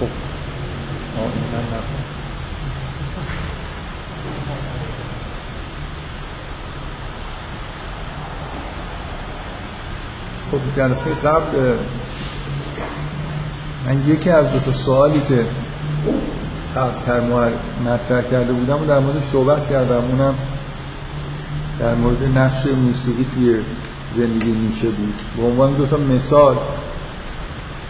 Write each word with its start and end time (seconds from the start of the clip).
خب. 0.00 0.06
خب 10.50 10.76
جلسه 10.76 11.10
قبل 11.14 11.76
من 13.86 14.08
یکی 14.08 14.30
از 14.30 14.52
دو 14.52 14.58
تا 14.58 14.72
سوالی 14.72 15.20
که 15.20 15.46
قبلتر 16.76 17.20
مطرح 17.84 18.22
کرده 18.22 18.52
بودم 18.52 18.82
و 18.82 18.86
در 18.86 18.98
موردش 18.98 19.22
صحبت 19.22 19.70
کردم. 19.70 20.04
اونم 20.04 20.34
در 21.78 21.94
مورد 21.94 22.38
نقش 22.38 22.66
موسیقی 22.66 23.26
توی 23.34 23.56
زندگی 24.12 24.52
نیچه 24.52 24.88
بود. 24.88 25.22
به 25.36 25.42
عنوان 25.42 25.74
دو 25.74 25.86
تا 25.86 25.96
مثال 25.96 26.56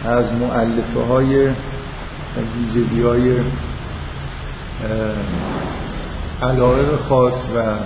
از 0.05 0.33
معلفه 0.33 0.99
های 0.99 1.49
ویژگی 2.41 3.01
های 3.01 3.35
علاقه 6.41 6.95
خاص 6.97 7.47
و 7.55 7.77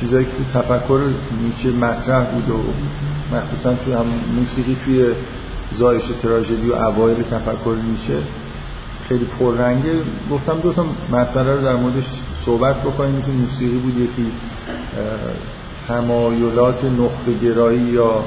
چیزایی 0.00 0.24
که 0.24 0.58
تفکر 0.58 1.00
نیچه 1.42 1.70
مطرح 1.70 2.24
بود 2.24 2.50
و 2.50 2.64
مخصوصا 3.36 3.74
توی 3.74 3.92
هم 3.92 4.06
موسیقی 4.36 4.76
توی 4.84 5.12
زایش 5.72 6.06
تراژدی 6.06 6.70
و 6.70 6.74
اوایل 6.74 7.22
تفکر 7.22 7.76
نیچه 7.90 8.18
خیلی 9.08 9.24
پررنگه. 9.24 9.92
گفتم 10.30 10.60
دو 10.60 10.72
تا 10.72 10.86
مسئله 11.12 11.54
رو 11.54 11.62
در 11.62 11.76
موردش 11.76 12.06
صحبت 12.34 12.82
بکنیم. 12.82 13.22
که 13.22 13.30
موسیقی 13.30 13.76
بود 13.76 13.98
یکی 13.98 14.32
تمایلات 15.88 16.84
نخبه 16.84 17.34
گرایی 17.34 17.80
یا 17.80 18.24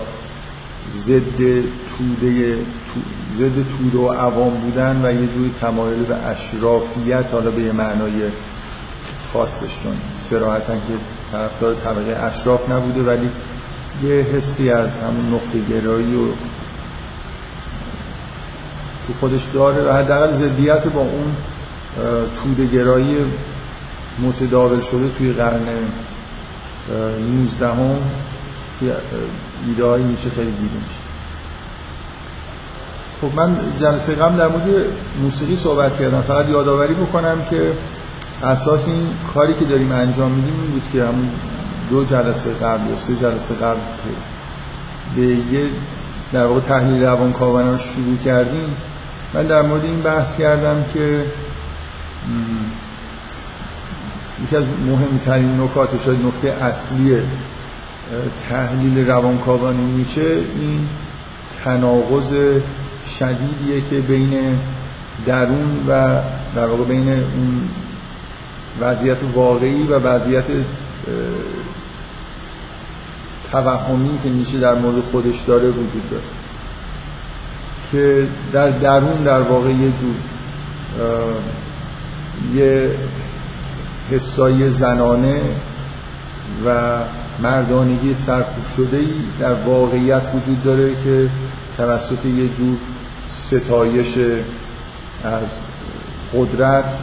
ضد 0.93 1.37
توده 1.61 2.57
ضد 3.33 3.67
توده 3.77 3.97
و 3.97 4.07
عوام 4.07 4.53
بودن 4.53 5.05
و 5.05 5.11
یه 5.13 5.27
جوری 5.27 5.51
تمایل 5.61 6.03
به 6.03 6.15
اشرافیت 6.15 7.33
حالا 7.33 7.51
به 7.51 7.61
یه 7.61 7.71
معنای 7.71 8.29
خاصش 9.33 9.83
چون 9.83 9.97
سراحتا 10.15 10.73
که 10.73 10.93
طرفدار 11.31 11.75
طبقه 11.75 12.17
اشراف 12.23 12.69
نبوده 12.69 13.03
ولی 13.03 13.29
یه 14.03 14.21
حسی 14.21 14.69
از 14.69 14.99
همون 14.99 15.33
نقطه 15.33 15.59
گرایی 15.69 16.15
و 16.15 16.27
تو 19.07 19.13
خودش 19.19 19.45
داره 19.53 19.83
و 19.83 19.93
حداقل 19.93 20.33
ضدیت 20.33 20.87
با 20.87 21.01
اون 21.01 21.35
توده 22.43 22.65
گرایی 22.65 23.17
متداول 24.19 24.81
شده 24.81 25.09
توی 25.09 25.33
قرن 25.33 25.61
19 27.19 27.67
هم 27.67 27.95
ایده 29.67 29.85
های 29.85 30.03
میشه 30.03 30.29
خیلی 30.29 30.51
دیده 30.51 31.00
خب 33.21 33.35
من 33.35 33.57
جلسه 33.79 34.15
قبل 34.15 34.37
در 34.37 34.47
مورد 34.47 34.63
موسیقی 35.21 35.55
صحبت 35.55 35.99
کردم. 35.99 36.21
فقط 36.21 36.49
یادآوری 36.49 36.93
بکنم 36.93 37.37
که 37.49 37.71
اساس 38.43 38.87
این 38.87 39.07
کاری 39.33 39.53
که 39.53 39.65
داریم 39.65 39.91
انجام 39.91 40.31
میدیم 40.31 40.53
این 40.61 40.71
بود 40.71 40.83
که 40.93 41.03
همون 41.03 41.29
دو 41.89 42.05
جلسه 42.05 42.53
قبل 42.53 42.89
یا 42.89 42.95
سه 42.95 43.15
جلسه 43.15 43.55
قبل 43.55 43.79
که 43.79 44.09
به 45.15 45.27
یه 45.27 45.69
در 46.33 46.45
واقع 46.45 46.59
تحلیل 46.59 47.03
روان 47.03 47.33
رو 47.71 47.77
شروع 47.77 48.17
کردیم 48.25 48.75
من 49.33 49.47
در 49.47 49.61
مورد 49.61 49.83
این 49.83 50.01
بحث 50.01 50.37
کردم 50.37 50.85
که 50.93 51.25
یکی 54.43 54.55
از 54.55 54.63
مهمترین 54.85 55.61
نکات 55.61 55.99
شاید 55.99 56.25
نکته 56.25 56.49
اصلی 56.49 57.17
تحلیل 58.49 59.07
روانکاوانی 59.07 59.91
میشه 59.91 60.21
این 60.21 60.87
تناقض 61.63 62.35
شدیدیه 63.19 63.81
که 63.89 63.99
بین 63.99 64.59
درون 65.25 65.85
و 65.87 66.21
در 66.55 66.67
واقع 66.67 66.83
بین 66.83 67.09
اون 67.09 67.69
وضعیت 68.81 69.17
واقعی 69.33 69.83
و 69.83 69.99
وضعیت 69.99 70.45
توهمی 73.51 74.19
که 74.23 74.29
میشه 74.29 74.59
در 74.59 74.75
مورد 74.75 74.99
خودش 74.99 75.39
داره 75.39 75.69
وجود 75.69 76.09
داره. 76.11 76.23
که 77.91 78.27
در 78.53 78.69
درون 78.69 79.23
در 79.23 79.41
واقع 79.41 79.69
یه 79.69 79.91
جور 79.91 80.15
یه 82.53 82.91
حسای 84.11 84.71
زنانه 84.71 85.41
و 86.65 86.97
مردانگی 87.39 88.13
سرکوب 88.13 88.65
شده 88.75 88.97
ای 88.97 89.13
در 89.39 89.53
واقعیت 89.53 90.23
وجود 90.35 90.63
داره 90.63 90.95
که 91.03 91.29
توسط 91.77 92.25
یه 92.25 92.47
جور 92.47 92.77
ستایش 93.31 94.17
از 95.23 95.57
قدرت 96.33 96.93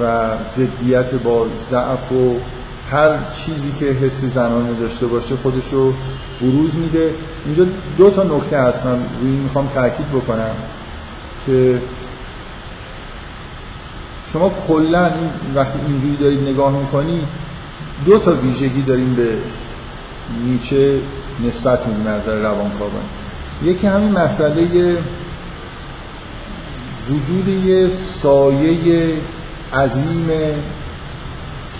و 0.00 0.28
ضدیت 0.44 1.14
با 1.14 1.46
ضعف 1.70 2.12
و 2.12 2.36
هر 2.90 3.24
چیزی 3.24 3.72
که 3.72 3.86
حس 3.86 4.24
زنانه 4.24 4.80
داشته 4.80 5.06
باشه 5.06 5.36
خودش 5.36 5.72
رو 5.72 5.94
بروز 6.40 6.76
میده. 6.76 7.14
اینجا 7.46 7.66
دو 7.98 8.10
تا 8.10 8.22
نکته 8.22 8.58
هست 8.58 8.86
من 8.86 9.02
روی 9.20 9.30
می‌خوام 9.30 9.68
تاکید 9.74 10.08
بکنم 10.08 10.54
که 11.46 11.82
شما 14.32 14.52
کلا 14.68 15.06
این 15.06 15.30
وقتی 15.54 15.78
اینجوری 15.86 16.16
دارید 16.16 16.48
نگاه 16.48 16.80
می‌کنی 16.80 17.22
دو 18.06 18.18
تا 18.18 18.32
ویژگی 18.32 18.82
داریم 18.82 19.14
به 19.14 19.38
نیچه 20.44 21.00
نسبت 21.46 21.86
میدیم 21.86 22.08
نظر 22.08 22.38
روانکاوان. 22.38 23.02
یکی 23.62 23.86
همین 23.86 24.12
مسئله 24.12 24.98
وجود 27.10 27.48
یه 27.48 27.88
سایه 27.88 29.16
عظیمه 29.72 30.54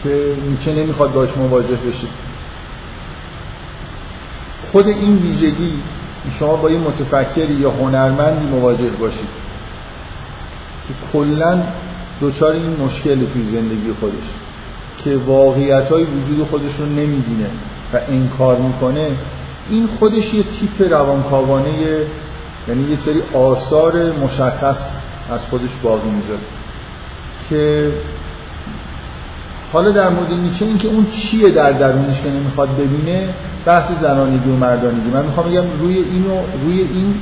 که 0.03 0.35
نیچه 0.49 0.73
نمی‌خواد 0.73 1.13
باش 1.13 1.37
مواجه 1.37 1.77
بشه. 1.77 2.07
خود 4.73 4.89
این 4.89 5.17
ویژگی 5.17 5.73
شما 6.39 6.57
با 6.57 6.71
یه 6.71 6.79
متفکری 6.79 7.55
یا 7.55 7.71
هنرمندی 7.71 8.47
مواجه 8.47 8.89
باشید 8.89 9.29
که 10.89 10.95
کلا 11.13 11.63
دچار 12.21 12.53
این 12.53 12.77
مشکل 12.81 13.15
توی 13.15 13.45
زندگی 13.45 13.93
خودش 14.01 14.25
که 15.05 15.17
واقعیت 15.17 15.93
های 15.93 16.05
وجود 16.05 16.47
خودش 16.47 16.75
رو 16.77 16.87
نمی‌بینه 16.87 17.51
و 17.95 18.01
انکار 18.09 18.57
می‌کنه. 18.57 19.11
این 19.71 19.87
خودش 19.87 20.35
یه 20.35 20.43
تیپ 20.43 20.93
روانکاوانه 20.93 21.73
یعنی 22.69 22.91
یه 22.91 22.97
سری 22.97 23.23
آثار 23.35 24.13
مشخص 24.13 24.89
از 25.31 25.45
خودش 25.45 25.71
باقی 25.83 26.11
می‌ذاره. 26.11 26.41
که 27.51 27.93
حالا 29.73 29.91
در 29.91 30.09
مورد 30.09 30.33
نیچه 30.33 30.65
این 30.65 30.79
که 30.79 30.89
اون 30.89 31.07
چیه 31.07 31.51
در 31.51 31.73
درونش 31.73 32.21
که 32.21 32.31
نمی‌خواد 32.31 32.69
ببینه 32.77 33.35
بحث 33.67 33.93
زنانگی 33.93 34.51
و 34.51 34.57
مردانگی. 34.57 35.11
من 35.11 35.25
می‌خوام 35.25 35.51
بگم 35.51 35.81
روی 35.81 35.99
اینو 35.99 36.39
روی 36.65 36.81
این 36.81 37.15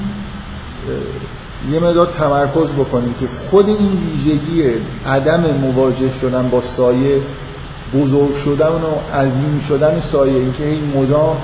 یه 1.73 1.81
مدار 1.81 2.07
تمرکز 2.07 2.73
بکنیم 2.73 3.15
که 3.21 3.27
خود 3.51 3.69
این 3.69 3.99
ویژگی 4.13 4.65
عدم 5.07 5.41
مواجه 5.41 6.11
شدن 6.21 6.49
با 6.51 6.61
سایه 6.61 7.21
بزرگ 7.95 8.37
شدن 8.37 8.67
و 8.67 9.17
عظیم 9.17 9.61
شدن 9.69 9.99
سایه 9.99 10.41
اینکه 10.41 10.67
این 10.67 10.93
مدام 10.97 11.37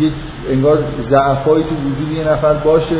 یه 0.00 0.10
انگار 0.50 0.78
ضعفایی 1.00 1.64
تو 1.64 1.74
وجود 1.74 2.12
یه 2.12 2.28
نفر 2.28 2.54
باشه. 2.54 2.96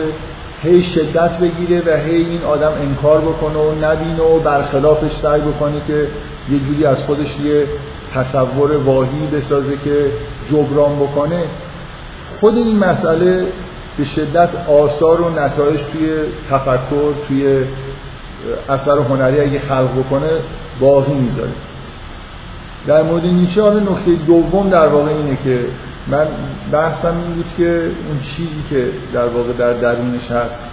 هی 0.62 0.83
شدت 0.83 1.39
بگیره 1.39 1.83
و 1.87 1.97
هی 1.97 2.17
این 2.17 2.43
آدم 2.43 2.73
انکار 2.83 3.21
بکنه 3.21 3.59
و 3.59 3.75
نبینه 3.75 4.23
و 4.23 4.39
برخلافش 4.39 5.12
سعی 5.12 5.41
بکنه 5.41 5.81
که 5.87 6.09
یه 6.50 6.59
جوری 6.59 6.84
از 6.84 7.03
خودش 7.03 7.41
یه 7.41 7.67
تصور 8.15 8.77
واهی 8.77 9.27
بسازه 9.33 9.77
که 9.84 10.11
جبران 10.50 10.97
بکنه. 10.97 11.43
خود 12.41 12.56
این 12.56 12.78
مسئله 12.78 13.47
به 13.99 14.05
شدت 14.05 14.49
آثار 14.69 15.21
و 15.21 15.31
نتایج 15.31 15.81
توی 15.81 16.15
تفکر 16.50 17.12
توی 17.29 17.64
اثر 18.69 18.99
هنری 18.99 19.41
اگه 19.41 19.59
خلق 19.59 19.99
بکنه 19.99 20.31
باقی 20.81 21.14
می‌ذاره. 21.14 21.53
در 22.87 23.03
مورد 23.03 23.26
نیچه 23.26 23.62
حالا 23.62 23.81
نکته 23.81 24.12
دوم 24.26 24.70
در 24.70 24.88
واقع 24.88 25.11
اینه 25.11 25.38
که 25.44 25.64
من 26.08 26.26
بحثم 26.72 27.14
این 27.26 27.34
بود 27.34 27.46
که 27.56 27.84
اون 27.84 28.20
چیزی 28.22 28.62
که 28.70 28.88
در 29.14 29.26
واقع 29.26 29.52
در 29.52 29.72
درونش 29.72 30.31
هست 30.31 30.64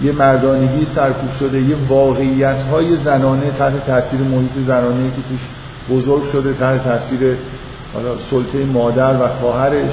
یه 0.00 0.12
مردانگی 0.12 0.84
سرکوب 0.84 1.32
شده 1.32 1.60
یه 1.60 1.76
واقعیت 1.88 2.62
های 2.62 2.96
زنانه 2.96 3.50
تحت 3.58 3.86
تاثیر 3.86 4.20
محیط 4.20 4.52
زنانه 4.52 5.10
که 5.10 5.22
توش 5.28 5.48
بزرگ 5.90 6.24
شده 6.24 6.54
تحت 6.54 6.84
تاثیر 6.84 7.36
حالا 7.94 8.18
سلطه 8.18 8.64
مادر 8.64 9.22
و 9.22 9.28
خواهرش. 9.28 9.92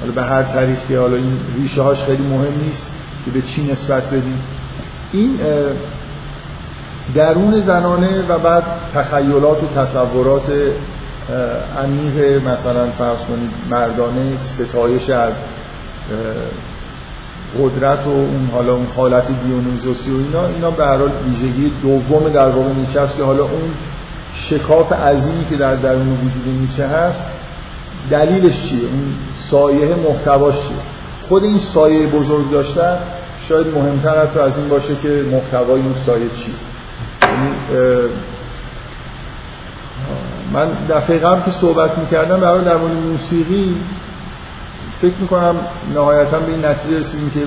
حالا 0.00 0.12
به 0.12 0.22
هر 0.22 0.42
طریقی 0.42 0.94
حالا 0.94 1.16
این 1.16 1.38
ریشه 1.56 1.82
هاش 1.82 2.02
خیلی 2.02 2.22
مهم 2.22 2.60
نیست 2.66 2.92
که 3.24 3.30
به 3.30 3.42
چی 3.42 3.72
نسبت 3.72 4.06
بدیم. 4.06 4.42
این 5.12 5.38
درون 7.14 7.60
زنانه 7.60 8.22
و 8.28 8.38
بعد 8.38 8.64
تخیلات 8.94 9.62
و 9.62 9.80
تصورات 9.80 10.42
عمیق 11.78 12.46
مثلا 12.48 12.90
فرض 12.90 13.18
کنید 13.18 13.50
مردانه 13.70 14.38
ستایش 14.40 15.10
از 15.10 15.34
قدرت 17.60 18.06
و 18.06 18.10
اون 18.10 18.50
حالا 18.52 18.74
اون 18.74 18.86
حالت 18.96 19.26
دیونوزوسی 19.44 20.10
و 20.10 20.16
اینا 20.16 20.46
اینا 20.46 20.70
به 20.70 20.84
هر 20.84 20.96
حال 20.96 21.10
ویژگی 21.28 21.72
دوم 21.82 22.28
در 22.28 22.48
واقع 22.48 22.72
نیچه 22.72 23.00
است 23.00 23.16
که 23.16 23.22
حالا 23.22 23.42
اون 23.42 23.70
شکاف 24.32 24.92
عظیمی 24.92 25.44
که 25.50 25.56
در 25.56 25.74
درون 25.74 26.08
وجود 26.08 26.48
نیچه 26.60 26.86
هست 26.86 27.24
دلیلش 28.10 28.68
چیه؟ 28.68 28.88
اون 28.88 29.14
سایه 29.34 29.94
محتواش 29.94 30.54
چیه؟ 30.54 30.76
خود 31.28 31.44
این 31.44 31.58
سایه 31.58 32.06
بزرگ 32.06 32.50
داشتن 32.50 32.98
شاید 33.40 33.66
مهمتر 33.66 34.22
حتی 34.22 34.38
از 34.38 34.56
این 34.58 34.68
باشه 34.68 34.94
که 35.02 35.24
محتوای 35.32 35.80
اون 35.80 35.94
سایه 35.94 36.28
چیه. 36.28 36.54
یعنی 37.22 37.50
من 40.56 40.68
دفعه 40.90 41.18
قبل 41.18 41.42
که 41.44 41.50
صحبت 41.50 41.98
می‌کردم 41.98 42.40
برای 42.40 42.64
در 42.64 42.76
مورد 42.76 42.92
موسیقی 42.92 43.76
فکر 45.00 45.14
می‌کنم 45.20 45.56
نهایتا 45.94 46.38
به 46.38 46.52
این 46.52 46.64
نتیجه 46.64 46.98
رسیدیم 46.98 47.30
که 47.30 47.40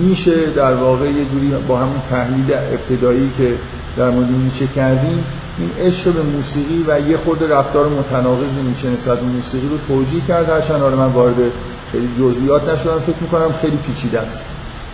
میشه 0.00 0.46
در 0.46 0.74
واقع 0.74 1.10
یه 1.10 1.24
جوری 1.24 1.50
با 1.68 1.78
همون 1.78 2.00
تحلیل 2.10 2.54
ابتدایی 2.54 3.30
که 3.38 3.54
در 3.96 4.10
مورد 4.10 4.30
نیچه 4.30 4.66
کردیم 4.66 5.24
این 5.58 5.70
عشق 5.86 6.12
به 6.12 6.22
موسیقی 6.22 6.84
و 6.88 7.00
یه 7.00 7.16
خود 7.16 7.52
رفتار 7.52 7.88
متناقض 7.88 8.52
نیچه 8.64 8.90
نسبت 8.90 9.20
به 9.20 9.26
موسیقی 9.26 9.68
رو 9.68 9.78
توجیه 9.88 10.20
کرد. 10.20 10.50
هرچند 10.50 10.82
آره 10.82 10.96
من 10.96 11.12
وارد 11.12 11.34
خیلی 11.92 12.08
جزئیات 12.18 12.68
نشدم 12.68 13.00
فکر 13.00 13.16
می‌کنم 13.20 13.52
خیلی 13.60 13.76
پیچیده 13.76 14.20
است. 14.20 14.42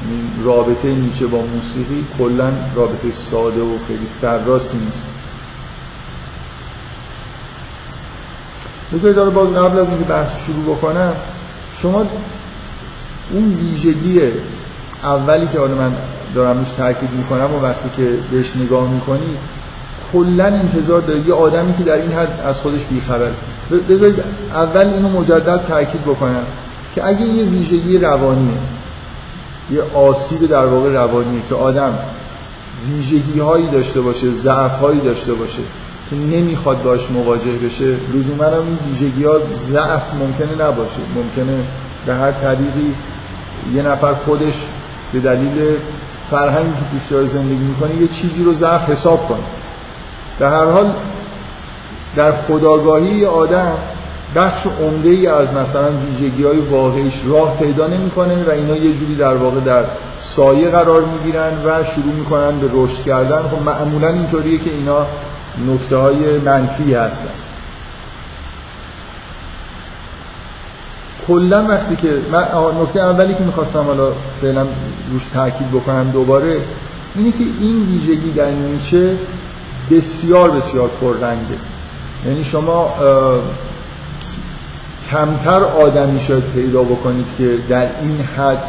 یعنی 0.03 0.45
رابطه 0.45 0.89
نیچه 0.89 1.27
با 1.27 1.39
موسیقی 1.39 2.07
کلا 2.19 2.51
رابطه 2.75 3.11
ساده 3.11 3.61
و 3.61 3.79
خیلی 3.89 4.07
سرراستی 4.07 4.79
نیست. 4.79 5.18
بذارید 8.95 9.17
داره 9.17 9.31
باز 9.31 9.55
قبل 9.55 9.79
از 9.79 9.89
اینکه 9.89 10.05
بحث 10.05 10.29
شروع 10.47 10.77
بکنم 10.77 11.13
شما 11.83 12.07
اون 13.31 13.55
ویژگی 13.55 14.21
اولی 15.03 15.47
که 15.47 15.59
حالا 15.59 15.75
من 15.75 15.93
دارم 16.35 16.59
روش 16.59 16.71
تاکید 16.71 17.11
می‌کنم 17.11 17.55
و 17.55 17.61
وقتی 17.61 17.89
که 17.97 18.19
بهش 18.31 18.57
نگاه 18.57 18.91
می‌کنی 18.91 19.37
کلا 20.13 20.45
انتظار 20.45 21.01
داره 21.01 21.29
یه 21.29 21.35
آدمی 21.35 21.75
که 21.77 21.85
در 21.85 21.97
این 21.97 22.13
حد 22.13 22.41
از 22.45 22.61
خودش 22.61 22.85
بیخبر. 22.85 23.31
بذارید 23.91 24.25
اول 24.53 24.87
اینو 24.87 25.09
مجدد 25.09 25.65
تاکید 25.69 26.03
بکنم 26.03 26.45
که 26.95 27.07
اگه 27.07 27.23
یه 27.23 27.45
ویژگی 27.45 27.99
روانیه 27.99 28.59
یه 29.71 29.83
آسیب 29.95 30.47
در 30.47 30.67
واقع 30.67 30.93
روانیه 30.93 31.43
که 31.49 31.55
آدم 31.55 31.99
ویژگی 32.89 33.41
هایی 33.41 33.67
داشته 33.67 34.01
باشه 34.01 34.31
ضعف 34.31 34.81
هایی 34.81 35.01
داشته 35.01 35.35
باشه 35.35 35.63
که 36.11 36.17
نمی‌خواد 36.17 36.83
باش 36.83 37.11
مواجه 37.11 37.53
بشه 37.53 37.97
لزوما 38.15 38.45
هم 38.45 38.53
این 38.53 38.79
ویژگی 38.89 39.25
ها 39.25 39.39
ضعف 39.55 40.15
ممکنه 40.15 40.67
نباشه. 40.67 41.01
ممکنه 41.15 41.59
به 42.07 42.15
هر 42.15 42.33
طریقی 42.33 42.95
یه 43.75 43.83
نفر 43.83 44.15
خودش 44.15 44.67
به 45.13 45.21
دلیل 45.21 45.77
فرهنگی 46.31 46.73
که 46.73 46.99
توش 46.99 47.13
داره 47.13 47.27
زندگی 47.27 47.65
می‌کنه 47.65 47.95
یه 47.95 48.09
چیزی 48.09 48.45
رو 48.45 48.53
ضعف 48.53 48.91
حساب 48.91 49.29
کنه. 49.29 49.39
در 50.39 50.49
هر 50.49 50.71
حال 50.71 50.93
در 52.17 52.33
خداگاهی 52.33 53.25
آدم 53.25 53.75
بخش 54.35 54.67
عمده 54.67 55.09
ای 55.09 55.27
از 55.27 55.55
مثلا 55.55 55.89
ویژگی 55.91 56.45
های 56.45 56.59
واقعیش 56.59 57.21
راه 57.27 57.59
پیدا 57.59 57.87
نمی‌کنه 57.87 58.45
و 58.45 58.51
اینا 58.51 58.77
یه 58.77 58.93
جوری 58.99 59.15
در 59.15 59.35
واقع 59.35 59.61
در 59.61 59.85
سایه 60.19 60.71
قرار 60.71 61.05
می‌گیرن 61.05 61.53
و 61.65 61.85
شروع 61.85 62.15
می‌کنن 62.15 62.61
به 62.61 62.71
رشد 62.73 63.05
کردن. 63.05 63.43
خب 63.43 63.63
معمولا 63.63 64.09
اینطوریه 64.09 64.59
که 64.59 64.71
اینا 64.71 65.07
نکته 65.67 65.97
های 65.97 66.39
منفی 66.39 66.95
هستن. 66.95 67.31
کلا 71.29 71.67
وقتی 71.69 71.97
که 71.97 72.19
من 72.33 72.45
نکته 72.83 73.01
اولی 73.01 73.35
که 73.35 73.43
می‌خواستم 73.45 73.83
حالا 73.85 74.13
فعلا 74.41 74.67
روش 75.13 75.25
تاکید 75.35 75.71
بکنم 75.71 76.11
دوباره 76.11 76.61
اینه 77.15 77.33
که 77.33 77.45
این 77.61 77.83
ویژگی 77.83 78.33
در 78.33 78.51
نیچه 78.51 79.17
بسیار 79.91 80.51
بسیار 80.51 80.89
پررنگه. 81.01 81.59
یعنی 82.27 82.45
شما 82.45 82.95
کمتر 85.11 85.65
آدمی 85.65 86.21
شاید 86.21 86.45
پیدا 86.45 86.83
بکنید 86.83 87.27
که 87.39 87.59
در 87.69 87.89
این 88.03 88.21
حد 88.21 88.63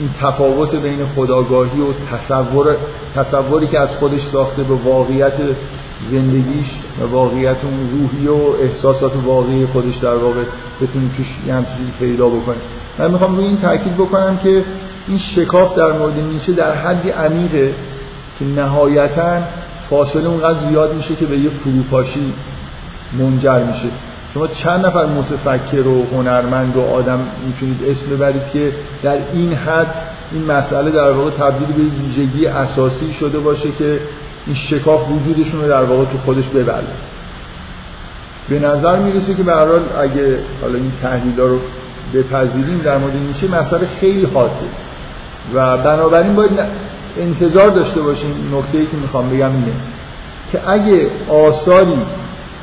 این 0.00 0.10
تفاوت 0.20 0.74
بین 0.74 1.06
خداگاهی 1.06 1.80
و 1.80 1.92
تصور 2.12 2.76
تصوری 3.14 3.66
که 3.66 3.80
از 3.80 3.96
خودش 3.96 4.22
ساخته 4.22 4.62
به 4.62 4.74
واقعیت 4.74 5.34
زندگیش 6.06 6.80
و 7.00 7.06
واقعیت 7.06 7.56
اون 7.64 7.90
روحی 7.90 8.26
و 8.26 8.62
احساسات 8.62 9.12
واقعی 9.24 9.66
خودش 9.66 9.96
در 9.96 10.14
واقع 10.14 10.42
بتونید 10.80 11.14
توش 11.16 11.38
یه 11.46 11.54
همچین 11.54 11.90
پیدا 11.98 12.28
بکنید 12.28 12.62
من 12.98 13.10
می‌خوام 13.10 13.36
روی 13.36 13.46
این 13.46 13.56
تاکید 13.56 13.94
بکنم 13.94 14.38
که 14.38 14.64
این 15.08 15.18
شکاف 15.18 15.76
در 15.76 15.92
مورد 15.92 16.18
نیچه 16.18 16.52
در 16.52 16.74
حدی 16.74 17.10
عمیقه 17.10 17.74
که 18.38 18.44
نهایتا 18.44 19.42
فاصله 19.90 20.28
اونقدر 20.28 20.58
زیاد 20.58 20.94
میشه 20.94 21.14
که 21.14 21.26
به 21.26 21.38
یه 21.38 21.50
فروپاشی 21.50 22.32
منجر 23.18 23.64
میشه. 23.64 23.88
شما 24.34 24.46
چند 24.46 24.86
نفر 24.86 25.06
متفکر 25.06 25.86
و 25.86 26.06
هنرمند 26.12 26.76
و 26.76 26.80
آدم 26.80 27.20
می‌تونید 27.46 27.80
اسم 27.88 28.10
ببرید 28.10 28.50
که 28.52 28.72
در 29.02 29.18
این 29.34 29.52
حد 29.52 29.94
این 30.32 30.44
مسئله 30.44 30.90
در 30.90 31.12
واقع 31.12 31.30
تبدیل 31.30 31.68
به 31.68 31.82
ویژگی 31.82 32.46
اساسی 32.46 33.12
شده 33.12 33.38
باشه 33.38 33.68
که 33.78 34.00
این 34.46 34.54
شکاف 34.54 35.08
وجودشون 35.10 35.60
رو 35.60 35.68
در 35.68 35.82
واقع 35.84 36.04
تو 36.04 36.18
خودش 36.18 36.48
ببره 36.48 36.84
به 38.48 38.58
نظر 38.58 38.98
می‌رسه 38.98 39.34
که 39.34 39.42
به 39.42 39.56
اگه 40.00 40.38
حالا 40.60 40.74
این 40.74 40.92
تحلیل 41.02 41.36
رو 41.36 41.58
بپذیریم 42.14 42.78
در 42.84 42.98
مورد 42.98 43.16
نیچه 43.16 43.48
مسئله 43.48 43.86
خیلی 43.86 44.24
حاده. 44.24 44.52
و 45.54 45.76
بنابراین 45.76 46.34
باید 46.34 46.50
انتظار 47.18 47.70
داشته 47.70 48.02
باشیم. 48.02 48.54
نکته 48.58 48.78
ای 48.78 48.86
که 48.86 48.96
می‌خوام 48.96 49.30
بگم 49.30 49.52
اینه 49.52 49.72
که 50.52 50.70
اگه 50.70 51.06
آثاری 51.28 51.98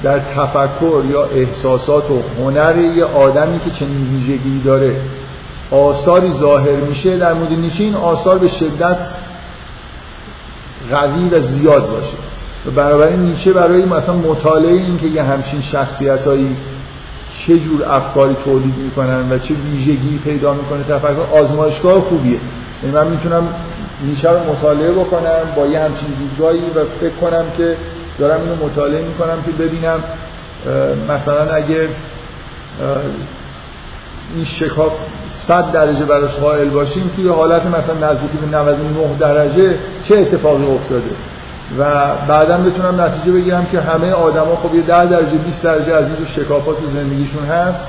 در 0.03 0.19
تفکر 0.19 1.03
یا 1.11 1.23
احساسات 1.25 2.11
و 2.11 2.21
هنر 2.39 2.77
یه 2.77 3.05
آدمی 3.05 3.59
که 3.59 3.69
چنین 3.69 4.07
ویژگی 4.13 4.61
داره 4.65 5.01
آثاری 5.71 6.31
ظاهر 6.31 6.75
میشه 6.75 7.17
در 7.17 7.33
مورد 7.33 7.51
نیچه 7.51 7.83
این 7.83 7.95
آثار 7.95 8.37
به 8.37 8.47
شدت 8.47 9.07
قوی 10.91 11.29
و 11.29 11.41
زیاد 11.41 11.89
باشه. 11.89 12.17
و 12.65 12.71
بنابراین 12.71 13.19
نیچه 13.19 13.53
برای 13.53 13.85
مثلا 13.85 14.15
مطالعه 14.15 14.73
این 14.73 14.97
که 14.97 15.07
یه 15.07 15.23
همچین 15.23 15.61
شخصیت 15.61 16.27
هایی 16.27 16.55
چه 17.37 17.59
جور 17.59 17.85
افکاری 17.89 18.35
تولید 18.45 18.77
می‌کنن 18.77 19.31
و 19.31 19.37
چه 19.37 19.53
ویژگی 19.53 20.19
پیدا 20.23 20.53
می‌کنه 20.53 20.83
تفکر 20.83 21.39
آزمایشگاه 21.41 22.01
خوبیه. 22.01 22.39
یعنی 22.83 22.95
من 22.95 23.07
می‌تونم 23.07 23.47
نیچه 24.05 24.29
رو 24.29 24.51
مطالعه 24.51 24.91
بکنم 24.91 25.41
با 25.55 25.67
یه 25.67 25.79
همچین 25.79 26.09
دیدگاهی 26.19 26.61
و 26.75 26.85
فکر 26.85 27.15
کنم 27.15 27.45
که 27.57 27.77
دارم 28.19 28.41
اینو 28.41 28.65
مطالعه 28.65 29.05
می‌کنم 29.07 29.37
که 29.45 29.51
ببینم 29.51 29.99
مثلا 31.09 31.53
اگه 31.53 31.89
این 34.35 34.45
شکاف 34.45 34.99
100 35.27 35.71
درجه 35.71 36.05
براش 36.05 36.35
قائل 36.35 36.69
باشیم 36.69 37.11
توی 37.15 37.27
حالت 37.27 37.65
مثلا 37.65 38.11
نزدیکی 38.11 38.37
به 38.37 38.57
99 38.57 39.17
درجه 39.19 39.77
چه 40.03 40.17
اتفاقی 40.17 40.65
افتاده؟ 40.65 41.09
و 41.79 42.15
بعدا 42.27 42.57
بتونم 42.57 43.01
نتیجه 43.01 43.31
بگیرم 43.31 43.65
که 43.71 43.79
همه 43.79 44.11
آدما 44.11 44.55
خب 44.55 44.75
یه 44.75 44.81
10 44.81 45.05
درجه 45.05 45.37
20 45.37 45.63
درجه 45.63 45.93
از 45.93 46.05
این 46.05 46.25
شکافات 46.25 46.79
تو 46.79 46.87
زندگیشون 46.87 47.45
هست. 47.45 47.83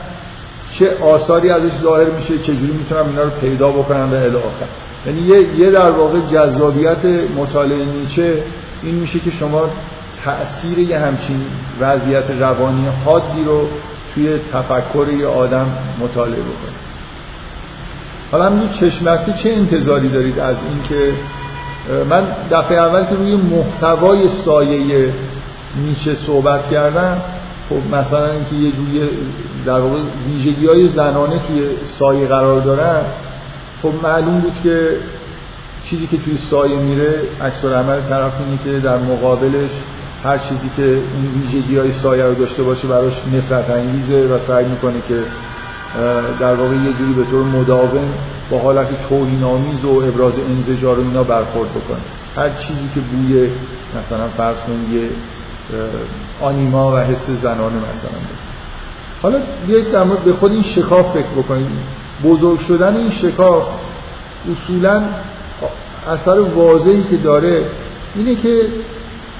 چه 0.73 0.97
آثاری 1.03 1.51
ازش 1.51 1.73
ظاهر 1.73 2.11
میشه 2.11 2.39
چجوری 2.39 2.73
می‌تونم 2.73 3.09
اینا 3.09 3.23
رو 3.23 3.31
پیدا 3.31 3.71
بکنم 3.71 4.13
و 4.13 4.15
الی 4.15 4.37
آخر. 4.37 4.67
یعنی 5.07 5.21
یه, 5.21 5.59
یه 5.59 5.71
در 5.71 5.91
واقع 5.91 6.21
جذابیت 6.21 7.05
مطالعه 7.37 7.85
نیچه 7.85 8.43
این 8.83 8.95
میشه 8.95 9.19
که 9.19 9.31
شما 9.31 9.71
تأثیر 10.25 10.79
یه 10.79 10.99
همچین 10.99 11.45
وضعیت 11.81 12.31
روانی 12.31 12.87
حادی 13.05 13.45
رو 13.45 13.69
توی 14.19 14.39
تفکر 14.53 15.07
یه 15.19 15.27
آدم 15.27 15.67
مطالعه 16.01 16.41
بکنید 16.41 16.79
حالا 18.33 18.45
همین 18.45 18.69
چشمستی 18.69 19.33
چه 19.33 19.53
انتظاری 19.53 20.09
دارید 20.09 20.39
از 20.39 20.57
اینکه 20.71 21.13
من 22.11 22.23
دفعه 22.51 22.79
اول 22.79 23.05
که 23.05 23.15
روی 23.15 23.37
محتوای 23.37 24.29
سایه 24.29 25.13
نیچه 25.87 26.15
صحبت 26.15 26.71
کردم 26.71 27.23
خب 27.69 27.97
مثلا 27.97 28.33
اینکه 28.33 28.55
یه 28.55 28.73
جوری 28.73 29.09
در 29.67 29.81
واقع 29.81 29.99
ویژگی 30.27 30.67
های 30.67 30.89
زنانه 30.89 31.39
توی 31.39 31.85
سایه 31.85 32.27
قرار 32.27 32.61
دارن 32.61 33.03
خب 33.83 33.93
معلوم 34.03 34.41
بود 34.41 34.55
که 34.63 34.97
چیزی 35.85 36.07
که 36.07 36.17
توی 36.17 36.37
سایه 36.37 36.77
میره 36.77 37.23
عکس 37.41 37.65
عمل 37.65 38.01
طرف 38.01 38.33
اینه 38.41 38.59
که 38.65 38.87
در 38.87 38.99
مقابلش 38.99 39.71
هر 40.25 40.39
چیزی 40.39 40.71
که 40.77 40.83
این 40.83 41.43
ویژگی 41.43 41.79
های 41.79 41.93
سایه 41.93 42.25
رو 42.25 42.35
داشته 42.35 42.63
باشه 42.63 42.89
براش 42.89 43.23
نفرت 43.37 43.71
انگیزه 43.71 44.27
و 44.27 44.39
سعی 44.39 44.65
می‌کنه 44.65 45.01
که 45.09 45.23
در 46.41 46.55
واقع 46.55 46.75
یه 46.75 46.93
جوری 46.93 47.13
به 47.13 47.25
طور 47.25 47.43
مداوم 47.45 48.09
با 48.51 48.59
حالت 48.59 49.09
توهین 49.09 49.45
آمیز 49.45 49.85
و 49.85 49.89
ابراز 49.89 50.33
انزجار 50.39 50.99
و 50.99 51.03
اینا 51.03 51.23
برخورد 51.23 51.71
بکنه. 51.71 52.01
هر 52.37 52.51
چیزی 52.51 52.91
که 52.95 53.01
بوی 53.01 53.51
مثلا 53.99 54.29
فرض 54.29 54.57
کنید 54.57 55.11
آنیما 56.41 56.93
و 56.93 56.97
حس 56.97 57.31
زنانه 57.31 57.77
مثلا 57.93 58.11
بود 58.11 58.39
حالا 59.23 59.39
بیایید 59.67 59.93
در 59.93 60.05
مورد 60.05 60.25
به 60.25 60.33
خود 60.33 60.53
این 60.53 60.63
شکاف 60.63 61.13
فکر 61.13 61.29
بکنید 61.29 61.69
بزرگ 62.25 62.59
شدن 62.59 62.97
این 62.97 63.11
شکاف 63.11 63.69
اصولا 64.53 65.03
اثر 66.11 66.41
واضحی 66.41 67.03
که 67.11 67.17
داره 67.17 67.65
اینه 68.15 68.35
که 68.35 68.63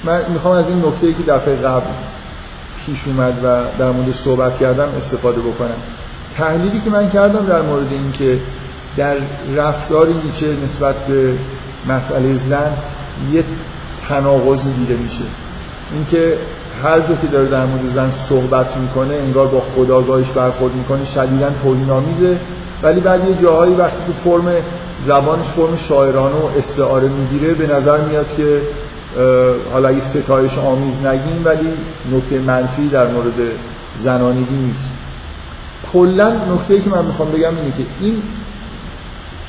من 0.03 0.31
می‌خوام 0.31 0.55
از 0.55 0.69
این 0.69 0.85
نکته 0.85 1.13
که 1.13 1.23
دفعه 1.31 1.55
قبل 1.55 1.87
پیش 2.85 3.07
اومد 3.07 3.33
و 3.43 3.77
در 3.79 3.91
مورد 3.91 4.11
صحبت 4.11 4.59
کردم 4.59 4.89
استفاده 4.97 5.41
بکنم. 5.41 5.77
تحلیلی 6.37 6.79
که 6.79 6.89
من 6.89 7.09
کردم 7.09 7.45
در 7.45 7.61
مورد 7.61 7.91
این 7.91 8.11
که 8.11 8.39
در 8.97 9.17
رفتار 9.55 10.07
نیچه 10.07 10.55
نسبت 10.63 10.95
به 10.95 11.33
مسئله 11.87 12.37
زن 12.37 12.73
یه 13.31 13.43
تناقضی 14.09 14.73
دیده 14.73 14.95
میشه. 14.95 15.23
اینکه 15.93 16.37
هر 16.83 16.99
جا 16.99 17.15
که 17.21 17.27
داره 17.27 17.49
در 17.49 17.65
مورد 17.65 17.87
زن 17.87 18.11
صحبت 18.11 18.77
می‌کنه 18.77 19.13
انگار 19.15 19.47
با 19.47 19.61
خداگاهش 19.75 20.31
برخورد 20.31 20.75
می‌کنه 20.75 21.05
شدیدا 21.05 21.49
توهین‌آمیزه. 21.63 22.37
ولی 22.83 22.99
بعد 22.99 23.29
یه 23.29 23.41
جاهایی 23.41 23.75
وقتی 23.75 23.97
که 24.07 24.13
فرم 24.13 24.51
زبانش 25.01 25.45
فرم 25.45 25.75
شاعرانه 25.75 26.35
و 26.35 26.57
استعاره 26.57 27.07
می‌گیره 27.07 27.53
به 27.53 27.75
نظر 27.75 28.01
میاد 28.01 28.35
که 28.37 28.61
حالا 29.71 29.87
اگه 29.87 29.99
ستایش 29.99 30.57
آمیز 30.57 31.05
نگیم 31.05 31.41
ولی 31.45 31.67
نکته 32.11 32.39
منفی 32.39 32.87
در 32.87 33.07
مورد 33.07 33.33
زنانگی 34.03 34.55
نیست. 34.55 34.97
کلا 35.93 36.31
نکته 36.53 36.81
که 36.81 36.89
من 36.89 37.05
می‌خوام 37.05 37.31
بگم 37.31 37.55
اینه 37.57 37.71
که 37.77 37.85
این 37.99 38.21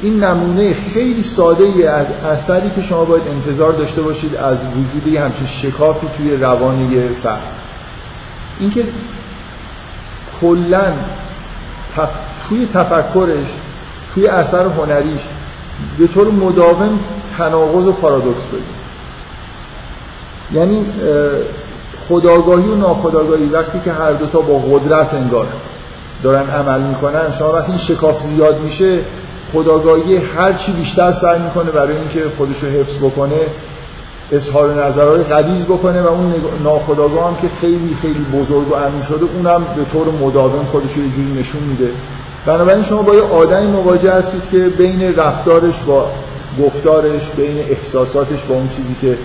این 0.00 0.25
نمونه 0.25 0.75
خیلی 0.75 1.23
ساده 1.23 1.64
ای 1.64 1.87
از 1.87 2.07
اثری 2.11 2.71
که 2.71 2.83
شما 2.83 3.05
باید 3.05 3.23
انتظار 3.29 3.73
داشته 3.73 4.02
باشید 4.02 4.37
از 4.37 4.59
وجود 4.59 5.07
یه 5.12 5.21
همچین 5.21 5.47
شکافی 5.47 6.07
توی 6.17 6.37
روان 6.37 6.93
یه 6.93 7.09
فرد. 7.23 7.52
اینکه 8.61 8.85
کلا 10.40 10.93
تف... 11.97 12.11
توی 12.49 12.69
تفکرش 12.75 13.47
توی 14.14 14.26
اثر 14.26 14.67
هنریش 14.67 15.21
به 15.99 16.07
طور 16.07 16.31
مداوم 16.31 17.00
تناقض 17.38 17.87
و 17.87 17.93
پارادوکس 17.93 18.47
بگید 18.47 18.79
یعنی 20.52 20.87
خداگاهی 22.09 22.69
و 22.69 22.75
ناخداگاهی. 22.75 23.47
وقتی 23.47 23.80
که 23.85 23.92
هر 23.92 24.12
دوتا 24.12 24.40
با 24.40 24.59
قدرت 24.59 25.14
انگار 25.14 25.47
دارن 26.23 26.50
عمل 26.50 26.80
می‌کنن 26.80 27.30
شما 27.30 27.52
وقتی 27.52 27.69
این 27.69 27.78
شکاف 27.78 28.21
زیاد 28.21 28.61
میشه 28.61 28.99
خداگاهی 29.52 30.16
هر 30.16 30.52
چی 30.52 30.73
بیشتر 30.73 31.12
سعی 31.12 31.38
می‌کنه 31.38 31.71
برای 31.71 31.97
اینکه 31.97 32.21
خودش 32.37 32.62
رو 32.62 32.69
حفظ 32.69 32.97
بکنه 32.97 33.40
اظهار 34.33 34.85
نظرهای 34.85 35.23
غلیظ 35.23 35.64
بکنه 35.64 36.02
و 36.02 36.07
اون 36.07 36.35
ناخداگاه 36.64 37.28
هم 37.28 37.37
که 37.37 37.49
خیلی 37.61 37.97
خیلی 38.02 38.26
بزرگ 38.35 38.73
و 38.73 38.75
عمیق 38.75 39.07
شده 39.09 39.26
اونم 39.37 39.66
به 39.76 39.85
طور 39.92 40.09
مداوم 40.11 40.64
خودش 40.64 40.92
رو 40.92 41.02
یه 41.02 41.11
جوری 41.11 41.40
نشون 41.40 41.62
میده. 41.62 41.90
بنابراین 42.47 42.83
شما 42.83 43.02
با 43.02 43.14
یه 43.14 43.23
آدمی 43.23 43.66
مواجه 43.66 44.12
هستید 44.12 44.42
که 44.50 44.59
بین 44.59 45.16
رفتارش 45.16 45.78
با 45.78 46.07
گفتارش 46.64 47.30
بین 47.30 47.59
احساساتش 47.59 48.45
با 48.45 48.54
اون 48.54 48.69
چیزی 48.69 48.97
که 49.00 49.19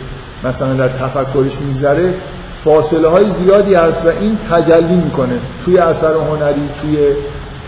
مثلا 0.44 0.74
در 0.74 0.88
تفکرش 0.90 1.62
میگذره 1.62 2.16
فاصله 2.54 3.08
های 3.08 3.32
زیادی 3.32 3.74
هست 3.74 4.06
و 4.06 4.10
این 4.10 4.38
تجلی 4.52 4.96
می‌کنه 4.96 5.40
توی 5.66 5.78
اثر 5.78 6.14
هنری 6.14 6.70
توی 6.82 6.98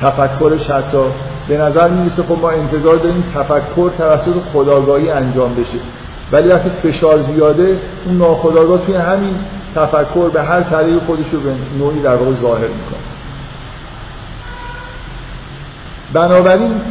تفکرش 0.02 0.72
حتی 0.72 1.04
به 1.48 1.58
نظر 1.58 1.88
می‌رسه 1.88 2.24
خب 2.24 2.38
ما 2.42 2.50
انتظار 2.50 2.96
داریم 2.96 3.24
تفکر 3.36 3.92
توسط 3.98 4.34
خداگاهی 4.54 5.10
انجام 5.10 5.56
بشه. 5.56 5.78
ولی 6.32 6.48
وقتی 6.48 6.70
فشار 6.70 7.22
زیاده 7.22 7.80
اون 8.06 8.18
ناخداگاه 8.18 8.86
توی 8.86 8.96
همین 8.96 9.36
تفکر 9.76 10.30
به 10.34 10.44
هر 10.44 10.62
طریق 10.62 11.00
خودش 11.00 11.30
رو 11.30 11.40
به 11.40 11.52
نوعی 11.80 12.02
در 12.02 12.16
واقع 12.16 12.34
ظاهر 12.34 12.68
می‌کنه. 12.68 13.08
بنابراین 16.14 16.82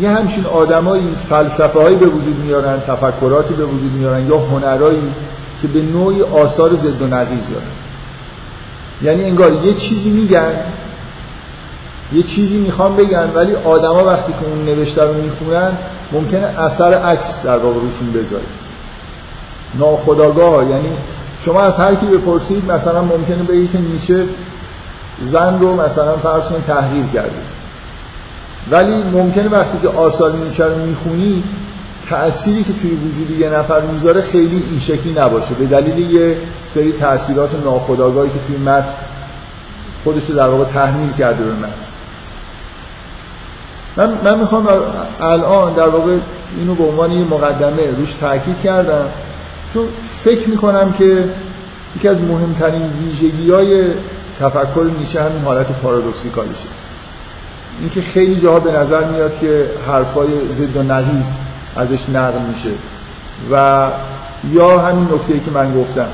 یه 0.00 0.10
همچین 0.10 0.44
آدمایی 0.44 1.14
فلسفه 1.14 1.82
هایی 1.82 1.96
به 1.96 2.06
وجود 2.06 2.36
میارن 2.36 2.80
تفکراتی 2.80 3.54
به 3.54 3.64
وجود 3.64 3.92
میارن 3.92 4.26
یا 4.26 4.38
هنرایی 4.38 5.02
که 5.62 5.68
به 5.68 5.82
نوعی 5.82 6.22
آثار 6.22 6.76
ضد 6.76 7.02
و 7.02 7.06
نقیض 7.06 7.48
دارن. 7.50 7.66
یعنی 9.02 9.24
انگار 9.24 9.52
یه 9.52 9.74
چیزی 9.74 10.10
میگن 10.10 10.52
یه 12.12 12.22
چیزی 12.22 12.58
می‌خوام 12.58 12.96
بگن 12.96 13.30
ولی 13.34 13.54
آدما 13.54 14.04
وقتی 14.04 14.32
که 14.32 14.48
اون 14.50 14.64
نوشته 14.64 15.04
رو 15.04 15.14
می‌خونن 15.14 15.72
ممکنه 16.12 16.60
اثر 16.60 16.94
عکس 16.94 17.42
در 17.42 17.58
واقع 17.58 17.80
روشون 17.80 18.12
بذاره. 18.12 18.44
ناخداگاه 19.74 20.70
یعنی 20.70 20.88
شما 21.44 21.60
از 21.60 21.78
هر 21.78 21.94
کی 21.94 22.06
بپرسید 22.06 22.72
مثلا 22.72 23.02
ممکنه 23.02 23.42
بگید 23.42 23.72
که 23.72 23.78
نیچه 23.78 24.26
زن 25.24 25.58
رو 25.60 25.80
مثلا 25.80 26.16
فرض 26.16 26.48
کنید 26.48 26.64
تحقیر 26.64 27.04
کرده. 27.14 27.57
ولی 28.70 28.94
ممکنه 28.94 29.48
وقتی 29.48 29.78
که 29.78 29.88
آثار 29.88 30.32
نیچه 30.32 30.64
رو 30.64 30.76
می‌خونی 30.76 31.44
تأثیری 32.10 32.64
که 32.64 32.72
توی 32.72 32.90
وجود 32.90 33.30
یه 33.30 33.50
نفر 33.50 33.80
می‌ذاره 33.80 34.20
خیلی 34.20 34.64
این 34.70 34.80
شکلی 34.80 35.12
نباشه. 35.12 35.54
به 35.54 35.66
دلیل 35.66 36.10
یه 36.10 36.36
سری 36.64 36.92
تأثیرات 36.92 37.54
ناخودآگاهی 37.64 38.30
که 38.30 38.38
توی 38.46 38.56
متن 38.56 38.94
خودش 40.04 40.26
رو 40.30 40.36
در 40.36 40.48
واقع 40.48 40.64
تحمیل 40.64 41.12
کرده 41.12 41.44
به 41.44 41.52
متن. 41.52 41.72
من, 43.96 44.18
من 44.24 44.38
می‌خوام 44.40 44.68
الان 45.20 45.74
در 45.74 45.88
واقع 45.88 46.16
اینو 46.58 46.74
به 46.74 46.84
عنوان 46.84 47.12
یه 47.12 47.24
مقدمه 47.24 47.90
روش 47.98 48.12
تاکید 48.12 48.60
کردم. 48.60 49.06
چون 49.74 49.84
فکر 50.24 50.48
می‌کنم 50.48 50.92
که 50.92 51.24
یکی 51.96 52.08
از 52.08 52.20
مهمترین 52.20 52.82
ویژگی 52.82 53.50
های 53.50 53.92
تفکر 54.40 54.90
نیچه 54.98 55.22
همین 55.22 55.42
حالت 55.44 55.72
پارادوکسیکالشه 55.72 56.77
اینکه 57.80 58.00
خیلی 58.00 58.40
جاها 58.40 58.60
به 58.60 58.72
نظر 58.72 59.04
میاد 59.04 59.38
که 59.40 59.66
حرفای 59.86 60.28
ضد 60.50 60.76
و 60.76 60.82
نقیض 60.82 61.24
ازش 61.76 62.08
نقل 62.08 62.42
میشه. 62.42 62.70
و 63.52 63.86
یا 64.52 64.78
همین 64.78 65.08
نکته 65.14 65.40
که 65.40 65.50
من 65.50 65.80
گفتم 65.80 66.08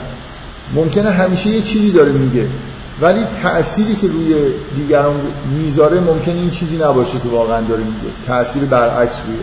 ممکنه 0.74 1.10
همیشه 1.10 1.50
یه 1.50 1.62
چیزی 1.62 1.90
داره 1.90 2.12
میگه 2.12 2.46
ولی 3.00 3.20
تأثیری 3.42 3.94
که 3.94 4.06
روی 4.08 4.34
دیگران 4.76 5.14
می‌ذاره 5.58 6.00
ممکنه 6.00 6.34
این 6.34 6.50
چیزی 6.50 6.76
نباشه 6.76 7.18
که 7.18 7.28
واقعا 7.28 7.60
داره 7.60 7.80
میگه. 7.80 8.14
تأثیر 8.26 8.64
برعکس 8.64 9.16
روی 9.26 9.36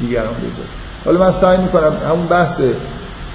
دیگران 0.00 0.34
بذاره. 0.34 0.68
حالا 1.04 1.18
من 1.18 1.30
سعی 1.30 1.58
می‌کنم 1.58 1.92
همون 2.10 2.26
بحث 2.26 2.62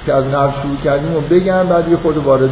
که 0.05 0.13
از 0.13 0.31
قبل 0.31 0.51
شروع 0.51 0.77
کردیم 0.83 1.15
و 1.15 1.21
بگم 1.21 1.67
بعد 1.67 1.89
یه 1.89 1.95
خود 1.95 2.17
وارد 2.17 2.50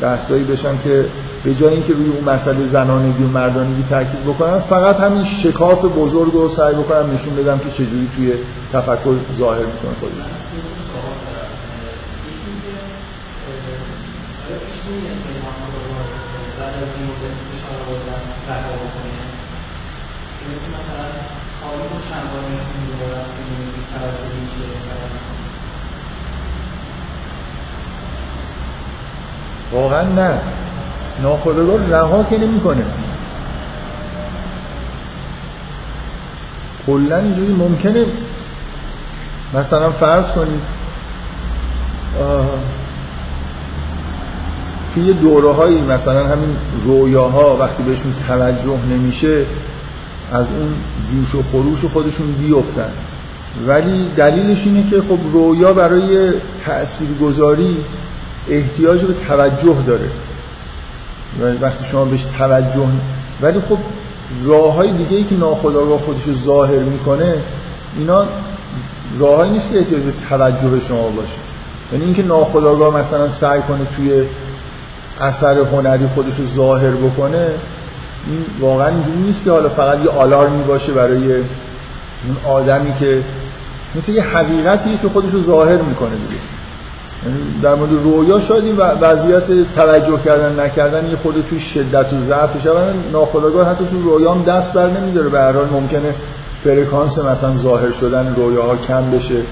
بحثایی 0.00 0.44
بشم 0.44 0.78
که 0.84 1.04
به 1.44 1.54
جای 1.54 1.74
اینکه 1.74 1.92
روی 1.92 2.10
اون 2.10 2.24
مسئله 2.24 2.64
زنانگی 2.64 3.24
و 3.24 3.26
مردانگی 3.26 3.84
تاکید 3.90 4.24
بکنم 4.24 4.60
فقط 4.60 5.00
همین 5.00 5.24
شکاف 5.24 5.84
بزرگ 5.84 6.32
رو 6.32 6.48
سعی 6.48 6.74
بکنم 6.74 7.10
نشون 7.14 7.36
بدم 7.36 7.58
که 7.58 7.70
چجوری 7.70 8.08
توی 8.16 8.32
تفکر 8.72 9.14
ظاهر 9.38 9.58
می‌کنه 9.60 9.94
خودش. 10.00 10.24
واقعا 29.72 30.02
نه. 30.02 30.40
ناخودآگاه 31.22 31.90
رها 31.90 32.24
که 32.24 32.38
نمی‌کنه. 32.38 32.84
کلا 36.86 37.16
اینجوری 37.16 37.54
ممکنه. 37.54 38.04
مثلا 39.54 39.90
فرض 39.90 40.32
کنید 40.32 40.60
توی 44.94 45.12
دوره 45.12 45.52
هایی 45.52 45.82
مثلا 45.82 46.26
همین 46.26 46.56
رویاها 46.84 47.56
وقتی 47.56 47.82
بهشون 47.82 48.14
توجه 48.28 48.78
نمیشه 48.90 49.44
از 50.32 50.46
اون 50.46 50.74
جوش 51.10 51.34
و 51.34 51.42
خروش 51.42 51.84
خودشون 51.84 52.32
بیفتن. 52.32 52.92
ولی 53.66 54.10
دلیلش 54.16 54.66
اینه 54.66 54.90
که 54.90 55.00
خب 55.00 55.18
رویا 55.32 55.72
برای 55.72 56.32
تاثیرگذاری 56.66 57.76
احتیاج 58.48 59.04
به 59.04 59.14
توجه 59.28 59.76
داره. 59.86 60.10
وقتی 61.60 61.84
شما 61.84 62.04
بهش 62.04 62.24
توجه 62.38 62.88
ولی 63.40 63.60
خب 63.60 63.78
راه 64.44 64.74
های 64.74 64.92
دیگه 64.92 65.16
ای 65.16 65.24
که 65.24 65.34
ناخداگاه 65.34 65.98
خودش 65.98 66.22
رو 66.22 66.34
ظاهر 66.34 66.78
می‌کنه 66.78 67.34
اینا 67.98 68.24
راههایی 69.18 69.50
نیست 69.50 69.72
که 69.72 69.78
احتیاج 69.78 70.02
به 70.02 70.12
توجه 70.28 70.80
شما 70.80 71.08
باشه. 71.08 71.38
یعنی 71.92 72.04
اینکه 72.04 72.22
ناخداگاه 72.22 72.96
مثلا 72.96 73.28
سعی 73.28 73.60
کنه 73.60 73.86
توی 73.96 74.24
اثر 75.20 75.58
هنری 75.58 76.06
خودش 76.06 76.36
رو 76.36 76.46
ظاهر 76.46 76.90
بکنه 76.90 77.46
این 78.26 78.44
واقعا 78.60 78.88
اینجوری 78.88 79.18
نیست 79.18 79.44
که 79.44 79.50
حالا 79.50 79.68
فقط 79.68 80.04
یه 80.04 80.10
آلارمی 80.10 80.62
باشه 80.62 80.92
برای 80.92 81.34
اون 81.34 82.36
آدمی 82.46 82.94
که 82.94 83.22
مثل 83.94 84.12
یه 84.12 84.22
حقیقتی 84.22 84.98
که 85.02 85.08
خودش 85.08 85.30
رو 85.30 85.40
ظاهر 85.40 85.82
می‌کنه 85.82 86.10
دیگه. 86.10 86.40
در 87.62 87.74
مورد 87.74 87.92
رویا 87.92 88.40
شاید 88.40 88.64
این 88.64 88.76
وضعیت 88.76 89.74
توجه 89.74 90.18
کردن 90.24 90.60
نکردن 90.60 91.10
یه 91.10 91.16
خود 91.16 91.44
توی 91.50 91.60
شدت 91.60 92.12
و 92.12 92.22
ضعف 92.22 92.62
شد 92.62 92.94
ناخودآگاه 93.12 93.68
حتی 93.68 93.84
تو 93.90 94.02
رویام 94.02 94.42
دست 94.42 94.74
بر 94.74 94.90
نمیداره. 94.90 95.28
به 95.28 95.38
هر 95.38 95.52
حال 95.52 95.68
ممکنه 95.72 96.14
فرکانس 96.64 97.18
مثلا 97.18 97.56
ظاهر 97.56 97.92
شدن 97.92 98.34
رویاها 98.34 98.76
کم 98.76 99.10
بشه. 99.10 99.42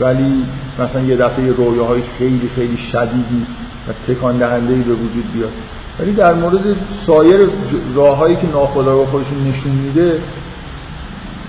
ولی 0.00 0.44
مثلا 0.78 1.02
یه 1.02 1.16
دفعه 1.16 1.52
رویاهای 1.52 2.02
خیلی 2.18 2.48
خیلی 2.48 2.76
شدیدی 2.76 3.46
و 3.88 4.12
تکان 4.12 4.38
دهنده 4.38 4.74
به 4.74 4.94
وجود 4.94 5.32
بیاد. 5.34 5.52
ولی 6.00 6.12
در 6.12 6.34
مورد 6.34 6.60
سایر 6.92 7.48
راههایی 7.94 8.36
که 8.36 8.46
ناخودآگاه 8.52 9.06
خودشون 9.06 9.48
نشون 9.48 9.72
میده 9.72 10.20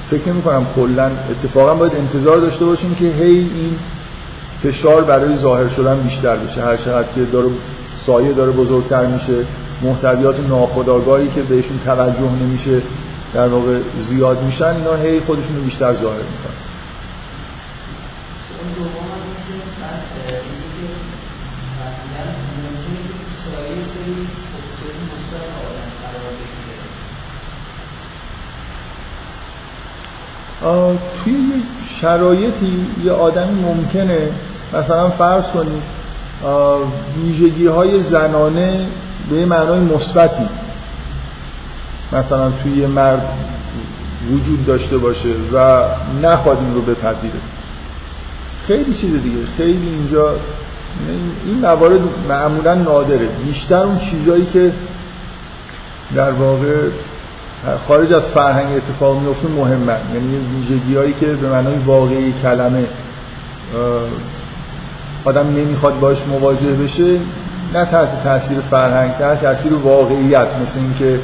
فکر 0.09 0.29
نمی 0.29 0.41
کنم 0.41 0.65
کلا 0.75 1.11
اتفاقا 1.31 1.73
باید 1.73 1.95
انتظار 1.95 2.37
داشته 2.37 2.65
باشیم 2.65 2.95
که 2.95 3.05
هی 3.05 3.37
این 3.37 3.75
فشار 4.63 5.03
برای 5.03 5.35
ظاهر 5.35 5.67
شدن 5.67 5.99
بیشتر 5.99 6.35
بشه 6.35 6.61
هر 6.61 6.77
چقدر 6.77 7.07
که 7.15 7.21
داره 7.21 7.49
سایه 7.97 8.33
داره 8.33 8.51
بزرگتر 8.51 9.05
میشه 9.05 9.45
محتویات 9.81 10.39
ناخودآگاهی 10.39 11.27
که 11.27 11.41
بهشون 11.41 11.79
توجه 11.85 12.31
نمیشه 12.41 12.81
در 13.33 13.47
واقع 13.47 13.79
زیاد 14.01 14.43
میشن 14.43 14.65
اینا 14.75 14.95
هی 14.95 15.19
خودشون 15.19 15.55
رو 15.55 15.61
بیشتر 15.61 15.93
ظاهر 15.93 16.17
می‌کنن. 16.17 16.69
توی 31.23 31.33
یه 31.33 31.39
شرایطی 31.85 32.87
یه 33.03 33.11
آدمی 33.11 33.61
ممکنه 33.61 34.31
مثلا 34.73 35.09
فرض 35.09 35.47
کنید 35.47 35.83
ویژگی 37.23 37.67
های 37.67 38.01
زنانه 38.01 38.85
به 39.29 39.45
معنای 39.45 39.79
مثبتی. 39.79 40.49
مثلا 42.11 42.51
توی 42.63 42.85
مرد 42.85 43.21
وجود 44.31 44.65
داشته 44.65 44.97
باشه 44.97 45.29
و 45.53 45.83
نخواد 46.23 46.57
این 46.57 46.73
رو 46.73 46.81
بپذیره. 46.81 47.39
خیلی 48.67 48.93
چیز 48.93 49.23
دیگه. 49.23 49.45
خیلی 49.57 49.87
اینجا 49.87 50.35
این 51.45 51.59
موارد 51.61 51.99
معمولا 52.29 52.75
نادره. 52.75 53.27
بیشتر 53.27 53.83
اون 53.83 53.99
چیزایی 53.99 54.45
که 54.45 54.71
در 56.15 56.31
واقع 56.31 56.75
خارج 57.87 58.13
از 58.13 58.25
فرهنگ 58.25 58.75
اتفاق 58.75 59.19
میفته 59.19 59.47
مهمه. 59.47 59.97
یعنی 60.13 60.37
ویژگی 60.37 60.95
هایی 60.95 61.13
که 61.19 61.25
به 61.25 61.49
معنای 61.49 61.77
واقعی 61.85 62.33
کلمه 62.43 62.85
آدم 65.25 65.47
نمی‌خواد 65.47 65.99
باش 65.99 66.27
مواجه 66.27 66.73
بشه 66.73 67.17
نه 67.73 67.85
تحت 67.85 68.23
تاثیر 68.23 68.59
فرهنگ 68.59 69.11
تحت 69.11 69.41
تاثیر 69.41 69.73
واقعیت 69.73 70.47
مثل 70.61 70.79
اینکه 70.79 71.19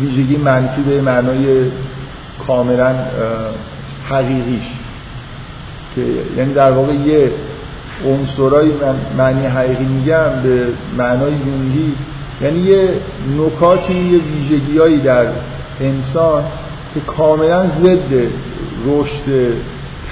ویژگی 0.00 0.36
منفی 0.36 0.82
به 0.82 1.00
معنای 1.00 1.70
کاملا 2.46 2.94
حقیقیش. 4.10 4.72
که 5.94 6.04
یعنی 6.36 6.54
در 6.54 6.72
واقع 6.72 6.94
یه 6.94 7.30
عنصرای 8.06 8.70
معنی 9.18 9.46
حقیقی 9.46 9.84
میگم 9.84 10.42
به 10.42 10.66
معنای 10.98 11.32
یونگی 11.32 11.94
یعنی 12.42 12.60
یه 12.60 12.88
نکاتی 13.38 13.94
یه 13.94 14.18
ویژگیهایی 14.18 14.98
در 14.98 15.26
انسان 15.80 16.44
که 16.94 17.00
کاملا 17.00 17.66
ضد 17.66 18.12
رشد 18.86 19.52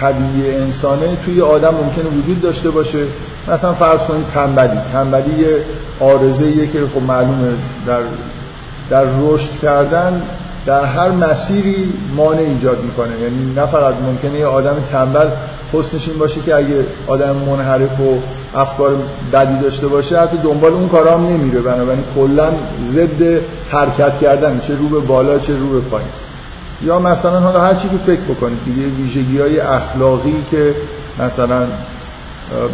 طبیعی 0.00 0.56
انسانه 0.56 1.16
توی 1.24 1.40
آدم 1.40 1.74
ممکنه 1.74 2.04
وجود 2.22 2.40
داشته 2.40 2.70
باشه. 2.70 3.04
مثلا 3.48 3.74
فرض 3.74 4.00
کنید 4.00 4.26
تنبلی. 4.34 4.80
تنبلی 4.92 5.42
یه 5.42 5.64
آرزه 6.00 6.66
که 6.66 6.86
خب 6.86 7.02
معلومه 7.02 7.48
در 7.86 8.00
در 8.90 9.04
رشد 9.20 9.50
کردن 9.62 10.22
در 10.66 10.84
هر 10.84 11.10
مسیری 11.10 11.92
مانع 12.16 12.40
ایجاد 12.40 12.82
می‌کنه. 12.82 13.20
یعنی 13.20 13.54
نه 13.54 13.66
فقط 13.66 13.94
ممکنه 13.94 14.38
یه 14.38 14.46
آدم 14.46 14.76
تنبل 14.92 15.28
حسنش 15.72 16.08
این 16.08 16.18
باشه 16.18 16.40
که 16.40 16.54
اگه 16.54 16.86
آدم 17.06 17.36
منحرف 17.36 18.00
و 18.00 18.18
افکار 18.54 18.96
بدی 19.32 19.58
داشته 19.62 19.86
باشه 19.86 20.20
حتی 20.20 20.36
دنبال 20.36 20.72
اون 20.72 20.88
کارا 20.88 21.18
هم 21.18 21.26
نمیره. 21.26 21.60
بنابراین 21.60 22.04
کلا 22.14 22.52
ضد 22.88 23.40
حرکت 23.70 24.18
کردن 24.18 24.58
چه 24.58 24.74
رو 24.74 24.88
به 24.88 24.98
بالا 25.06 25.38
چه 25.38 25.56
رو 25.56 25.68
به 25.68 25.80
پایین. 25.80 26.08
یا 26.82 26.98
مثلا 26.98 27.40
حالا 27.40 27.60
هر 27.60 27.74
چی 27.74 27.88
که 27.88 27.96
فکر 27.96 28.20
بکنید 28.20 28.58
دیگه 28.64 28.86
ویژگی 28.86 29.38
های 29.38 29.60
اخلاقی 29.60 30.44
که 30.50 30.74
مثلا 31.18 31.66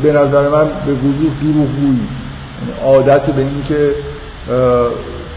به 0.03 0.13
نظر 0.13 0.49
من 0.49 0.71
به 0.87 0.93
وضوح 0.93 1.31
دروغگویی. 1.43 2.01
یعنی 2.61 2.81
عادت 2.85 3.31
به 3.31 3.43
این 3.43 3.63
که 3.69 3.95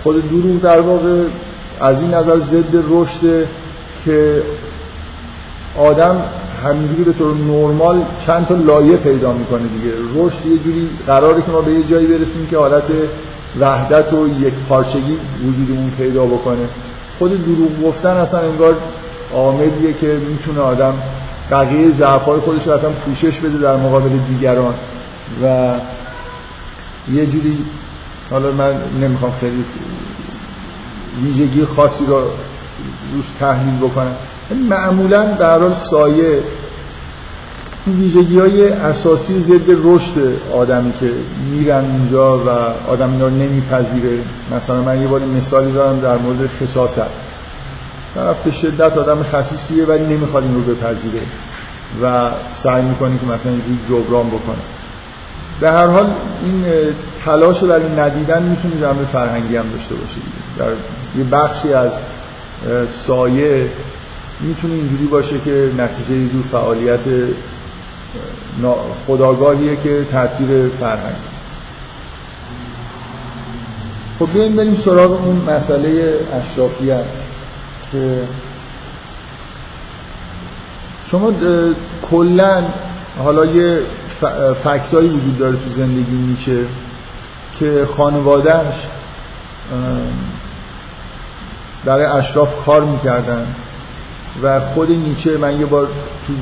خود 0.03 0.29
دروغ 0.29 0.61
در 0.61 0.81
واقع 0.81 1.23
از 1.81 2.01
این 2.01 2.13
نظر 2.13 2.37
ضد 2.37 2.83
رشد 2.89 3.47
که 4.05 4.41
آدم 5.77 6.23
همینجوری 6.63 7.03
به 7.03 7.13
طور 7.13 7.35
نرمال 7.35 8.05
چند 8.19 8.45
تا 8.45 8.55
لایه 8.55 8.97
پیدا 8.97 9.33
می‌کنه 9.33 9.67
دیگه. 9.67 9.93
رشد 10.15 10.45
یه 10.45 10.57
جوری 10.57 10.89
قراره 11.07 11.41
که 11.41 11.51
ما 11.51 11.61
به 11.61 11.71
یه 11.71 11.83
جایی 11.83 12.07
برسیم 12.07 12.47
که 12.47 12.57
حالت 12.57 12.83
وحدت 13.59 14.13
و 14.13 14.27
یک 14.27 14.53
پارچگی 14.69 15.17
وجودمون 15.47 15.91
پیدا 15.97 16.25
بکنه. 16.25 16.67
خود 17.19 17.45
دروغ 17.45 17.83
گفتن 17.83 18.09
اصلا 18.09 18.39
انگار 18.39 18.75
عاملیه 19.33 19.93
که 19.93 20.07
می‌تونه 20.07 20.59
آدم 20.59 20.93
بقیه 21.51 21.91
ضعف‌های 21.91 22.39
خودش 22.39 22.67
رو 22.67 22.73
اصلا 22.73 22.89
پوشش 22.89 23.39
بده 23.39 23.57
در 23.57 23.75
مقابل 23.75 24.09
دیگران. 24.09 24.73
و 25.43 25.73
یه 27.11 27.25
جوری 27.25 27.65
حالا 28.31 28.51
من 28.51 28.73
نمی‌خوام 29.01 29.31
خیلی 29.31 29.65
ویژگی 31.23 31.65
خاصی 31.65 32.05
رو 32.05 32.21
روش 33.13 33.25
تحلیل 33.39 33.77
بکنم 33.77 34.15
معمولا 34.69 35.25
در 35.25 35.59
حال 35.59 35.73
سایه 35.73 36.43
ویژگی 37.87 38.39
های 38.39 38.69
اساسی 38.69 39.39
ضد 39.39 39.69
رشد 39.83 40.13
آدمی 40.53 40.93
که 40.99 41.11
میرن 41.51 41.85
اونجا 41.85 42.39
و 42.39 42.49
آدم 42.89 43.11
اینا 43.11 43.27
رو 43.27 43.33
نمیپذیره. 43.33 44.19
مثلا 44.55 44.81
من 44.81 45.01
یه 45.01 45.07
بار 45.07 45.21
مثالی 45.21 45.71
دارم 45.71 45.99
در 45.99 46.17
مورد 46.17 46.47
خصاصت. 46.47 47.09
طرف 48.15 48.43
به 48.43 48.51
شدت 48.51 48.97
آدم 48.97 49.23
خصیصیه 49.23 49.85
ولی 49.85 50.15
نمی‌خواد 50.15 50.43
این 50.43 50.55
رو 50.55 50.61
بپذیره 50.61 51.21
و 52.03 52.31
سعی 52.51 52.83
می‌کنه 52.83 53.19
که 53.19 53.25
مثلا 53.25 53.51
اینجوری 53.51 53.79
جبران 53.89 54.27
بکنه. 54.27 54.55
به 55.59 55.71
هر 55.71 55.87
حال 55.87 56.05
این 56.43 56.65
تلاش 57.25 57.63
رو 57.63 57.71
این 57.71 57.99
ندیدن 57.99 58.43
می‌تونه 58.43 58.81
جنبه 58.81 59.05
فرهنگی 59.05 59.55
هم 59.55 59.69
داشته 59.69 59.95
باشه 59.95 60.17
در 60.57 60.71
یه 61.17 61.23
بخشی 61.31 61.73
از 61.73 61.91
سایه 62.87 63.69
می‌تونه 64.41 64.73
اینجوری 64.73 65.05
باشه 65.05 65.35
که 65.45 65.71
نتیجه 65.77 66.15
یه 66.15 66.29
فعالیت 66.51 66.99
خداگاهیه 69.07 69.75
که 69.75 70.05
تاثیر 70.11 70.69
فرهنگ. 70.69 71.15
خب 74.19 74.33
بیاییم 74.33 74.55
بریم 74.55 74.73
سراغ 74.73 75.11
اون 75.11 75.35
مسئله 75.35 76.19
اشرافیت 76.33 77.05
که 77.91 78.21
شما 81.05 81.31
کلا 82.11 82.63
حالا 83.23 83.45
یه 83.45 83.81
فکتایی 84.63 85.09
وجود 85.09 85.37
داره 85.37 85.57
تو 85.57 85.69
زندگی 85.69 86.15
نیچه 86.15 86.65
که 87.59 87.85
خانوادهش 87.97 88.87
برای 91.85 92.05
اشراف 92.05 92.65
کار 92.65 92.83
می‌کردن 92.83 93.47
و 94.43 94.59
خود 94.59 94.91
نیچه 94.91 95.37
من 95.37 95.59
یه 95.59 95.65
بار 95.65 95.87
تو 96.27 96.33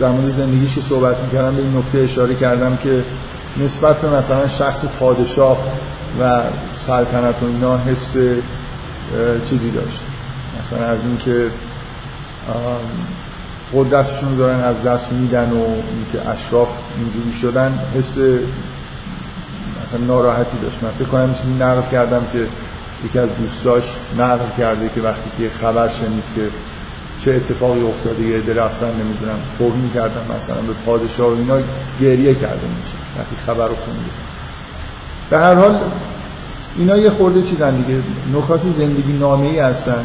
در 0.00 0.08
مورد 0.08 0.28
زندگیش 0.28 0.74
که 0.74 0.80
صحبت 0.80 1.20
می‌کردم 1.20 1.56
به 1.56 1.62
این 1.62 1.76
نکته 1.76 1.98
اشاره 1.98 2.34
کردم 2.34 2.76
که 2.76 3.04
نسبت 3.56 4.00
به 4.00 4.10
مثلا 4.10 4.46
شخص 4.46 4.84
پادشاه 4.84 5.58
و 6.20 6.42
سلطنت 6.74 7.42
و 7.42 7.46
اینا 7.46 7.78
حس 7.78 8.16
چیزی 9.44 9.70
داشت. 9.70 10.02
مثلا 10.60 10.84
از 10.86 11.04
اینکه 11.04 11.46
قدرتشون 13.74 14.30
رو 14.30 14.36
دارن 14.36 14.60
از 14.60 14.82
دست 14.82 15.12
میدن 15.12 15.52
و 15.52 15.64
اینکه 15.64 16.28
اشراف 16.28 16.68
اینجوری 16.98 17.32
شدن 17.32 17.78
حس 17.94 18.18
مثلا 19.82 20.00
ناراحتی 20.06 20.58
داشت. 20.58 20.82
من 20.82 20.90
فکر 20.90 21.08
کنم 21.08 21.34
چیزی 21.34 21.54
نقل 21.54 21.90
کردم 21.90 22.22
که 22.32 22.46
یکی 23.04 23.18
از 23.18 23.28
دوستاش 23.40 23.96
نقل 24.18 24.46
کرده 24.58 24.88
که 24.88 25.00
وقتی 25.00 25.30
که 25.38 25.48
خبر 25.48 25.88
شنید 25.88 26.24
که 26.36 26.48
چه 27.24 27.34
اتفاقی 27.34 27.88
افتاده 27.88 28.22
یه 28.22 28.36
عده 28.36 28.54
رفتن 28.54 28.86
نمی‌دونم 28.86 29.38
توهین 29.58 29.90
کردن 29.94 30.36
مثلا 30.36 30.56
به 30.56 30.72
پادشاه 30.86 31.28
و 31.28 31.36
اینا 31.36 31.58
گریه 32.00 32.34
کرده 32.34 32.66
میشه 32.76 32.94
وقتی 33.18 33.36
خبر 33.36 33.68
رو 33.68 33.74
خونده 33.74 34.00
به 35.30 35.38
هر 35.38 35.54
حال 35.54 35.78
اینا 36.76 36.96
یه 36.96 37.10
خورده 37.10 37.42
چیزن 37.42 37.76
دیگه. 37.76 38.00
نکات 38.34 38.60
زندگی 38.60 39.12
نامه 39.12 39.46
ای 39.46 39.58
هستن. 39.58 40.04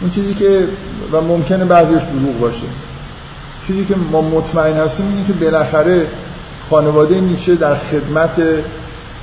اون 0.00 0.10
چیزی 0.10 0.34
که 0.34 0.68
و 1.12 1.20
ممکنه 1.20 1.64
بعضیش 1.64 2.02
دروغ 2.02 2.38
باشه. 2.40 2.66
چیزی 3.66 3.84
که 3.84 3.94
ما 4.12 4.20
مطمئن 4.20 4.76
هستیم 4.76 5.06
اینه 5.08 5.26
که 5.26 5.32
بالاخره 5.32 6.06
خانواده 6.70 7.20
نیچه 7.20 7.54
در 7.54 7.74
خدمت 7.74 8.42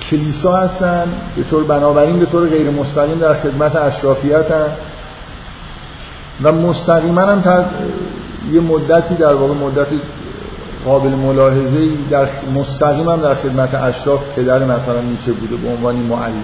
کلیسا 0.09 0.57
هستن. 0.57 1.13
به 1.35 1.43
طور 1.43 1.63
بنابراین 1.63 2.19
به 2.19 2.25
طور 2.25 2.49
غیر 2.49 2.69
مستقیم 2.69 3.19
در 3.19 3.33
خدمت 3.33 3.75
اشرافیت 3.75 4.51
هستن 4.51 4.92
و 6.43 6.51
مستقیما 6.51 7.21
هم 7.21 7.41
تا 7.41 7.65
یه 8.51 8.61
مدتی 8.61 9.15
در 9.15 9.33
واقع 9.33 9.53
مدت 9.53 9.87
قابل 10.85 11.09
ملاحظه 11.09 11.87
در 12.09 12.27
مستقیم 12.55 13.09
هم 13.09 13.21
در 13.21 13.33
خدمت 13.33 13.73
اشراف 13.73 14.23
پدر 14.35 14.65
مثلا 14.65 15.01
نیچه 15.01 15.31
بوده 15.31 15.55
به 15.55 15.69
عنوان 15.69 15.95
معلم. 15.95 16.43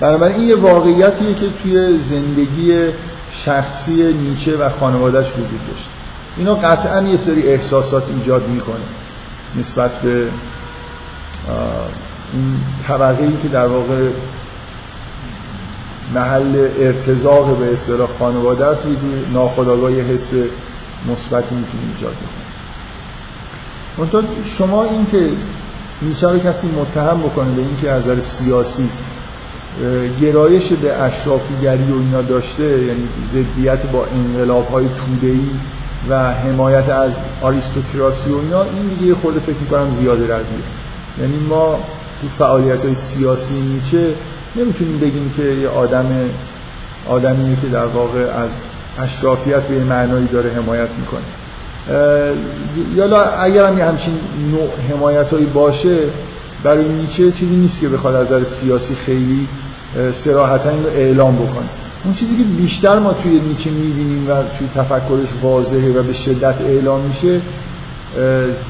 بنابراین 0.00 0.36
این 0.36 0.48
یه 0.48 0.56
واقعیتیه 0.56 1.34
که 1.34 1.46
توی 1.62 1.98
زندگی 1.98 2.88
شخصی 3.32 4.12
نیچه 4.12 4.56
و 4.56 4.68
خانوادهش 4.68 5.32
وجود 5.32 5.60
داشت. 5.70 5.88
اینا 6.36 6.54
قطعا 6.54 7.02
یه 7.02 7.16
سری 7.16 7.48
احساسات 7.48 8.02
ایجاد 8.16 8.48
می‌کنه 8.48 8.84
نسبت 9.58 9.90
به 9.90 10.28
این 12.32 12.60
طبقه 12.88 13.24
ای 13.24 13.36
که 13.42 13.48
در 13.48 13.66
واقع 13.66 14.08
محل 16.14 16.68
ارتزاق 16.78 17.58
به 17.58 17.72
اصطلاح 17.72 18.08
خانواده 18.18 18.66
است 18.66 18.86
وجود 18.86 19.28
ناخودآگاه 19.32 19.90
حس 19.90 20.32
مثبتی 21.12 21.54
می‌تونه 21.54 21.82
ایجاد 21.94 22.12
بکنه 22.12 22.44
منتها 23.98 24.22
شما 24.44 24.84
این 24.84 25.06
که 25.06 25.30
نیچه 26.02 26.28
رو 26.28 26.38
کسی 26.38 26.68
متهم 26.68 27.20
بکنه 27.20 27.50
به 27.50 27.62
اینکه 27.62 27.90
از 27.90 28.02
نظر 28.02 28.20
سیاسی 28.20 28.88
گرایش 30.20 30.72
به 30.72 30.92
اشرافیگری 31.02 31.92
و 31.92 31.94
اینا 31.94 32.22
داشته 32.22 32.64
یعنی 32.64 33.08
ضدیت 33.32 33.86
با 33.86 34.06
انقلاب 34.06 34.68
های 34.68 34.86
توده‌ای 34.88 35.50
و 36.08 36.32
حمایت 36.32 36.88
از 36.88 37.18
آریستوکراسی 37.42 38.30
و 38.30 38.36
اینا 38.36 38.62
این 38.62 38.88
دیگه 38.88 39.14
خورده 39.14 39.40
فکر 39.40 39.56
می‌کنم 39.60 39.96
زیاده 40.00 40.26
رویه 40.26 40.44
یعنی 41.20 41.36
ما 41.36 41.78
تو 42.20 42.28
فعالیت 42.28 42.82
های 42.82 42.94
سیاسی 42.94 43.60
نیچه 43.60 44.14
نمی‌تونیم 44.56 44.98
بگیم 44.98 45.32
که 45.36 45.42
یه 45.42 45.68
آدم 45.68 46.30
آدمیه 47.08 47.56
که 47.62 47.66
در 47.66 47.86
واقع 47.86 48.20
از 48.20 48.50
اشرافیت 48.98 49.62
به 49.62 49.84
معنایی 49.84 50.26
داره 50.26 50.50
حمایت 50.50 50.88
می‌کنه. 50.98 51.22
یالا 52.96 53.22
اگر 53.22 53.66
هم 53.66 53.78
یه 53.78 53.84
همچین 53.84 54.14
نوع 54.50 54.70
حمایت 54.90 55.30
هایی 55.30 55.46
باشه 55.46 55.98
برای 56.62 56.88
نیچه 56.88 57.32
چیزی 57.32 57.56
نیست 57.56 57.80
که 57.80 57.88
بخواد 57.88 58.14
از 58.14 58.26
نظر 58.26 58.42
سیاسی 58.42 58.94
خیلی 58.94 59.48
سراحتا 60.12 60.70
این 60.70 60.84
رو 60.84 60.90
اعلام 60.90 61.36
بکنه. 61.36 61.68
اون 62.04 62.14
چیزی 62.14 62.36
که 62.36 62.44
بیشتر 62.44 62.98
ما 62.98 63.12
توی 63.12 63.40
نیچه 63.40 63.70
می‌بینیم 63.70 64.30
و 64.30 64.34
توی 64.58 64.68
تفکرش 64.74 65.28
واضحه 65.42 65.92
و 65.92 66.02
به 66.02 66.12
شدت 66.12 66.60
اعلام 66.60 67.00
میشه 67.00 67.40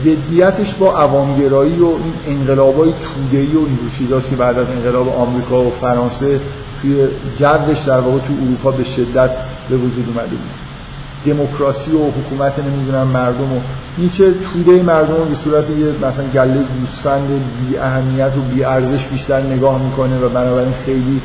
ضدیتش 0.05 0.75
با 0.75 0.97
عوامگرایی 0.97 1.79
و 1.79 1.87
این 1.87 2.39
انقلابای 2.39 2.93
توده‌ای 2.93 3.57
و 3.57 3.59
این 3.59 3.79
چیزاست 3.99 4.31
که 4.31 4.37
بعد 4.37 4.59
از 4.59 4.71
انقلاب 4.71 5.09
آمریکا 5.09 5.65
و 5.65 5.71
فرانسه 5.71 6.41
توی 6.83 7.07
جوش 7.39 7.81
در 7.81 8.01
واقع 8.01 8.19
توی 8.19 8.37
اروپا 8.43 8.71
به 8.71 8.85
شدت 8.85 9.31
به 9.71 9.77
وجود 9.77 10.09
اومده 10.09 10.31
بود. 10.31 10.65
دموکراسی 11.27 11.93
و 11.93 12.11
حکومت 12.11 12.59
نمی‌دونم 12.59 13.07
مردم 13.07 13.53
و 13.53 13.61
نیچه 13.99 14.25
توده 14.33 14.83
مردم 14.83 15.15
رو 15.15 15.25
به 15.25 15.35
صورت 15.35 15.71
یه 15.71 16.07
مثلا 16.07 16.27
گله 16.29 16.65
گوسفند 16.81 17.29
بی 17.29 17.77
اهمیت 17.77 18.33
و 18.37 18.41
بی 18.41 18.65
ارزش 18.65 19.07
بیشتر 19.07 19.43
نگاه 19.43 19.83
می‌کنه 19.83 20.19
و 20.19 20.29
بنابراین 20.29 20.73
خیلی 20.73 21.21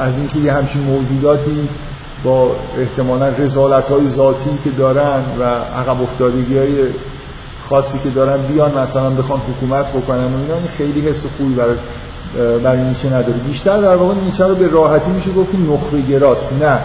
از 0.00 0.18
اینکه 0.18 0.38
یه 0.38 0.52
همچین 0.52 0.82
موجوداتی 0.82 1.68
با 2.24 2.50
احتمالا 2.78 3.28
رزالت 3.28 3.88
های 3.88 4.08
ذاتی 4.08 4.50
که 4.64 4.70
دارن 4.70 5.20
و 5.40 5.44
عقب 5.44 6.02
افتادگی 6.02 6.58
های 6.58 6.72
خاصی 7.68 7.98
که 7.98 8.10
دارن 8.10 8.42
بیان 8.42 8.78
مثلا 8.78 9.10
بخوان 9.10 9.40
حکومت 9.40 9.86
بکنن 9.86 10.34
و 10.34 10.38
اینا 10.40 10.54
این 10.54 10.68
خیلی 10.78 11.00
حس 11.00 11.26
خوبی 11.38 11.54
برای 11.54 11.76
برای 12.58 12.82
نیچه 12.82 13.08
نداره. 13.08 13.38
بیشتر 13.38 13.80
در 13.80 13.96
واقع 13.96 14.14
نیچه 14.14 14.46
رو 14.46 14.54
به 14.54 14.66
راحتی 14.66 15.10
میشه 15.10 15.32
گفت 15.32 15.54
نخبه 15.54 16.00
گراست. 16.00 16.52
نه. 16.52 16.78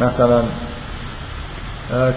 مثلا 0.00 0.42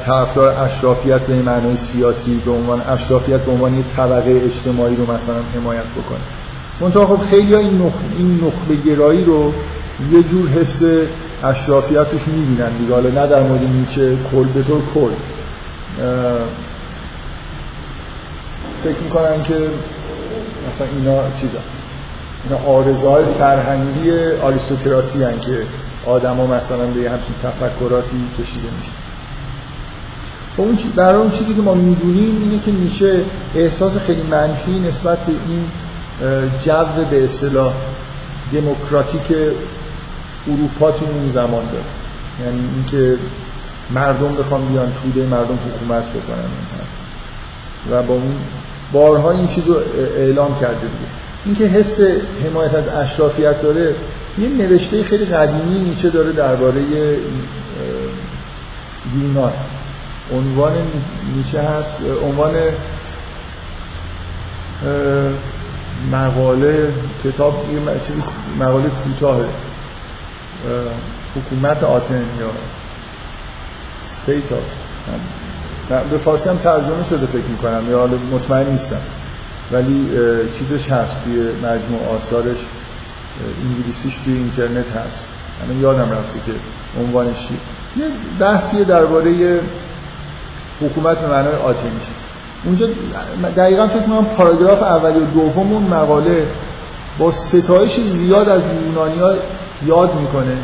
طرفدار 0.05 0.49
اشرافیت 0.49 1.21
به 1.21 1.41
معنای 1.41 1.75
سیاسی 1.75 2.41
به 2.45 2.51
عنوان 2.51 2.81
اشرافیت 2.81 3.41
به 3.41 3.51
عنوان 3.51 3.79
یک 3.79 3.85
طبقه 3.95 4.41
اجتماعی 4.45 4.95
رو 4.95 5.11
مثلا 5.13 5.35
حمایت 5.55 5.83
بکنه. 5.83 6.19
منتها 6.81 7.05
خب 7.05 7.21
خیلی 7.21 7.55
این 7.55 7.81
نخ... 7.81 7.93
این 8.17 8.39
نخبه 8.43 8.75
گرایی 8.75 9.23
رو 9.23 9.53
یه 10.11 10.23
جور 10.23 10.49
حس 10.49 10.81
اشرافیت 11.43 12.11
توش 12.11 12.27
می‌بینن 12.27 12.69
دیگه. 12.77 12.93
حالا 12.93 13.09
نه 13.09 13.27
در 13.27 13.43
مورد 13.43 13.61
نیچه 13.63 14.17
کل 14.31 14.43
به 14.43 14.63
طور 14.63 14.81
کل. 14.95 15.11
فکر 18.83 18.99
می‌کنن 19.03 19.41
که 19.41 19.69
مثلا 20.69 20.87
اینا 20.95 21.31
چیزا. 21.31 21.59
اینا 22.43 22.57
آرزهای 22.65 23.25
فرهنگی 23.25 24.11
آریستوکراسی 24.41 25.23
هن 25.23 25.39
که 25.39 25.63
آدما 26.05 26.45
مثلا 26.45 26.85
به 26.85 27.09
همچین 27.09 27.35
تفکراتی 27.43 28.17
کشیده 28.39 28.67
میشه 28.77 28.91
خب 30.57 30.61
اون 30.61 30.77
در 30.95 31.15
اون 31.15 31.29
چیزی 31.29 31.53
که 31.53 31.61
ما 31.61 31.73
می‌دونیم 31.73 32.41
اینه 32.41 32.59
که 32.59 32.71
نیچه 32.71 33.25
احساس 33.55 33.97
خیلی 33.97 34.23
منفی 34.23 34.79
نسبت 34.79 35.17
به 35.19 35.33
این 35.47 35.65
جو 36.65 37.03
به 37.11 37.25
اصطلاح 37.25 37.73
دموکراتیک 38.53 39.35
اروپا 40.47 40.91
تو 40.91 41.05
اون 41.05 41.29
زمان 41.29 41.65
داره. 41.65 41.83
یعنی 42.45 42.69
اینکه 42.75 43.17
مردم 43.91 44.35
بخوام 44.35 44.65
بیان 44.65 44.91
توده 45.03 45.25
مردم 45.25 45.55
حکومت 45.55 46.03
بکنن 46.09 46.49
و 47.91 48.03
با 48.03 48.13
اون 48.13 48.35
بارها 48.93 49.31
این 49.31 49.47
چیز 49.47 49.67
رو 49.67 49.75
اعلام 50.17 50.59
کرده 50.59 50.79
دیگه 50.79 51.09
اینکه 51.45 51.65
حس 51.65 51.99
حمایت 52.45 52.73
از 52.73 52.87
اشرافیت 52.87 53.61
داره 53.61 53.95
یه 54.37 54.49
نوشته 54.49 55.03
خیلی 55.03 55.25
قدیمی 55.25 55.79
نیچه 55.79 56.09
داره 56.09 56.31
درباره 56.31 56.81
یونان 59.15 59.53
عنوان 60.33 60.73
نیچه 61.35 61.61
هست 61.61 62.01
عنوان 62.23 62.55
مقاله 66.11 66.93
کتاب 67.23 67.65
مقاله 68.59 68.89
کوتاه 68.89 69.41
حکومت 71.35 71.83
آتن 71.83 72.25
یا 72.39 72.49
state 74.05 74.51
of 74.51 74.65
به 75.89 76.17
فارسی 76.17 76.49
هم 76.49 76.57
ترجمه 76.57 77.03
شده 77.03 77.25
فکر 77.25 77.45
می‌کنم 77.49 77.91
یا 77.91 78.07
مطمئن 78.07 78.67
نیستم. 78.67 79.01
ولی 79.71 80.09
چیزش 80.53 80.91
هست 80.91 81.23
توی 81.23 81.51
مجموع 81.51 82.15
آثارش 82.15 82.57
انگلیسیش 83.63 84.17
توی 84.17 84.33
اینترنت 84.33 84.91
هست. 84.91 85.27
من 85.69 85.81
یادم 85.81 86.11
رفته 86.11 86.39
که 86.45 86.51
عنوانش 86.99 87.47
چیه 87.47 87.57
یه 87.97 88.05
بحثیه 88.39 88.83
درباره 88.83 89.59
حکومت 90.81 91.19
به 91.19 91.27
معنای 91.27 91.55
آتنی 91.55 91.91
اونجا 92.65 92.87
دقیقا 93.57 93.87
فکر 93.87 94.01
می‌کنم 94.01 94.25
پاراگراف 94.25 94.83
اولی 94.83 95.19
و 95.19 95.25
دوم 95.25 95.73
اون 95.73 95.83
مقاله 95.83 96.47
با 97.17 97.31
ستایش 97.31 97.99
زیاد 97.99 98.49
از 98.49 98.61
یونانی 98.85 99.19
ها 99.19 99.33
یاد 99.85 100.15
می‌کنه. 100.15 100.57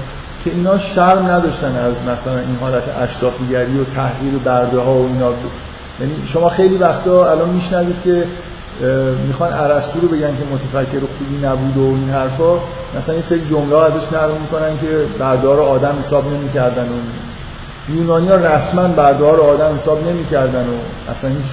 که 0.46 0.52
اینا 0.52 0.78
شرم 0.78 1.26
نداشتن 1.26 1.76
از 1.76 1.94
مثلا 2.14 2.38
این 2.38 2.58
حالت 2.62 2.84
اشرافیگری 3.02 3.80
و 3.80 3.84
تحقیر 3.84 4.34
برده 4.46 4.80
ها 4.80 4.96
و 4.96 5.06
اینا. 5.08 5.32
یعنی 6.00 6.14
شما 6.26 6.50
خیلی 6.50 6.78
وقتا 6.78 7.32
الان 7.32 7.50
میشنوید 7.50 7.96
که 8.04 8.24
می‌خوان 9.28 9.54
ارسطو 9.54 10.00
رو 10.00 10.08
بگن 10.08 10.38
که 10.38 10.44
متفکر 10.54 11.00
خوبی 11.00 11.38
نبود 11.44 11.78
و 11.78 11.82
این 11.82 12.10
حرفا. 12.10 12.60
مثلا 12.98 13.14
این 13.14 13.22
سری 13.22 13.42
جمله 13.50 13.78
ازش 13.78 14.14
نقل 14.14 14.38
می‌کنن 14.42 14.78
که 14.78 15.06
بردار 15.20 15.60
آدم 15.60 15.96
حساب 16.00 16.34
نمی‌کردن 16.34 16.84
و 16.84 16.96
یونانی 17.96 18.28
ها 18.28 18.36
رسما 18.36 18.88
بردار 18.88 19.40
آدم 19.40 19.74
حساب 19.74 20.08
نمی‌کردن 20.08 20.66
و 20.66 21.12
اصلا 21.12 21.30
هیچ 21.30 21.46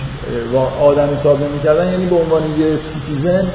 آدم 0.83 1.09
حساب 1.09 1.43
نمی‌کردن. 1.43 1.91
یعنی 1.91 2.07
به 2.07 2.17
عنوان 2.17 2.43
یه 2.59 2.77
citizen 2.77 3.51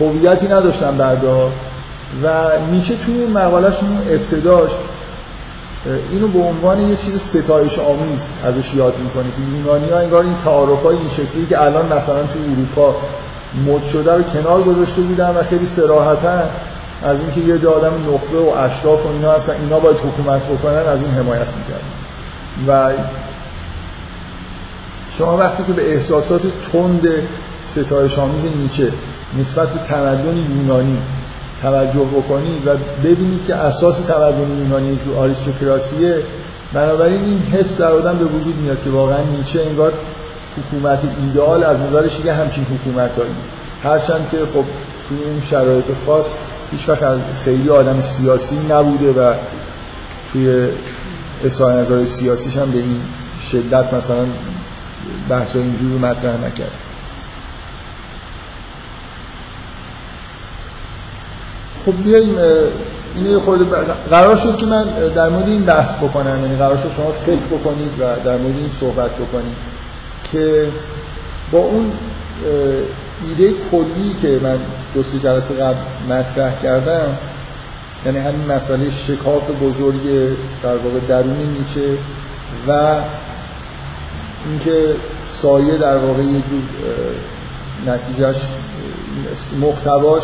هویتی 0.00 0.48
نداشتن 0.48 0.96
بردار 0.96 1.50
و 2.22 2.50
نیچه 2.70 2.96
توی 2.96 3.26
مقالهشون 3.26 3.98
ابتداش 4.10 4.70
اینو 6.10 6.28
به 6.28 6.38
عنوان 6.38 6.80
یه 6.80 6.96
چیز 6.96 7.20
ستایش 7.20 7.78
آمیز 7.78 8.28
ازش 8.44 8.74
یاد 8.74 8.98
می‌کنه 8.98 9.24
که 9.24 9.56
یونانی 9.56 9.90
ها 9.90 9.98
انگار 9.98 10.24
این 10.24 10.36
تعارف 10.36 10.82
های 10.82 10.96
این 10.96 11.08
شکلی 11.08 11.46
که 11.46 11.62
الان 11.62 11.92
مثلا 11.92 12.22
تو 12.22 12.38
اروپا 12.52 12.96
مد 13.66 13.84
شده 13.84 14.14
رو 14.14 14.22
کنار 14.22 14.62
گذاشته 14.62 15.02
بودن 15.02 15.36
و 15.36 15.42
خیلی 15.42 15.66
صراحتا 15.66 16.42
از 17.02 17.20
اینکه 17.20 17.40
یه 17.40 17.68
آدم 17.68 17.92
نخبه 18.14 18.38
و 18.38 18.48
اشراف 18.48 19.06
و 19.06 19.08
اینا 19.08 19.32
هستن 19.32 19.52
اینا 19.52 19.78
باید 19.78 19.96
حکومت 19.96 20.42
بکنن 20.42 20.74
از 20.88 21.02
این 21.02 21.10
حمایت 21.10 21.46
می‌کردن. 21.46 21.84
و 22.68 22.92
شما 25.10 25.36
وقتی 25.36 25.64
که 25.64 25.72
به 25.72 25.92
احساسات 25.92 26.42
تند 26.72 27.08
ستایش 27.62 28.18
آمیز 28.18 28.44
نیچه 28.44 28.92
نسبت 29.38 29.68
به 29.68 29.78
تمدن 29.78 30.36
یونانی 30.36 30.98
توجه 31.62 32.04
بکنید 32.04 32.66
و 32.66 32.76
ببینید 33.04 33.46
که 33.46 33.54
اساس 33.54 34.00
تمدن 34.00 34.58
یونانی 34.58 34.98
جو 35.04 35.16
آریستوکراسیه 35.16 36.22
بنابراین 36.72 37.24
این 37.24 37.38
حس 37.38 37.78
در 37.78 37.92
آدم 37.92 38.18
به 38.18 38.24
وجود 38.24 38.56
میاد 38.56 38.82
که 38.82 38.90
واقعا 38.90 39.22
نیچه 39.22 39.62
انگار 39.62 39.92
حکومت 40.58 41.00
ایدئال 41.22 41.64
از 41.64 41.80
نظرش 41.82 42.20
یه 42.24 42.32
همچین 42.32 42.64
حکومتایی. 42.64 43.34
هرچند 43.82 44.28
که 44.30 44.38
خب 44.38 44.64
توی 45.08 45.24
اون 45.24 45.40
شرایط 45.40 45.84
خاص 46.06 46.26
هیچ 46.70 46.88
وقت 46.88 47.04
خیلی 47.44 47.70
آدم 47.70 48.00
سیاسی 48.00 48.58
نبوده 48.68 49.12
و 49.12 49.34
توی 50.32 50.68
اظهار 51.44 51.80
نظر 51.80 52.04
سیاسیش 52.04 52.56
هم 52.56 52.70
به 52.70 52.78
این 52.78 53.00
شدت 53.50 53.94
مثلا 53.94 54.26
بحث 55.28 55.56
اینجوری 55.56 55.98
مطرح 55.98 56.44
نکرد. 56.44 56.93
خب 61.86 62.02
بیاییم 62.04 62.38
اینو 63.14 63.40
خورده 63.40 63.64
قرار 64.10 64.36
شد 64.36 64.56
که 64.56 64.66
من 64.66 64.84
در 65.14 65.28
مورد 65.28 65.48
این 65.48 65.64
بحث 65.64 65.94
بکنم. 65.96 66.40
یعنی 66.42 66.56
قرار 66.56 66.76
شد 66.76 66.90
شما 66.96 67.10
فکر 67.10 67.46
بکنید 67.46 67.90
و 68.00 68.16
در 68.24 68.36
مورد 68.36 68.56
این 68.56 68.68
صحبت 68.68 69.10
بکنید 69.10 69.56
که 70.32 70.68
با 71.52 71.58
اون 71.58 71.92
ایده 73.28 73.52
کلی 73.70 74.16
که 74.22 74.40
من 74.42 74.58
دو 74.94 75.02
سه 75.02 75.18
جلسه 75.18 75.54
قبل 75.54 75.76
مطرح 76.08 76.62
کردم 76.62 77.18
یعنی 78.06 78.18
همین 78.18 78.52
مسئله 78.52 78.90
شکاف 78.90 79.50
بزرگ 79.50 80.02
در 80.62 80.76
واقع 80.76 81.00
درون 81.08 81.56
نیچه 81.58 81.98
و 82.68 83.00
اینکه 84.46 84.94
سایه 85.24 85.78
در 85.78 85.96
واقع 85.96 86.22
یه 86.22 86.42
جور 86.42 86.62
نتیجهش 87.86 88.48
محتواش 89.60 90.22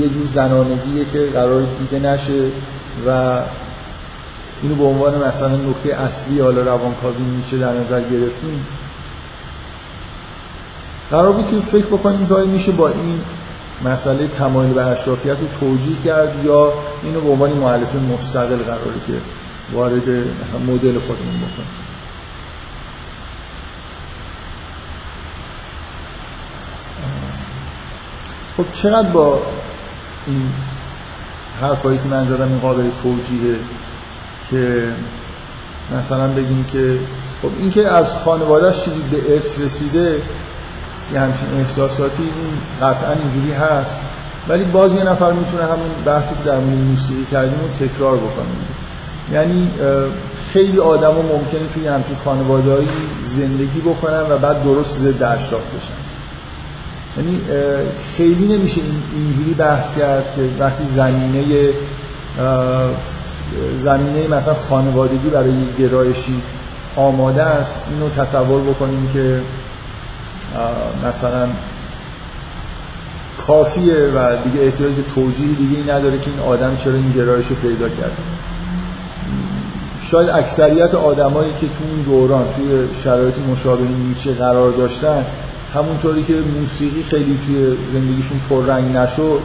یه 0.00 0.08
جور 0.08 0.26
زنانگیه 0.26 1.04
که 1.04 1.26
قرار 1.26 1.62
دیده 1.62 2.08
نشه 2.08 2.50
و 3.06 3.40
اینو 4.62 4.74
به 4.74 4.84
عنوان 4.84 5.24
مثلا 5.24 5.56
نکته 5.56 5.94
اصلی 5.94 6.40
حالا 6.40 6.62
روانکاوی 6.62 7.22
نیچه 7.22 7.58
در 7.58 7.72
نظر 7.72 8.00
گرفتیم. 8.00 8.66
قرار 11.10 11.32
بود 11.32 11.50
که 11.50 11.60
فکر 11.60 11.86
بکنیم 11.86 12.26
که 12.26 12.34
میشه 12.34 12.72
با 12.72 12.88
این 12.88 13.20
مسئله 13.84 14.28
تمایل 14.28 14.72
به 14.72 14.84
اشرافیت 14.84 15.36
رو 15.40 15.46
توجیه 15.60 15.96
کرد 16.04 16.44
یا 16.44 16.72
اینو 17.02 17.20
به 17.20 17.28
عنوان 17.28 17.52
معلف 17.52 17.94
مستقل 17.94 18.56
قراره 18.56 19.00
که 19.06 19.12
وارد 19.72 20.08
مدل 20.66 20.98
خودمون 20.98 21.36
بکنیم. 21.36 21.84
خب 28.56 28.72
چقدر 28.72 29.08
با 29.08 29.42
این 30.26 30.48
حرفایی 31.60 31.98
که 31.98 32.04
من 32.04 32.24
زدم 32.24 32.48
این 32.48 32.58
قابل 32.58 32.90
توجیه 33.02 33.56
که 34.50 34.88
مثلا 35.96 36.28
بگیم 36.28 36.64
که 36.64 36.98
خب 37.42 37.48
این 37.58 37.70
که 37.70 37.88
از 37.88 38.12
خانوادهش 38.12 38.84
چیزی 38.84 39.00
به 39.00 39.32
ارث 39.32 39.60
رسیده 39.60 40.22
یه 41.12 41.20
همچین 41.20 41.48
احساساتی 41.58 42.22
این 42.22 42.88
قطعا 42.88 43.12
اینجوری 43.12 43.52
هست. 43.52 43.98
ولی 44.48 44.64
باز 44.64 44.94
یه 44.94 45.04
نفر 45.04 45.32
می‌تونه 45.32 45.62
همون 45.62 45.90
بحثی 46.04 46.34
که 46.34 46.42
در 46.44 46.56
مورد 46.58 46.78
موسیقی 46.78 47.24
کردیم 47.32 47.60
رو 47.60 47.86
تکرار 47.86 48.16
بکنه. 48.16 48.46
یعنی 49.32 49.70
خیلی 50.52 50.78
آدم 50.78 51.14
ممکنه 51.14 51.68
توی 51.74 51.86
همچین 51.86 52.16
خانوادهایی 52.16 52.88
زندگی 53.24 53.80
بکنن 53.80 54.20
و 54.30 54.38
بعد 54.38 54.64
درست 54.64 55.00
ضد 55.00 55.22
اشراف 55.22 55.74
بشن. 55.74 56.03
یعنی 57.16 57.40
خیلی 58.16 58.56
نمیشه 58.56 58.80
اینجوری 59.14 59.54
بحث 59.54 59.98
کرد 59.98 60.24
که 60.36 60.42
وقتی 60.58 60.84
زمینه 60.84 61.44
زمینه 63.76 64.28
مثلا 64.28 64.54
خانوادگی 64.54 65.28
برای 65.28 65.54
گرایشی 65.78 66.42
آماده 66.96 67.42
است 67.42 67.82
اینو 67.90 68.10
تصور 68.10 68.62
بکنیم 68.62 69.10
که 69.12 69.40
مثلا 71.06 71.48
کافیه 73.46 74.12
و 74.14 74.36
دیگه 74.44 74.64
احتیاج 74.64 74.92
به 74.92 75.02
توجیه 75.02 75.54
دیگه 75.54 75.76
ای 75.76 75.82
نداره 75.82 76.18
که 76.18 76.30
این 76.30 76.40
آدم 76.40 76.76
چرا 76.76 76.94
این 76.94 77.12
گرایش 77.12 77.46
رو 77.46 77.56
پیدا 77.56 77.88
کرد. 77.88 78.12
شاید 80.02 80.28
اکثریت 80.28 80.94
آدمایی 80.94 81.52
که 81.52 81.66
تو 81.66 81.84
اون 81.90 82.02
دوران 82.02 82.46
توی 82.56 82.94
شرایط 83.02 83.34
مشابه 83.38 83.84
نیچه 83.84 84.32
قرار 84.32 84.72
داشتن 84.72 85.26
همونطوری 85.74 86.24
که 86.24 86.34
موسیقی 86.60 87.02
خیلی 87.02 87.38
توی 87.46 87.76
زندگیشون 87.92 88.40
پررنگ 88.50 88.96
نشد 88.96 89.40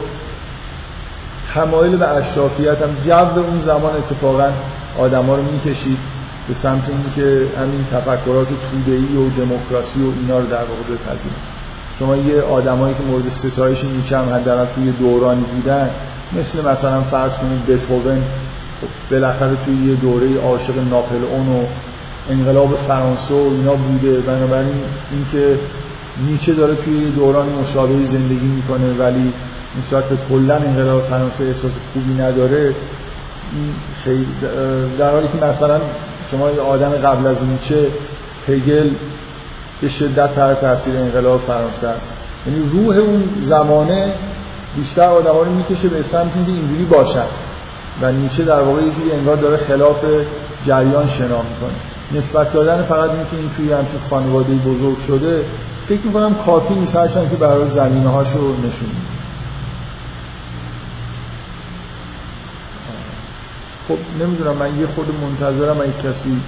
تمایل 1.54 1.96
به 1.96 2.08
اشرافیت 2.08 2.82
هم 2.82 2.96
جو 3.04 3.40
اون 3.40 3.60
زمان 3.60 3.96
اتفاقا 3.96 4.52
آدما 4.98 5.36
رو 5.36 5.42
می‌کشید 5.42 5.98
به 6.48 6.54
سمت 6.54 6.82
اینکه 6.88 7.46
همین 7.58 7.86
تفکرات 7.92 8.48
توده‌ای 8.48 9.16
و 9.16 9.30
دموکراسی 9.30 10.00
و 10.00 10.12
اینا 10.20 10.38
رو 10.38 10.46
در 10.46 10.64
واقع 10.64 10.82
بپذیرن. 10.94 11.36
شما 11.98 12.16
یه 12.16 12.42
آدمایی 12.42 12.94
که 12.94 13.02
مورد 13.02 13.28
ستایش 13.28 13.84
نیچه 13.84 14.18
هم 14.18 14.34
حداقل 14.34 14.66
توی 14.74 14.92
دورانی 14.92 15.44
بودن 15.54 15.90
مثل 16.32 16.68
مثلا 16.68 17.00
فرض 17.00 17.36
کنید 17.36 17.66
بتهوون 17.66 18.22
خب 18.80 18.86
بالاخره 19.10 19.56
توی 19.64 19.86
یه 19.86 19.94
دوره 19.94 20.40
عاشق 20.40 20.78
ناپل 20.90 21.24
اون 21.32 21.48
و 21.48 21.64
انقلاب 22.30 22.74
فرانسه 22.74 23.34
و 23.34 23.36
اینا 23.36 23.74
بوده. 23.74 24.20
بنابراین 24.20 24.82
اینکه 25.12 25.58
نیچه 26.26 26.54
داره 26.54 26.74
توی 26.74 27.10
دوران 27.10 27.48
مشابه 27.48 28.04
زندگی 28.04 28.46
می‌کنه 28.46 28.92
ولی 28.92 29.32
نسبت 29.78 30.04
به 30.04 30.16
کلا 30.28 30.56
انقلاب 30.56 31.02
فرانسه 31.02 31.44
احساس 31.44 31.72
خوبی 31.92 32.14
نداره. 32.14 32.74
خیلی 34.04 34.26
در 34.98 35.10
حالی 35.10 35.28
که 35.28 35.46
مثلا 35.46 35.80
شما 36.30 36.50
یه 36.50 36.60
آدم 36.60 36.90
قبل 36.90 37.26
از 37.26 37.42
نیچه 37.42 37.86
هگل 38.48 38.90
به 39.80 39.88
شدت 39.88 40.34
تحت 40.34 40.60
تاثیر 40.60 40.96
انقلاب 40.96 41.40
فرانسه 41.40 41.88
است. 41.88 42.12
یعنی 42.46 42.70
روح 42.72 42.96
اون 42.96 43.24
زمانه 43.40 44.12
بیشتر 44.76 45.04
آدم 45.04 45.30
رو 45.30 45.52
می‌کشه 45.54 45.88
به 45.88 46.02
سمت 46.02 46.36
اینکه 46.36 46.52
اینجوری 46.52 46.84
باشن. 46.84 47.26
و 48.02 48.12
نیچه 48.12 48.44
در 48.44 48.60
واقع 48.60 48.82
یه 48.82 48.90
جوری 48.90 49.12
انگار 49.12 49.36
داره 49.36 49.56
خلاف 49.56 50.04
جریان 50.66 51.06
شنا 51.06 51.42
می‌کنه. 51.42 51.72
نسبت 52.12 52.52
دادن 52.52 52.82
فقط 52.82 53.10
اینکه 53.10 53.36
این 53.36 53.50
توی 53.56 53.72
همچون 53.72 54.00
خانواده 54.10 54.54
بزرگ 54.54 54.98
شده 54.98 55.44
فکر 55.90 56.06
می‌کنم 56.06 56.34
کافی 56.34 56.74
نیست 56.74 56.98
که 57.30 57.36
برای 57.36 57.70
زمینه 57.70 58.08
هاشو 58.08 58.56
نشون 58.56 58.88
خب 63.88 63.98
نمی‌دونم 64.20 64.56
من 64.56 64.80
یه 64.80 64.86
خود 64.86 65.06
منتظرم 65.14 65.80
اگه 65.80 65.92
کسی 65.92 66.40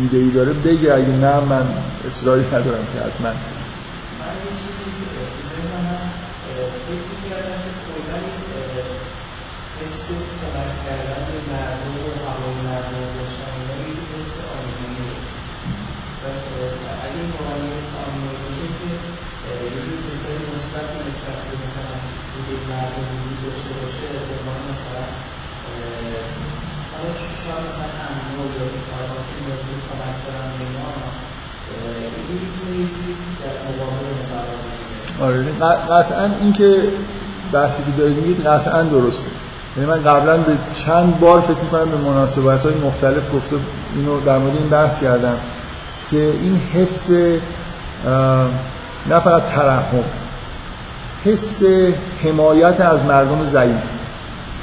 ایده 0.00 0.18
ای 0.18 0.30
داره 0.30 0.52
بگه 0.52 0.94
اگه 0.94 1.08
نه 1.08 1.40
من 1.40 1.66
اصراری 2.06 2.46
ندارم 2.46 2.86
که 2.92 2.98
حتما. 2.98 3.59
آره. 35.20 35.44
قطعا 35.90 36.30
این 36.40 36.52
که 36.52 36.74
بحثی 37.52 37.82
که 37.82 37.90
دارید 37.98 38.16
میگید 38.16 38.46
قطعا 38.46 38.82
درسته. 38.82 39.30
یعنی 39.76 39.90
من 39.90 40.02
قبلا 40.02 40.36
به 40.36 40.52
چند 40.74 41.20
بار 41.20 41.40
فکر 41.40 41.60
می‌کنم 41.60 41.90
به 41.90 41.96
مناسبت 41.96 42.62
های 42.62 42.74
مختلف 42.74 43.34
گفته 43.34 43.56
اینو 43.96 44.20
در 44.20 44.38
مورد 44.38 44.56
این 44.56 44.68
بحث 44.68 45.02
کردم 45.02 45.36
که 46.10 46.16
این 46.16 46.60
حس 46.74 47.10
نه 49.10 49.18
فقط 49.18 49.42
ترحم 49.46 50.04
حس 51.24 51.62
حمایت 52.24 52.80
از 52.80 53.04
مردم 53.04 53.44
ضعیف. 53.44 53.82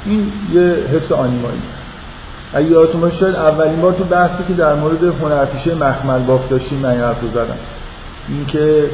این 0.04 0.32
یه 0.52 0.62
حس 0.62 1.12
آنیمایی. 1.12 1.62
اگه 2.54 2.66
یادتون 2.66 3.00
باشه 3.00 3.16
شاید 3.16 3.34
اولین 3.34 3.80
بار 3.80 3.92
تو 3.92 4.04
بحثی 4.04 4.44
که 4.44 4.52
در 4.52 4.74
مورد 4.74 5.04
هنرپیشه 5.04 5.74
مخمل 5.74 6.22
باف 6.22 6.48
داشتیم 6.48 6.78
من 6.78 7.00
حرف 7.00 7.24
زدم. 7.28 7.56
اینکه 8.28 8.90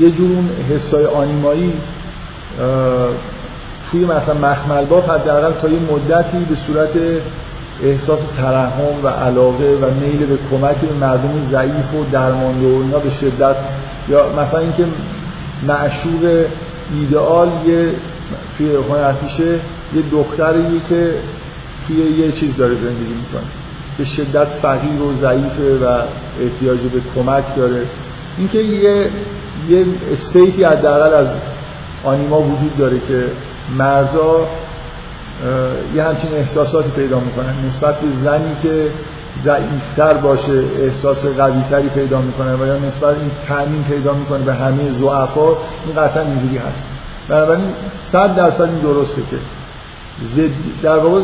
یه 0.00 0.10
جور 0.10 0.30
اون 0.30 0.48
حسای 0.70 1.06
آنیمایی 1.06 1.72
توی 3.90 4.04
مثلا 4.04 4.34
مخمل 4.34 4.84
باف 4.84 5.10
حداقل 5.10 5.52
تا 5.52 5.68
یه 5.68 5.78
مدتی 5.92 6.38
به 6.38 6.54
صورت 6.54 6.90
احساس 7.82 8.26
ترحم 8.36 9.04
و 9.04 9.08
علاقه 9.08 9.78
و 9.82 9.90
میل 10.00 10.26
به 10.26 10.38
کمک 10.50 10.76
به 10.76 10.94
مردم 11.00 11.40
ضعیف 11.40 11.94
و 11.94 12.04
درمانده 12.12 12.66
و 12.66 12.82
اینا 12.82 12.98
به 12.98 13.10
شدت 13.10 13.56
یا 14.08 14.26
مثلا 14.42 14.60
اینکه 14.60 14.84
معشوق 15.68 16.46
ایدئال 16.92 17.48
یه 17.66 17.90
توی 18.58 18.76
هنرپیشه 18.90 19.60
یه 19.94 20.02
دختریه 20.12 20.80
که 20.88 21.14
توی 21.86 21.96
یه 21.96 22.32
چیز 22.32 22.56
داره 22.56 22.74
زندگی 22.74 23.14
می‌کنه. 23.14 23.42
به 23.98 24.04
شدت 24.04 24.44
فقیر 24.44 25.02
و 25.02 25.14
ضعیفه 25.14 25.76
و 25.76 26.02
احتیاج 26.42 26.80
به 26.80 27.00
کمک 27.14 27.44
داره. 27.56 27.82
اینکه 28.38 28.58
یه 28.58 29.10
یه 29.68 29.86
استیتی 30.12 30.64
حداقل 30.64 31.14
از 31.14 31.28
آنیما 32.04 32.40
وجود 32.40 32.76
داره 32.76 33.00
که 33.08 33.26
مردا 33.78 34.46
یه 35.94 36.02
همچین 36.02 36.32
احساساتی 36.32 36.90
پیدا 36.90 37.20
می‌کنن. 37.20 37.66
نسبت 37.66 38.00
به 38.00 38.10
زنی 38.10 38.56
که 38.62 38.90
ضعیفتر 39.44 40.14
باشه 40.14 40.62
احساس 40.78 41.26
قویتری 41.26 41.88
پیدا 41.88 42.20
می‌کنه 42.20 42.54
و 42.54 42.66
یا 42.66 42.78
نسبت 42.78 43.16
این 43.16 43.30
تعمین 43.48 43.84
پیدا 43.84 44.12
می‌کنه 44.14 44.44
به 44.44 44.54
همه 44.54 44.90
زعفا 44.90 45.48
این 45.86 45.96
قطعا 45.96 46.22
اینجوری 46.22 46.56
هست. 46.56 46.86
بنابراین 47.28 47.70
صد 47.92 48.36
درصد 48.36 48.64
این 48.64 48.78
درسته 48.78 49.22
که 49.22 49.36
زد 50.22 50.50
در 50.82 50.98
واقع 50.98 51.20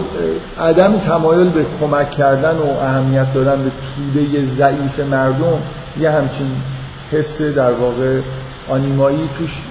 عدم 0.60 0.98
تمایل 0.98 1.48
به 1.48 1.66
کمک 1.80 2.10
کردن 2.10 2.56
و 2.56 2.80
اهمیت 2.82 3.34
دادن 3.34 3.62
به 3.62 3.70
توده 3.70 4.44
ضعیف 4.44 5.00
مردم 5.00 5.58
یه 6.00 6.10
همچین 6.10 6.46
حس 7.12 7.42
در 7.42 7.72
واقع 7.72 8.20
آنیمایی 8.68 9.28
توش 9.38 9.62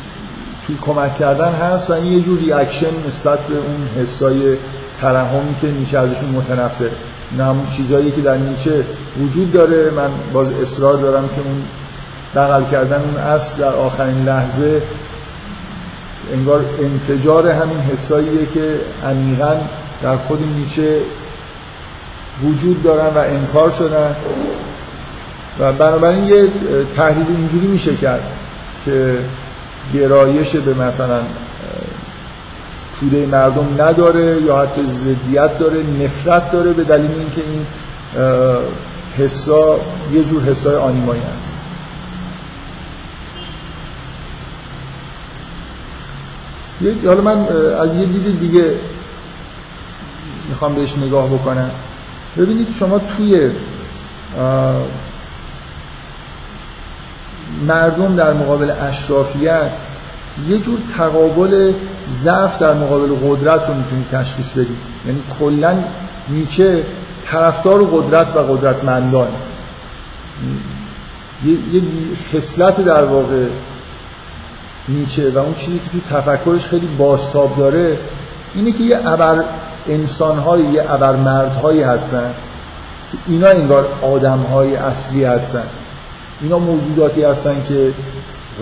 توی 0.68 0.78
کمک 0.82 1.16
کردن 1.16 1.52
هست 1.52 1.90
و 1.90 1.94
این 1.94 2.06
یه 2.06 2.22
جور 2.22 2.40
ریاکشن 2.40 3.08
نسبت 3.08 3.40
به 3.40 3.56
اون 3.56 3.88
حسای 4.02 4.58
ترحمی 5.02 5.56
که 5.62 5.68
نیچه 5.68 6.00
ازشون 6.00 6.30
متنفر. 6.30 6.90
این 7.32 7.42
همون 7.42 7.68
چیزهایی 7.68 8.12
که 8.12 8.22
در 8.22 8.38
نیچه 8.38 8.86
وجود 9.22 9.52
داره. 9.52 9.92
من 9.92 10.10
باز 10.34 10.48
اصرار 10.52 10.98
دارم 10.98 11.28
که 11.28 11.42
اون 11.42 11.64
بغل 12.36 12.64
کردن 12.72 13.02
اون 13.02 13.18
اصل 13.18 13.58
در 13.58 13.74
آخرین 13.74 14.24
لحظه 14.24 14.82
انگار 16.34 16.66
انفجار 16.80 17.48
همین 17.48 17.80
حساییه 17.80 18.46
که 18.46 18.80
عمیقا 19.06 19.58
در 20.02 20.16
خود 20.16 20.44
نیچه 20.58 21.02
وجود 22.44 22.84
دارن 22.84 23.16
و 23.16 23.18
انکار 23.18 23.70
شدن. 23.70 24.16
و 25.60 25.74
بنابراین 25.74 26.24
یه 26.24 26.50
تحلیل 26.96 27.28
اینجوری 27.28 27.68
میشه 27.68 27.96
کرد 27.96 28.24
که 28.86 29.20
گرایش 29.94 30.56
به 30.56 30.74
مثلا 30.74 31.22
توده 33.00 33.26
مردم 33.26 33.68
نداره 33.78 34.42
یا 34.42 34.62
حتی 34.62 34.86
زدیت 34.86 35.60
داره 35.60 35.84
نفرت 36.04 36.52
داره 36.52 36.74
به 36.74 36.84
دلیل 36.84 37.12
اینکه 37.12 37.42
این 37.42 37.66
حسا 39.18 39.80
یه 40.14 40.24
جور 40.24 40.44
حسای 40.44 40.76
آنیمایی 40.76 41.22
هست. 41.34 41.54
حالا 47.06 47.22
من 47.22 47.48
از 47.82 47.96
یه 47.96 48.06
دید 48.06 48.40
دیگه 48.40 48.76
می‌خوام 50.50 50.76
بهش 50.76 50.98
نگاه 50.98 51.34
بکنم. 51.34 51.72
ببینید 52.38 52.72
شما 52.72 53.00
توی 53.00 53.52
مردم 57.68 58.16
در 58.16 58.34
مقابل 58.34 58.72
اشرافیت 58.72 59.72
یه 60.50 60.58
جور 60.58 60.80
تقابل 60.98 61.74
ضعف 62.10 62.60
در 62.60 62.74
مقابل 62.74 63.16
قدرت 63.16 63.68
رو 63.68 63.74
می‌تونید 63.74 64.10
تشخیص 64.12 64.52
بدید 64.52 64.78
یعنی 65.06 65.22
کلا 65.40 65.84
نیچه 66.30 66.86
طرفدار 67.26 67.84
قدرت 67.84 68.36
و 68.36 68.40
قدرتمندان. 68.40 69.28
یه, 71.46 71.58
خصلت 72.34 72.82
در 72.86 73.04
واقع 73.04 73.46
نیچه 74.88 75.32
و 75.32 75.38
اون 75.38 75.54
چیزی 75.54 75.80
که 75.80 75.90
تو 75.90 76.16
تفکرش 76.16 76.68
خیلی 76.68 76.88
باستاب 76.88 77.58
داره 77.58 77.98
اینه 78.56 78.72
که 78.72 78.84
یه 78.84 79.08
ابر 79.08 79.44
انسانهایی 79.88 80.66
یه 80.66 80.94
ابر 80.94 81.16
مردهایی 81.16 81.82
هستن 81.82 82.34
که 83.12 83.18
اینا 83.28 83.48
انگار 83.48 83.88
آدمهای 84.02 84.76
اصلی 84.76 85.24
هستن. 85.24 85.64
اینا 86.42 86.60
موجوداتی 86.60 87.24
هستن 87.24 87.64
که 87.68 87.94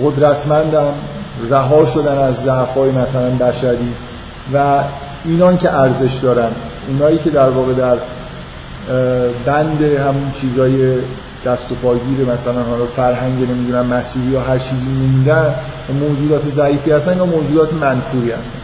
قدرتمندن 0.04 0.94
رها 1.50 1.86
شدن 1.86 2.18
از 2.18 2.44
ضعف‌های 2.44 2.92
مثلا 2.92 3.30
بشری 3.30 3.94
و 4.54 4.84
اینان 5.26 5.58
که 5.58 5.74
ارزش 5.74 6.16
دارن. 6.16 6.50
اونایی 6.88 7.18
که 7.18 7.30
در 7.30 7.50
واقع 7.50 7.74
در 7.74 7.98
بند 9.46 9.82
همون 9.82 10.32
چیزای 10.42 10.98
دست 11.46 11.72
و 11.72 11.76
پاگیر 11.76 12.26
مثلا 12.34 12.64
حالا 12.64 12.86
فرهنگ 12.86 13.50
نمی‌دونم 13.50 13.86
مسیحی 13.86 14.32
یا 14.32 14.42
هر 14.42 14.58
چیزی 14.58 14.86
موندن 14.86 15.56
موجودات 16.00 16.42
ضعیفی 16.42 16.92
هستن 16.92 17.18
یا 17.18 17.26
موجودات 17.26 17.74
منفوری 17.74 18.32
هستن. 18.32 18.60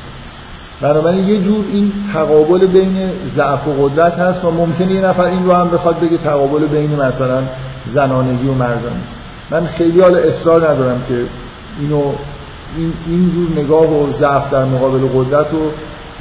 بنابراین 0.82 1.28
یه 1.28 1.42
جور 1.42 1.66
این 1.72 1.92
تقابل 2.14 2.68
بین 2.68 3.10
ضعف 3.26 3.68
و 3.68 3.72
قدرت 3.72 4.20
هست 4.20 4.46
و 4.46 4.52
ممکنه 4.52 4.92
یه 4.92 5.02
نفر 5.02 5.26
این 5.26 5.46
رو 5.46 5.54
هم 5.54 5.70
بخواد 5.70 6.00
بگه 6.00 6.18
تقابل 6.18 6.68
بین 6.68 6.96
مثلا 6.96 7.44
زنانگی 7.86 8.48
و 8.48 8.54
مردانگی 8.54 9.14
من 9.52 9.68
خیلی 9.68 10.02
حال 10.02 10.16
اصرار 10.16 10.70
ندارم 10.70 11.04
که 11.08 11.26
اینو 11.80 12.14
این 12.78 12.94
اینجور 13.08 13.50
نگاه 13.60 13.94
و 13.94 14.12
ضعف 14.12 14.52
در 14.52 14.66
مقابل 14.66 15.08
قدرت 15.08 15.52
رو 15.52 15.72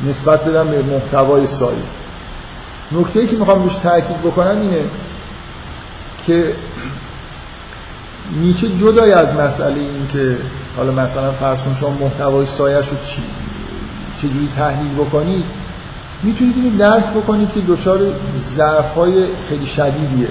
نسبت 0.08 0.44
بدم 0.44 0.68
به 0.68 0.82
محتوای 0.82 1.46
سایه 1.46 1.82
نکته 2.92 3.26
که 3.26 3.36
می‌خوام 3.36 3.62
روش 3.62 3.74
تاکید 3.74 4.22
بکنم 4.22 4.60
اینه 4.60 4.84
که 6.26 6.54
نیچه 8.40 8.68
جدای 8.68 9.12
از 9.12 9.34
مسئله 9.34 9.80
این 9.80 10.06
که 10.06 10.38
حالا 10.76 10.92
مثلا 10.92 11.32
فرض 11.32 11.60
شما 11.80 11.90
محتوای 11.90 12.46
سایش 12.46 12.88
رو 12.88 12.96
چی 12.96 13.22
چجوری 14.16 14.48
تحلیل 14.56 14.94
بکنید 14.94 15.44
می‌تونید 16.22 16.56
اینو 16.56 16.78
درک 16.78 17.04
بکنید 17.04 17.52
که 17.52 17.60
دچار 17.60 18.00
ضعف 18.38 18.94
های 18.94 19.26
خیلی 19.48 19.66
شدیدیه. 19.66 20.28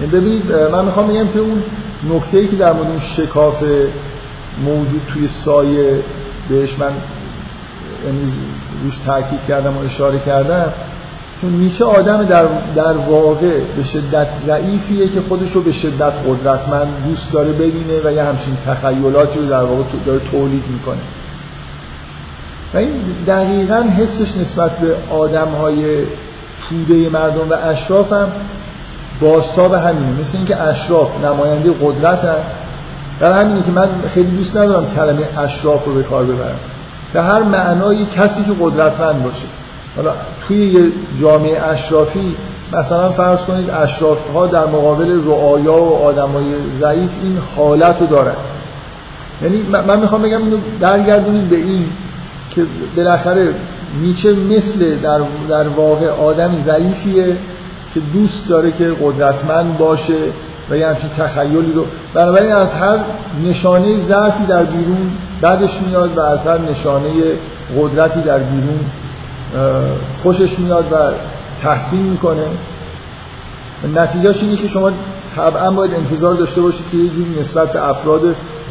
ببینید 0.00 0.52
من 0.52 0.84
می‌خوام 0.84 1.08
بگم 1.08 1.28
که 1.28 1.38
اون 1.38 1.62
نکته 2.10 2.38
ای 2.38 2.48
که 2.48 2.56
در 2.56 2.72
مورد 2.72 2.88
اون 2.88 2.98
شکاف 2.98 3.62
موجود 4.64 5.02
توی 5.12 5.28
سایه 5.28 6.02
بهش 6.48 6.78
من 6.78 6.92
امروز 8.08 8.30
روش 8.82 8.98
تاکید 9.06 9.40
کردم 9.48 9.76
و 9.76 9.80
اشاره 9.80 10.18
کردم 10.18 10.72
چون 11.40 11.50
نیچه 11.50 11.84
آدم 11.84 12.24
در, 12.24 12.48
در 12.74 12.96
واقع 12.96 13.60
به 13.76 13.84
شدت 13.84 14.28
ضعیفیه 14.46 15.08
که 15.08 15.20
خودش 15.20 15.52
رو 15.52 15.60
به 15.60 15.72
شدت 15.72 16.12
قدرتمند 16.26 16.88
دوست 17.08 17.32
داره 17.32 17.52
ببینه 17.52 18.00
و 18.04 18.12
یه 18.12 18.22
همچین 18.22 18.56
تخیلاتی 18.66 19.38
رو 19.38 19.46
در 19.46 19.62
واقع 19.62 19.82
داره 20.06 20.18
تولید 20.18 20.64
می‌کنه. 20.68 21.00
و 22.74 22.78
این 22.78 23.02
دقیقا 23.26 23.84
حسش 23.98 24.36
نسبت 24.36 24.78
به 24.78 24.96
آدم 25.10 25.48
های 25.48 26.04
توده 26.68 27.08
مردم 27.08 27.50
و 27.50 27.54
اشراف 27.54 28.12
هم 28.12 28.32
باستاب 29.20 29.72
همینه. 29.72 30.20
مثل 30.20 30.36
اینکه 30.36 30.56
اشراف 30.56 31.24
نماینده 31.24 31.70
قدرت 31.82 32.24
هم 32.24 32.38
در 33.20 33.42
همینه 33.42 33.62
که 33.62 33.70
من 33.70 33.88
خیلی 34.14 34.36
دوست 34.36 34.56
ندارم 34.56 34.86
کلمه 34.86 35.38
اشراف 35.38 35.84
رو 35.84 35.94
به 35.94 36.02
کار 36.02 36.24
ببرم. 36.24 36.60
به 37.12 37.22
هر 37.22 37.42
معنای 37.42 38.06
کسی 38.06 38.44
که 38.44 38.50
قدرتمند 38.60 39.22
باشه. 39.22 39.46
حالا 39.96 40.12
توی 40.46 40.66
یه 40.66 40.92
جامعه 41.20 41.62
اشرافی 41.62 42.36
مثلا 42.72 43.10
فرض 43.10 43.44
کنید 43.44 43.70
اشراف 43.70 44.30
ها 44.30 44.46
در 44.46 44.66
مقابل 44.66 45.26
رعایا 45.26 45.74
و 45.74 45.96
آدمای 46.04 46.44
ضعیف 46.72 47.10
این 47.22 47.38
حالت 47.56 48.00
رو 48.00 48.06
دارن. 48.06 48.36
یعنی 49.42 49.62
من 49.62 50.00
می‌خوام 50.00 50.22
بگم 50.22 50.42
اینو 50.42 50.56
برگردونید 50.80 51.48
به 51.48 51.56
این 51.56 51.86
که 52.50 52.62
بالاخره 52.96 53.54
نیچه 54.00 54.32
مثل 54.32 54.96
در, 54.96 55.20
در 55.48 55.68
واقع 55.68 56.08
آدم 56.08 56.62
ضعیفیه. 56.64 57.36
که 57.96 58.02
دوست 58.12 58.48
داره 58.48 58.72
که 58.72 58.92
قدرتمند 59.02 59.78
باشه 59.78 60.18
و 60.70 60.76
یه 60.76 60.88
همچین 60.88 61.10
تخیلی 61.18 61.72
رو 61.72 61.86
بنابراین 62.14 62.52
از 62.52 62.74
هر 62.74 62.98
نشانه 63.44 63.98
ضعفی 63.98 64.44
در 64.44 64.64
بیرون 64.64 65.12
بعدش 65.40 65.82
میاد 65.82 66.16
و 66.16 66.20
از 66.20 66.46
هر 66.46 66.58
نشانه 66.58 67.08
قدرتی 67.78 68.20
در 68.20 68.38
بیرون 68.38 68.80
خوشش 70.22 70.58
میاد 70.58 70.84
و 70.92 70.96
تحسین 71.62 72.02
می‌کنه. 72.02 72.46
نتیجهش 73.94 74.42
اینه 74.42 74.56
که 74.56 74.68
شما 74.68 74.90
طبعا 75.36 75.70
باید 75.70 75.94
انتظار 75.94 76.34
داشته 76.34 76.60
باشید 76.60 76.90
که 76.90 76.96
یه 76.96 77.08
جوری 77.08 77.40
نسبت 77.40 77.72
به 77.72 77.88
افراد 77.88 78.22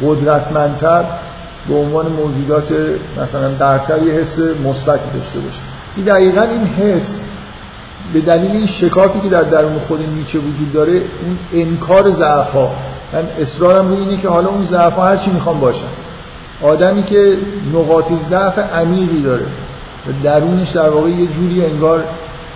قدرتمندتر 0.02 1.04
به 1.68 1.74
عنوان 1.74 2.06
موجودات 2.06 2.74
مثلا 3.20 3.48
برتر 3.48 4.02
یه 4.02 4.12
حس 4.12 4.38
مثبتی 4.64 5.18
داشته 5.18 5.38
باشه 5.38 5.60
این 5.96 6.06
دقیقا 6.06 6.42
این 6.42 6.66
حس 6.66 7.18
به 8.12 8.20
دلیل 8.20 8.50
این 8.50 8.66
شکافی 8.66 9.20
که 9.20 9.28
در 9.28 9.42
درون 9.42 9.78
خود 9.78 10.00
نیچه 10.16 10.38
وجود 10.38 10.72
داره 10.72 10.92
اون 10.92 11.38
انکار 11.52 12.10
ضعف 12.10 12.52
ها 12.52 12.70
من 13.12 13.28
اصرارم 13.40 13.88
روی 13.88 13.98
اینه 13.98 14.16
که 14.16 14.28
حالا 14.28 14.48
اون 14.48 14.64
ضعف 14.64 14.92
ها 14.94 15.06
هر 15.06 15.16
چی 15.16 15.30
می‌خوام 15.30 15.60
باشن. 15.60 15.86
آدمی 16.62 17.02
که 17.02 17.36
نقاط 17.72 18.12
ضعف 18.28 18.58
عمیقی 18.58 19.22
داره 19.22 19.46
و 20.06 20.10
درونش 20.24 20.70
در 20.70 20.88
واقع 20.88 21.08
یه 21.08 21.26
جوری 21.26 21.64
انگار 21.64 22.04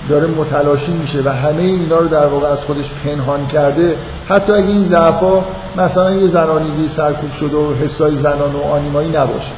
داره 0.08 0.26
متلاشی 0.26 0.92
میشه 0.92 1.22
و 1.24 1.28
همه 1.28 1.62
اینا 1.62 1.98
رو 1.98 2.08
در 2.08 2.26
واقع 2.26 2.46
از 2.46 2.60
خودش 2.60 2.90
پنهان 3.04 3.46
کرده 3.46 3.96
حتی 4.28 4.52
اگه 4.52 4.66
این 4.66 4.82
ضعفا 4.82 5.44
مثلا 5.76 6.10
یه 6.10 6.26
زنانگی 6.26 6.88
سرکوب 6.88 7.32
شده 7.32 7.56
و 7.56 7.74
حسای 7.74 8.14
زنان 8.14 8.52
و 8.52 8.62
آنیمایی 8.62 9.08
نباشه. 9.08 9.52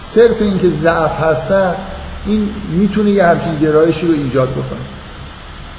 صرف 0.00 0.42
اینکه 0.42 0.68
ضعف 0.68 1.20
هستن 1.20 1.74
این 2.26 2.48
می‌تونه 2.70 3.10
یه 3.10 3.24
همچین 3.24 3.58
گرایشی 3.58 4.06
رو 4.06 4.14
ایجاد 4.14 4.48
بکنه. 4.50 4.99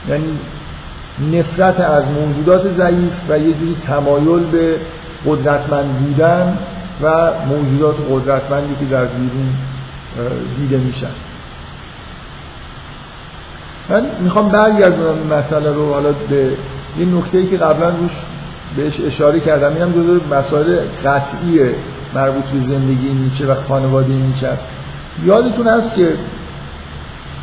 یعنی 0.10 0.40
نفرت 1.32 1.80
از 1.80 2.04
موجودات 2.08 2.68
ضعیف 2.68 3.24
و 3.30 3.40
یه 3.40 3.54
جوری 3.54 3.78
تمایل 3.88 4.44
به 4.44 4.76
قدرتمند 5.26 6.00
بودن 6.00 6.58
و 7.04 7.32
موجودات 7.50 7.96
قدرتمندی 8.12 8.76
که 8.80 8.86
در 8.86 9.06
بیرون 9.06 9.50
دیده 10.58 10.78
میشن. 10.78 11.08
من 13.90 14.06
می‌خوام 14.20 14.50
برگردونم 14.50 15.18
این 15.18 15.34
مسئله 15.34 15.72
رو 15.72 15.94
حالا 15.94 16.12
به 16.30 16.52
یه 17.00 17.06
نکته 17.06 17.46
که 17.46 17.58
قبلا 17.58 17.90
روش 17.90 18.12
بهش 18.78 19.02
اشاره 19.02 19.40
کردم. 19.40 19.74
اینم 19.74 19.92
جزو 19.92 20.20
مسائل 20.36 20.80
قطعی 21.06 21.60
مربوط 22.14 22.46
به 22.46 22.60
زندگی 22.60 23.14
نیچه 23.14 23.48
و 23.48 23.56
خانواده 23.56 24.14
نیچه 24.14 24.48
است. 24.48 24.70
یادتون 25.26 25.68
هست 25.68 25.96
که 25.96 26.14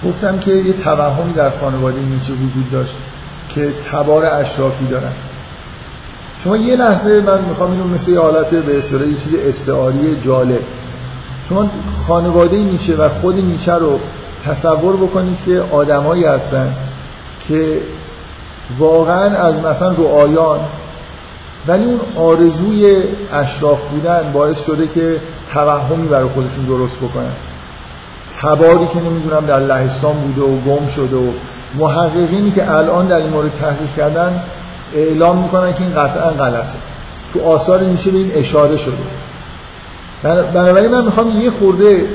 گفتم 0.07 0.39
که 0.39 0.51
یه 0.55 0.73
توهمی 0.73 1.33
در 1.33 1.51
خانواده 1.51 2.01
نیچه 2.01 2.33
وجود 2.33 2.71
داشت 2.71 2.99
که 3.49 3.73
تبار 3.93 4.25
اشرافی 4.25 4.87
دارن. 4.87 5.13
شما 6.45 6.57
یه 6.57 6.77
لحظه 6.77 7.21
من 7.21 7.45
می‌خوام 7.45 7.71
اینو 7.71 7.85
مثل 7.85 8.13
یه 8.13 8.21
حالت 8.21 8.55
به 8.55 8.79
اصطلاح 8.79 9.09
یه 9.09 9.15
چیز 9.15 9.35
استعاری 9.35 10.21
جالب. 10.21 10.61
شما 11.49 11.71
خانواده 12.07 12.57
نیچه 12.57 12.97
و 12.97 13.09
خود 13.09 13.35
نیچه 13.35 13.73
رو 13.73 13.99
تصور 14.47 14.97
بکنید 14.97 15.39
که 15.47 15.63
آدمایی 15.73 16.25
هستن 16.25 16.75
که 17.49 17.81
واقعا 18.79 19.37
از 19.37 19.55
مثلا 19.59 19.93
رعایان 19.93 20.61
ولی 21.67 21.85
اون 21.85 22.01
آرزوی 22.17 23.03
اشراف 23.33 23.89
بودن 23.89 24.31
باعث 24.33 24.67
شده 24.67 24.89
که 24.89 25.21
توهمی 25.53 26.09
برای 26.09 26.29
خودشون 26.29 26.65
درست 26.65 26.99
بکنن. 26.99 27.33
تباری 28.43 28.87
که 28.87 29.01
نمی‌دونم 29.01 29.47
در 29.47 29.61
لهستان 29.61 30.13
بوده 30.13 30.41
و 30.41 30.57
گم 30.57 30.87
شده 30.87 31.17
و 31.17 31.33
محققینی 31.75 32.51
که 32.51 32.71
الان 32.71 33.07
در 33.07 33.17
این 33.17 33.31
مورد 33.31 33.55
تحقیق 33.55 33.95
کردن 33.97 34.43
اعلام 34.95 35.43
می‌کنن 35.43 35.75
که 35.75 35.85
این 35.85 35.95
قطعا 35.95 36.31
غلطه. 36.31 36.79
تو 37.33 37.45
آثار 37.45 37.81
میشه 37.81 38.11
به 38.11 38.19
این 38.19 38.31
اشاره 38.35 38.77
شده. 38.77 38.97
بنابراین 40.23 40.91
من 40.91 41.05
می‌خوام 41.05 41.41
یه 41.41 41.51
خورده 41.51 42.07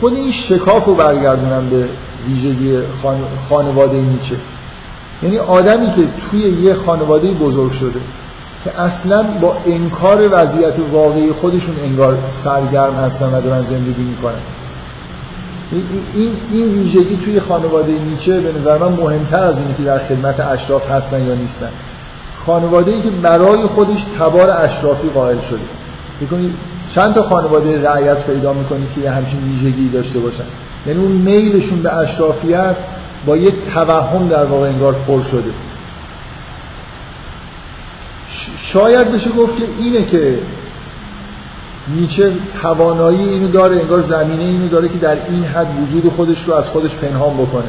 خود 0.00 0.14
این 0.14 0.30
شکاف 0.30 0.84
رو 0.84 0.94
برگردونم 0.94 1.68
به 1.70 1.88
ویژگی 2.28 2.78
خانواده 3.48 3.96
نیچه. 3.96 4.36
یعنی 5.22 5.38
آدمی 5.38 5.86
که 5.86 6.02
توی 6.30 6.40
یه 6.40 6.74
خانواده 6.74 7.30
بزرگ 7.30 7.72
شده 7.72 8.00
که 8.64 8.80
اصلا 8.80 9.22
با 9.22 9.56
انکار 9.66 10.28
وضعیت 10.32 10.74
واقعی 10.92 11.32
خودشون 11.32 11.76
انگار 11.84 12.18
سرگرم 12.30 12.94
هستن 12.94 13.26
و 13.26 13.40
دارن 13.40 13.62
زندگی 13.62 14.02
می‌کنن. 14.02 14.40
این 16.14 16.36
این 16.52 16.68
ویژگی 16.68 17.18
توی 17.24 17.40
خانواده 17.40 17.92
نیچه 17.92 18.40
به 18.40 18.58
نظر 18.58 18.78
من 18.78 18.92
مهمتر 18.92 19.44
از 19.44 19.58
اینه 19.58 19.74
که 19.76 19.82
در 19.82 19.98
خدمت 19.98 20.40
اشراف 20.40 20.90
هستن 20.90 21.26
یا 21.26 21.34
نیستن. 21.34 21.70
خانواده 22.36 22.90
ای 22.90 23.02
که 23.02 23.10
برای 23.10 23.66
خودش 23.66 24.04
تبار 24.18 24.50
اشرافی 24.50 25.08
قائل 25.08 25.40
شده. 25.40 25.58
بکنید 26.26 26.54
چند 26.90 27.14
تا 27.14 27.22
خانواده 27.22 27.82
رعیت 27.82 28.26
پیدا 28.26 28.52
می‌کنید 28.52 28.88
که 28.94 29.00
یه 29.00 29.10
همچین 29.10 29.40
ویژگی 29.42 29.88
داشته 29.88 30.18
باشن؟ 30.20 30.44
یعنی 30.86 31.00
اون 31.00 31.12
میلشون 31.12 31.82
به 31.82 31.96
اشرافیت 31.96 32.76
با 33.26 33.36
یه 33.36 33.52
توهم 33.74 34.28
در 34.28 34.44
واقع 34.44 34.68
انگار 34.68 34.92
پر 34.92 35.22
شده. 35.22 35.50
شاید 38.56 39.12
بشه 39.12 39.30
گفت 39.30 39.56
که 39.56 39.64
اینه 39.78 40.04
که 40.04 40.38
نیچه 41.94 42.32
توانایی 42.62 43.28
اینو 43.28 43.48
داره 43.48 43.80
انگار 43.80 44.00
زمینه 44.00 44.42
اینو 44.42 44.68
داره 44.68 44.88
که 44.88 44.98
در 44.98 45.16
این 45.28 45.44
حد 45.44 45.68
وجود 45.82 46.12
خودش 46.12 46.44
رو 46.44 46.54
از 46.54 46.68
خودش 46.68 46.96
پنهان 46.96 47.36
بکنه. 47.36 47.68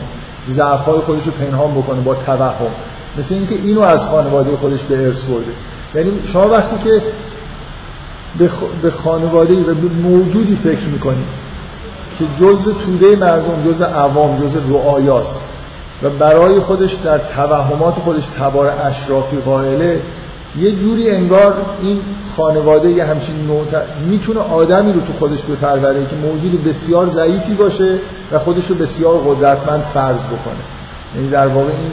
ضعف‌های 0.49 0.99
خودش 0.99 1.25
رو 1.25 1.31
پنهان 1.31 1.71
بکنه 1.71 2.01
با 2.01 2.15
توهم. 2.15 2.71
مثل 3.17 3.35
اینکه 3.35 3.55
اینو 3.55 3.81
از 3.81 4.05
خانواده 4.05 4.55
خودش 4.55 4.83
به 4.83 5.05
ارث 5.05 5.23
برده. 5.23 5.51
یعنی 5.95 6.11
شما 6.27 6.49
وقتی 6.49 6.83
که 6.83 7.01
به 8.81 8.89
خانواده 8.89 9.53
و 9.53 9.73
به 9.73 9.87
موجودی 10.03 10.55
فکر 10.55 10.87
می‌کنید 10.87 11.27
که 12.19 12.25
جزء 12.45 12.71
توده 12.71 13.15
مردم 13.15 13.71
جزء 13.71 13.85
عوام 13.85 14.43
جزء 14.43 14.59
رعایاست 14.69 15.39
و 16.03 16.09
برای 16.09 16.59
خودش 16.59 16.93
در 16.93 17.17
توهمات 17.17 17.93
خودش 17.93 18.25
تبار 18.25 18.73
اشرافی 18.83 19.37
قائله 19.37 20.01
یه 20.57 20.71
جوری 20.71 21.09
انگار 21.09 21.53
این 21.81 22.01
خانواده 22.37 22.89
یه 22.89 23.05
همچین 23.05 23.47
نوع 23.47 23.65
می‌تونه 24.09 24.39
آدمی 24.39 24.93
رو 24.93 25.01
تو 25.01 25.13
خودش 25.13 25.45
بپروره 25.45 26.05
که 26.05 26.15
موجود 26.15 26.63
بسیار 26.63 27.09
ضعیفی 27.09 27.53
باشه 27.53 27.99
و 28.31 28.39
خودش 28.39 28.67
رو 28.67 28.75
بسیار 28.75 29.17
قدرتمند 29.17 29.81
فرض 29.81 30.19
بکنه. 30.19 30.63
یعنی 31.15 31.29
در 31.29 31.47
واقع 31.47 31.69
این 31.69 31.91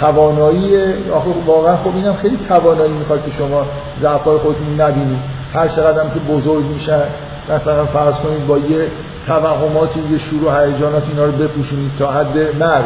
توانایی 0.00 0.76
آخه 1.12 1.30
واقعا 1.46 1.76
خب 1.76 1.96
اینم 1.96 2.14
خیلی 2.14 2.38
توانایی 2.48 2.92
می‌خواد 2.92 3.24
که 3.24 3.30
شما 3.30 3.66
ضعفای 3.98 4.38
خودتون 4.38 4.80
نبینید 4.80 5.18
هر 5.54 5.68
چقدر 5.68 6.04
که 6.04 6.20
بزرگ 6.32 6.64
میشن 6.64 7.02
مثلا 7.50 7.86
فرض 7.86 8.20
کنید 8.20 8.46
با 8.46 8.58
یه 8.58 8.86
توهماتی 9.26 10.00
یه 10.12 10.18
شروع 10.18 10.64
هیجانات 10.64 11.02
اینا 11.08 11.24
رو 11.24 11.32
بپوشونید 11.32 11.90
تا 11.98 12.12
حد 12.12 12.38
مرگ. 12.60 12.84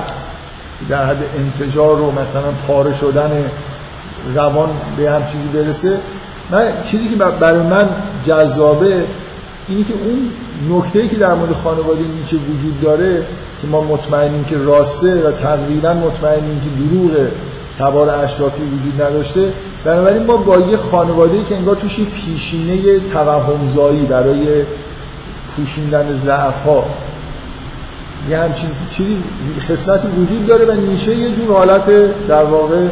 در 0.89 1.05
حد 1.05 1.25
انفجار 1.37 2.01
و 2.01 2.11
مثلا 2.11 2.51
پاره 2.67 2.95
شدن 2.95 3.51
روان 4.35 4.71
به 4.97 5.11
هم 5.11 5.25
چیزی 5.25 5.49
برسه. 5.55 6.01
من 6.51 6.83
چیزی 6.83 7.09
که 7.09 7.17
برای 7.17 7.63
من 7.63 7.89
جذابه 8.27 9.05
اینی 9.69 9.85
که 9.85 9.95
اون 9.95 10.31
نکته 10.71 11.09
که 11.09 11.17
در 11.17 11.35
مورد 11.35 11.53
خانواده 11.53 12.01
نیچه 12.01 12.37
وجود 12.37 12.81
داره 12.81 13.27
که 13.63 13.69
ما 13.69 13.81
مطمئنیم 13.81 14.45
که 14.45 14.59
راسته 14.59 15.29
و 15.29 15.33
تقریبا 15.33 15.95
مطمئنیم 15.95 16.61
که 16.61 16.85
دروغ 16.85 17.29
تبار 17.79 18.11
اشرافی 18.11 18.63
وجود 18.63 19.03
نداشته 19.03 19.53
بنابراین 19.85 20.27
ما 20.27 20.37
با 20.37 20.59
یه 20.59 20.77
خانواده 20.77 21.45
که 21.45 21.57
انگار 21.57 21.77
توش 21.77 22.01
پیشینه 22.01 23.01
توهمزایی 23.01 24.07
برای 24.07 24.65
پوشوندن 25.57 26.13
ضعف 26.13 26.65
ها 26.65 26.85
یه 28.31 28.39
همچین 28.39 28.71
چیزی 28.91 29.17
خصلتی 29.61 30.09
وجود 30.09 30.47
داره 30.47 30.65
و 30.65 30.73
نیچه 30.73 31.17
یه 31.17 31.33
جور 31.33 31.53
حالت 31.53 31.87
در 32.29 32.45
واقع 32.45 32.89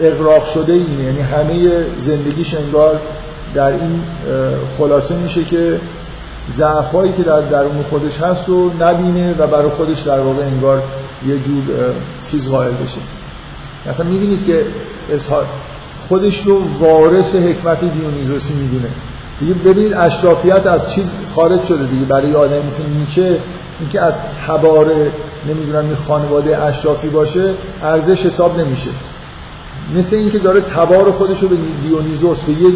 اغراق 0.00 0.46
شده 0.46 0.72
اینه. 0.72 1.02
یعنی 1.02 1.20
همه 1.20 1.86
زندگیش 1.98 2.54
انگار 2.54 3.00
در 3.54 3.70
این 3.70 4.02
خلاصه 4.78 5.16
میشه 5.16 5.44
که 5.44 5.80
ضعفایی 6.50 7.12
که 7.12 7.22
در 7.22 7.40
درون 7.40 7.82
خودش 7.82 8.20
هست 8.20 8.48
رو 8.48 8.70
نبینه 8.80 9.34
و 9.38 9.46
برای 9.46 9.68
خودش 9.68 10.00
در 10.00 10.20
واقع 10.20 10.42
انگار 10.42 10.82
یه 11.28 11.38
جور 11.38 11.62
چیز 12.30 12.48
قائل 12.48 12.72
بشه. 12.72 13.00
مثلا 13.86 14.06
می‌بینید 14.06 14.46
که 14.46 14.64
خودش 16.08 16.42
رو 16.42 16.62
وارث 16.80 17.34
حکمت 17.34 17.84
دیونیزوسی 17.84 18.54
می‌دونه. 18.54 18.88
دیگه 19.40 19.54
ببینید 19.54 19.94
اشرافیت 19.94 20.66
از 20.66 20.92
چیز 20.92 21.06
خارج 21.34 21.62
شده 21.62 21.84
دیگه. 21.84 22.04
برای 22.04 22.34
آدم 22.34 22.66
مثل 22.66 22.82
نیچه 22.98 23.38
اینکه 23.80 24.00
از 24.00 24.20
تبار 24.46 24.92
نمی‌دونم 25.48 25.94
خانواده 25.94 26.62
اشرافی 26.62 27.08
باشه 27.08 27.54
ارزش 27.82 28.26
حساب 28.26 28.60
نمیشه. 28.60 28.90
مثل 29.94 30.16
اینکه 30.16 30.38
داره 30.38 30.60
تبار 30.60 31.10
خودش 31.10 31.42
رو 31.42 31.48
به 31.48 31.56
دیونیزوس 31.82 32.42
به 32.42 32.52
یه, 32.52 32.70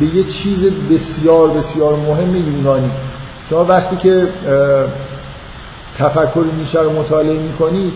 به 0.00 0.06
یه 0.06 0.24
چیز 0.24 0.64
بسیار 0.64 1.48
بسیار 1.48 1.96
مهم 1.96 2.36
یونانی. 2.36 2.90
شما 3.50 3.64
وقتی 3.64 3.96
که 3.96 4.28
تفکر 5.98 6.44
نیچه 6.58 6.82
رو 6.82 6.92
مطالعه 6.92 7.38
می‌کنید 7.38 7.92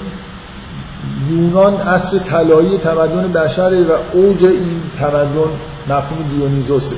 یونان 1.30 1.74
اصر 1.74 2.18
طلایی 2.18 2.78
تمدن 2.78 3.32
بشره 3.32 3.82
و 3.82 3.98
اوج 4.12 4.44
این 4.44 4.82
تمدن 4.98 5.50
مفهوم 5.88 6.28
دیونیزوسه 6.30 6.96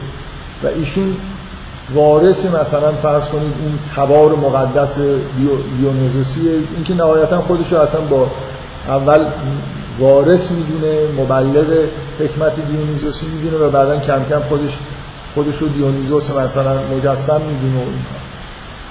و 0.65 0.67
ایشون 0.67 1.17
وارث 1.95 2.47
مثلا 2.47 2.93
فرض 2.93 3.29
کنید 3.29 3.53
اون 3.63 3.79
تبار 3.97 4.35
مقدس 4.37 4.99
دیونیزوسیه 5.79 6.53
اینکه 6.75 6.95
نهایتا 6.95 7.43
خودش 7.43 7.73
رو 7.73 7.79
اصلا 7.79 8.01
با 8.01 8.31
اول 8.89 9.27
وارث 9.99 10.51
می‌دونه 10.51 10.99
مبلغ 11.19 11.67
حکمت 12.21 12.67
دیونیزوسی 12.67 13.27
می‌دونه 13.27 13.65
و 13.65 13.71
بعدا 13.71 14.01
کم 14.01 14.25
کم 14.25 14.41
خودش 14.41 14.79
خودش 15.35 15.57
رو 15.57 15.69
دیونیزوس 15.69 16.31
مثلا 16.31 16.79
مجسم 16.97 17.41
می‌دونه 17.41 17.85
و 17.85 17.89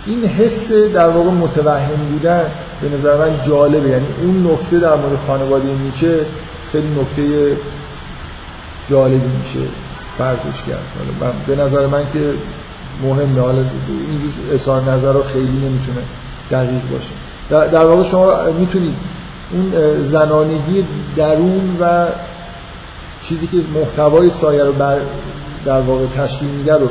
این 0.06 0.26
حس 0.26 0.72
در 0.72 1.10
واقع 1.10 1.30
متوهم 1.30 1.96
بودن 2.12 2.52
به 2.82 2.90
نظر 2.90 3.18
من 3.18 3.42
جالبه. 3.48 3.90
یعنی 3.90 4.06
اون 4.22 4.52
نکته 4.52 4.80
در 4.80 4.96
مورد 4.96 5.16
خانواده 5.16 5.68
نیچه 5.84 6.26
خیلی 6.72 6.88
نکته 7.02 7.58
جالبی 8.90 9.38
میشه 9.38 9.60
فرضش 10.18 10.64
کرد. 10.64 10.84
به 11.48 11.56
نظر 11.56 11.88
من 11.88 12.04
که 12.14 12.34
مهمه. 13.04 13.42
حالا 13.42 13.58
اینجور 13.58 14.32
اظهار 14.54 14.82
نظر 14.82 15.22
خیلی 15.22 15.68
نمی‌تونه 15.68 16.02
دقیق 16.52 16.82
باشه. 16.92 17.14
در 17.50 17.86
واقع 17.86 18.04
شما 18.04 18.52
می‌تونید 18.60 18.96
اون 19.54 19.74
زنانگی 20.04 20.86
درون 21.16 21.78
و 21.80 22.06
چیزی 23.24 23.48
که 23.48 23.58
محتوای 23.80 24.30
سایه 24.30 24.64
رو 24.64 24.74
بر 24.74 25.00
در 25.66 25.82
واقع 25.82 26.06
تشکیل 26.06 26.50
میده 26.50 26.74
رو 26.74 26.90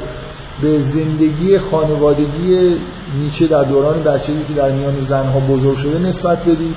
به 0.63 0.81
زندگی 0.81 1.59
خانوادگی 1.59 2.77
نیچه 3.21 3.47
در 3.47 3.65
دوران 3.65 4.03
بچگی 4.03 4.45
که 4.49 4.55
در 4.55 4.71
میان 4.71 5.01
زنها 5.01 5.41
بزرگ 5.41 5.77
شده 5.77 5.99
نسبت 5.99 6.43
بدید 6.43 6.77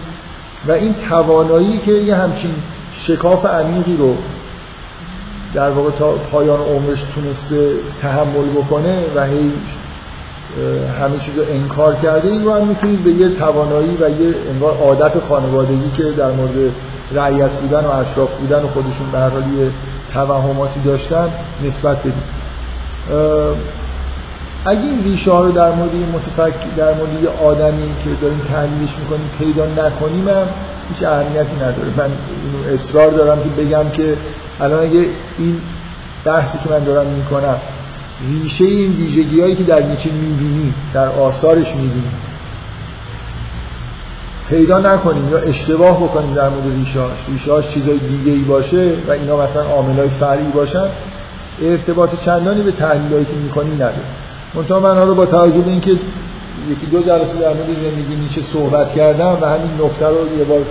و 0.67 0.71
این 0.71 0.93
توانایی 0.93 1.77
که 1.77 1.91
یه 1.91 2.15
همچین 2.15 2.51
شکاف 2.93 3.45
عمیقی 3.45 3.97
رو 3.97 4.15
در 5.53 5.69
واقع 5.69 5.91
تا 5.91 6.11
پایان 6.11 6.59
عمرش 6.59 7.03
تونسته 7.03 7.71
تحمل 8.01 8.45
بکنه 8.45 9.03
و 9.15 9.25
هی 9.25 9.51
همه 11.01 11.17
چیز 11.19 11.37
رو 11.37 11.43
انکار 11.49 11.95
کرده 11.95 12.27
این 12.27 12.43
رو 12.43 12.53
هم 12.53 12.67
می‌تونید 12.67 13.03
به 13.03 13.11
یه 13.11 13.29
توانایی 13.29 13.97
و 14.01 14.09
یه 14.09 14.35
انگار 14.49 14.77
عادت 14.77 15.19
خانوادگی 15.19 15.91
که 15.97 16.03
در 16.03 16.31
مورد 16.31 16.71
رعیت 17.11 17.51
بودن 17.51 17.85
و 17.85 17.89
اشراف 17.89 18.37
بودن 18.37 18.63
و 18.63 18.67
خودشون 18.67 19.11
به 19.11 19.17
هر 19.17 19.29
حال 19.29 19.43
یه 19.57 19.71
توهماتی 20.13 20.79
داشتن 20.79 21.29
نسبت 21.65 21.97
بدید. 21.99 22.35
اگه 24.65 24.81
این 24.81 25.03
ریشه 25.03 25.31
ها 25.31 25.41
رو 25.41 25.51
در 25.51 25.71
مورد 25.71 25.91
متفکر 26.13 26.67
در 26.77 26.93
مورد 26.93 27.23
یه 27.23 27.29
آدمی 27.29 27.87
که 28.03 28.09
داریم 28.21 28.39
تحلیلش 28.39 28.97
می‌کنیم 28.99 29.29
پیدا 29.37 29.65
نکنیم 29.65 30.27
هم 30.27 30.47
هیچ 30.89 31.03
اهمیتی 31.03 31.55
نداره. 31.55 31.89
من 31.97 32.03
اینو 32.03 32.73
اصرار 32.73 33.11
دارم 33.11 33.37
که 33.43 33.61
بگم 33.61 33.89
که 33.89 34.17
الان 34.59 34.83
اگه 34.83 35.05
این 35.37 35.61
بحثی 36.25 36.57
که 36.57 36.69
من 36.69 36.83
دارم 36.83 37.07
می‌کنم 37.07 37.57
ریشه 38.21 38.65
این 38.65 38.91
ویژگی 38.91 39.41
هایی 39.41 39.55
که 39.55 39.63
در 39.63 39.83
نیچه 39.83 40.11
می‌بینی 40.11 40.73
در 40.93 41.07
آثارش 41.07 41.75
می‌بینی. 41.75 42.11
پیدا 44.49 44.79
نکنیم 44.79 45.29
یا 45.29 45.37
اشتباه 45.37 46.03
بکنیم 46.03 46.33
در 46.33 46.49
مورد 46.49 46.77
ریشاش 46.77 47.17
ریشاش 47.27 47.69
چیزای 47.69 47.97
دیگه 47.97 48.31
ای 48.31 48.43
باشه 48.43 48.93
و 49.07 49.11
اینا 49.11 49.37
مثلا 49.37 49.63
عامل 49.63 49.95
های 49.95 50.09
فرعی 50.09 50.47
باشن. 50.47 50.87
ارتباط 51.61 52.23
چندانی 52.25 52.61
به 52.61 52.71
تحلیل 52.71 53.13
هایی 53.13 53.25
که 53.25 53.33
می‌کنیم 53.33 53.73
نداره 53.73 54.05
منتها 54.55 54.79
من 54.79 55.07
رو 55.07 55.15
با 55.15 55.25
توجه 55.25 55.61
به 55.61 55.71
اینکه 55.71 55.91
یکی 56.71 56.85
دو 56.91 57.01
جلسه 57.01 57.39
در 57.39 57.53
مورد 57.53 57.73
زندگی 57.73 58.15
نیچه 58.15 58.41
صحبت 58.41 58.93
کردم 58.93 59.37
و 59.41 59.45
همین 59.45 59.71
نکته 59.81 60.07
رو 60.07 60.37
یه 60.37 60.43
بار 60.43 60.61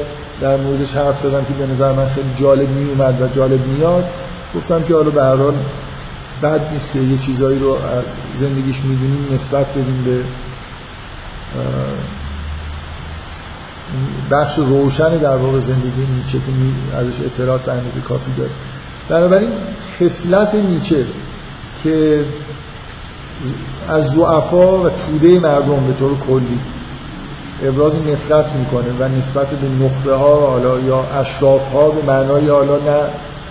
در 0.40 0.56
موردش 0.56 0.96
حرف 0.96 1.16
زدم 1.16 1.44
که 1.44 1.52
به 1.58 1.66
نظر 1.66 1.92
من 1.92 2.06
خیلی 2.06 2.30
جالب 2.40 2.68
می 2.68 2.90
اومد 2.90 3.22
و 3.22 3.28
جالب 3.28 3.66
میاد 3.66 4.04
گفتم 4.54 4.82
که 4.82 4.94
حالا 4.94 5.10
به 5.10 5.22
هر 5.22 5.36
بد 6.44 6.72
نیست 6.72 6.92
که 6.92 6.98
یه 6.98 7.18
چیزایی 7.18 7.58
رو 7.58 7.68
از 7.72 8.04
زندگیش 8.38 8.80
می‌دونیم 8.80 9.28
نسبت 9.32 9.66
بدیم 9.70 10.04
به 10.04 10.24
بخش 14.30 14.58
روشن 14.58 15.16
در 15.16 15.36
واقع 15.36 15.60
زندگی 15.60 16.06
نیچه 16.16 16.38
که 16.38 16.96
ازش 16.96 17.20
اطلاعات 17.20 17.62
به 17.62 17.72
اندازه 17.72 18.00
کافی 18.00 18.32
داره. 18.32 18.50
بنابراین 19.08 19.50
خصلت 20.00 20.54
نیچه 20.54 21.06
که 21.82 22.24
از 23.88 24.10
زعفا 24.10 24.82
و 24.82 24.90
توده 24.90 25.40
مردم 25.40 25.86
به 25.86 25.92
طور 25.92 26.18
کلی 26.18 26.58
ابراز 27.62 27.96
نفرت 27.96 28.52
می‌کنه 28.52 28.92
و 29.00 29.08
نسبت 29.08 29.50
به 29.50 29.84
نخبه 29.84 30.14
ها 30.14 30.50
حالا 30.50 30.80
یا 30.80 31.02
اشراف 31.02 31.72
ها 31.72 31.90
به 31.90 32.06
معنای 32.06 32.48
حالا 32.48 32.76
نه 32.76 33.00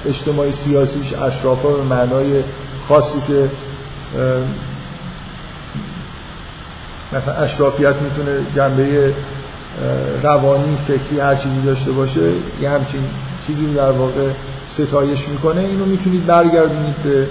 اجتماعی 0.05 0.51
سیاسیش 0.51 1.13
اشراف 1.13 1.61
ها 1.61 1.71
به 1.71 1.83
معنای 1.83 2.43
خاصی 2.87 3.19
که 3.27 3.49
مثلا 7.13 7.33
اشرافیت 7.33 7.95
می‌تونه 7.95 8.39
جنبه 8.55 9.13
روانی 10.23 10.77
فکری 10.87 11.19
هر 11.19 11.35
چیزی 11.35 11.61
داشته 11.65 11.91
باشه 11.91 12.31
یه 12.61 12.69
همچین 12.69 13.01
چیزی 13.47 13.73
در 13.73 13.91
واقع 13.91 14.29
ستایش 14.65 15.29
می‌کنه. 15.29 15.61
اینو 15.61 15.85
می‌تونید 15.85 16.25
برگردونید 16.25 16.95
به 17.03 17.27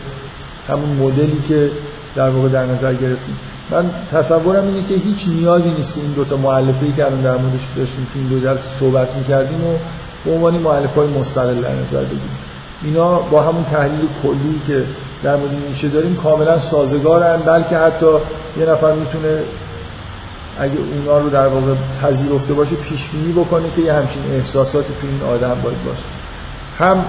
همون 0.68 0.88
مدلی 0.88 1.42
که 1.48 1.70
در 2.14 2.30
واقع 2.30 2.48
در 2.48 2.66
نظر 2.66 2.94
گرفتیم 2.94 3.36
من 3.70 3.90
تصورم 4.12 4.66
اینه 4.66 4.82
که 4.82 4.94
هیچ 4.94 5.28
نیازی 5.28 5.70
نیست 5.70 5.94
که 5.94 6.00
این 6.00 6.12
دوتا 6.12 6.36
معلفه 6.36 6.92
که 6.96 7.06
الان 7.06 7.20
در 7.20 7.36
موردش 7.36 7.60
داشتیم 7.76 8.06
که 8.14 8.18
این 8.18 8.28
دو 8.28 8.40
درس 8.40 8.78
صحبت 8.80 9.16
می‌کردیم 9.16 9.66
و 9.66 9.76
به 10.24 10.32
عنوان 10.32 10.54
معلفه 10.54 11.00
های 11.00 11.08
مستقل 11.08 11.54
در 11.54 11.74
نظر 11.74 12.04
بگیریم. 12.04 12.38
اینا 12.82 13.18
با 13.18 13.42
همون 13.42 13.64
تحلیل 13.64 14.08
کلی 14.22 14.60
که 14.66 14.84
در 15.22 15.36
مورد 15.36 15.52
نیچه 15.68 15.88
داریم 15.88 16.14
کاملا 16.14 16.58
سازگارن 16.58 17.36
بلکه 17.36 17.76
حتی 17.76 18.06
یه 18.60 18.66
نفر 18.66 18.92
می‌تونه 18.92 19.42
اگه 20.58 20.74
اونا 20.96 21.18
رو 21.18 21.30
در 21.30 21.46
واقع 21.46 21.74
پذیرفته 22.02 22.54
باشه 22.54 22.74
پیش 22.76 23.08
بینی 23.08 23.32
بکنه 23.32 23.70
که 23.76 23.82
یه 23.82 23.92
همچین 23.92 24.22
احساساتی 24.32 24.92
تو 25.00 25.06
این 25.06 25.22
آدم 25.34 25.60
باید 25.62 25.84
باشه. 25.84 26.04
هم 26.78 27.04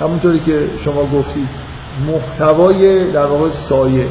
همونطوری 0.00 0.40
که 0.40 0.68
شما 0.78 1.06
گفتید 1.06 1.48
محتوای 2.06 3.10
در 3.10 3.26
واقع 3.26 3.48
سایه 3.48 4.06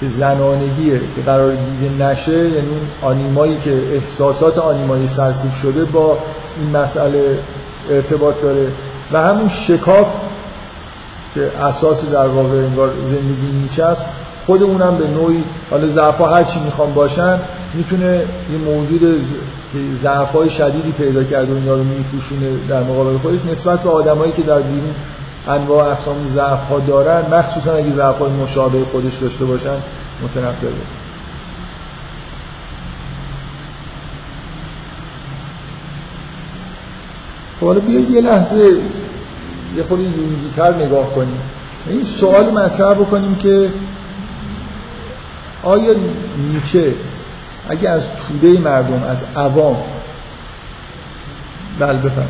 که 0.00 0.08
زنانگیه 0.08 1.00
که 1.16 1.22
قرار 1.26 1.54
دیده 1.54 2.04
نشه 2.04 2.38
یعنی 2.38 2.80
آنیمایی 3.02 3.58
که 3.64 3.82
احساسات 3.92 4.58
آنیمایی 4.58 5.06
سرکوب 5.06 5.52
شده 5.62 5.84
با 5.84 6.18
این 6.60 6.76
مسئله 6.76 7.38
ارتباط 7.90 8.34
داره. 8.42 8.68
و 9.12 9.22
همون 9.22 9.48
شکاف 9.48 10.20
که 11.34 11.58
اساس 11.58 12.10
در 12.10 12.26
واقع 12.26 12.56
انگار 12.56 12.90
زندگی 13.06 13.52
نیچه 13.62 13.84
است 13.84 14.04
خود 14.46 14.62
اونم 14.62 14.98
به 14.98 15.08
نوعی 15.08 15.44
حالا 15.70 15.86
ضعفا 15.86 16.26
هر 16.26 16.44
چی 16.44 16.60
می‌خوام 16.60 16.94
باشن 16.94 17.38
می‌تونه 17.74 18.22
یه 18.52 18.58
موجود 18.64 19.20
ضعفای 20.02 20.50
شدیدی 20.50 20.92
پیدا 20.92 21.24
کرده 21.24 21.52
و 21.52 21.56
اینا 21.56 21.74
رو 21.74 21.84
میپوشونه 21.84 22.50
در 22.68 22.82
مقابل 22.82 23.18
خودش. 23.18 23.38
نسبت 23.50 23.82
به 23.82 23.90
آدمایی 23.90 24.32
که 24.32 24.42
در 24.42 24.60
بیرون 24.60 24.94
انواع 25.48 25.90
اقسام 25.90 26.16
ضعف 26.26 26.68
ها 26.68 26.78
دارن 26.78 27.34
مخصوصا 27.34 27.74
اگه 27.74 27.94
ضعف 27.94 28.18
های 28.18 28.30
مشابه 28.30 28.84
خودش 28.84 29.16
داشته 29.16 29.44
باشن 29.44 29.76
متنفر 30.22 30.66
بود 30.66 30.86
خب 37.60 37.66
حالا 37.66 37.80
بیاید 37.80 38.10
یه 38.10 38.20
لحظه 38.20 38.80
یه 39.76 39.82
خود 39.82 40.00
یونگیتر 40.00 40.74
نگاه 40.74 41.14
کنیم. 41.14 41.40
این 41.86 42.02
سوال 42.02 42.50
مطرح 42.50 42.94
بکنیم 42.94 43.34
که 43.34 43.70
آیا 45.62 45.94
نیچه 46.52 46.94
اگه 47.68 47.90
از 47.90 48.10
توده 48.10 48.58
مردم 48.58 49.02
از 49.02 49.24
عوام 49.36 49.76
بل 51.78 51.96
بفهم 51.96 52.28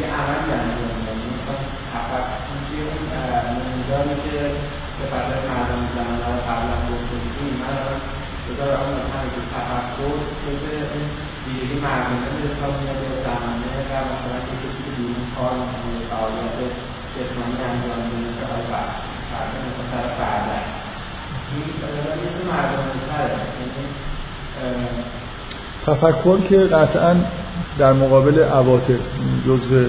یه 0.00 0.06
عمل 0.06 0.48
انجام 0.58 0.98
یعنی 1.06 1.26
مثلا 1.36 1.60
تفکر 1.92 2.60
که 2.70 2.78
اون 2.88 3.04
نموداری 3.58 4.14
که 4.24 4.38
صفت 4.98 5.28
مردم 5.50 5.82
زنان 5.94 6.20
رو 6.26 6.40
قبلا 6.48 6.76
گفته 6.90 7.16
بودیم 7.22 7.54
من 7.62 7.74
الان 7.80 8.00
بذار 8.46 8.70
اون 8.82 8.96
که 9.34 9.42
جزء 10.50 10.70
اون 10.92 11.06
ویژگی 11.46 11.76
به 11.80 11.88
حساب 12.48 12.72
میاد 12.80 13.00
یا 13.04 13.14
زمانه 13.24 13.66
مثلا 14.12 14.38
که 14.46 14.54
کسی 14.62 14.80
که 14.86 14.92
بیرون 14.96 15.24
کار 15.36 15.52
می‌کنه 15.60 15.98
فعالیت 16.10 16.58
جسمانی 17.16 17.56
انجام 17.70 17.98
میده 18.04 18.18
مثل 18.28 18.42
آقای 18.50 18.64
فرض 18.72 19.50
مثل 19.68 19.82
طرف 19.92 20.12
بعد 20.20 20.46
است 20.60 20.78
این 21.52 21.64
مثل 22.26 22.42
مردم 22.52 22.90
تفکر 25.86 26.40
که 26.40 26.56
قطعا 26.56 27.16
در 27.78 27.92
مقابل 27.92 28.42
عواطف 28.42 29.00
جزء 29.46 29.88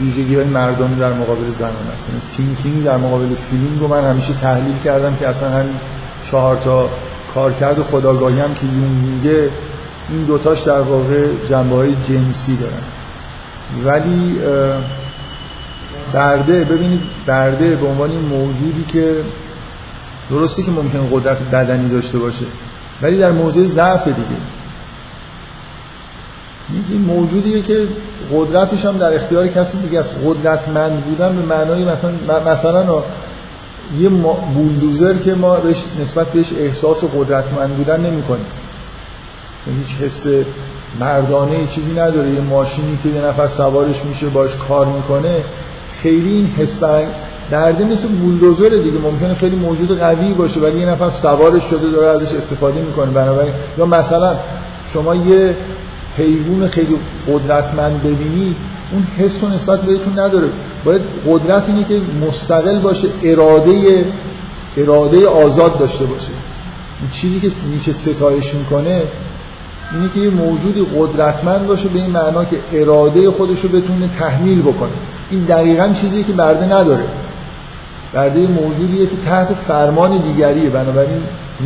ویژگی 0.00 0.34
های 0.34 0.44
مردمی 0.44 0.96
در 0.96 1.12
مقابل 1.12 1.50
زنان 1.50 1.88
است. 1.92 2.10
thinking 2.36 2.84
در 2.84 2.96
مقابل 2.96 3.34
feeling 3.34 3.80
رو 3.80 3.88
من 3.88 4.10
همیشه 4.10 4.34
تحلیل 4.34 4.78
کردم 4.78 5.16
که 5.16 5.28
اصلا 5.28 5.50
همین 5.50 5.80
چهار 6.30 6.56
تا 6.56 6.90
کارکرد 7.36 7.82
خودآگاهی 7.82 8.40
هم 8.40 8.54
که 8.54 8.66
یونگ 8.66 8.92
میگه 8.92 9.50
این 10.08 10.24
دوتاش 10.24 10.62
در 10.62 10.80
واقع 10.80 11.26
جنبه 11.48 11.76
های 11.76 11.94
جنسی 12.08 12.56
دارن. 12.56 12.82
ولی 13.84 14.36
برده 16.12 16.64
ببینید 16.64 17.00
برده 17.26 17.76
به 17.76 17.86
عنوان 17.86 18.10
این 18.10 18.20
موجودی 18.20 18.84
که 18.88 19.24
درسته 20.30 20.62
که 20.62 20.70
ممکن 20.70 21.08
قدرت 21.12 21.42
بدنی 21.42 21.88
داشته 21.88 22.18
باشه 22.18 22.44
ولی 23.02 23.18
در 23.18 23.30
موضع 23.30 23.64
ضعف 23.64 24.04
دیگه. 24.04 24.40
این 26.90 27.00
موجودیه 27.00 27.62
که 27.62 27.88
قدرتش 28.34 28.84
هم 28.84 28.96
در 28.96 29.14
اختیار 29.14 29.48
کسی 29.48 29.78
دیگه 29.78 29.98
است. 29.98 30.16
قدرتمند 30.24 31.04
بودن 31.04 31.36
به 31.36 31.42
معنای 31.42 31.84
مثلا 31.84 32.12
مثلا 32.52 33.02
یه 33.98 34.08
بولدوزر 34.54 35.18
که 35.18 35.34
ما 35.34 35.56
بهش 35.56 35.84
نسبت 36.00 36.26
بهش 36.26 36.52
احساس 36.58 37.04
قدرتمند 37.04 37.76
بودن 37.76 38.00
نمی 38.00 38.22
کنیم 38.22 38.46
هیچ 39.78 39.96
حس 39.96 40.26
مردانه 41.00 41.66
چیزی 41.66 41.92
نداره. 41.92 42.30
یه 42.30 42.40
ماشینی 42.40 42.98
که 43.02 43.08
یه 43.08 43.20
نفر 43.24 43.46
سوارش 43.46 44.04
میشه 44.04 44.26
باش 44.26 44.56
کار 44.68 44.86
می‌کنه 44.86 45.44
خیلی 45.92 46.32
این 46.32 46.46
حس 46.46 46.80
درده 47.50 47.84
مثل 47.84 48.08
بولدوزر 48.08 48.68
دیگه. 48.68 48.98
ممکنه 48.98 49.34
خیلی 49.34 49.56
موجود 49.56 49.98
قوی 49.98 50.32
باشه 50.32 50.60
ولی 50.60 50.78
یه 50.80 50.86
نفر 50.86 51.08
سوارش 51.08 51.62
شده 51.62 51.90
داره 51.90 52.06
ازش 52.06 52.34
استفاده 52.34 52.80
می‌کنه. 52.80 53.10
بنابراین 53.10 53.52
یا 53.78 53.86
مثلا 53.86 54.36
شما 54.92 55.14
یه 55.14 55.56
حیوان 56.16 56.66
خیلی 56.66 56.98
قدرتمند 57.28 58.02
ببینید 58.02 58.56
اون 58.92 59.06
حس 59.18 59.42
و 59.42 59.48
نسبت 59.48 59.82
بهتون 59.82 60.18
نداره. 60.18 60.48
باید 60.84 61.02
قدرت 61.26 61.68
اینه 61.68 61.84
که 61.84 62.00
مستقل 62.26 62.78
باشه 62.78 63.08
اراده 63.22 64.04
اراده 64.76 65.28
آزاد 65.28 65.78
داشته 65.78 66.04
باشه. 66.04 66.32
این 67.00 67.10
چیزی 67.10 67.40
که 67.40 67.50
نیچه 67.70 67.92
ستایش 67.92 68.54
می‌کنه 68.54 69.02
اینه 69.92 70.08
که 70.14 70.20
یه 70.20 70.30
موجودی 70.30 70.86
قدرتمند 70.96 71.66
باشه 71.66 71.88
به 71.88 71.98
این 71.98 72.10
معنا 72.10 72.44
که 72.44 72.56
اراده 72.72 73.30
خودش 73.30 73.60
رو 73.60 73.68
بتونه 73.68 74.08
تحمیل 74.18 74.62
بکنه. 74.62 74.90
این 75.30 75.44
دقیقا 75.44 75.88
چیزی 75.88 76.24
که 76.24 76.32
برده 76.32 76.64
نداره. 76.64 77.04
برده 78.12 78.46
موجودیه 78.46 79.06
که 79.06 79.16
تحت 79.24 79.46
فرمان 79.46 80.18
دیگریه 80.18 80.70
بنابراین 80.70 81.22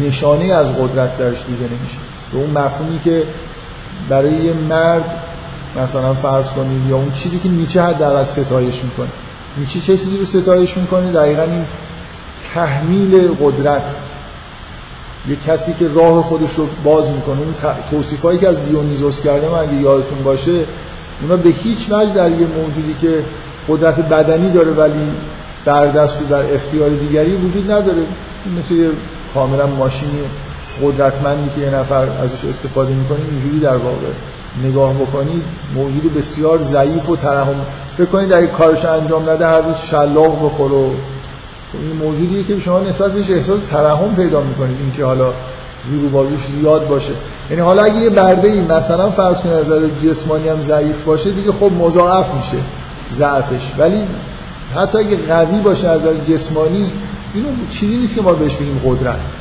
نشانه 0.07 0.45
از 0.45 0.67
قدرت 0.67 1.19
درش 1.19 1.45
دیده 1.47 1.65
نمیشه. 1.65 1.99
به 2.33 2.39
اون 2.39 2.51
مفهومی 2.51 2.99
که 2.99 3.23
برای 4.09 4.33
یه 4.33 4.53
مرد 4.53 5.23
مثلا 5.77 6.15
فرض 6.15 6.49
کنید 6.49 6.87
یا 6.89 6.97
اون 6.97 7.11
چیزی 7.11 7.39
که 7.39 7.49
نیچه 7.49 7.83
حداقل 7.83 8.25
ستایش 8.25 8.85
می‌کنه. 8.85 9.09
نیچه 9.57 9.81
چه 9.81 9.97
چیزی 9.97 10.19
رو 10.19 10.25
ستایش 10.25 10.77
می‌کنه؟ 10.77 11.13
دقیقا 11.13 11.43
این 11.43 11.65
تحمیل 12.55 13.29
قدرت. 13.29 14.03
یه 15.29 15.37
کسی 15.37 15.75
که 15.75 15.89
راه 15.89 16.23
خودش 16.23 16.55
رو 16.55 16.67
باز 16.85 17.11
می‌کنه 17.11 17.41
اون 17.41 17.55
توصیفایی 17.91 18.39
که 18.39 18.49
از 18.49 18.65
دیونیزوس 18.65 19.21
کرده 19.21 19.49
من 19.49 19.59
اگه 19.59 19.75
یادتون 19.75 20.23
باشه 20.23 20.65
اونا 21.23 21.37
به 21.37 21.51
هیچ 21.51 21.87
وجه 21.91 22.15
در 22.15 22.31
یه 22.31 22.47
موجودی 22.47 22.95
که 23.01 23.25
قدرت 23.69 24.01
بدنی 24.01 24.51
داره 24.53 24.71
ولی 24.71 25.11
در 25.65 25.87
دست 25.87 26.23
و 26.23 26.25
در 26.25 26.55
اختیار 26.55 26.91
دیگری 26.91 27.37
وجود 27.37 27.71
نداره. 27.71 28.03
مثل 28.59 28.75
یه 28.75 28.91
کاملا 29.35 29.67
ماشینی 29.67 30.21
قدرتمندی 30.83 31.51
که 31.55 31.61
یه 31.61 31.71
نفر 31.71 32.05
ازش 32.05 32.45
استفاده 32.45 32.95
می‌کنه 32.95 33.19
اینجوری 33.31 33.61
در 33.61 33.77
واقع. 33.77 34.13
نگاه 34.65 34.95
بکنید 34.95 35.43
موجود 35.75 36.15
بسیار 36.15 36.63
ضعیف 36.63 37.09
و 37.09 37.17
ترحم. 37.17 37.61
فکر 37.97 38.07
کنید 38.07 38.33
اگه 38.33 38.47
کارش 38.47 38.85
انجام 38.85 39.31
نده 39.31 39.47
هر 39.47 39.61
روز 39.61 39.77
شلاق 39.77 40.45
بخوره 40.45 40.91
این 41.75 41.97
موجودیه 42.01 42.45
که 42.45 42.61
شما 42.61 42.81
نسبت 42.81 43.13
بهش 43.13 43.31
احساس 43.31 43.61
ترحم 43.71 44.15
پیدا 44.15 44.41
می‌کنید 44.41 44.77
اینکه 44.81 45.05
حالا 45.05 45.33
زور 45.87 46.05
و 46.05 46.09
بازوش 46.09 46.41
زیاد 46.41 46.89
باشه. 46.89 47.13
یعنی 47.51 47.63
حالا 47.63 47.83
اگه 47.83 47.97
یه 47.97 48.11
برده 48.11 48.49
ای 48.49 48.61
مثلا 48.61 49.11
فرض 49.11 49.41
کنید 49.41 49.55
نظر 49.55 49.87
جسمانی 50.05 50.49
هم 50.49 50.61
ضعیف 50.61 51.05
باشه 51.05 51.31
دیگه 51.31 51.53
خب 51.53 51.71
مضاعف 51.73 52.35
میشه 52.35 52.57
ضعفش. 53.13 53.73
ولی 53.79 54.05
حتی 54.77 54.99
اگه 54.99 55.17
قوی 55.17 55.61
باشه 55.61 55.89
از 55.89 56.01
نظر 56.01 56.15
جسمانی 56.15 56.93
اینو 57.35 57.49
چیزی 57.71 57.97
نیست 57.97 58.17
که 58.17 58.23
ما 58.23 58.33
بهش 58.33 58.55
بگیم 58.55 58.81
قدرت. 58.85 59.33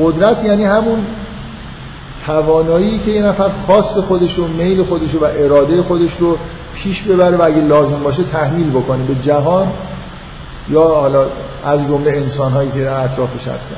قدرت 0.00 0.44
یعنی 0.44 0.64
همون 0.64 1.06
توانایی 2.26 2.98
که 2.98 3.10
یه 3.10 3.22
نفر 3.22 3.48
خاص 3.48 3.98
خودش 3.98 4.34
رو 4.34 4.46
میل 4.46 4.82
خودش 4.82 5.14
رو 5.14 5.20
و 5.20 5.24
اراده 5.24 5.82
خودش 5.82 6.16
رو 6.16 6.38
پیش 6.74 7.02
ببره 7.02 7.36
و 7.36 7.42
اگه 7.42 7.60
لازم 7.60 8.02
باشه 8.02 8.22
تحمیل 8.22 8.70
بکنه 8.70 9.04
به 9.04 9.14
جهان 9.14 9.72
یا 10.68 10.84
حالا 10.84 11.26
از 11.64 11.86
جمله 11.86 12.10
انسان 12.10 12.52
هایی 12.52 12.70
که 12.70 12.84
در 12.84 13.04
اطرافش 13.04 13.48
هستن. 13.48 13.76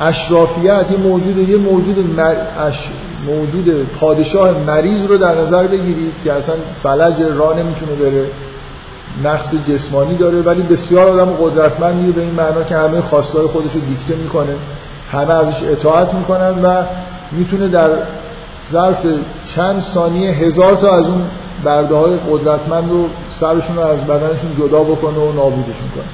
اشرافیت 0.00 0.86
یه 0.90 0.96
موجود 0.96 1.48
یه 1.48 1.56
موجود 1.56 2.16
مر... 2.16 2.34
اش... 2.58 2.90
موجود 3.26 3.88
پادشاه 4.00 4.58
مریض 4.58 5.06
رو 5.06 5.18
در 5.18 5.34
نظر 5.34 5.66
بگیرید 5.66 6.12
که 6.24 6.32
اصلا 6.32 6.54
فلج 6.82 7.22
را 7.22 7.52
نمی‌تونه 7.52 7.92
بره. 7.92 8.26
نقص 9.24 9.54
جسمانی 9.54 10.16
داره 10.16 10.42
ولی 10.42 10.62
بسیار 10.62 11.08
آدم 11.08 11.32
قدرتمندی 11.32 12.12
به 12.12 12.20
این 12.20 12.34
معنا 12.34 12.62
که 12.62 12.76
همه 12.76 13.00
خواستای 13.00 13.46
خودش 13.46 13.72
رو 13.72 13.80
دیکته 13.80 14.14
می‌کنه 14.14 14.56
همه 15.12 15.30
ازش 15.30 15.62
اطاعت 15.62 16.14
می‌کنن 16.14 16.62
و 16.62 16.84
می‌تونه 17.32 17.68
در 17.68 17.90
ظرف 18.70 19.06
چند 19.54 19.80
ثانیه 19.80 20.30
هزار 20.30 20.74
تا 20.74 20.96
از 20.96 21.06
اون 21.06 21.22
برده 21.64 21.94
های 21.94 22.16
قدرتمند 22.30 22.90
رو 22.90 23.06
سرشون 23.30 23.76
رو 23.76 23.82
از 23.82 24.06
بدنشون 24.06 24.56
جدا 24.58 24.82
بکنه 24.82 25.18
و 25.18 25.32
نابودشون 25.32 25.88
کنه. 25.88 26.04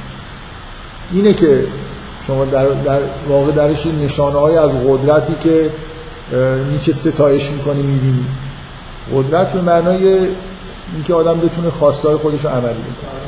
اینه 1.13 1.35
که 1.35 1.67
شما 2.27 2.45
در, 2.45 2.67
در 2.67 3.01
واقع 3.29 3.53
درش 3.53 3.87
نشانه 3.87 4.39
های 4.39 4.57
از 4.57 4.71
قدرتی 4.89 5.35
که 5.41 5.71
نیچه 6.73 6.93
ستایش 6.93 7.51
می‌کنی 7.51 7.83
می‌بینی. 7.83 8.25
قدرت 9.15 9.53
به 9.53 9.61
معنای 9.61 10.29
اینکه 10.95 11.15
آدم 11.15 11.41
بتونه 11.41 11.71
خواستای 11.71 12.17
خودش 12.17 12.45
رو 12.45 12.51
عملی 12.51 12.75
بکنه. 12.75 13.26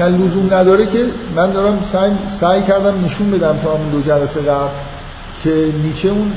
که 0.00 0.06
لزوم 0.06 0.54
نداره 0.54 0.86
که 0.86 1.06
من 1.36 1.52
دارم 1.52 1.82
سعی, 1.82 2.10
سعی 2.28 2.62
کردم 2.62 3.04
نشون 3.04 3.30
بدم 3.30 3.58
تا 3.64 3.74
همون 3.74 3.90
دو 3.90 4.02
جلسه 4.02 4.40
قبل 4.40 4.68
که 5.44 5.72
نیچه 5.82 6.08
اون 6.08 6.32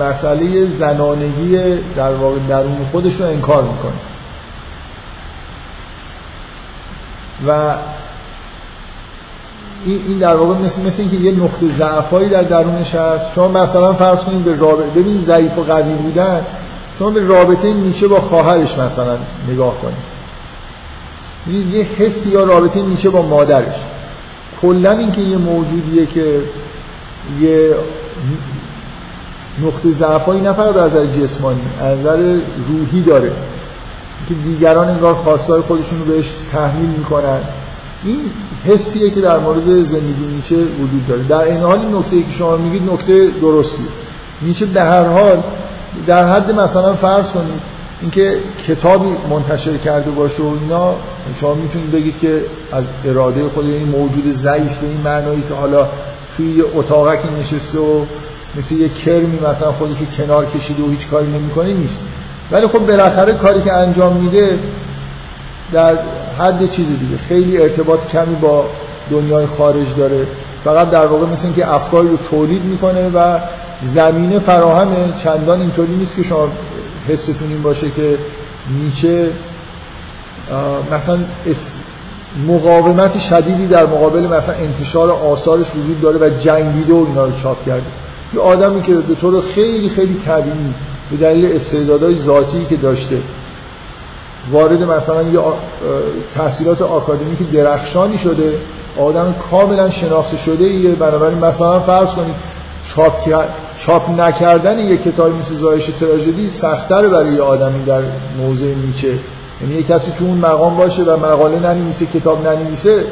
مسئله 0.00 0.66
زنانگی 0.66 1.58
در 1.96 2.14
واقع 2.14 2.38
درون 2.48 2.76
خودش 2.92 3.20
رو 3.20 3.26
انکار 3.26 3.62
می‌کنه. 3.62 3.92
و 7.46 7.74
این 9.86 10.18
در 10.18 10.36
واقع 10.36 10.54
مثل, 10.54 10.82
مثل 10.82 11.02
اینکه 11.02 11.16
یه 11.16 11.32
نقطه 11.44 11.66
ضعفایی 11.66 12.28
در 12.28 12.42
درونش 12.42 12.94
هست. 12.94 13.32
شما 13.32 13.48
مثلا 13.48 13.94
فرض 13.94 14.24
کنید 14.24 14.44
به 14.44 14.56
رابطه 14.56 14.90
ببینید 14.90 15.24
ضعیف 15.24 15.58
و 15.58 15.62
قوی 15.62 15.94
بودن. 15.94 16.46
شما 16.98 17.10
به 17.10 17.26
رابطه 17.26 17.72
نیچه 17.72 18.08
با 18.08 18.20
خواهرش 18.20 18.78
مثلا 18.78 19.18
نگاه 19.48 19.80
کنید. 19.82 20.17
یه 21.52 21.84
حسی 21.84 22.30
یا 22.30 22.44
رابطه 22.44 22.82
نیچه 22.82 23.10
با 23.10 23.22
مادرش. 23.22 23.76
کلا 24.62 24.90
اینکه 24.90 25.20
یه 25.20 25.36
موجودیه 25.36 26.06
که 26.06 26.42
یه 27.40 27.74
نقطه 29.62 29.90
ضعفایی 29.92 30.40
نه 30.40 30.52
فقط 30.52 30.76
از 30.76 30.92
نظر 30.92 31.06
جسمانی 31.06 31.60
از 31.80 31.98
نظر 31.98 32.38
روحی 32.68 33.02
داره. 33.02 33.32
که 34.28 34.34
دیگران 34.34 34.88
انگار 34.88 35.14
خواستای 35.14 35.60
خودشون 35.60 35.98
رو 35.98 36.04
بهش 36.04 36.32
تحمیل 36.52 36.88
می‌کنن. 36.88 37.40
این 38.04 38.20
حسیه 38.66 39.10
که 39.10 39.20
در 39.20 39.38
مورد 39.38 39.82
زندگی 39.82 40.26
نیچه 40.34 40.56
وجود 40.56 41.06
داره. 41.08 41.22
در 41.22 41.42
این 41.42 41.60
حال 41.60 41.78
این 41.78 41.94
نکته 41.94 42.22
که 42.22 42.30
شما 42.30 42.56
میگید 42.56 42.92
نکته 42.92 43.30
درستی 43.40 43.86
نیچه 44.42 44.66
به 44.66 44.82
هر 44.82 45.04
حال 45.04 45.42
در 46.06 46.26
حد 46.26 46.50
مثلا 46.60 46.92
فرض 46.92 47.32
کنید 47.32 47.77
اینکه 48.00 48.38
کتابی 48.68 49.08
منتشر 49.30 49.76
کرده 49.76 50.10
باشه 50.10 50.42
و 50.42 50.56
اینا 50.62 50.94
شما 51.40 51.54
می‌تونید 51.54 51.92
بگید 51.92 52.18
که 52.18 52.44
از 52.72 52.84
اراده 53.04 53.48
خود 53.48 53.64
این 53.64 53.88
موجود 53.88 54.32
ضعیف 54.32 54.78
به 54.78 54.86
این 54.86 55.00
معنایی 55.00 55.42
که 55.48 55.54
حالا 55.54 55.88
توی 56.36 56.50
یه 56.50 56.64
اتاقکی 56.74 57.28
نشسته 57.40 57.78
و 57.78 58.04
مثل 58.56 58.74
یه 58.74 58.88
کرمی 58.88 59.38
مثلا 59.40 59.72
خودشو 59.72 60.04
کنار 60.04 60.46
کشیده 60.46 60.82
و 60.82 60.90
هیچ 60.90 61.08
کاری 61.08 61.26
نمی‌کنه 61.26 61.72
نیست. 61.72 62.02
ولی 62.50 62.66
خب 62.66 62.78
بالاخره 62.78 63.32
کاری 63.32 63.62
که 63.62 63.72
انجام 63.72 64.16
میده 64.16 64.58
در 65.72 65.98
حد 66.38 66.70
چیزی 66.70 66.96
دیگه. 66.96 67.16
خیلی 67.16 67.58
ارتباط 67.58 68.06
کمی 68.06 68.34
با 68.34 68.64
دنیای 69.10 69.46
خارج 69.46 69.94
داره. 69.96 70.26
فقط 70.64 70.90
در 70.90 71.06
واقع 71.06 71.26
مثل 71.26 71.46
اینکه 71.46 71.74
افکاری 71.74 72.08
رو 72.08 72.16
تولید 72.16 72.64
می‌کنه 72.64 73.08
و 73.08 73.38
زمینه 73.84 74.38
فراهمه 74.38 74.96
چندان 75.24 75.60
اینطوری 75.60 75.96
نیست 75.96 76.16
که 76.16 76.22
شما 76.22 76.48
حستون 77.08 77.48
این 77.48 77.62
باشه 77.62 77.90
که 77.90 78.18
نیچه 78.70 79.30
مثلا 80.92 81.18
مقاومت 82.46 83.18
شدیدی 83.18 83.66
در 83.66 83.86
مقابل 83.86 84.20
مثلا 84.20 84.54
انتشار 84.54 85.10
آثارش 85.10 85.66
وجود 85.76 86.00
داره 86.00 86.18
و 86.18 86.30
جنگیده 86.38 86.92
و 86.92 87.06
اینا 87.08 87.24
رو 87.24 87.32
چاپ 87.32 87.66
کرده. 87.66 87.86
یه 88.34 88.40
آدمی 88.40 88.82
که 88.82 88.94
به 88.94 89.14
طور 89.14 89.40
خیلی 89.40 89.88
خیلی 89.88 90.14
طبیعی 90.14 90.74
به 91.10 91.16
دلیل 91.16 91.56
استعدادهای 91.56 92.16
ذاتی 92.16 92.64
که 92.64 92.76
داشته 92.76 93.18
وارد 94.52 94.82
مثلا 94.82 95.22
یه 95.22 95.40
تحصیلات 96.34 96.82
آکادمیک 96.82 97.50
درخشانی 97.50 98.18
شده 98.18 98.58
آدم 98.98 99.34
کاملا 99.50 99.90
شناخته 99.90 100.36
شده 100.36 100.64
ایه. 100.64 100.94
بنابراین 100.94 101.38
مثلا 101.38 101.80
فرض 101.80 102.14
کنید 102.14 102.34
چاپ, 102.94 103.28
چاپ 103.78 104.10
نکردن 104.10 104.78
یک 104.78 105.02
کتابی 105.02 105.38
مثل 105.38 105.54
زایش 105.54 105.86
تراژدی 105.86 106.50
سختتر 106.50 107.08
برای 107.08 107.34
یه 107.34 107.42
آدمی 107.42 107.84
در 107.84 108.02
موضع 108.38 108.74
نیچه. 108.74 109.18
یعنی 109.62 109.74
یه 109.74 109.82
کسی 109.82 110.12
تو 110.18 110.24
اون 110.24 110.38
مقام 110.38 110.76
باشه 110.76 111.02
و 111.02 111.16
مقاله 111.16 111.58
ننویسه 111.58 112.06
کتاب 112.06 112.46
ننویسه 112.46 113.04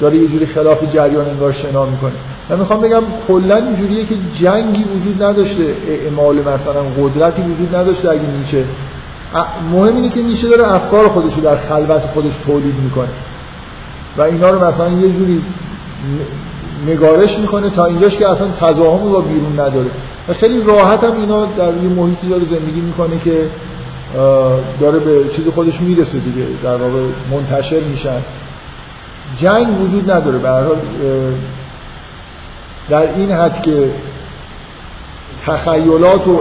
داره 0.00 0.16
یه 0.16 0.28
جوری 0.28 0.46
خلاف 0.46 0.84
جریان 0.84 1.28
انگار 1.28 1.52
شنا 1.52 1.86
می‌کنه. 1.86 2.12
من 2.50 2.58
می‌خوام 2.58 2.80
بگم 2.80 3.02
کلا 3.28 3.56
اینجوریه 3.56 4.06
که 4.06 4.14
جنگی 4.32 4.84
وجود 4.84 5.22
نداشته 5.22 5.62
اعمال 5.88 6.36
مثلا 6.36 6.82
قدرتی 6.82 7.42
وجود 7.42 7.74
نداشته 7.74 8.10
اگه 8.10 8.26
نیچه. 8.38 8.64
مهم 9.70 9.96
اینه 9.96 10.08
که 10.08 10.22
نیچه 10.22 10.48
داره 10.48 10.72
افکار 10.72 11.08
خودش 11.08 11.34
رو 11.34 11.42
در 11.42 11.56
خلوت 11.56 12.02
خودش 12.02 12.36
تولید 12.36 12.74
می‌کنه. 12.74 13.08
و 14.18 14.22
اینا 14.22 14.50
رو 14.50 14.64
مثلا 14.64 14.88
یه 14.88 15.12
جوری 15.12 15.42
نگارش 16.86 17.38
می‌کنه 17.38 17.70
تا 17.70 17.84
اینجاش 17.84 18.18
که 18.18 18.28
اصلا 18.28 18.48
تضاهمی 18.60 19.10
با 19.10 19.20
بیرون 19.20 19.52
نداره. 19.52 19.90
و 20.28 20.32
خیلی 20.32 20.62
راحت 20.62 21.04
هم 21.04 21.16
اینا 21.16 21.46
در 21.46 21.76
یه 21.76 21.88
محیطی 21.88 22.28
داره 22.28 22.44
زندگی 22.44 22.80
می‌کنه 22.80 23.18
که 23.18 23.50
داره 24.80 24.98
به 24.98 25.28
چیز 25.28 25.48
خودش 25.48 25.80
می‌رسه 25.80 26.18
دیگه 26.18 26.46
در 26.62 26.76
واقع 26.76 27.02
منتشر 27.30 27.80
میشن. 27.80 28.20
جنگ 29.36 29.80
وجود 29.80 30.10
نداره. 30.10 30.38
به 30.38 30.48
هر 30.48 30.64
حال 30.64 30.76
در 32.88 33.14
این 33.16 33.30
حد 33.32 33.62
که 33.62 33.90
تخیلات 35.46 36.26
و 36.26 36.40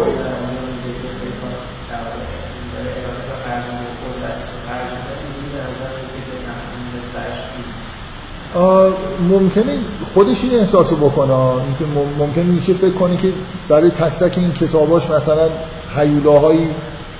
ممکنه 9.30 9.80
خودش 10.14 10.44
این 10.44 10.56
احساس 10.60 10.92
رو 10.92 10.98
بکنه. 10.98 11.34
اینکه 11.34 11.86
ممکنه 12.20 12.44
میشه 12.44 12.74
فکر 12.74 12.94
کنه 12.94 13.18
که 13.18 13.34
برای 13.70 13.90
تک 13.90 14.20
تک 14.20 14.38
این 14.38 14.52
کتاباش 14.52 15.10
مثلا 15.10 15.50
حیولاهایی 15.96 16.68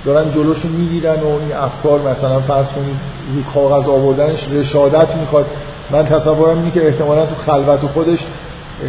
دارن 0.04 0.30
جلوشو 0.30 0.68
می‌گیرن 0.68 1.20
و 1.20 1.26
این 1.26 1.52
افکار 1.56 2.02
مثلا 2.10 2.38
فرض 2.38 2.68
کنید 2.68 2.96
روی 3.34 3.44
کاغذ 3.54 3.88
آوردنش 3.88 4.48
رشادت 4.48 5.16
می‌خواد. 5.16 5.46
من 5.90 6.04
تصورم 6.04 6.58
اینه 6.58 6.70
که 6.70 6.86
احتمالا 6.86 7.26
تو 7.26 7.34
خلوت 7.34 7.80
خودش 7.80 8.26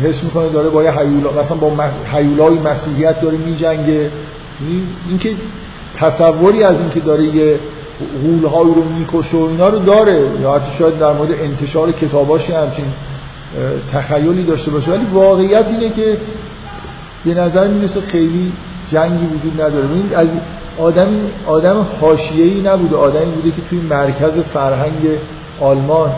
حس 0.04 0.24
می‌کنه 0.24 0.50
داره 0.50 0.70
با 0.70 0.84
یه 0.84 0.92
حیولا 0.92 1.32
مثلا 1.32 1.58
با 1.58 1.72
حیولای 2.14 2.60
مسیحیت 2.60 3.22
داره 3.22 3.38
میجنگه. 3.38 4.12
اینکه 5.10 5.36
تصوری 5.96 6.64
از 6.64 6.82
اینکه 6.82 7.00
داره 7.00 7.24
یه 7.24 7.60
غولهایی 8.24 8.74
رو 8.76 8.84
می‌کشه 8.84 9.38
و 9.38 9.46
اینا 9.46 9.70
رو 9.70 9.80
داره. 9.80 10.26
یا 10.42 10.54
حتی 10.54 10.72
شاید 10.72 10.98
در 11.00 11.14
مورد 11.14 11.32
انتشار 11.32 11.92
کتاباشی 11.92 12.54
همچین 12.54 12.86
تخیلی 13.94 14.44
داشته 14.44 14.72
باشه. 14.72 14.92
ولی 14.92 15.06
واقعیت 15.06 15.68
اینه 15.68 15.90
که 15.90 16.18
به 17.26 17.34
نظر 17.34 17.68
می‌رسه 17.68 18.02
خیلی 18.02 18.52
جنگی 18.92 19.26
وجود 19.26 19.62
نداره. 19.62 19.86
این 19.94 20.16
از 20.16 20.28
آدم 20.80 21.10
آدم 21.46 21.86
حاشیه‌ای 22.02 22.62
نبوده. 22.62 22.96
آدمی 22.96 23.32
بوده 23.32 23.52
که 23.52 23.62
توی 23.70 23.80
مرکز 23.80 24.40
فرهنگ 24.40 25.08
آلمان 25.62 26.12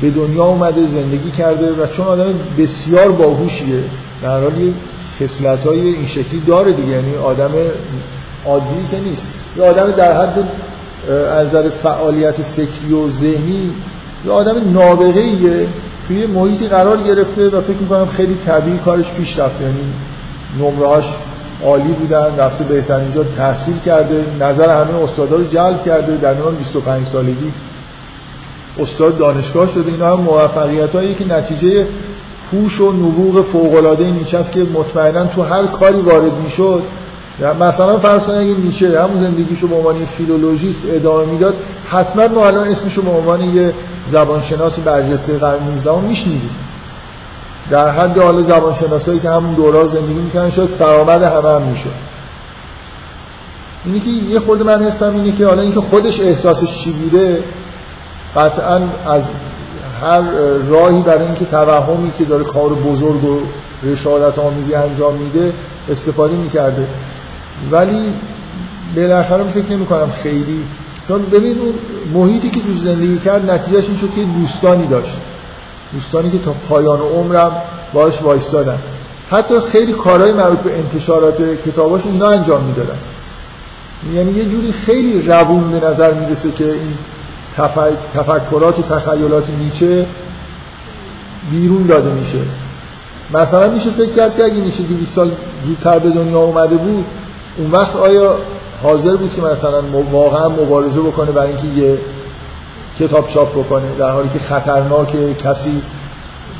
به 0.00 0.10
دنیا 0.10 0.44
اومده 0.44 0.86
زندگی 0.86 1.30
کرده 1.30 1.72
و 1.72 1.86
چون 1.86 2.06
آدم 2.06 2.34
بسیار 2.58 3.12
باهوشیه 3.12 3.84
در 4.22 4.40
حال 4.40 4.72
خصلت‌های 5.20 5.80
این 5.80 6.06
شکلی 6.06 6.40
داره 6.46 6.72
دیگه. 6.72 6.88
یعنی 6.88 7.16
آدم 7.16 7.50
عادی 8.46 8.64
که 8.90 9.00
نیست. 9.00 9.26
یه 9.56 9.62
آدم 9.62 9.90
در 9.90 10.20
حد 10.20 10.48
از 11.10 11.46
نظر 11.46 11.68
فعالیت 11.68 12.42
فکری 12.42 12.92
و 12.92 13.10
ذهنی 13.10 13.70
یه 14.26 14.32
آدم 14.32 14.72
نابغه 14.72 15.20
ایه 15.20 15.66
توی 16.08 16.26
محیطی 16.26 16.68
قرار 16.68 17.02
گرفته 17.02 17.48
و 17.48 17.60
فکر 17.60 17.76
می‌کنم 17.76 18.06
خیلی 18.06 18.34
طبیعی 18.34 18.78
کارش 18.78 19.12
پیش 19.12 19.38
رفته. 19.38 19.64
یعنی 19.64 19.92
نمرهاش 20.58 21.08
عالی 21.64 21.92
بودن 21.92 22.36
رفته 22.36 22.64
بهترین 22.64 23.12
جا 23.12 23.24
تحصیل 23.24 23.78
کرده. 23.78 24.24
نظر 24.40 24.84
همه 24.84 25.02
استادا 25.02 25.36
رو 25.36 25.44
جلب 25.44 25.84
کرده. 25.84 26.16
در 26.16 26.34
میان 26.34 26.54
25 26.54 27.04
سالگی 27.04 27.52
استاد 28.78 29.18
دانشگاه 29.18 29.68
شده. 29.68 29.90
اینا 29.90 30.16
هم 30.16 30.22
موفقیت 30.22 30.94
هایی 30.94 31.14
که 31.14 31.28
نتیجه 31.28 31.86
هوش 32.52 32.80
و 32.80 32.92
نبوغ 32.92 33.44
فوق 33.44 33.74
العاده 33.74 34.24
که 34.52 34.62
مطمئنا 34.74 35.26
تو 35.26 35.42
هر 35.42 35.66
کاری 35.66 36.00
وارد 36.00 36.32
می‌شد 36.32 36.82
مثلا 37.40 37.98
فرض 37.98 38.22
کنید 38.22 38.38
اگه 38.38 38.60
نیچه 38.60 39.02
همون 39.02 39.20
زندگیشو 39.22 39.68
به 39.68 39.76
عنوان 39.76 40.04
فیلولوژیست 40.04 40.86
ادامه 40.90 41.24
می‌داد 41.24 41.54
حتما 41.90 42.28
ما 42.28 42.46
الان 42.46 42.68
اسمشو 42.68 43.02
به 43.02 43.10
عنوان 43.10 43.40
یه 43.40 43.74
زبانشناس 44.08 44.78
برجسته 44.78 45.38
قرن 45.38 45.62
19 45.62 46.00
میشنیدیم. 46.00 46.50
در 47.70 47.88
حد 47.88 48.18
حال 48.18 48.42
زبانشناسایی 48.42 49.20
که 49.20 49.30
همون 49.30 49.54
دورا 49.54 49.86
زندگی 49.86 50.14
می‌کنن 50.14 50.50
شاید 50.50 50.68
سرآمد 50.68 51.22
همه 51.22 51.48
هم 51.48 51.62
میشه 51.62 51.90
اینی 53.84 54.00
که 54.00 54.10
یه 54.10 54.38
خود 54.38 54.62
من 54.62 54.82
حسم 54.82 55.14
اینه 55.14 55.32
که 55.32 55.46
حالا 55.46 55.62
اینکه 55.62 55.80
خودش 55.80 56.20
احساسش 56.20 56.78
چی 56.78 56.92
بیره 56.92 57.42
قطعا 58.36 58.80
از 59.06 59.28
هر 60.02 60.22
راهی 60.68 61.02
برای 61.02 61.24
اینکه 61.24 61.44
توهمی 61.44 62.12
که 62.18 62.24
داره 62.24 62.44
کار 62.44 62.68
بزرگ 62.68 63.24
و 63.24 63.38
رشادت 63.82 64.38
آمیزی 64.38 64.74
انجام 64.74 65.14
میده 65.14 65.52
استفاده 65.90 66.36
می‌کرده. 66.36 66.86
ولی 67.70 68.14
بالاخره 68.96 69.44
فکر 69.44 69.70
نمی 69.70 69.86
کنم 69.86 70.10
خیلی 70.10 70.62
چون 71.08 71.22
ببین 71.22 71.58
اون 71.58 71.74
محیطی 72.14 72.50
که 72.50 72.60
تو 72.60 72.72
زندگی 72.72 73.18
کرد 73.18 73.50
نتیجهش 73.50 73.88
این 73.88 73.96
شد 73.96 74.14
که 74.14 74.24
دوستانی 74.40 74.86
داشت. 74.86 75.16
دوستانی 75.92 76.30
که 76.30 76.38
تا 76.38 76.54
پایان 76.68 77.00
عمرم 77.00 77.52
باش 77.92 78.22
وایستادن. 78.22 78.78
حتی 79.30 79.60
خیلی 79.60 79.92
کارهای 79.92 80.32
مربوط 80.32 80.58
به 80.58 80.78
انتشارات 80.78 81.42
کتاباش 81.42 82.06
اینا 82.06 82.28
انجام 82.28 82.64
می‌دادن. 82.64 82.98
یعنی 84.14 84.32
یه 84.32 84.44
جوری 84.44 84.72
خیلی 84.72 85.22
روون 85.22 85.70
به 85.70 85.86
نظر 85.86 86.14
می‌رسه 86.14 86.52
که 86.52 86.64
این 86.64 86.94
تفکرات 88.14 88.78
و 88.78 88.82
تخیلات 88.82 89.50
نیچه 89.50 90.06
بیرون 91.50 91.86
داده 91.86 92.10
میشه. 92.10 92.38
مثلا 93.34 93.70
میشه 93.70 93.90
فکر 93.90 94.12
کرد 94.12 94.36
که 94.36 94.44
اگه 94.44 94.54
نیچه 94.54 94.82
200 94.82 95.14
سال 95.14 95.30
زودتر 95.62 95.98
به 95.98 96.10
دنیا 96.10 96.38
اومده 96.38 96.76
بود 96.76 97.04
اون 97.56 97.70
وقت 97.70 97.96
آیا 97.96 98.36
حاضر 98.82 99.16
بود 99.16 99.34
که 99.34 99.42
مثلا 99.42 99.82
واقعا 100.12 100.48
مبارزه 100.48 101.00
بکنه 101.00 101.30
برای 101.30 101.48
اینکه 101.48 101.66
یه 101.66 101.98
کتاب 102.98 103.26
چاپ 103.26 103.52
بکنه 103.52 103.96
در 103.98 104.10
حالی 104.10 104.28
که 104.28 104.38
خطرناکه 104.38 105.34
کسی 105.34 105.82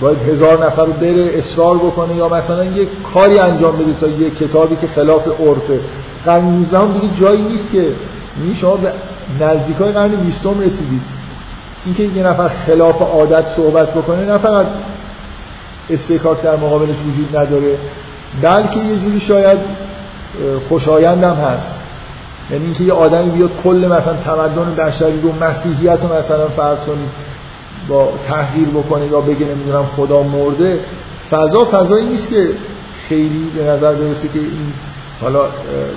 باید 0.00 0.18
هزار 0.18 0.66
نفر 0.66 0.84
رو 0.84 0.92
بره 0.92 1.30
اصرار 1.34 1.78
بکنه 1.78 2.16
یا 2.16 2.28
مثلا 2.28 2.64
یه 2.64 2.86
کاری 3.14 3.38
انجام 3.38 3.76
بده 3.76 3.92
تا 4.00 4.06
یه 4.06 4.30
کتابی 4.30 4.76
که 4.76 4.86
خلاف 4.86 5.28
عرفه؟ 5.40 5.80
قرن 6.24 6.44
19 6.44 7.00
دیگه 7.00 7.20
جایی 7.20 7.42
نیست 7.42 7.72
که. 7.72 7.78
یعنی 8.40 8.54
شما 8.54 8.76
به 8.76 8.92
نزدیکای 9.40 9.92
قرن 9.92 10.08
20 10.08 10.46
رسیدید. 10.46 11.02
اینکه 11.84 12.02
یه 12.02 12.22
نفر 12.22 12.48
خلاف 12.48 13.02
عادت 13.02 13.48
صحبت 13.48 13.94
بکنه 13.94 14.24
نه 14.24 14.38
فقط 14.38 14.66
استکاک 15.90 16.42
در 16.42 16.56
مقابلش 16.56 16.96
وجود 16.96 17.36
نداره 17.36 17.78
بلکه 18.42 18.80
یه 18.80 18.96
جوری 18.98 19.20
شاید 19.20 19.58
خوشایندم 20.68 21.34
هست. 21.34 21.74
یعنی 22.50 22.64
اینکه 22.64 22.84
یه 22.84 22.92
آدمی 22.92 23.30
بیاد 23.30 23.50
کل 23.64 23.88
مثلا 23.90 24.14
تمدن 24.16 24.74
بشری 24.74 25.20
رو 25.20 25.32
مسیحیت 25.44 25.98
رو 26.02 26.14
مثلا 26.14 26.48
فرض 26.48 26.78
کنید 26.78 27.10
با 27.88 28.12
تحقیر 28.26 28.68
بکنه 28.68 29.06
یا 29.06 29.20
بگه 29.20 29.46
نمی‌دونم 29.46 29.86
خدا 29.96 30.22
مرده 30.22 30.80
فضا 31.30 31.64
فضایی 31.64 32.04
نیست 32.04 32.30
که 32.30 32.50
خیلی 33.08 33.50
به 33.56 33.64
نظر 33.64 33.94
برسه 33.94 34.28
که 34.28 34.38
این 34.38 34.72
حالا 35.20 35.46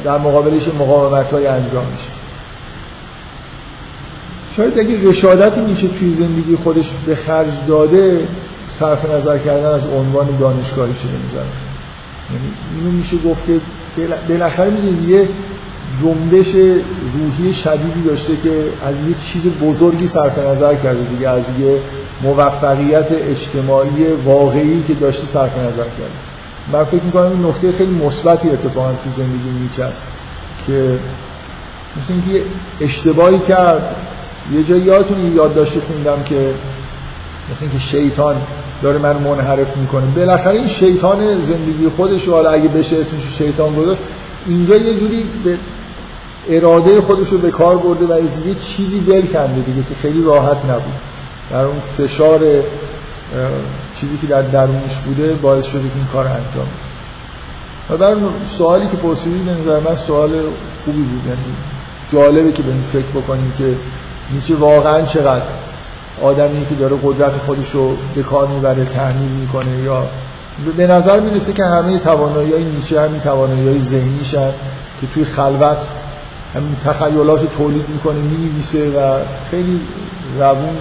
در 0.03 0.17
مقابلش 0.17 0.67
مقاومت 0.67 1.33
های 1.33 1.47
انجام 1.47 1.85
میشه. 1.85 2.09
شاید 4.55 4.79
اگه 4.79 5.09
رشادتی 5.09 5.61
میشه 5.61 5.87
توی 5.87 6.13
زندگی 6.13 6.55
خودش 6.55 6.91
به 7.05 7.15
خرج 7.15 7.53
داده 7.67 8.27
صرف 8.69 9.11
نظر 9.11 9.37
کردن 9.37 9.69
از 9.69 9.87
عنوان 9.87 10.37
دانشگاهیشه 10.39 11.07
به 11.07 11.39
یعنی 12.33 12.53
اینو 12.75 12.91
میشه 12.91 13.17
گفت 13.17 13.45
که 13.47 13.61
بالاخره 14.29 14.69
می‌دونید 14.69 15.09
یه 15.09 15.27
جنبش 16.01 16.55
روحی 17.13 17.53
شدیدی 17.53 18.01
داشته 18.07 18.35
که 18.43 18.63
از 18.83 18.95
یه 18.95 19.15
چیز 19.23 19.45
بزرگی 19.45 20.07
صرف 20.07 20.37
نظر 20.37 20.75
کرده 20.75 21.03
دیگه 21.03 21.29
از 21.29 21.45
یه 21.59 21.79
موفقیت 22.23 23.11
اجتماعی 23.11 24.07
واقعی 24.25 24.83
که 24.87 24.93
داشته 24.93 25.27
صرف 25.27 25.57
نظر 25.57 25.83
کرده. 25.83 26.11
من 26.73 26.83
فکر 26.83 27.03
می‌کنم 27.03 27.31
این 27.31 27.45
نکته 27.45 27.71
خیلی 27.71 27.91
مثبتی 27.91 28.49
اتفاقا 28.49 28.91
تو 28.91 29.09
زندگی 29.17 29.49
نیچه 29.61 29.83
است 29.83 30.07
که 30.67 30.99
مثل 31.97 32.13
اینکه 32.13 32.45
اشتباهی 32.81 33.39
کرد. 33.39 33.95
یه 34.53 34.63
جایی 34.63 34.81
یادتون 34.81 35.35
یادداشت 35.35 35.79
خوندم 35.79 36.23
که 36.23 36.53
مثل 37.51 37.65
اینکه 37.65 37.79
شیطان 37.79 38.35
داره 38.81 38.97
من 38.97 39.17
منحرف 39.17 39.77
می‌کنه. 39.77 40.05
بالاخره 40.15 40.55
این 40.55 40.67
شیطان 40.67 41.41
زندگی 41.41 41.89
خودش 41.97 42.23
رو 42.23 42.33
حالا 42.33 42.49
اگه 42.49 42.67
بشه 42.67 42.97
اسمش 42.97 43.37
شیطان 43.37 43.75
گذاشت 43.75 44.01
اینجا 44.47 44.75
یه 44.75 44.99
جوری 44.99 45.25
به 45.43 45.57
اراده 46.49 47.01
خودش 47.01 47.27
رو 47.29 47.37
به 47.37 47.51
کار 47.51 47.77
برده 47.77 48.05
و 48.05 48.11
از 48.11 48.45
یه 48.45 48.55
چیزی 48.55 48.99
دل 48.99 49.21
کنده 49.21 49.61
دیگه 49.61 49.83
که 49.89 49.95
خیلی 49.95 50.23
راحت 50.23 50.65
نبود. 50.65 50.93
در 51.51 51.65
اون 51.65 51.79
فشار 51.79 52.39
چیزی 53.95 54.17
که 54.17 54.27
در 54.27 54.41
درونش 54.41 54.97
بوده 54.97 55.33
باعث 55.33 55.65
شده 55.65 55.81
که 55.81 55.95
این 55.95 56.05
کار 56.05 56.27
انجام 56.27 56.67
و 57.89 57.97
در 57.97 58.15
سوالی 58.45 58.87
که 58.87 58.97
پرسیدید 58.97 59.45
به 59.45 59.51
نظر 59.51 59.79
من 59.79 59.95
سوال 59.95 60.29
خوبی 60.85 61.01
بود. 61.01 61.25
یعنی 61.27 61.55
جالبه 62.13 62.51
که 62.51 62.63
به 62.63 62.71
این 62.71 62.81
فکر 62.81 63.21
بکنیم 63.21 63.53
که 63.57 63.75
نیچه 64.31 64.55
واقعا 64.55 65.01
چقدر 65.01 65.43
آدمی 66.21 66.65
که 66.65 66.75
داره 66.75 66.97
قدرت 67.03 67.31
خودش 67.31 67.69
رو 67.69 67.97
به 68.15 68.23
کار 68.23 68.47
می‌بره 68.47 68.85
تحمیل 68.85 69.31
می‌کنه 69.31 69.77
یا 69.77 70.07
به 70.77 70.87
نظر 70.87 71.19
می‌رسه 71.19 71.53
که 71.53 71.63
همه 71.63 71.97
توانایی 71.97 72.53
های 72.53 72.63
نیچه 72.63 73.01
همین 73.01 73.19
توانایی 73.19 73.67
های 73.67 73.81
ذهنی 73.81 74.25
شد 74.25 74.53
که 75.01 75.07
توی 75.07 75.23
خلوت 75.23 75.77
همین 76.55 76.75
تخیلات 76.85 77.41
رو 77.41 77.47
تولید 77.47 77.89
می‌کنه 77.89 78.19
می‌نویسه 78.19 78.89
و 78.89 79.19
خیلی 79.51 79.81
روون 80.39 80.77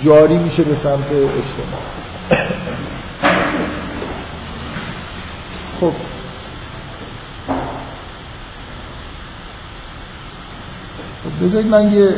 جاری 0.00 0.36
میشه 0.36 0.62
به 0.62 0.74
سمت 0.74 1.12
اجتماع. 1.12 1.80
خب. 5.80 5.92
بذارید 11.42 11.66
من 11.66 11.92
یه 11.92 12.08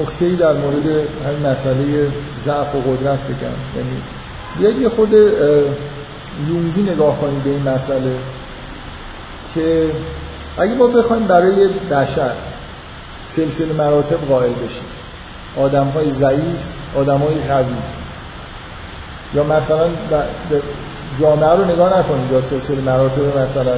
نکته 0.00 0.28
در 0.28 0.52
مورد 0.52 0.86
همین 1.26 1.46
مسئله 1.46 2.08
ضعف 2.38 2.74
و 2.74 2.80
قدرت 2.80 3.18
بگم. 3.24 3.56
یعنی 3.76 4.02
بیاید 4.58 4.80
یه 4.80 4.88
خود 4.88 5.12
یونگی 6.48 6.82
نگاه 6.82 7.20
کنید 7.20 7.44
به 7.44 7.50
این 7.50 7.62
مسئله 7.62 8.16
که 9.54 9.90
اگه 10.58 10.74
ما 10.74 10.86
بخوایم 10.86 11.26
برای 11.26 11.68
بشر 11.68 12.30
سلسله 13.24 13.72
مراتب 13.72 14.16
قائل 14.28 14.52
بشیم 14.52 14.84
آدم 15.56 15.86
های 15.86 16.10
ضعیف 16.10 16.68
آدم 16.96 17.18
های 17.18 17.34
قوی 17.48 17.74
یا 19.34 19.44
مثلا 19.44 19.88
جامعه 21.20 21.50
رو 21.50 21.64
نگاه 21.64 21.98
نکنید 21.98 22.32
یا 22.32 22.40
سلسله 22.40 22.80
مراتب 22.80 23.38
مثلا 23.38 23.76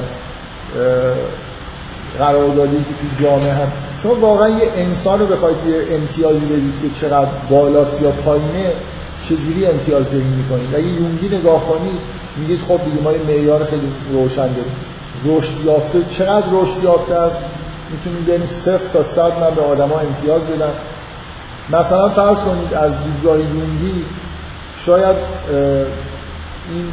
قراردادی 2.19 2.77
که 2.77 2.83
تو 2.83 3.23
جامعه 3.23 3.53
هست. 3.53 3.86
شما 4.07 4.19
واقعا 4.19 4.49
یه 4.49 4.71
انسان 4.75 5.19
رو 5.19 5.25
بخواید 5.25 5.57
یه 5.67 5.95
امتیازی 5.95 6.45
بدید 6.45 6.73
که 6.81 6.89
چقدر 6.89 7.29
بالاست 7.49 8.01
یا 8.01 8.11
پایینه 8.11 8.73
چجوری 9.23 9.65
امتیاز 9.65 10.09
دهی 10.09 10.23
می‌کنید؟ 10.23 10.75
اگه 10.75 10.87
یونگی 10.87 11.37
نگاه 11.37 11.65
کنید 11.67 11.99
میگید 12.37 12.61
خب 12.61 12.79
دیگه 12.85 13.01
ما 13.03 13.11
یه 13.11 13.19
معیار 13.27 13.63
خیلی 13.63 13.91
روشن 14.11 14.47
داریم. 14.47 14.75
رشد 15.25 15.65
یافته 15.65 16.03
چقدر 16.03 16.45
رشد 16.51 16.83
یافته 16.83 17.15
است؟ 17.15 17.43
می‌تونیم 17.91 18.23
بین 18.23 18.45
صفر 18.45 18.93
تا 18.93 19.03
صد 19.03 19.39
من 19.39 19.55
به 19.55 19.61
آدما 19.61 19.99
امتیاز 19.99 20.41
بدم. 20.41 20.73
مثلا 21.69 22.09
فرض 22.09 22.37
کنید 22.37 22.73
از 22.73 23.03
دیدگاه 23.03 23.37
یونگی 23.37 24.05
شاید 24.85 25.15
این 26.71 26.91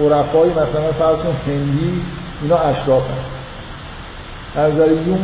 عرفای 0.00 0.50
مثلا 0.50 0.92
فرض 0.92 1.18
کن 1.18 1.36
هندی 1.46 2.02
اینا 2.42 2.56
اشراف 2.56 3.10
هم. 3.10 3.16
از 3.16 3.43
نظر 4.56 4.88
یون 4.88 5.18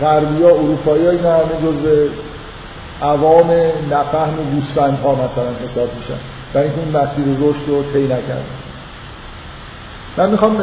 غربی 0.00 0.42
ها 0.42 0.48
اروپایی 0.48 1.06
ها 1.06 1.10
اینا 1.10 1.32
همه 1.34 1.72
جزء 1.72 2.06
عوام 3.02 3.50
نفهم 3.90 4.40
و 4.40 4.54
گوسفند 4.54 4.98
ها 5.04 5.14
مثلا 5.14 5.50
حساب 5.64 5.94
میشن. 5.94 6.14
برای 6.54 6.68
اینکه 6.68 6.82
اون 6.82 7.02
مسیر 7.02 7.24
رشد 7.40 7.68
رو 7.68 7.82
طی 7.82 8.04
نکردن. 8.04 8.44
من 10.16 10.30
می‌خوام 10.30 10.56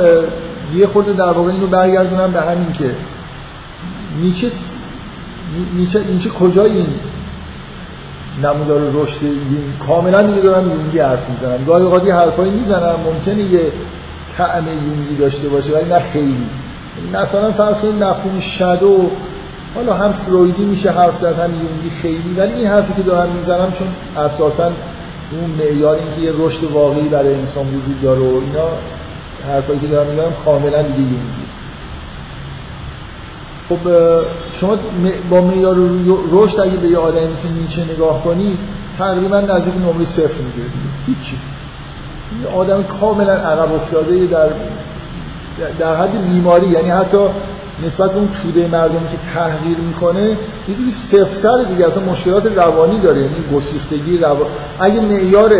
یه 0.73 0.87
خورده 0.87 1.13
در 1.13 1.31
واقع 1.31 1.51
اینو 1.51 1.67
برگردونم 1.67 2.31
به 2.31 2.41
همین 2.41 2.71
که 2.71 2.95
نیچه 4.21 4.47
نیچه, 5.73 6.03
نیچه 6.03 6.29
کجا 6.29 6.63
این 6.63 6.87
نمودار 8.43 8.81
رشد 8.93 9.23
این؟ 9.23 9.73
کاملا 9.87 10.23
دیگه 10.23 10.41
دارم 10.41 10.71
یونگی 10.71 10.99
حرف 10.99 11.29
می‌زنم. 11.29 11.65
گاهی 11.65 11.83
اوقات 11.83 12.09
حرفایی 12.09 12.51
می‌زنم 12.51 12.99
ممکنه 13.05 13.43
یه 13.43 13.71
طعم 14.37 14.67
یونگی 14.67 15.15
داشته 15.15 15.49
باشه 15.49 15.73
ولی 15.73 15.89
نه 15.89 15.99
خیلی. 15.99 16.47
مثلا 17.13 17.51
فرض 17.51 17.81
کنید 17.81 18.03
مفهوم 18.03 18.39
شادو 18.39 19.09
حالا 19.75 19.93
هم 19.93 20.13
فرویدی 20.13 20.63
میشه 20.63 20.91
حرف 20.91 21.15
زد 21.15 21.39
هم 21.39 21.51
یونگی 21.53 21.89
خیلی 21.89 22.35
ولی 22.37 22.53
این 22.53 22.67
حرفی 22.67 22.93
که 22.93 23.01
دارم 23.01 23.31
می‌زنم 23.31 23.71
چون 23.71 23.87
اساسا 24.17 24.71
اون 25.31 25.49
معیار 25.59 25.97
که 26.15 26.21
یه 26.21 26.33
رشد 26.37 26.63
واقعی 26.63 27.09
برای 27.09 27.35
انسان 27.35 27.67
وجود 27.67 28.01
داره 28.01 28.19
و 28.19 28.23
اینا 28.23 28.69
حرفایی 29.47 29.79
که 29.79 29.87
دارم 29.87 30.09
می‌زنم 30.09 30.33
کاملا 30.45 30.81
دیگه 30.81 30.99
یونگی. 30.99 31.45
خب 33.69 33.77
شما 34.51 34.77
با 35.29 35.41
معیار 35.41 35.75
رشد 36.31 36.59
اگه 36.59 36.77
به 36.77 36.87
یه 36.87 36.97
آدمی 36.97 37.27
مثل 37.27 37.49
نیچه 37.49 37.93
نگاه 37.93 38.23
کنی 38.23 38.57
تقریبا 38.97 39.39
نزدیک 39.39 39.73
نمره 39.75 40.05
صفر 40.05 40.41
می‌گیره 40.41 40.67
هیچی. 41.07 41.37
یه 42.41 42.47
آدم 42.47 42.83
کاملا 42.83 43.33
عقب 43.33 43.73
افتاده 43.73 44.25
در 44.25 44.49
در 45.79 45.95
حد 45.95 46.29
بیماری 46.29 46.67
یعنی 46.67 46.89
حتی 46.89 47.17
نسبت 47.85 48.15
اون 48.15 48.29
توده 48.43 48.67
مردمی 48.67 49.09
که 49.09 49.17
تحقیر 49.33 49.77
می‌کنه 49.77 50.37
یه 50.67 50.75
جوری 50.77 50.91
سفتر 50.91 51.63
دیگه. 51.63 51.87
اصلا 51.87 52.03
مشکلات 52.03 52.45
روانی 52.45 52.99
داره 52.99 53.21
یعنی 53.21 53.35
گسیختگی 53.55 54.17
روان 54.17 54.49
اگه 54.79 55.01
معیار 55.01 55.53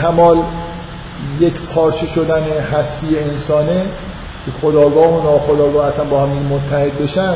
کمال 0.00 0.38
یک 1.40 1.60
پارچه 1.60 2.06
شدن 2.06 2.42
هستی 2.42 3.18
انسانه 3.18 3.86
که 4.46 4.50
خداگاه 4.62 5.20
و 5.20 5.32
ناخداگاه 5.32 5.86
اصلا 5.86 6.04
با 6.04 6.20
هم 6.22 6.28
متحد 6.28 6.98
بشن 6.98 7.34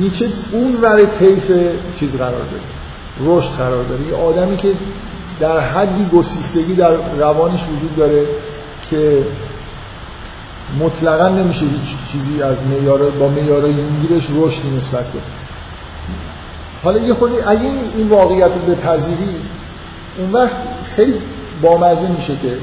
نیچه 0.00 0.28
اون 0.52 0.76
ور 0.82 1.04
طیف 1.04 1.52
چیز 1.98 2.16
قرار 2.16 2.32
داره 2.32 2.62
رشد 3.26 3.50
قرار 3.50 3.84
داره. 3.84 4.06
یه 4.06 4.16
آدمی 4.16 4.56
که 4.56 4.74
در 5.40 5.60
حدی 5.60 6.06
گسیختگی 6.12 6.74
در 6.74 6.96
روانش 7.18 7.64
وجود 7.64 7.96
داره 7.96 8.26
که 8.90 9.22
مطلقا 10.80 11.28
نمیشه 11.28 11.66
هیچ 11.66 12.12
چیزی 12.12 12.42
از 12.42 12.56
معیار 12.70 13.10
با 13.10 13.28
معیارهای 13.28 13.72
یونگی 13.72 14.08
رشدی 14.36 14.76
نسبت 14.76 15.12
کنه 15.12 15.22
حالا 16.84 16.98
یه 16.98 17.14
خودی 17.14 17.34
اگه 17.46 17.70
این 17.96 18.08
واقعیت 18.08 18.50
رو 18.54 18.74
بپذیری 18.74 19.36
اون 20.18 20.32
وقت 20.32 20.56
خیلی 20.96 21.14
بامزه 21.62 22.08
میشه 22.08 22.36
که 22.36 22.58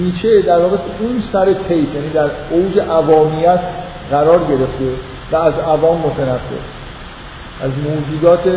نیچه 0.00 0.42
در 0.42 0.58
واقع 0.58 0.76
اون 1.00 1.20
سر 1.20 1.52
تیف 1.52 1.94
یعنی 1.94 2.08
در 2.08 2.30
اوج 2.50 2.78
عوامیت 2.78 3.64
قرار 4.10 4.44
گرفته 4.44 4.92
و 5.32 5.36
از 5.36 5.58
عوام 5.58 6.00
متنفر. 6.00 6.76
از 7.62 7.70
موجودات 7.84 8.48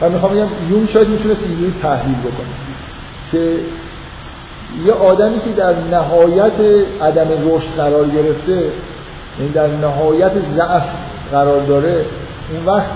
و 0.00 0.10
می‌خوام 0.10 0.32
بگم 0.32 0.48
یون 0.70 0.86
شاید 0.86 1.08
می‌تونست 1.08 1.44
اینجوری 1.44 1.74
تحلیل 1.82 2.16
بکنه 2.18 2.48
که 3.32 3.58
یه 4.86 4.92
آدمی 4.92 5.40
که 5.40 5.50
در 5.50 5.74
نهایت 5.74 6.60
عدم 7.02 7.28
رشد 7.44 7.70
قرار 7.76 8.08
گرفته 8.08 8.72
یعنی 9.38 9.52
در 9.54 9.66
نهایت 9.66 10.42
ضعف 10.42 10.94
قرار 11.32 11.62
داره 11.62 12.04
اون 12.52 12.66
وقت 12.66 12.90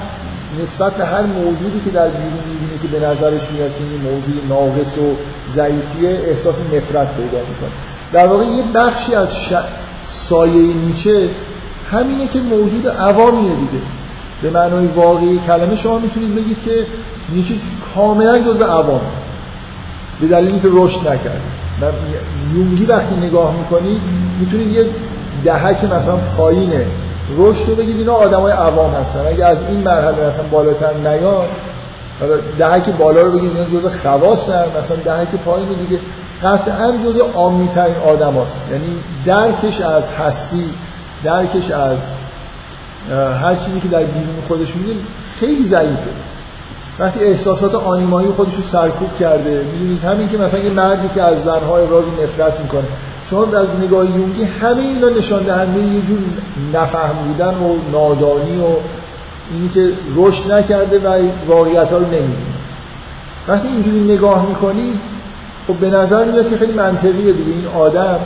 نسبت 0.62 0.92
به 0.92 1.04
هر 1.04 1.22
موجودی 1.22 1.80
که 1.84 1.90
در 1.90 2.08
بیرون 2.08 2.42
می‌بینه 2.52 2.82
که 2.82 2.88
به 2.88 3.06
نظرش 3.06 3.50
میاد 3.50 3.70
که 3.78 3.84
این 3.84 4.00
موجود 4.00 4.42
ناقص 4.48 4.98
و 4.98 5.16
ضعیفیه 5.54 6.10
احساس 6.10 6.60
نفرت 6.60 7.16
پیدا 7.16 7.38
می‌کنه. 7.38 7.70
در 8.12 8.26
واقع 8.26 8.44
یه 8.44 8.62
بخشی 8.74 9.14
از 9.14 9.36
ش... 9.36 9.52
سایه 10.04 10.74
نیچه 10.74 11.30
همینه 11.90 12.28
که 12.28 12.40
موجود 12.40 12.88
عوامیه 12.88 13.54
دیگه. 13.54 13.82
به 14.42 14.50
معنای 14.50 14.86
واقعی 14.86 15.38
کلمه 15.46 15.76
شما 15.76 15.98
می‌تونید 15.98 16.34
بگید 16.34 16.64
که 16.64 16.86
نیچه 17.28 17.54
کاملا 17.94 18.38
جزء 18.38 18.64
عوامه 18.64 19.00
به 20.20 20.26
دلیلی 20.26 20.60
که 20.60 20.68
رشد 20.72 21.00
نکرده. 21.00 21.61
یونگی 22.54 22.86
وقتی 22.86 23.16
نگاه 23.16 23.56
می‌کنید 23.56 24.00
می‌تونید 24.40 24.68
یه 24.68 24.86
دهک 25.44 25.84
مثلا 25.84 26.16
پایینه 26.16 26.86
رشد 27.36 27.68
رو 27.68 27.74
بگید 27.74 27.96
اینا 27.96 28.12
آدمای 28.12 28.52
عوام 28.52 28.94
هستن 28.94 29.26
اگه 29.26 29.44
از 29.44 29.58
این 29.68 29.80
مرحله 29.80 30.26
مثلا 30.26 30.44
بالاتر 30.44 30.94
نیان 30.94 31.46
حالا 32.20 32.36
دهک 32.58 32.88
بالا 32.90 33.22
رو 33.22 33.32
بگید 33.32 33.56
اینا 33.56 33.80
جزء 33.80 33.88
خواصن 33.88 34.64
مثلا 34.78 34.96
دهک 34.96 35.28
پایین 35.28 35.68
رو 35.68 35.74
دیگه 35.74 36.00
قطعا 36.42 36.96
جزء 37.06 37.24
عامی 37.34 37.68
ترین 37.68 37.96
آدم 37.96 38.34
هست. 38.34 38.60
یعنی 38.70 38.96
درکش 39.26 39.80
از 39.80 40.12
هستی 40.12 40.70
درکش 41.24 41.70
از 41.70 41.98
هر 43.42 43.54
چیزی 43.54 43.80
که 43.80 43.88
در 43.88 44.02
بیرون 44.02 44.40
خودش 44.48 44.76
میدین 44.76 44.98
خیلی 45.40 45.64
ضعیفه 45.64 46.10
وقتی 46.98 47.20
احساسات 47.24 47.74
آنیمایی 47.74 48.28
خودش 48.28 48.54
رو 48.54 48.62
سرکوب 48.62 49.18
کرده 49.18 49.64
می‌دونید؟ 49.72 50.04
همین 50.04 50.28
که 50.28 50.38
مثلا 50.38 50.60
یه 50.60 50.70
مردی 50.70 51.08
که 51.14 51.22
از 51.22 51.44
زنهای 51.44 51.84
ابراز 51.84 52.04
نفرت 52.22 52.60
می‌کنه. 52.60 52.84
شما 53.26 53.44
از 53.44 53.66
نگاه 53.80 54.04
یونگی 54.04 54.44
همه 54.44 54.82
اینا 54.82 55.08
نشان 55.08 55.42
دهنده 55.42 55.80
یه 55.80 56.02
جور 56.02 56.18
نفهم 56.74 57.14
بودن 57.28 57.54
و 57.54 57.76
نادانی 57.92 58.60
و 58.60 58.66
اینی 59.52 59.68
که 59.74 59.92
رشد 60.16 60.52
نکرده 60.52 60.98
و 60.98 61.28
واقعیت 61.48 61.92
ها 61.92 61.98
رو 61.98 62.06
نمی‌دونه 62.06 62.36
وقتی 63.48 63.68
اینجوری 63.68 64.00
نگاه 64.00 64.48
می‌کنی 64.48 65.00
خب 65.66 65.74
به 65.74 65.90
نظر 65.90 66.24
میاد 66.24 66.50
که 66.50 66.56
خیلی 66.56 66.72
منطقیه 66.72 67.32
دیگه. 67.32 67.52
این 67.52 67.66
آدم 67.66 68.18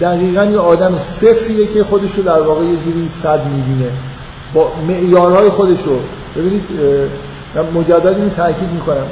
دقیقا 0.00 0.44
یه 0.44 0.58
آدم 0.58 0.96
صفریه 0.96 1.66
که 1.66 1.84
خودش 1.84 2.14
رو 2.14 2.22
در 2.22 2.40
واقع 2.40 2.64
یه 2.64 2.76
جوری 2.76 3.08
صد 3.08 3.46
می‌بینه. 3.46 3.90
با 4.54 4.72
معیارهای 4.88 5.48
خودش 5.48 5.82
رو 5.82 5.98
ببینید 6.36 6.64
من 7.54 7.70
مجدد 7.74 8.06
اینو 8.06 8.28
تاکید 8.28 8.70
می‌کنم. 8.72 9.06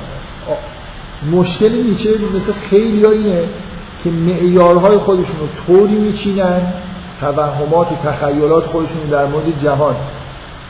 مشکل 1.32 1.72
نیچه 1.72 2.10
مثل 2.34 2.52
خیلی 2.52 3.04
ها 3.04 3.10
اینه 3.10 3.48
که 4.04 4.10
معیارهای 4.10 4.98
خودشون 4.98 5.36
رو 5.40 5.46
طوری 5.66 5.94
میچینن 5.94 6.72
توهمات 7.20 7.92
و 7.92 7.96
تخیلات 8.04 8.64
خودشون 8.64 9.08
در 9.10 9.26
مورد 9.26 9.62
جهان 9.62 9.96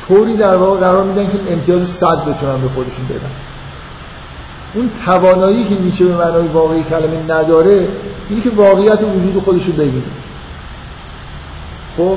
طوری 0.08 0.36
در 0.36 0.56
واقع 0.56 0.80
قرار 0.80 1.04
میدن 1.04 1.26
که 1.26 1.52
امتیاز 1.52 1.88
صد 1.88 2.24
بتونن 2.24 2.60
به 2.60 2.68
خودشون 2.68 3.08
بدن. 3.08 3.30
اون 4.74 4.90
توانایی 5.04 5.64
که 5.64 5.74
نیچه 5.74 6.04
به 6.04 6.16
معنای 6.16 6.46
واقعی 6.46 6.82
کلمه 6.82 7.22
نداره 7.28 7.88
اینه 8.28 8.42
که 8.42 8.50
واقعیت 8.50 9.02
وجود 9.02 9.42
خودش 9.42 9.66
رو 9.66 9.72
ببینه. 9.72 10.02
خب؟ 11.96 12.16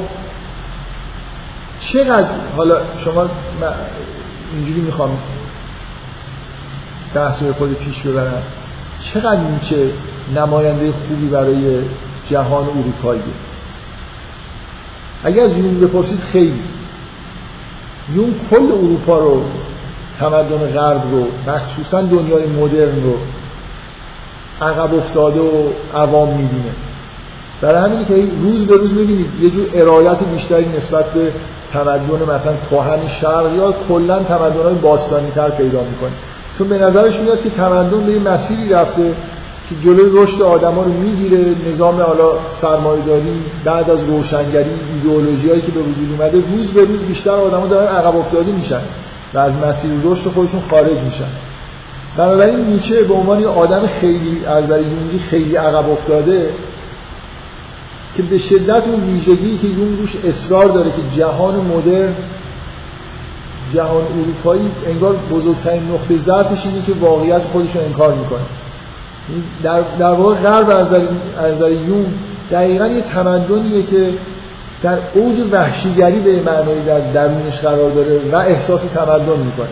چقدر؟ 1.79 2.29
حالا 2.57 2.81
شما 2.97 3.29
اینجوری 4.55 4.81
می‌خوام 4.81 5.17
بحث 7.15 7.43
خود 7.43 7.73
پیش 7.73 8.01
ببرم. 8.01 8.43
چقدر 8.99 9.41
نیچه 9.41 9.91
نماینده 10.35 10.91
خوبی 10.91 11.27
برای 11.27 11.79
جهان 12.29 12.65
اروپاییه 12.67 13.23
اگر 15.23 15.43
از 15.43 15.57
یون 15.57 15.79
بپرسید 15.79 16.19
خیلی. 16.19 16.61
یون 18.15 18.35
کل 18.49 18.71
اروپا 18.71 19.19
رو 19.19 19.43
تمدن 20.19 20.57
غرب 20.57 21.01
رو 21.11 21.27
مخصوصا 21.47 22.01
دنیای 22.01 22.47
مدرن 22.47 23.03
رو 23.03 23.17
عقب 24.61 24.93
افتاده 24.93 25.39
و 25.39 25.69
عوام 25.95 26.29
می‌بینه. 26.29 26.71
برای 27.61 27.81
همینی 27.81 28.05
که 28.05 28.27
روز 28.41 28.65
به 28.65 28.77
روز 28.77 28.93
می‌بینید 28.93 29.27
یه 29.41 29.49
جور 29.49 29.67
ارایت 29.73 30.23
بیشتری 30.23 30.69
نسبت 30.69 31.13
به 31.13 31.33
تمدن 31.73 32.33
مثلا 32.35 32.53
کهن 32.71 33.05
شرق 33.05 33.53
یا 33.57 33.73
کلا 33.89 34.19
تمدن 34.19 34.75
باستانی 34.81 35.31
تر 35.31 35.49
پیدا 35.49 35.83
می‌کنه. 35.83 36.11
چون 36.57 36.67
به 36.67 36.77
نظرش 36.77 37.19
میاد 37.19 37.43
که 37.43 37.49
تمدن 37.49 38.05
به 38.05 38.19
مسیری 38.19 38.69
رفته 38.69 39.15
که 39.69 39.75
جلوی 39.83 40.23
رشد 40.23 40.41
آدما 40.41 40.83
رو 40.83 40.93
می‌گیره 40.93 41.55
نظام 41.69 42.01
حالا 42.01 42.31
سرمایه‌داری 42.49 43.43
بعد 43.63 43.89
از 43.89 44.03
روشنگری 44.03 44.71
ایدئولوژیایی 44.93 45.61
که 45.61 45.71
به 45.71 45.79
وجود 45.79 46.19
اومده 46.19 46.43
روز 46.57 46.71
به 46.71 46.85
روز 46.85 46.99
بیشتر 46.99 47.31
آدما 47.31 47.67
دارن 47.67 47.95
عقب 47.95 48.15
افتاده 48.17 48.51
میشن 48.51 48.81
و 49.33 49.37
از 49.37 49.57
مسیر 49.57 49.91
رشد 50.03 50.29
خودشون 50.29 50.61
خارج 50.69 50.99
میشن. 50.99 51.27
بنابراین 52.17 52.59
نیچه 52.65 53.03
به 53.03 53.13
عنوان 53.13 53.39
یه 53.39 53.47
آدم 53.47 53.85
خیلی 53.85 54.41
از 54.47 54.69
یونگی 54.69 55.17
خیلی 55.17 55.55
عقب 55.55 55.89
افتاده 55.89 56.49
که 58.15 58.23
به 58.23 58.37
شدت 58.37 58.83
اون 58.87 59.03
ویژگی 59.03 59.57
که 59.57 59.67
یون 59.67 59.97
روش 59.97 60.15
اصرار 60.25 60.65
داره 60.65 60.91
که 60.91 61.17
جهان 61.17 61.55
مدرن 61.55 62.15
جهان 63.73 64.03
اروپایی 64.03 64.71
انگار 64.85 65.15
بزرگترین 65.15 65.83
نقطه 65.83 66.17
ضعفش 66.17 66.65
اینه 66.65 66.81
که 66.85 66.93
واقعیت 66.93 67.41
خودش 67.41 67.75
رو 67.75 67.81
انکار 67.81 68.13
می‌کنه. 68.13 68.39
در, 69.63 69.81
در 69.99 70.13
واقع 70.13 70.35
غرب 70.35 70.69
از 70.69 70.87
نظر 71.43 71.71
یون 71.71 72.05
دقیقا 72.51 72.87
یه 72.87 73.01
تمدنیه 73.01 73.83
که 73.83 74.13
در 74.83 74.97
اوج 75.13 75.35
وحشیگری 75.51 76.19
به 76.19 76.41
معنایی 76.41 76.83
در 76.83 76.99
درونش 76.99 77.59
قرار 77.59 77.91
داره 77.91 78.21
و 78.31 78.35
احساس 78.35 78.83
تمدن 78.83 79.39
می‌کنه. 79.39 79.67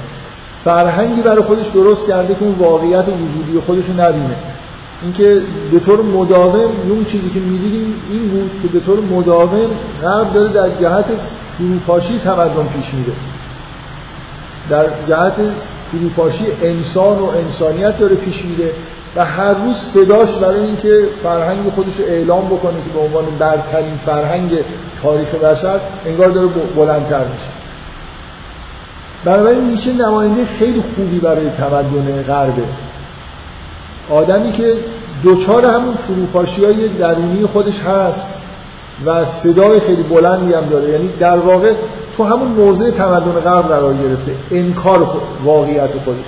فرهنگی 0.64 1.22
برای 1.22 1.42
خودش 1.42 1.68
درست 1.68 2.08
کرده 2.08 2.36
که 2.36 2.44
اون 2.44 2.56
واقعیت 2.56 3.06
وجودی 3.08 3.60
خودش 3.66 3.86
رو 3.86 3.94
نبینه. 3.94 4.36
اینکه 5.04 5.42
به 5.72 5.80
طور 5.80 6.02
مداوم 6.02 6.72
اون 6.90 7.06
چیزی 7.06 7.30
که 7.30 7.40
می‌دیدیم 7.40 7.96
این 8.10 8.30
بود 8.30 8.52
که 8.62 8.68
به 8.68 8.80
طور 8.80 9.00
مداوم 9.00 9.70
غرب 10.02 10.34
داره 10.34 10.54
در 10.54 10.70
جهت 10.70 11.06
فروپاشی 11.58 12.20
تمدن 12.20 12.68
پیش 12.76 12.94
میره. 12.94 13.14
در 14.70 14.86
جهت 15.08 15.36
فروپاشی 15.84 16.46
انسان 16.62 17.20
و 17.20 17.26
انسانیت 17.26 17.98
داره 17.98 18.16
پیش 18.16 18.46
میره 18.46 18.72
و 19.16 19.26
هر 19.26 19.54
روز 19.54 19.76
صداش 19.76 20.36
برای 20.36 20.60
اینکه 20.60 21.08
فرهنگ 21.24 21.70
خودش 21.70 21.96
رو 21.96 22.06
اعلام 22.06 22.46
بکنه 22.46 22.74
که 22.74 22.90
به 22.94 23.00
عنوان 23.00 23.26
برترین 23.40 23.96
فرهنگ 23.96 24.52
تاریخ 25.04 25.36
بشر 25.36 25.80
انگار 26.06 26.30
داره 26.30 26.48
بلندتر 26.76 27.28
میشه. 27.28 27.50
بنابراین 29.26 29.64
میشه 29.64 29.94
نماینده 29.94 30.46
خیلی 30.46 30.82
خوبی 30.96 31.20
برای 31.20 31.50
تمدن 31.50 32.24
غربه 32.24 32.64
آدمی 34.10 34.52
که 34.52 34.78
دوچار 35.24 35.66
همون 35.66 35.96
فروپاشی 35.96 36.66
های 36.66 36.88
درونی 36.88 37.46
خودش 37.46 37.82
هست 37.82 38.26
و 39.06 39.26
صدای 39.26 39.80
خیلی 39.80 40.04
بلندی 40.04 40.54
هم 40.54 40.66
داره. 40.66 40.90
یعنی 40.90 41.10
در 41.20 41.38
واقع 41.38 41.74
تو 42.18 42.24
همون 42.24 42.48
موضع 42.48 42.92
تمدن 42.92 43.32
غرب 43.32 43.68
قرار 43.68 43.94
گرفته 43.94 44.36
انکار 44.52 45.22
واقعیت 45.44 45.92
خودش. 46.06 46.26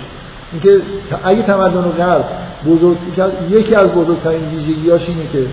اینکه 0.51 0.81
اگه 1.23 1.41
تمدن 1.41 1.81
غرب 1.81 2.25
بزرگ 2.65 2.97
یکی 3.49 3.75
از 3.75 3.91
بزرگترین 3.91 4.49
ویژگیاش 4.49 5.09
اینه 5.09 5.27
که 5.27 5.45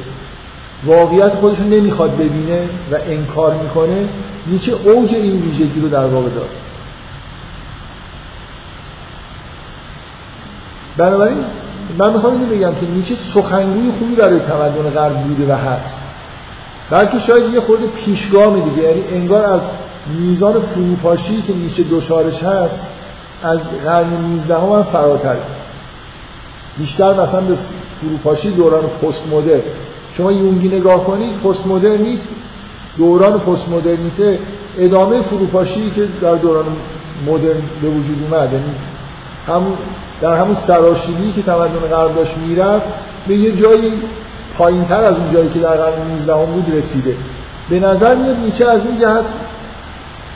واقعیت 0.84 1.28
خودش 1.28 1.58
رو 1.58 1.64
نمی‌خواد 1.64 2.14
ببینه 2.14 2.60
و 2.92 2.96
انکار 3.06 3.54
می‌کنه 3.54 4.08
نیچه 4.46 4.72
اوج 4.72 5.14
این 5.14 5.42
ویژگی 5.42 5.80
رو 5.80 5.88
در 5.88 6.06
واقع 6.06 6.28
داره. 6.28 6.48
بنابراین 10.96 11.38
من 11.98 12.12
می‌خوام 12.12 12.32
اینو 12.32 12.46
بگم 12.46 12.80
که 12.80 12.86
نیچه 12.86 13.14
سخنگوی 13.14 13.92
خوبی 13.98 14.14
برای 14.14 14.40
تمدن 14.40 14.90
غرب 14.90 15.22
بوده 15.22 15.54
و 15.54 15.56
هست. 15.56 16.00
بلکه 16.90 17.18
شاید 17.18 17.54
یه 17.54 17.60
خورده 17.60 17.86
پیشگام 17.86 18.60
دیگه. 18.60 18.82
یعنی 18.82 19.02
انگار 19.12 19.44
از 19.44 19.70
میزان 20.20 20.60
فروپاشی 20.60 21.42
که 21.42 21.54
نیچه 21.54 21.82
دوشارش 21.82 22.42
هست 22.42 22.86
از 23.42 23.70
قرن 23.84 24.10
19 24.10 24.54
هم 24.54 24.82
فراتر. 24.82 25.36
بیشتر 26.78 27.20
مثلا 27.20 27.40
به 27.40 27.58
فروپاشی 28.00 28.50
دوران 28.50 28.82
پست 28.82 29.26
مدرن 29.32 29.60
شما 30.12 30.32
یونگی 30.32 30.68
نگاه 30.68 31.04
کنید 31.04 31.36
پست 31.36 31.66
مدرن 31.66 32.02
نیست. 32.02 32.28
دوران 32.96 33.38
پست 33.40 33.68
مدرنیته 33.68 34.38
ادامه 34.78 35.22
فروپاشی 35.22 35.90
که 35.90 36.08
در 36.22 36.34
دوران 36.34 36.66
مدرن 37.26 37.62
به 37.82 37.88
وجود 37.88 38.18
اومد. 38.30 38.52
یعنی 38.52 38.74
همون 39.46 39.72
در 40.20 40.36
همون 40.36 40.54
سراشیبی 40.54 41.32
که 41.32 41.42
تمدن 41.42 41.88
غرب 41.90 42.14
داشت 42.14 42.36
می‌رفت 42.36 42.88
به 43.28 43.34
یه 43.34 43.56
جایی 43.56 43.92
پایین 44.58 44.84
تر 44.84 45.04
از 45.04 45.16
اون 45.16 45.32
جایی 45.32 45.48
که 45.48 45.58
در 45.58 45.76
قرن 45.76 46.10
19 46.10 46.34
بود 46.34 46.74
رسیده. 46.74 47.16
به 47.70 47.80
نظر 47.80 48.14
میاد 48.14 48.36
نیچه 48.36 48.68
از 48.68 48.86
این 48.86 49.00
جهت 49.00 49.26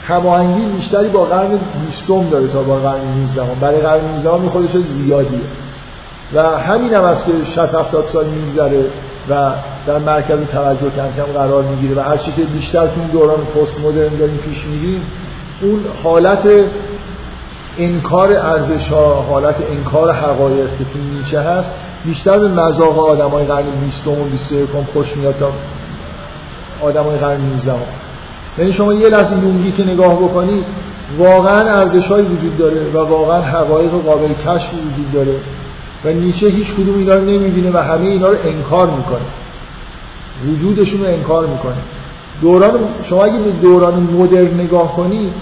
هماهنگی 0.07 0.65
بیشتری 0.65 1.09
با 1.09 1.25
قرن 1.25 1.59
20 1.85 2.07
داره 2.31 2.47
تا 2.47 2.63
با 2.63 2.75
قرن 2.75 3.17
19 3.17 3.41
برای 3.61 3.81
قرن 3.81 4.05
19 4.11 4.49
خودش 4.49 4.69
زیادیه. 4.69 5.39
و 6.33 6.43
همین 6.43 6.93
هم 6.93 7.03
است 7.03 7.25
که 7.25 7.31
60 7.45 7.75
70 7.75 8.05
سال 8.05 8.25
میگذره 8.25 8.85
و 9.29 9.51
در 9.87 9.97
مرکز 9.97 10.47
توجه 10.47 10.89
کم 10.89 11.09
کم 11.17 11.31
قرار 11.33 11.63
می‌گیره 11.63 11.95
و 11.95 11.99
هر 11.99 12.17
چی 12.17 12.31
که 12.31 12.41
بیشتر 12.41 12.87
تو 12.87 13.01
دوران 13.11 13.45
پست 13.45 13.79
مدرن 13.79 14.15
داریم 14.15 14.37
پیش 14.37 14.65
میریم 14.65 15.01
اون 15.61 15.79
حالت 16.03 16.47
انکار 17.77 18.31
ارزش 18.31 18.89
ها 18.89 19.21
حالت 19.21 19.55
انکار 19.71 20.11
حقایق 20.11 20.69
که 20.77 20.83
تو 20.93 20.99
نیچه 21.17 21.39
هست 21.39 21.75
بیشتر 22.05 22.39
به 22.39 22.47
مذاق 22.47 22.99
آدمای 22.99 23.45
قرن 23.45 23.65
20 23.83 24.07
و 24.07 24.11
21 24.23 24.69
خوش 24.93 25.17
میاد 25.17 25.35
تا 25.37 25.51
آدمای 26.81 27.17
قرن 27.17 27.41
19 27.41 27.73
یعنی 28.57 28.73
شما 28.73 28.93
یه 28.93 29.09
لحظه 29.09 29.37
یونگی 29.37 29.71
که 29.71 29.83
نگاه 29.83 30.15
بکنید 30.15 30.65
واقعا 31.17 31.79
ارزش 31.79 32.11
وجود 32.11 32.57
داره 32.57 32.89
و 32.93 32.97
واقعا 32.97 33.41
حقایق 33.41 33.91
قابل 33.91 34.33
کشف 34.33 34.73
وجود 34.73 35.11
داره 35.13 35.35
و 36.05 36.09
نیچه 36.09 36.47
هیچ 36.47 36.73
کدوم 36.73 36.97
اینا 36.97 37.15
رو 37.15 37.21
نمی‌بینه 37.21 37.71
و 37.71 37.77
همه 37.77 38.05
اینا 38.05 38.29
رو 38.29 38.37
انکار 38.43 38.89
می‌کنه. 38.89 39.25
وجودشون 40.53 41.01
رو 41.01 41.07
انکار 41.07 41.45
می‌کنه. 41.45 41.77
دوران 42.41 42.79
شما 43.03 43.23
اگه 43.23 43.39
به 43.39 43.51
دوران 43.51 43.93
مدرن 43.93 44.53
نگاه 44.53 44.95
کنید 44.95 45.33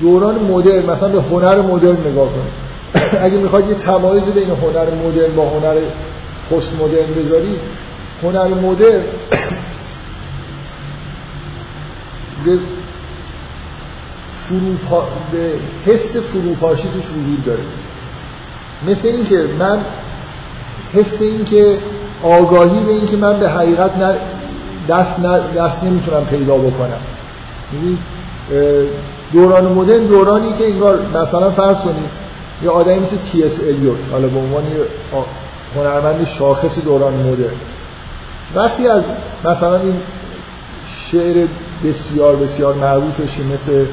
دوران 0.00 0.38
مدرن 0.38 0.86
مثلا 0.86 1.08
به 1.08 1.22
هنر 1.22 1.62
مدرن 1.62 2.06
نگاه 2.06 2.28
کنید. 2.28 2.68
اگه 3.24 3.36
می‌خواید 3.36 3.68
یه 3.68 3.74
تمایز 3.74 4.30
بین 4.30 4.50
هنر 4.50 4.90
مدرن 4.94 5.36
با 5.36 5.48
هنر 5.48 5.76
پست 6.50 6.72
مدرن 6.80 7.14
بذارید 7.14 7.58
هنر 8.22 8.48
مدرن 8.48 9.02
به 12.44 12.58
فروپا... 14.28 15.06
به 15.32 15.52
حس 15.86 16.16
فروپاشی 16.16 16.88
توش 16.88 17.04
وجود 17.04 17.44
داره. 17.44 17.62
مثل 18.86 19.08
اینکه 19.08 19.44
من 19.58 19.80
حس 20.94 21.22
اینکه 21.22 21.78
آگاهی 22.22 22.80
به 22.84 22.92
اینکه 22.92 23.16
من 23.16 23.40
به 23.40 23.48
حقیقت 23.48 23.90
دست, 24.88 25.22
دست 25.56 25.84
نمی‌تونم 25.84 26.24
پیدا 26.24 26.56
بکنم. 26.56 27.00
دوران 29.32 29.64
مدرن 29.64 30.06
دورانی 30.06 30.52
که 30.52 30.66
انگار 30.66 31.06
مثلا 31.22 31.50
فرض 31.50 31.78
کنید 31.78 32.10
یه 32.62 32.70
آدمی 32.70 32.98
مثل 32.98 33.16
تی 33.16 33.44
اس 33.44 33.62
الیوت 33.62 33.98
حالا 34.10 34.28
به 34.28 34.38
عنوان 34.38 34.62
هنرمند 35.76 36.24
شاخص 36.24 36.78
دوران 36.78 37.14
مدرن 37.14 37.56
وقتی 38.54 38.88
از 38.88 39.04
مثلا 39.44 39.80
این 39.80 39.94
شعر 40.86 41.46
بسیار 41.84 42.36
بسیار 42.36 42.74
معروفش 42.74 43.36
که 43.36 43.42
مثل 43.42 43.86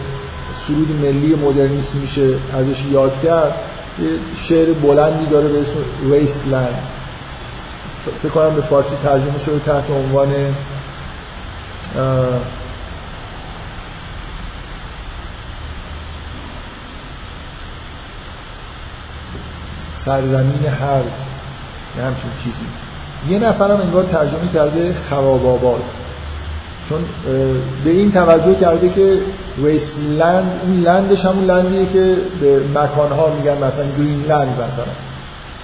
سرود 0.67 0.89
ملی 1.01 1.36
مدرنیسم 1.36 1.97
میشه 1.97 2.33
ازش 2.53 2.86
یاد 2.91 3.21
کرد 3.23 3.55
یه 3.99 4.09
شعر 4.36 4.73
بلندی 4.73 5.25
داره 5.25 5.47
به 5.47 5.59
اسم 5.59 5.73
ویست 6.11 6.47
لند 6.47 6.83
فکر 8.23 8.31
کنم 8.31 8.55
به 8.55 8.61
فارسی 8.61 8.95
ترجمه 9.03 9.39
شده 9.39 9.59
تحت 9.59 9.89
عنوان 9.89 10.55
سرزمین 20.05 20.65
هرز 20.79 21.05
یه 21.97 22.03
همچون 22.03 22.31
چیزی. 22.43 22.65
یه 23.29 23.39
نفرم 23.39 23.81
انگار 23.81 24.03
ترجمه 24.03 24.47
کرده 24.53 24.93
خراب 24.93 25.45
آباد 25.45 25.81
چون 26.89 27.05
به 27.83 27.89
این 27.89 28.11
توجه 28.11 28.55
کرده 28.55 28.89
که 28.89 29.17
ویست 29.63 29.97
لند 29.99 30.61
این 30.65 30.79
لندش 30.79 31.25
همون 31.25 31.43
لندیه 31.43 31.85
که 31.85 32.17
به 32.41 32.59
مکانها 32.75 33.33
میگن 33.35 33.63
مثلا 33.63 33.85
گرین 33.97 34.21
لند 34.21 34.61
مثلا. 34.61 34.85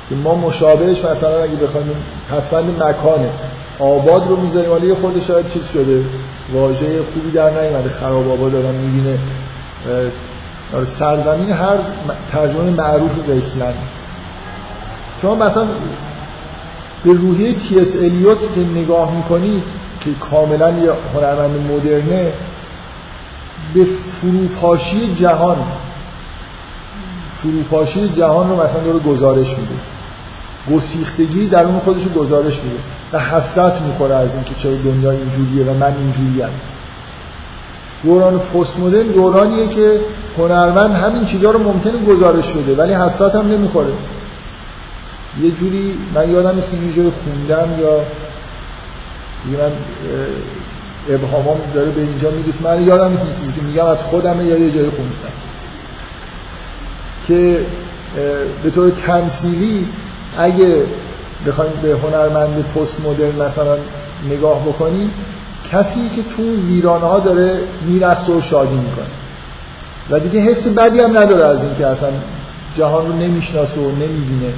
که 0.10 0.16
ما 0.16 0.36
مشابهش 0.36 1.06
مثلا 1.06 1.44
اگه 1.44 1.56
بخوایم 1.56 1.88
پسفند 2.32 2.84
مکانه. 2.84 3.30
آباد 3.80 4.28
رو 4.28 4.36
می‌ذاریم 4.36 4.70
حالا 4.70 4.86
یه 4.86 4.96
خود 4.96 5.20
شاید 5.20 5.48
چیز 5.48 5.68
شده. 5.68 6.04
واژه 6.54 7.04
خوبی 7.14 7.32
در 7.32 7.62
نیومده. 7.62 7.90
خراب 7.90 8.32
آباد 8.32 8.56
آدم 8.56 8.74
می‌بینه. 8.74 9.20
سرزمین 10.84 11.50
هر 11.50 11.78
ترجمه 12.32 12.70
معروف 12.70 13.14
به 13.16 13.38
اسلند 13.38 13.76
شما 15.22 15.36
مثلا 15.36 15.66
به 17.04 17.14
روحیه 17.14 17.54
تی 17.54 17.80
اس 17.80 17.96
الیوت 17.96 18.54
که 18.56 18.62
نگاه 18.62 19.16
می‌کنید 19.16 19.64
که 20.00 20.14
کاملا 20.14 20.70
یه 20.70 20.92
هنرمند 21.14 21.72
مدرنه 21.72 22.34
به 23.74 23.84
فروپاشی 23.86 25.14
جهان 25.14 25.58
فروپاشی 27.34 28.10
جهان 28.10 28.50
رو 28.50 28.64
مثلا 28.64 28.84
داره 28.84 29.00
گزارش 29.00 29.50
میده. 29.58 29.74
گسیختگی 30.72 31.48
در 31.48 31.66
اون 31.66 31.80
خودش 31.80 32.04
رو 32.04 32.22
گزارش 32.22 32.64
میده 32.64 32.78
و 33.14 33.20
حسرت 33.20 33.82
می‌خوره 33.82 34.16
از 34.16 34.36
اینکه 34.36 34.56
چرا 34.56 34.72
دنیا 34.72 35.12
اینجوریه 35.12 35.66
و 35.66 35.74
من 35.74 35.96
اینجوریم. 35.98 36.50
دوران 38.04 38.40
پست 38.40 38.80
مدرن 38.80 39.08
دورانیه 39.08 39.68
که 39.68 40.02
هنرمند 40.38 40.92
همین 40.92 41.26
چیزها 41.26 41.52
رو 41.52 41.60
ممکنه 41.60 42.06
گزارش 42.06 42.52
بده 42.52 42.76
ولی 42.76 42.94
حسرت 42.94 43.36
هم 43.36 43.48
نمی‌خوره. 43.48 43.94
یه 45.40 45.52
جوری 45.52 45.98
من 46.16 46.32
یادم 46.32 46.56
نیست 46.56 46.72
که 46.72 46.78
یه 46.78 46.94
جای 46.94 47.10
خوندم 47.10 47.80
یا 47.80 47.98
یه 49.52 49.58
من 49.58 49.72
ابهامام 51.10 51.58
داره 51.74 51.92
به 51.92 52.02
اینجا 52.02 52.32
می‌رسه. 52.32 52.64
من 52.64 52.84
یادم 52.84 53.12
نیست 53.12 53.40
چیزی 53.40 53.54
که 53.54 53.62
میگم 53.62 53.86
از 53.86 54.04
خودمه 54.04 54.46
یا 54.46 54.58
یه 54.58 54.72
جای 54.72 54.90
خوندم. 54.90 55.14
که 57.28 57.66
به 58.64 58.70
طور 58.70 58.90
تمثیلی 58.90 59.88
اگه 60.38 60.84
بخوایم 61.48 61.72
به 61.82 61.98
هنرمند 61.98 62.66
پست 62.76 63.00
مدرن 63.00 63.36
مثلا 63.42 63.78
نگاه 64.30 64.68
بکنیم 64.68 65.12
کسی 65.72 66.10
که 66.16 66.24
تو 66.38 66.44
ویرانه 66.68 67.06
ها 67.06 67.20
داره 67.20 67.60
می‌رسه 67.88 68.32
و 68.32 68.42
شادی 68.42 68.76
می‌کنه. 68.76 69.06
و 70.10 70.20
دیگه 70.20 70.40
حس 70.40 70.68
بدی 70.68 71.00
هم 71.00 71.18
نداره 71.18 71.46
از 71.46 71.64
اینکه 71.64 71.88
اصلا 71.88 72.10
جهان 72.78 73.08
رو 73.08 73.14
نمی‌شناسه 73.14 73.82
و 73.82 73.92
نمی‌بینه. 73.92 74.54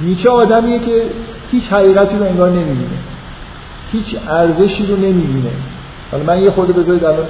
نیچه 0.00 0.30
آدمیه 0.30 0.78
که 0.78 1.02
هیچ 1.50 1.72
حقیقتی 1.72 2.16
رو 2.16 2.24
انگار 2.24 2.50
نمی‌بینه. 2.50 2.98
هیچ 3.92 4.16
ارزشی 4.28 4.86
رو 4.86 4.96
نمی‌بینه. 4.96 5.50
حالا 6.12 6.24
من 6.24 6.42
یه 6.42 6.50
خورده 6.50 6.72
بذارید 6.72 7.04
الان 7.04 7.26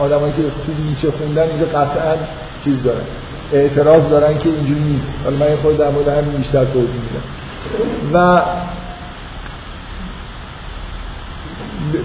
آدمایی 0.00 0.32
که 0.32 0.42
خوب 0.42 0.80
نیچه 0.80 1.10
خوندن 1.10 1.42
اینجا 1.42 1.66
قطعا 1.66 2.16
چیز 2.64 2.82
دارن. 2.82 3.04
اعتراض 3.52 4.08
دارن 4.08 4.38
که 4.38 4.48
اینجوری 4.48 4.80
نیست. 4.80 5.20
حالا 5.24 5.36
من 5.36 5.50
یه 5.50 5.56
خورده 5.56 5.78
در 5.78 5.90
مورد 5.90 6.08
همین 6.08 6.36
بیشتر 6.36 6.64
توضیح 6.64 6.94
میدم. 6.94 7.22
و 8.12 8.42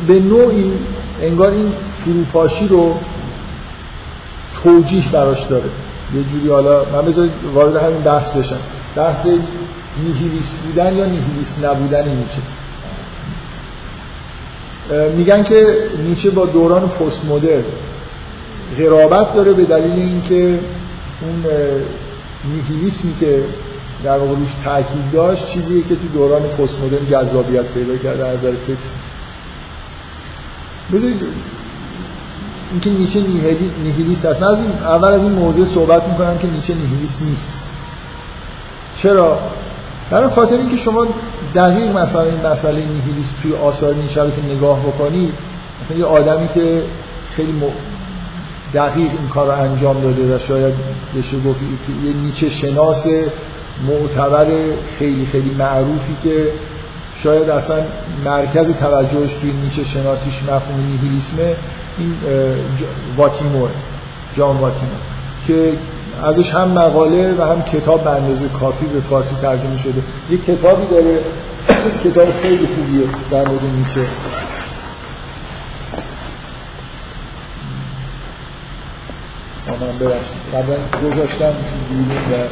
به 0.07 0.20
نوعی 0.20 0.72
انگار 1.22 1.51
این 1.51 1.72
فروپاشی 1.89 2.68
رو 2.68 2.99
توجیه 4.63 5.03
براش 5.11 5.43
داره. 5.43 5.70
یه 6.16 6.24
جوری 6.24 6.49
حالا 6.49 6.86
من 6.93 7.05
بذارید 7.05 7.32
وارد 7.53 7.76
همین 7.76 8.01
بحث 8.01 8.32
بشم. 8.32 8.57
بحث 8.96 9.28
نیهیلیست 10.04 10.56
بودن 10.58 10.98
یا 10.98 11.06
نیهیلیست 11.06 11.66
نبودن 11.66 12.08
نیچه. 12.08 12.41
میگن 15.16 15.43
که 15.43 15.78
نیچه 16.04 16.30
با 16.30 16.46
دوران 16.46 16.89
پست 16.89 17.26
مدرن 17.26 17.64
غرابت 18.78 19.34
داره 19.34 19.54
به 19.54 19.66
دلیل 19.66 20.00
اینکه 20.00 20.60
اون 21.22 21.46
نیهیلیسمی 22.54 23.16
که 23.20 23.43
در 24.04 24.18
واقع 24.18 24.36
روش 24.36 24.54
تاکید 24.64 25.12
داشت 25.14 25.48
چیزیه 25.48 25.82
که 25.82 25.96
تو 25.96 26.08
دوران 26.14 26.41
پست 26.41 26.80
مدرن 26.80 27.06
جذابیت 27.06 27.66
پیدا 27.66 27.98
کرده 27.98 28.28
از 28.28 28.38
نظر 28.38 28.56
فکر. 28.56 28.78
بذارید 30.93 31.22
اینکه 32.72 32.89
نیچه 32.89 33.24
نیهیلیست 33.84 34.26
هست. 34.26 34.41
من 34.41 34.48
از 34.48 34.60
اول 34.84 35.08
از 35.14 35.24
این 35.24 35.32
موضوع 35.32 35.66
صحبت 35.66 36.08
می‌کنم 36.08 36.38
که 36.38 36.48
نیچه 36.48 36.74
نیهیلیست 36.74 37.22
نیست. 37.22 37.58
چرا؟ 38.96 39.39
برای 40.12 40.30
خاطر 40.30 40.58
اینکه 40.58 40.76
شما 40.76 41.08
دقیق 41.56 41.98
مثلا 41.98 42.22
این 42.22 42.48
مسئله 42.48 42.86
نیهیلیست 42.86 43.36
توی 43.43 43.56
آثار 43.56 43.93
نیچه 43.93 44.24
رو 44.24 44.30
که 44.30 44.41
نگاه 44.56 44.80
بکنید 44.80 45.34
مثلا 45.84 45.98
یه 45.98 46.06
آدمی 46.06 46.48
که 46.54 46.84
خیلی 47.32 47.52
م... 47.52 47.62
دقیق 48.74 49.12
این 49.20 49.28
کار 49.30 49.48
رو 49.48 49.64
انجام 49.64 50.02
داده 50.02 50.36
و 50.36 50.38
شاید 50.38 50.74
بشه 51.18 51.38
گفت 51.39 51.62
یه 52.06 52.14
نیچه 52.14 52.50
شناس 52.50 53.08
معتبر 53.88 54.48
خیلی 55.00 55.26
خیلی 55.26 55.50
معروفی 55.50 56.16
که 56.24 56.52
شاید 57.16 57.50
اصلا 57.50 57.84
مرکز 58.26 58.70
توجهش 58.80 59.34
توی 59.34 59.52
نیچه 59.52 59.84
شناسیش 59.84 60.43
مفهوم 60.43 60.86
نیهیلیسمه 60.91 61.56
این 61.98 62.16
واتیمو 63.18 63.68
جان 64.38 64.58
واتیمو 64.58 64.91
که 65.48 65.74
ازش 66.24 66.53
هم 66.53 66.68
مقاله 66.68 67.36
و 67.38 67.41
هم 67.41 67.61
کتاب 67.61 68.03
به 68.03 68.09
اندازه 68.09 68.49
کافی 68.49 68.86
به 68.86 68.99
فارسی 68.99 69.36
ترجمه 69.36 69.78
شده. 69.78 70.03
یک 70.30 70.45
کتابی 70.45 70.88
داره. 70.88 71.24
کتاب 72.03 72.32
خیلی 72.32 72.68
خوبیه. 72.68 73.07
در 73.32 73.47
مورد 73.47 73.63
نیچه. 73.63 73.99
من 79.68 80.59
قبلا 80.59 81.09
گذاشتم 81.09 81.53
بیرون 81.89 82.47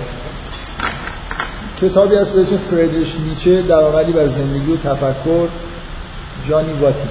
کتابی 1.81 2.15
هست 2.15 2.35
به 2.35 2.41
اسم 2.41 2.57
فردریش 2.57 3.17
نیچه 3.19 3.61
درآمدی 3.61 4.11
بر 4.11 4.27
زندگی 4.27 4.71
و 4.73 4.77
تفکر. 4.77 5.47
جانی 6.49 6.73
واتین. 6.73 7.09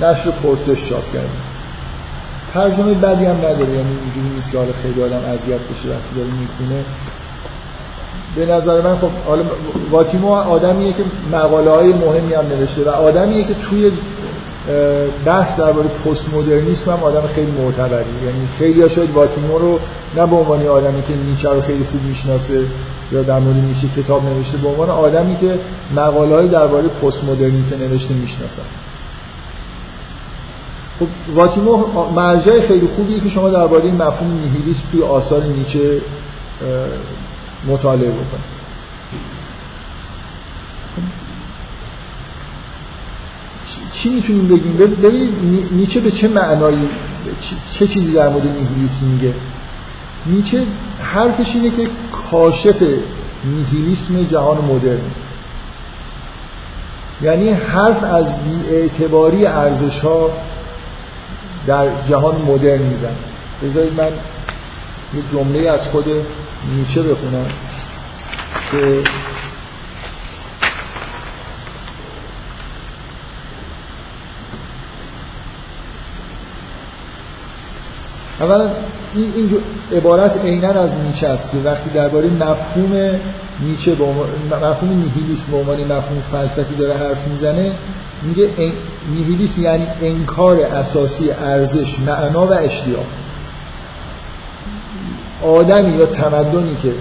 نشر 0.00 0.30
پرسش 0.30 0.88
چاپ 0.88 1.12
کرده 1.12 1.51
ترجمه 2.54 2.94
بدی 2.94 3.24
هم 3.24 3.36
نداره 3.36 3.70
یعنی 3.70 3.98
اینجوری 4.02 4.28
نیست 4.34 4.52
که 4.52 4.58
حالا 4.58 4.72
خیلی 4.72 5.02
آدم 5.02 5.16
اذیت 5.16 5.60
بشه 5.60 5.88
وقتی 5.88 6.14
داره 6.16 6.30
می‌خونه. 6.40 6.84
به 8.36 8.46
نظر 8.46 8.80
من 8.80 8.96
خب 8.96 9.10
حالا 9.26 9.44
واتیمو 9.90 10.32
آدمیه 10.32 10.92
که 10.92 11.04
مقاله 11.32 11.70
های 11.70 11.92
مهمی 11.92 12.34
هم 12.34 12.46
نوشته 12.46 12.84
و 12.84 12.88
آدمیه 12.88 13.44
که 13.44 13.54
توی 13.54 13.92
بحث 15.24 15.60
درباره 15.60 15.88
پست 15.88 16.28
مدرنیسم 16.28 16.92
هم 16.92 17.02
آدم 17.02 17.26
خیلی 17.26 17.50
معتبری 17.50 18.04
یعنی 18.26 18.46
خیلی 18.58 18.82
ها 18.82 18.88
شاید 18.88 19.10
واتیمو 19.10 19.58
رو 19.58 19.78
نه 20.16 20.26
به 20.26 20.36
عنوان 20.36 20.66
آدمی 20.66 21.02
که 21.02 21.14
نیچه 21.16 21.50
رو 21.50 21.60
خیلی 21.60 21.84
خوب 21.84 22.02
می‌شناسه 22.02 22.66
یا 23.12 23.22
در 23.22 23.38
مورد 23.38 23.56
نیچه 23.56 24.02
کتاب 24.02 24.24
نوشته 24.24 24.58
به 24.58 24.68
عنوان 24.68 24.90
آدمی 24.90 25.36
که 25.36 25.58
مقاله 25.96 26.34
های 26.34 26.48
درباره 26.48 26.88
پست 26.88 27.24
مدرنیته 27.24 27.76
نوشته 27.76 28.14
می‌شناسن. 28.14 28.62
خب 31.02 31.34
واتیمو 31.34 31.86
مرجع 32.16 32.60
خیلی 32.60 32.86
خوبیه 32.86 33.20
که 33.20 33.28
شما 33.28 33.50
درباره 33.50 33.84
این 33.84 34.02
مفهوم 34.02 34.32
نیهیلیسم 34.32 34.82
توی 34.92 35.02
آثار 35.02 35.44
نیچه 35.44 36.00
مطالعه 37.68 38.10
بکنید. 38.10 38.62
چی 43.92 44.10
می‌تونیم 44.10 44.48
بگیم؟ 44.48 44.76
ببینید 44.76 45.72
نیچه 45.72 46.00
به 46.00 46.10
چه 46.10 46.28
معنایی 46.28 46.88
چه 47.72 47.86
چیزی 47.86 48.12
در 48.12 48.28
مورد 48.28 48.48
نیهیلیسم 48.48 49.06
میگه؟ 49.06 49.34
نیچه 50.26 50.62
حرفش 51.02 51.56
اینه 51.56 51.70
که 51.70 51.88
کاشف 52.30 52.82
نیهیلیسم 53.44 54.24
جهان 54.24 54.64
مدرن. 54.64 55.00
یعنی 57.22 57.48
حرف 57.48 58.04
از 58.04 58.32
بیاعتباری 58.44 59.46
ارزش 59.46 60.00
ها 60.00 60.30
در 61.66 62.02
جهان 62.08 62.42
مدرن 62.42 62.82
میزن. 62.82 63.16
بذارید 63.62 64.00
من 64.00 64.12
یه 65.14 65.22
جمله 65.32 65.70
از 65.70 65.88
خود 65.88 66.06
نیچه 66.76 67.02
بخونم 67.02 67.46
که 68.70 69.02
اولا 78.40 78.70
این, 79.14 79.32
این 79.36 79.50
عبارت 79.92 80.44
عینا 80.44 80.68
از 80.68 80.94
نیچه 80.94 81.28
است 81.28 81.50
که 81.50 81.58
وقتی 81.58 81.90
درباره 81.90 82.30
مفهوم 82.30 83.20
نیچه 83.60 83.94
به 83.94 84.04
مفهوم 84.56 84.98
نیهیلیسم 84.98 85.52
به 85.52 85.58
عنوان 85.58 85.92
مفهوم 85.92 86.20
فلسفی 86.20 86.74
داره 86.74 86.94
حرف 86.94 87.28
می‌زنه 87.28 87.78
میگه 88.22 88.50
نیهیلیسم 89.14 89.62
یعنی 89.62 89.86
انکار 90.02 90.60
اساسی 90.60 91.30
ارزش 91.30 91.98
معنا 91.98 92.46
و 92.46 92.52
اشتیاق. 92.52 93.06
آدمی 95.42 95.92
یا 95.92 96.06
تمدنی 96.06 96.76
که 96.82 96.94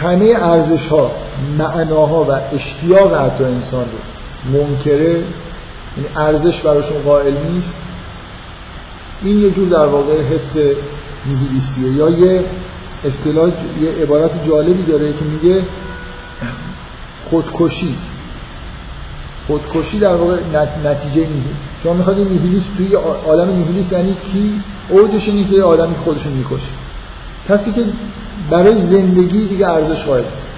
همه 0.00 0.34
ارزش 0.36 0.88
ها 0.88 1.10
معناها 1.58 2.24
و 2.24 2.54
اشتیاق 2.54 3.14
حتی 3.14 3.44
انسان 3.44 3.84
رو 3.84 4.58
منکره 4.58 5.12
یعنی 5.12 6.08
ارزش 6.16 6.60
براشون 6.60 7.02
قائل 7.02 7.34
نیست 7.52 7.78
این 9.22 9.38
یه 9.38 9.50
جور 9.50 9.68
در 9.68 9.86
واقع 9.86 10.22
حس 10.22 10.56
نیهیلیستیه 11.26 11.92
یا 11.92 12.10
یه 12.10 12.44
اصطلاح 13.04 13.50
یه 13.80 13.90
عبارت 14.02 14.46
جالبی 14.46 14.82
داره 14.82 15.12
که 15.12 15.24
میگه 15.24 15.62
خودکشی. 17.24 17.96
خودکشی 19.48 19.98
در 19.98 20.14
واقع 20.14 20.36
نتیجه 20.84 21.20
نیهی 21.20 21.56
شما 21.82 21.92
می‌خواد 21.92 22.18
نیهیلیست 22.18 22.76
توی 22.76 22.96
آدم 23.26 23.50
نیهیلیست 23.50 23.92
یعنی 23.92 24.14
کی؟ 24.32 24.60
اوجش 24.88 25.28
اینه 25.28 25.50
که 25.50 25.62
آدمی 25.62 25.94
خودشون 25.94 26.32
می‌کشه. 26.32 26.72
کسی 27.48 27.72
که 27.72 27.84
برای 28.50 28.78
زندگی 28.78 29.44
دیگه 29.44 29.68
ارزش 29.68 30.04
قائل 30.04 30.24
نیست. 30.24 30.52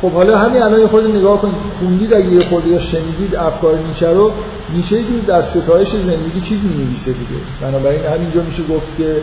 خب 0.00 0.12
حالا 0.12 0.38
همین 0.38 0.62
الان 0.62 0.80
یه 0.80 0.86
خورده 0.86 1.08
نگاه 1.08 1.40
کنید. 1.40 1.54
خوندید 1.78 2.14
اگه 2.14 2.28
یه 2.28 2.40
خورده 2.40 2.68
یا 2.68 2.78
شنیدید 2.78 3.36
افکار 3.36 3.78
نیچه 3.78 4.12
رو 4.12 4.32
نیچه 4.74 5.02
جور 5.02 5.20
در 5.20 5.42
ستایش 5.42 5.88
زندگی 5.88 6.40
چیز 6.40 6.58
می 6.62 6.84
نویسه 6.84 7.12
دیگه. 7.12 7.40
بنابراین 7.60 8.04
همینجا 8.04 8.42
میشه 8.42 8.62
گفت 8.62 8.96
که 8.96 9.16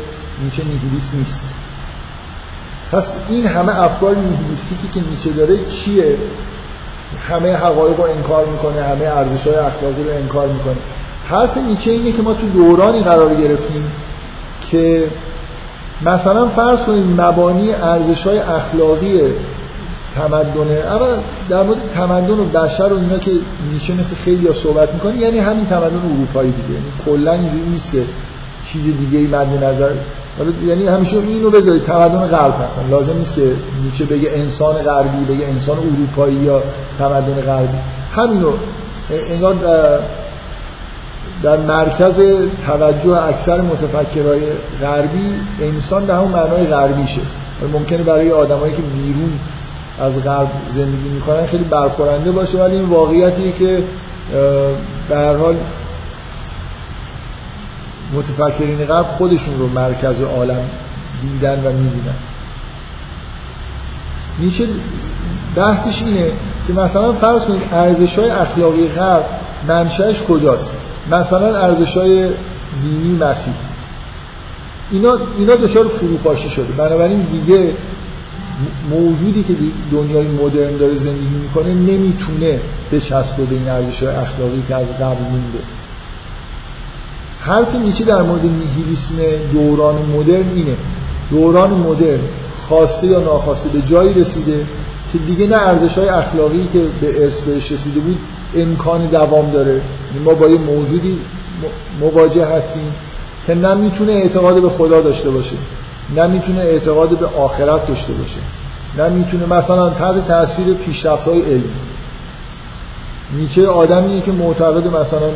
نیچه 0.43 0.63
نیهیلیست 0.63 1.13
نیست. 1.15 1.43
پس 2.91 3.13
این 3.29 3.47
همه 3.47 3.81
افکار 3.81 4.15
نیهیلیستیکی 4.15 4.87
که 4.93 5.01
نیچه 5.09 5.29
داره 5.29 5.65
چیه؟ 5.65 6.17
همه 7.29 7.53
حقایق 7.53 7.97
رو 7.97 8.03
انکار 8.03 8.45
می‌کنه 8.45 8.81
همه 8.81 9.05
ارزش 9.05 9.47
های 9.47 9.55
اخلاقی 9.55 10.03
رو 10.03 10.09
انکار 10.09 10.47
می‌کنه. 10.47 10.75
حرف 11.29 11.57
نیچه 11.57 11.91
اینه 11.91 12.11
که 12.11 12.21
ما 12.21 12.33
تو 12.33 12.47
دورانی 12.47 12.99
قرار 12.99 13.35
گرفتیم 13.35 13.91
که 14.71 15.07
مثلا 16.05 16.47
فرض 16.47 16.83
کنید 16.83 17.21
مبانی 17.21 17.73
ارزش 17.73 18.27
های 18.27 18.37
اخلاقی 18.39 19.21
تمدن 20.15 20.77
اول 20.77 21.15
در 21.49 21.63
مورد 21.63 21.89
تمدن 21.95 22.39
و 22.39 22.45
بشر 22.45 22.93
و 22.93 22.97
اینا 22.97 23.17
که 23.17 23.31
نیچه 23.71 23.93
مثل 23.93 24.15
خیلی 24.15 24.53
صحبت 24.53 24.93
می‌کنه 24.93 25.17
یعنی 25.17 25.39
همین 25.39 25.65
تمدن 25.65 26.01
اروپایی 26.15 26.51
دیگه. 26.51 26.73
یعنی 26.73 26.91
کلا 27.05 27.31
اینجوری 27.31 27.69
نیست 27.69 27.91
که 27.91 28.03
چیز 28.65 28.83
دیگه 28.83 29.19
ای 29.19 29.27
مد 29.27 29.63
نظر 29.63 29.91
یعنی 30.67 30.87
همیشه 30.87 31.17
اینو 31.17 31.49
بذارید 31.49 31.83
تمدن 31.83 32.25
غرب 32.25 32.61
هستن. 32.61 32.89
لازم 32.89 33.17
نیست 33.17 33.35
که 33.35 33.55
نیچه 33.83 34.05
بگه 34.05 34.29
انسان 34.31 34.75
غربی 34.75 35.25
بگه 35.33 35.45
انسان 35.47 35.77
اروپایی 35.77 36.35
یا 36.35 36.63
تمدن 36.99 37.41
غربی. 37.41 37.77
همینو 38.15 38.51
انگار 39.29 39.53
در, 39.53 39.99
در 41.43 41.57
مرکز 41.57 42.21
توجه 42.65 43.23
اکثر 43.23 43.61
متفکرهای 43.61 44.41
غربی 44.81 45.33
انسان 45.61 46.05
به 46.05 46.13
همون 46.13 46.31
معنای 46.31 46.67
غربیشه. 46.67 47.21
ممکنه 47.73 48.03
برای 48.03 48.31
آدمایی 48.31 48.75
که 48.75 48.81
بیرون 48.81 49.39
از 49.99 50.23
غرب 50.23 50.51
زندگی 50.69 51.09
می‌کنن 51.09 51.45
خیلی 51.45 51.63
برخورنده 51.63 52.31
باشه 52.31 52.59
ولی 52.59 52.75
این 52.75 52.89
واقعیتیه 52.89 53.51
که 53.51 53.83
به 55.09 55.17
هر 55.17 55.35
حال 55.35 55.55
متفکرین 58.13 58.85
غرب 58.85 59.07
خودشون 59.07 59.59
رو 59.59 59.67
مرکز 59.67 60.21
عالم 60.21 60.69
دیدن 61.21 61.59
و 61.65 61.71
می‌بینن. 61.71 62.15
نیچه 64.39 64.67
بحثش 65.55 66.03
اینه 66.03 66.31
که 66.67 66.73
مثلا 66.73 67.13
فرض 67.13 67.45
کنید 67.45 67.61
ارزش 67.71 68.19
های 68.19 68.29
اخلاقی 68.29 68.87
غرب 68.87 69.25
منشأش 69.67 70.23
کجاست؟ 70.23 70.71
مثلا 71.11 71.57
ارزش 71.57 71.97
های 71.97 72.29
دینی 72.83 73.17
مسیح. 73.17 73.53
اینا 74.91 75.17
اینا 75.37 75.55
دچار 75.55 75.87
فروپاشی 75.87 76.49
شده. 76.49 76.73
بنابراین 76.73 77.21
دیگه 77.21 77.73
موجودی 78.89 79.43
که 79.43 79.55
دنیای 79.91 80.27
مدرن 80.27 80.77
داره 80.77 80.95
زندگی 80.95 81.35
می‌کنه 81.41 81.73
نمی‌تونه 81.73 82.61
بچسبه 82.91 83.45
به 83.45 83.55
این 83.55 83.69
ارزش 83.69 84.03
های 84.03 84.15
اخلاقی 84.15 84.63
که 84.67 84.75
از 84.75 84.87
قبل 84.87 85.23
مونده. 85.23 85.59
حرف 87.45 87.75
نیچه 87.75 88.03
در 88.03 88.21
مورد 88.21 88.45
نیهیلیسم 88.45 89.15
دوران 89.53 89.95
مدرن 89.95 90.49
اینه. 90.49 90.77
دوران 91.31 91.69
مدرن 91.69 92.19
خواسته 92.67 93.07
یا 93.07 93.19
ناخواسته 93.19 93.69
به 93.69 93.81
جایی 93.81 94.13
رسیده 94.13 94.65
که 95.11 95.17
دیگه 95.17 95.47
نه 95.47 95.55
ارزش 95.55 95.97
های 95.97 96.09
اخلاقی 96.09 96.67
که 96.73 96.87
به 97.01 97.23
ارث 97.23 97.41
بهش 97.41 97.71
رسیده 97.71 97.99
بود 97.99 98.17
امکان 98.55 99.07
دوام 99.07 99.51
داره. 99.51 99.71
یعنی 99.71 100.25
ما 100.25 100.33
با 100.33 100.47
یه 100.47 100.57
موجودی 100.57 101.19
مواجه 101.99 102.45
هستیم 102.45 102.93
که 103.47 103.55
نه 103.55 103.73
می‌تونه 103.73 104.11
اعتقاد 104.11 104.61
به 104.61 104.69
خدا 104.69 105.01
داشته 105.01 105.29
باشه 105.29 105.55
نه 106.15 106.27
می‌تونه 106.27 106.59
اعتقاد 106.59 107.19
به 107.19 107.25
آخرت 107.25 107.87
داشته 107.87 108.13
باشه 108.13 108.39
نه 108.97 109.09
می‌تونه 109.09 109.45
مثلا 109.45 109.89
تحت 109.89 110.27
تاثیر 110.27 110.73
پیشرفت 110.73 111.27
های 111.27 111.41
علمی. 111.41 111.63
نیچه 113.37 113.67
آدمیه 113.67 114.21
که 114.21 114.31
معتقد 114.31 114.87
مثلا 114.87 115.29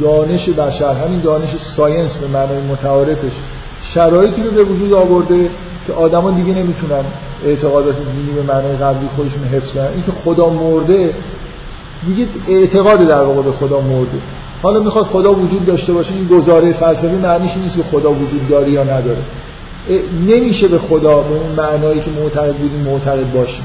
دانش 0.00 0.48
بشر 0.48 0.94
همین 0.94 1.20
دانش 1.20 1.56
ساینس 1.56 2.16
به 2.16 2.26
معنای 2.26 2.60
متعارفش 2.60 3.32
شرایطی 3.82 4.42
رو 4.42 4.50
به 4.50 4.62
وجود 4.62 4.92
آورده 4.92 5.50
که 5.86 5.92
آدما 5.92 6.30
دیگه 6.30 6.58
نمی‌تونن 6.58 7.04
اعتقادات 7.44 7.96
دینی 7.96 8.30
به 8.30 8.42
معنای 8.42 8.76
قبلی 8.76 9.08
خودشون 9.08 9.44
حفظ 9.44 9.72
کنن. 9.72 9.86
اینکه 9.86 10.12
خدا 10.12 10.48
مرده 10.48 11.14
دیگه 12.06 12.26
اعتقاد 12.48 13.08
در 13.08 13.22
واقع 13.22 13.42
به 13.42 13.52
خدا 13.52 13.80
مرده. 13.80 14.18
حالا 14.62 14.80
می‌خواد 14.80 15.04
خدا 15.04 15.34
وجود 15.34 15.66
داشته 15.66 15.92
باشه 15.92 16.14
این 16.14 16.28
گزاره 16.28 16.72
فلسفی 16.72 17.16
معنیش 17.16 17.56
نیست 17.56 17.76
که 17.76 17.82
خدا 17.82 18.10
وجود 18.10 18.48
داره 18.48 18.70
یا 18.70 18.84
نداره. 18.84 19.22
نمیشه 20.28 20.68
به 20.68 20.78
خدا 20.78 21.20
به 21.20 21.34
اون 21.34 21.52
معنایی 21.56 22.00
که 22.00 22.10
معتقد 22.10 22.56
بودیم 22.56 22.80
معتقد 22.80 23.32
باشیم. 23.32 23.64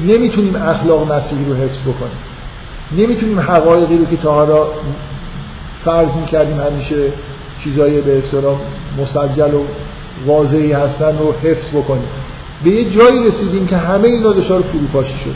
نمی‌تونیم 0.00 0.56
اخلاق 0.56 1.12
مسیحی 1.12 1.44
رو 1.44 1.54
حفظ 1.54 1.80
بکنیم. 1.80 2.18
نمی‌تونیم 2.96 3.40
حقایقی 3.40 3.98
رو 3.98 4.04
که 4.04 4.16
تا 4.16 4.32
حالا 4.32 4.66
فرض 5.84 6.10
می‌کردیم 6.12 6.60
همیشه 6.60 6.96
چیزای 7.64 8.00
به 8.00 8.18
اصطلاح 8.18 8.56
مسجل 8.98 9.54
و 9.54 9.64
واضحی 10.26 10.72
هستن 10.72 11.18
رو 11.18 11.34
حفظ 11.42 11.68
بکنیم. 11.68 12.08
به 12.64 12.70
یه 12.70 12.90
جایی 12.90 13.26
رسیدیم 13.26 13.66
که 13.66 13.76
همه 13.76 14.08
اینا 14.08 14.32
دچار 14.32 14.60
فروپاشی 14.60 15.18
شد. 15.18 15.34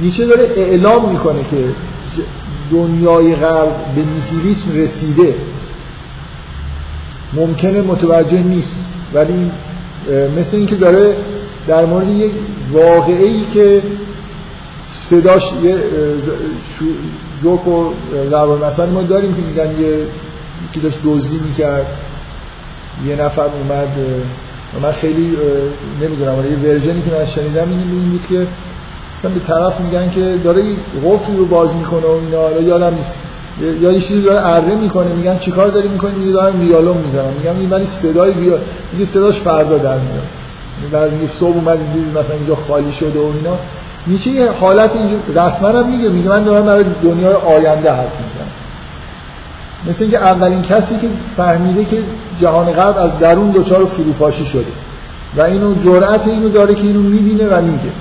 نیچه 0.00 0.26
داره 0.26 0.48
اعلام 0.56 1.10
می‌کنه 1.10 1.44
که 1.50 1.68
دنیای 2.70 3.36
غرب 3.36 3.94
به 3.94 4.02
نیهیلیسم 4.02 4.78
رسیده. 4.78 5.34
ممکنه 7.32 7.80
متوجه 7.80 8.38
نیست 8.38 8.76
ولی 9.14 9.50
مثل 10.38 10.56
اینکه 10.56 10.76
داره 10.76 11.16
در 11.66 11.86
مورد 11.86 12.08
یک 12.08 12.32
واقعه 12.72 13.26
ای 13.26 13.44
که 13.54 13.82
صداش 14.90 15.52
یه 15.62 15.76
جوک 17.42 17.68
و 17.68 17.92
ضرب 18.30 18.64
مثلا 18.64 18.86
ما 18.86 19.02
داریم 19.02 19.34
که 19.34 19.42
میگن 19.42 19.80
یه 19.80 20.06
یکی 20.70 20.80
داشت 20.80 20.98
دزدی 21.04 21.38
می‌کرد. 21.38 21.86
یه 23.06 23.16
نفر 23.16 23.42
اومد 23.42 23.88
من 24.82 24.90
خیلی 24.90 25.36
نمی‌دونم 26.02 26.38
ولی 26.38 26.48
یه 26.48 26.56
ورژنی 26.56 27.02
که 27.02 27.10
من 27.10 27.24
شنیدم 27.24 27.70
این 27.70 28.10
بود 28.10 28.26
که 28.28 28.46
مثلا 29.18 29.30
به 29.30 29.40
طرف 29.40 29.80
میگن 29.80 30.10
که 30.10 30.40
داره 30.44 30.62
قفلی 31.04 31.36
رو 31.36 31.46
باز 31.46 31.74
می‌کنه 31.74 32.06
و 32.06 32.10
اینا 32.10 32.60
یادم 32.60 32.94
نیست. 32.94 33.16
یا 33.80 33.92
یه 33.92 34.00
چیزی 34.00 34.22
داره 34.22 34.46
اره 34.46 34.74
می‌کنه 34.74 35.12
میگن 35.12 35.38
چیکار 35.38 35.68
داری 35.68 35.88
می‌کنی؟ 35.88 36.18
میگه 36.18 36.32
دارم 36.32 36.60
ویالون 36.60 36.96
می‌زنم. 36.96 37.32
میگم 37.38 37.60
این 37.60 37.70
ولی 37.70 37.86
صدای 37.86 38.32
ویا 38.32 38.58
میگه 38.92 39.04
صداش 39.04 39.38
فردا 39.38 39.78
در 39.78 39.98
میاد. 39.98 40.22
یعنی 40.78 40.90
بعضی 40.92 41.26
صبح 41.26 41.56
اومد 41.56 41.78
مثلا 42.14 42.36
اینجا 42.36 42.54
خالی 42.54 42.92
شده 42.92 43.18
و 43.18 43.32
اینا. 43.36 43.58
نیچه 44.06 44.30
یه 44.30 44.50
حالت 44.50 44.96
اینجا 44.96 45.16
رسما 45.34 45.68
هم 45.68 45.90
میگه 45.90 46.08
میگه 46.08 46.28
من 46.28 46.44
دارم 46.44 46.66
برای 46.66 46.84
دنیای 47.02 47.34
آینده 47.34 47.92
حرف 47.92 48.20
می‌زنم. 48.20 48.50
مثل 49.86 50.04
اینکه 50.04 50.18
اولین 50.18 50.62
کسی 50.62 50.98
که 50.98 51.08
فهمیده 51.36 51.84
که 51.84 52.02
جهان 52.40 52.72
غرب 52.72 52.98
از 52.98 53.18
درون 53.18 53.50
دچار 53.50 53.84
فروپاشی 53.84 54.46
شده 54.46 54.72
و 55.36 55.40
اینو 55.40 55.74
جرأت 55.74 56.28
اینو 56.28 56.48
داره 56.48 56.74
که 56.74 56.82
اینو 56.82 57.02
می‌بینه 57.02 57.46
و 57.48 57.62
میگه. 57.62 57.92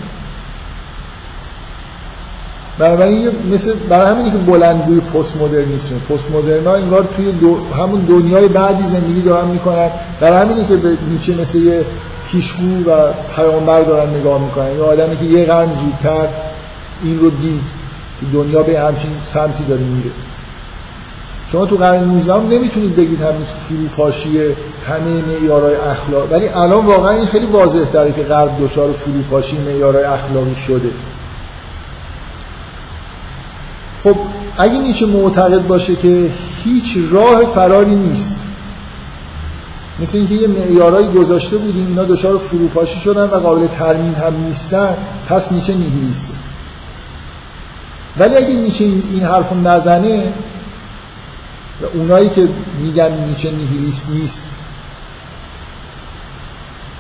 برای 2.79 3.29
مثل 3.53 3.73
برای 3.89 4.11
همینی 4.11 4.31
که 4.31 4.37
بلندگوی 4.37 4.99
پست 4.99 5.37
مدرنیسم 5.37 5.99
پست 6.09 6.31
مدرنا 6.31 6.73
انگار 6.73 7.07
توی 7.15 7.31
دو 7.31 7.57
همون 7.73 7.99
دنیای 7.99 8.47
بعدی 8.47 8.83
زندگی 8.83 9.21
دارن 9.21 9.47
می‌کنن. 9.47 9.89
برای 10.21 10.37
همینی 10.37 10.65
که 10.65 10.75
به 10.75 10.97
نیچه 11.09 11.35
مثل 11.41 11.57
یه 11.57 11.85
پیشگو 12.31 12.91
و 12.91 13.13
پیامبر 13.35 13.81
دارن 13.81 14.09
نگاه 14.09 14.41
می‌کنن. 14.41 14.71
یه 14.71 14.81
آدمی 14.81 15.17
که 15.17 15.25
یه 15.25 15.45
قرن 15.45 15.73
زودتر 15.73 16.27
این 17.03 17.19
رو 17.19 17.29
دید 17.29 17.63
که 18.19 18.25
دنیا 18.33 18.63
به 18.63 18.79
همچین 18.79 19.11
سمتی 19.19 19.63
داره 19.63 19.81
میره. 19.81 20.11
شما 21.51 21.65
تو 21.65 21.75
قرن 21.75 22.03
19 22.03 22.37
نمی‌تونید 22.37 22.95
بگید 22.95 23.21
هنوز 23.21 23.47
فروپاشی 23.47 24.39
همه 24.87 25.21
معیارهای 25.27 25.75
اخلاق. 25.75 26.31
ولی 26.31 26.47
الان 26.47 26.85
واقعا 26.85 27.11
این 27.11 27.25
خیلی 27.25 27.45
واضح 27.45 27.85
تره 27.85 28.11
که 28.11 28.23
غرب 28.23 28.51
دچار 28.61 28.91
فروپاشی 28.91 29.57
معیارهای 29.57 30.03
اخلاقی 30.03 30.55
شده. 30.55 30.89
خب 34.03 34.15
اگه 34.57 34.79
نیچه 34.79 35.05
معتقد 35.05 35.67
باشه 35.67 35.95
که 35.95 36.31
هیچ 36.63 36.97
راه 37.11 37.45
فراری 37.45 37.95
نیست. 37.95 38.46
مثل 39.99 40.17
اینکه 40.17 40.33
یه 40.33 40.47
معیارایی 40.47 41.07
گذاشته 41.07 41.57
بودیم 41.57 41.87
اینا 41.87 42.03
دچار 42.03 42.37
فروپاشی 42.37 42.99
شدن 42.99 43.23
و 43.23 43.35
قابل 43.35 43.67
ترمیم 43.67 44.13
هم 44.13 44.43
نیستن 44.45 44.97
پس 45.29 45.51
نیچه 45.51 45.73
نیهیلیسته 45.73 46.33
ولی 48.17 48.35
اگه 48.35 48.55
نیچه 48.55 48.83
این 48.85 49.23
حرف 49.23 49.53
نزنه 49.53 50.33
و 51.81 51.85
اونایی 51.93 52.29
که 52.29 52.49
میگن 52.81 53.25
نیچه 53.27 53.51
نیهیلیست 53.51 54.09
نیست 54.09 54.43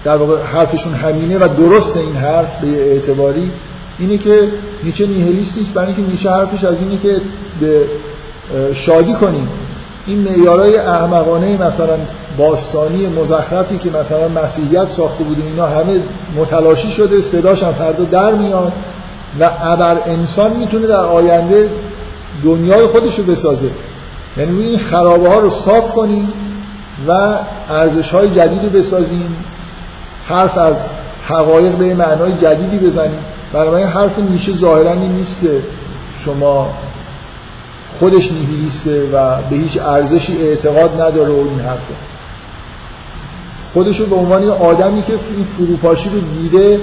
در 0.03 0.17
واقع 0.17 0.43
حرفشون 0.43 0.93
همینه 0.93 1.37
و 1.37 1.47
درست 1.57 1.97
این 1.97 2.15
حرف 2.15 2.59
به 2.59 2.91
اعتباری 2.91 3.51
اینه 3.99 4.17
که 4.17 4.51
نیچه 4.83 5.07
نیهلیست 5.07 5.57
نیست 5.57 5.73
برای 5.73 5.87
اینکه 5.87 6.11
نیچه 6.11 6.31
حرفش 6.31 6.63
از 6.63 6.81
اینه 6.81 6.97
که 6.97 7.21
به 7.59 7.87
شادی 8.73 9.13
کنیم. 9.13 9.49
این 10.07 10.19
معیارهای 10.19 10.77
احمقانه 10.77 11.61
مثلا 11.61 11.97
باستانی 12.37 13.07
مزخرفی 13.07 13.77
که 13.77 13.89
مثلا 13.89 14.27
مسیحیت 14.27 14.87
ساخته 14.87 15.23
بود 15.23 15.39
اینا 15.39 15.65
همه 15.67 16.01
متلاشی 16.35 16.91
شده 16.91 17.21
صداش 17.21 17.63
هم 17.63 17.73
فردا 17.73 18.03
در 18.03 18.31
میاد 18.31 18.73
و 19.39 19.49
ابر 19.61 19.97
انسان 20.05 20.57
می‌تونه 20.57 20.87
در 20.87 21.05
آینده 21.05 21.69
دنیای 22.43 22.85
خودش 22.85 23.19
رو 23.19 23.25
بسازه. 23.25 23.71
یعنی 24.37 24.63
این 24.63 24.79
خرابه 24.79 25.29
ها 25.29 25.39
رو 25.39 25.49
صاف 25.49 25.93
کنیم 25.93 26.33
و 27.07 27.35
ارزش 27.69 28.11
های 28.11 28.29
جدید 28.29 28.63
رو 28.63 28.69
بسازیم 28.69 29.35
حرف 30.27 30.57
از 30.57 30.85
حقایق 31.27 31.75
به 31.75 31.93
معنای 31.93 32.33
جدیدی 32.33 32.77
بزنیم. 32.77 33.19
برای 33.53 33.83
حرف 33.83 34.19
نیشه 34.19 34.53
ظاهرا 34.55 34.93
نیست 34.93 35.41
که 35.41 35.61
شما 36.25 36.69
خودش 37.99 38.31
نیهیلیسته 38.31 39.09
و 39.13 39.41
به 39.49 39.55
هیچ 39.55 39.79
ارزشی 39.81 40.37
اعتقاد 40.37 41.01
نداره 41.01 41.29
و 41.33 41.47
این 41.49 41.59
حرفه. 41.59 41.93
خودشو 43.73 44.05
به 44.09 44.15
عنوان 44.15 44.43
یه 44.43 44.51
آدمی 44.51 45.01
که 45.01 45.13
این 45.35 45.43
فروپاشی 45.43 46.09
رو 46.09 46.19
دیده 46.19 46.79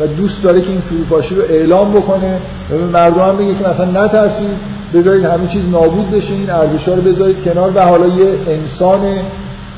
و 0.00 0.06
دوست 0.06 0.42
داره 0.44 0.60
که 0.60 0.70
این 0.70 0.80
فروپاشی 0.80 1.34
رو 1.34 1.42
اعلام 1.42 1.92
بکنه 1.92 2.40
و 2.70 2.76
به 2.76 2.84
مردم 2.84 3.28
هم 3.28 3.36
بگه 3.36 3.54
که 3.54 3.68
مثلا 3.68 4.04
نترسید 4.04 4.48
بذارید 4.94 5.24
همه 5.24 5.46
چیز 5.46 5.68
نابود 5.68 6.10
بشه 6.10 6.34
این 6.34 6.50
ارزش 6.50 6.88
رو 6.88 7.02
بذارید 7.02 7.44
کنار 7.44 7.72
و 7.74 7.80
حالا 7.80 8.06
یه 8.06 8.38
انسان 8.48 9.00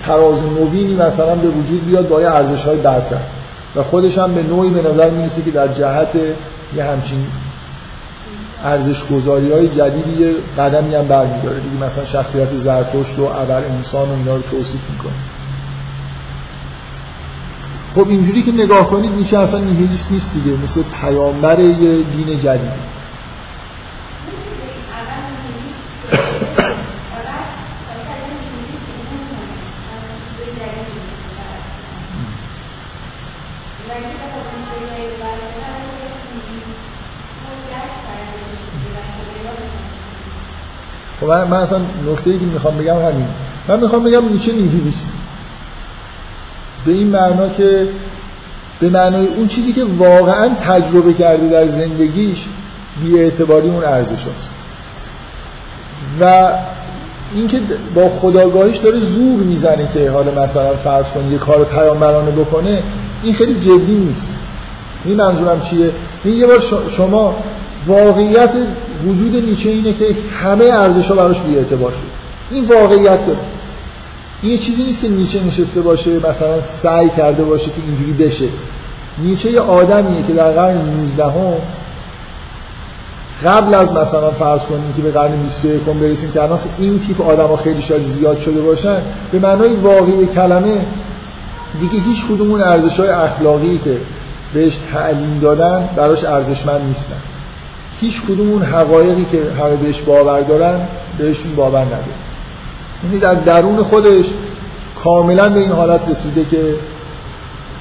تراز 0.07 0.43
نوینی 0.43 0.95
مثلا 0.95 1.35
به 1.35 1.49
وجود 1.49 1.87
بیاد 1.87 2.09
با 2.09 2.21
یه 2.21 2.29
ارزش 2.29 2.65
های 2.65 2.77
برتر. 2.77 3.21
و 3.77 3.83
خودش 3.83 4.19
هم 4.19 4.35
به 4.35 4.43
نوعی 4.43 4.71
به 4.71 4.89
نظر 4.89 5.11
می‌رسه 5.11 5.43
که 5.43 5.51
در 5.51 5.69
جهت 5.69 6.17
یه 6.77 6.85
همچین 6.85 7.27
ارزش 8.65 9.05
گذاری 9.07 9.53
های 9.53 9.69
جدیدی 9.69 10.23
یه 10.23 10.35
قدمی 10.59 10.95
هم 10.95 11.09
برمیداره. 11.09 11.61
دیگه 11.61 11.85
مثلا 11.85 12.05
شخصیت 12.05 12.57
زرتشت 12.57 13.19
و 13.19 13.23
ابر 13.23 13.65
انسان 13.65 14.09
و 14.09 14.13
اینا 14.13 14.37
رو 14.37 14.43
توصیف 14.43 14.81
می‌کنه. 14.91 15.13
خب 17.95 18.09
اینجوری 18.09 18.43
که 18.43 18.53
نگاه 18.53 18.87
کنید 18.87 19.13
میشه 19.13 19.39
اصلا 19.39 19.61
نیهیلیست 19.61 20.13
نیست 20.13 20.35
دیگه. 20.35 20.57
مثل 20.63 20.83
پیامبر 20.83 21.61
یه 21.61 22.03
دین 22.03 22.39
جدید 22.39 22.94
من, 41.35 41.51
من 41.51 41.57
اصلا 41.57 41.79
نکته 42.13 42.31
ای 42.31 42.39
که 42.39 42.45
می‌خوام 42.45 42.79
بگم 42.79 42.97
همین. 42.97 43.27
من 43.69 43.81
می‌خوام 43.81 44.05
بگم 44.05 44.29
نیچه 44.29 44.53
نیهیلیست 44.53 45.13
به 46.87 46.93
این 46.93 47.09
معنا 47.09 47.49
که 47.49 47.89
به 48.81 48.89
معنای 48.91 49.27
اون 49.27 49.47
چیزی 49.47 49.73
که 49.73 49.85
واقعا 49.85 50.49
تجربه 50.49 51.13
کرده 51.13 51.49
در 51.49 51.67
زندگیش 51.67 52.45
بی 53.03 53.21
اعتباری 53.21 53.69
اون 53.69 53.85
ارزش 53.85 54.13
هست 54.13 54.49
و 56.21 56.53
اینکه 57.35 57.61
با 57.95 58.09
خداگاهیش 58.09 58.77
داره 58.77 58.99
زور 59.01 59.43
می‌زنه 59.43 59.89
که 59.95 60.11
حالا 60.11 60.43
مثلا 60.43 60.77
فرض 60.77 61.09
کن 61.09 61.33
یه 61.33 61.39
کار 61.39 61.65
پیامبرانه 61.65 62.31
بکنه 62.31 62.83
این 63.23 63.35
خیلی 63.35 63.61
جدی 63.61 63.95
نیست. 63.95 64.35
این 65.05 65.17
منظورم 65.17 65.61
چیه؟ 65.61 65.91
این 66.25 66.39
یه 66.39 66.47
بار 66.47 66.59
شما 66.97 67.37
واقعیت 67.87 68.55
وجود 69.07 69.37
نیچه 69.37 69.71
اینه 69.71 69.93
که 69.93 70.17
همه 70.43 70.65
ارزش 70.65 71.07
ها 71.07 71.15
براش 71.15 71.41
بی 71.41 71.55
شد. 71.55 71.91
این 72.51 72.65
واقعیت 72.65 73.27
داره. 73.27 73.39
این 74.43 74.59
چیزی 74.59 74.83
نیست 74.83 75.03
که 75.03 75.09
نیچه 75.09 75.45
نشسته 75.45 75.81
باشه 75.81 76.29
مثلا 76.29 76.61
سعی 76.61 77.09
کرده 77.09 77.45
باشه 77.45 77.67
که 77.67 77.77
اینجوری 77.87 78.13
بشه. 78.13 78.47
نیچه 79.19 79.51
یه 79.51 79.61
آدمیه 79.61 80.23
که 80.27 80.33
در 80.33 80.51
قرن 80.51 80.77
19 80.77 81.25
هم 81.25 81.55
قبل 83.45 83.75
از 83.75 83.95
مثلا 83.95 84.31
فرض 84.31 84.63
کنیم 84.63 84.93
که 84.97 85.03
به 85.03 85.11
قرن 85.11 85.43
21 85.43 85.83
برسیم 85.83 86.33
که 86.33 86.43
الان 86.43 86.59
این 86.79 86.99
تیپ 86.99 87.21
آدم 87.21 87.47
ها 87.47 87.57
خیلی 87.57 87.83
شاید 87.83 88.05
زیاد 88.05 88.39
شده 88.39 88.61
باشن 88.61 89.03
به 89.33 89.39
معنای 89.39 89.75
واقعی 89.75 90.27
کلمه 90.27 90.87
دیگه 91.81 92.05
هیچ 92.05 92.25
اون 92.31 92.63
ارزش 92.63 93.01
های 93.01 93.09
اخلاقی 93.09 93.79
که 93.79 93.97
بهش 94.55 94.79
تعلیم 94.93 95.39
دادن 95.39 95.89
براش 95.97 96.25
ارزشمند 96.25 96.81
نیستن. 96.81 97.34
هیچ 98.05 98.23
کدوم 98.23 98.51
اون 98.51 98.63
حقایقی 98.63 99.25
که 99.25 99.43
همه 99.61 99.77
بهش 99.77 100.01
باور 100.01 100.41
دارن 100.41 100.81
بهشون 101.19 101.55
باور 101.55 101.85
نداره 101.85 102.05
یعنی 103.05 103.19
در 103.19 103.35
درون 103.35 103.83
خودش 103.83 104.25
کاملا 105.03 105.49
به 105.49 105.61
این 105.61 105.71
حالت 105.71 106.09
رسیده 106.09 106.45
که 106.45 106.75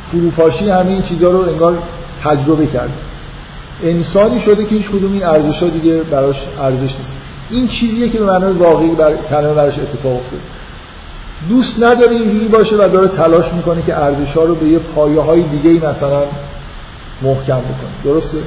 فروپاشی 0.03 0.69
همه 0.69 0.91
این 0.91 1.01
چیزها 1.01 1.31
رو 1.31 1.39
انگار 1.39 1.77
تجربه 2.23 2.67
کرده. 2.67 2.93
انسانی 3.83 4.39
شده 4.39 4.65
که 4.65 4.75
هیچ 4.75 4.89
کدوم 4.89 5.13
این 5.13 5.23
ارزش 5.25 5.63
ها 5.63 5.69
دیگه 5.69 6.01
براش 6.01 6.47
ارزش 6.59 6.99
نیست. 6.99 7.15
این 7.49 7.67
چیزیه 7.67 8.09
که 8.09 8.19
به 8.19 8.25
معنای 8.25 8.53
واقعی 8.53 8.95
بر... 8.95 9.13
کلمه 9.29 9.53
براش 9.53 9.79
اتفاق 9.79 10.15
افتاد 10.15 10.39
دوست 11.49 11.83
نداره 11.83 12.15
اینجوری 12.15 12.47
باشه 12.47 12.75
و 12.75 12.89
داره 12.89 13.07
تلاش 13.07 13.53
می‌کنه 13.53 13.81
که 13.81 13.97
ارزش 13.97 14.37
ها 14.37 14.43
رو 14.43 14.55
به 14.55 14.67
یه 14.67 14.79
پایه 14.79 15.21
های 15.21 15.43
دیگه 15.43 15.69
ای 15.69 15.79
مثلا 15.89 16.23
محکم 17.21 17.59
بکنه. 17.59 18.13
درسته؟ 18.13 18.37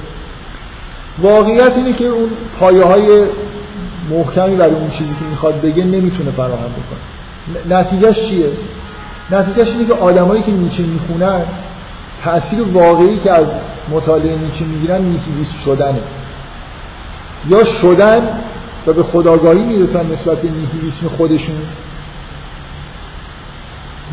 واقعیت 1.19 1.77
اینه 1.77 1.93
که 1.93 2.07
اون 2.07 2.31
پایه 2.59 2.85
های 2.85 3.25
محکمی 4.11 4.57
برای 4.57 4.75
اون 4.75 4.91
چیزی 4.91 5.15
که 5.15 5.25
می‌خواد 5.31 5.61
بگه 5.61 5.85
نمی‌تونه 5.85 6.31
فراهم 6.31 6.71
بکنه. 6.71 7.77
نتیجهش 7.79 8.29
چیه؟ 8.29 8.51
نتیجهش 9.31 9.73
اینه 9.73 9.87
که 9.87 9.93
آدمایی 9.93 10.43
که 10.43 10.53
نیچه 10.53 10.83
می‌خونن 10.83 11.43
تاثیر 12.25 12.63
واقعی 12.63 13.19
که 13.19 13.33
از 13.33 13.53
مطالعه 13.91 14.37
نیچه 14.37 14.65
می‌گیرن 14.65 15.03
نیهیلیست 15.03 15.61
شدنه. 15.61 16.01
یا 17.49 17.65
شدن 17.65 18.41
و 18.87 18.93
به 18.93 19.03
خداگاهی 19.03 19.63
می‌رسن 19.63 20.07
نسبت 20.07 20.43
به 20.43 20.49
نیهیلیسم 20.51 21.09
خودشون 21.09 21.57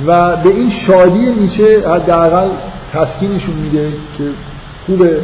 و 0.06 0.38
به 0.38 0.50
این 0.50 0.70
شادی 0.70 1.32
نیچه 1.32 1.84
حداقل 1.90 2.50
تسکینشون 2.94 3.56
میده 3.56 3.94
که 4.18 4.24
خوبه. 4.86 5.22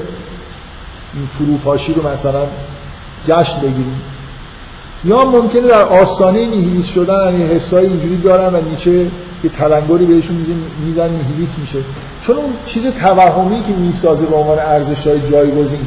این 1.13 1.25
فروپاشی 1.25 1.93
رو 1.93 2.07
مثلا 2.07 2.45
جشن 3.27 3.61
بگیریم. 3.61 4.01
یا 5.03 5.25
ممکنه 5.25 5.61
در 5.61 5.81
آستانه 5.81 6.45
نیهیلیست 6.45 6.89
شدن 6.89 7.33
یعنی 7.33 7.43
حسای 7.43 7.85
اینجوری 7.85 8.17
دارن 8.17 8.55
و 8.55 8.61
نیچه 8.69 8.91
یه 9.43 9.49
تلنگری 9.57 10.05
بهشون 10.05 10.45
میزن 10.85 11.09
نیهیلیست 11.09 11.59
میشه. 11.59 11.79
چون 12.21 12.35
اون 12.35 12.53
چیز 12.65 12.87
توهمی 12.87 13.63
که 13.63 13.71
می‌سازه 13.73 14.25
به 14.25 14.35
عنوان 14.35 14.59
ارزش 14.59 15.07
های 15.07 15.29
جایگزین 15.31 15.79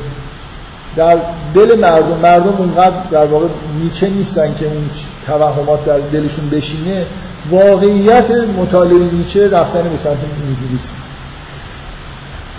در 0.97 1.19
دل 1.55 1.81
مردم 1.81 2.19
مردم 2.19 2.57
اونقدر 2.59 3.03
در 3.11 3.27
واقع 3.27 3.47
نیچه 3.83 4.09
نیستن 4.09 4.55
که 4.55 4.67
اون 4.67 4.91
توهمات 5.27 5.85
در 5.85 5.99
دلشون 5.99 6.51
بشینه 6.51 7.07
واقعیت 7.51 8.31
مطالعه 8.31 9.13
نیچه 9.13 9.49
رفتن 9.49 9.89
به 9.89 9.97
سمت 9.97 10.17
نیهیلیسم. 10.47 10.93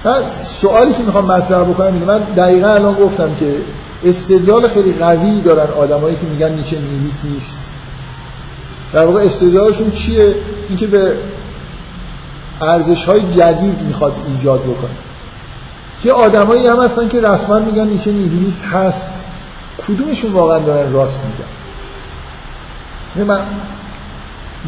من 0.03 0.23
سوالی 0.41 0.93
که 0.93 1.03
می‌خوام 1.03 1.25
مطرح 1.25 1.63
بکنم 1.63 1.93
اینه. 1.93 2.05
من 2.05 2.19
دقیقا 2.19 2.67
الان 2.67 2.93
گفتم 2.93 3.35
که 3.35 3.55
استدلال 4.03 4.67
خیلی 4.67 4.93
قوی 4.93 5.41
دارن 5.41 5.71
آدمایی 5.73 6.15
که 6.15 6.25
میگن 6.25 6.51
نیچه 6.51 6.80
نیهیلیست 6.80 7.25
نیست. 7.25 7.59
در 8.93 9.05
واقع 9.05 9.21
استدلالشون 9.21 9.91
چیه؟ 9.91 10.35
اینکه 10.69 10.88
به 10.88 11.15
ارزش 12.61 13.05
های 13.05 13.21
جدید 13.21 13.81
می‌خواد 13.81 14.13
ایجاد 14.27 14.61
بکنه. 14.61 14.89
که 16.03 16.11
آدمایی 16.11 16.67
هم 16.67 16.84
هستن 16.84 17.09
که 17.09 17.21
رسما 17.21 17.59
میگن 17.59 17.88
نیچه 17.88 18.11
نیهیلیست 18.11 18.65
هست. 18.65 19.09
کدومشون 19.88 20.31
واقعا 20.31 20.59
دارن 20.59 20.91
راست 20.91 21.21
میگن؟ 23.15 23.31
من 23.31 23.41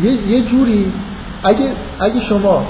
یه, 0.03 0.11
یه 0.11 0.43
جوری 0.43 0.93
اگه, 1.43 1.71
اگه 1.99 2.19
شما 2.19 2.67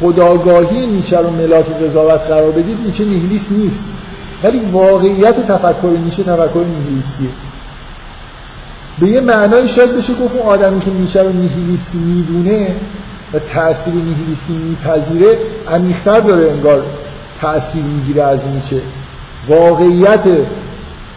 خداگاهی 0.00 0.86
نیچه 0.86 1.18
رو 1.18 1.30
ملاک 1.30 1.66
قضاوت 1.66 2.20
قرار 2.20 2.50
بدید 2.50 2.78
نیچه 2.86 3.04
نیهیلیست 3.04 3.52
نیست. 3.52 3.88
ولی 4.42 4.58
واقعیت 4.58 5.46
تفکر 5.46 5.96
نیچه 6.04 6.22
تفکر 6.22 6.64
نیهیلیستیه 6.78 7.28
به 8.98 9.06
یه 9.06 9.20
معنای 9.20 9.68
شاید 9.68 9.96
بشه 9.96 10.14
گفت 10.14 10.36
اون 10.36 10.46
آدمی 10.46 10.80
که 10.80 10.90
نیچه 10.90 11.22
رو 11.22 11.32
نیهیلیست 11.32 11.94
می‌دونه 11.94 12.76
و 13.32 13.38
تأثیر 13.38 13.94
نیهیلیستی 13.94 14.52
میپذیره 14.52 15.38
عمیق‌تر 15.68 16.20
داره 16.20 16.50
انگار 16.50 16.82
تأثیر 17.40 17.82
می‌گیره 17.82 18.22
از 18.22 18.46
نیچه 18.46 18.80
واقعیت 19.48 20.28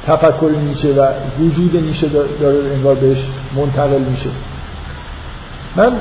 تفکر 0.07 0.51
نیچه 0.67 0.93
و 0.93 1.07
وجود 1.39 1.75
نیچه 1.75 2.07
داره 2.41 2.57
انگار 2.73 2.95
بهش 2.95 3.29
منتقل 3.55 4.01
میشه. 4.01 4.29
من 5.75 5.91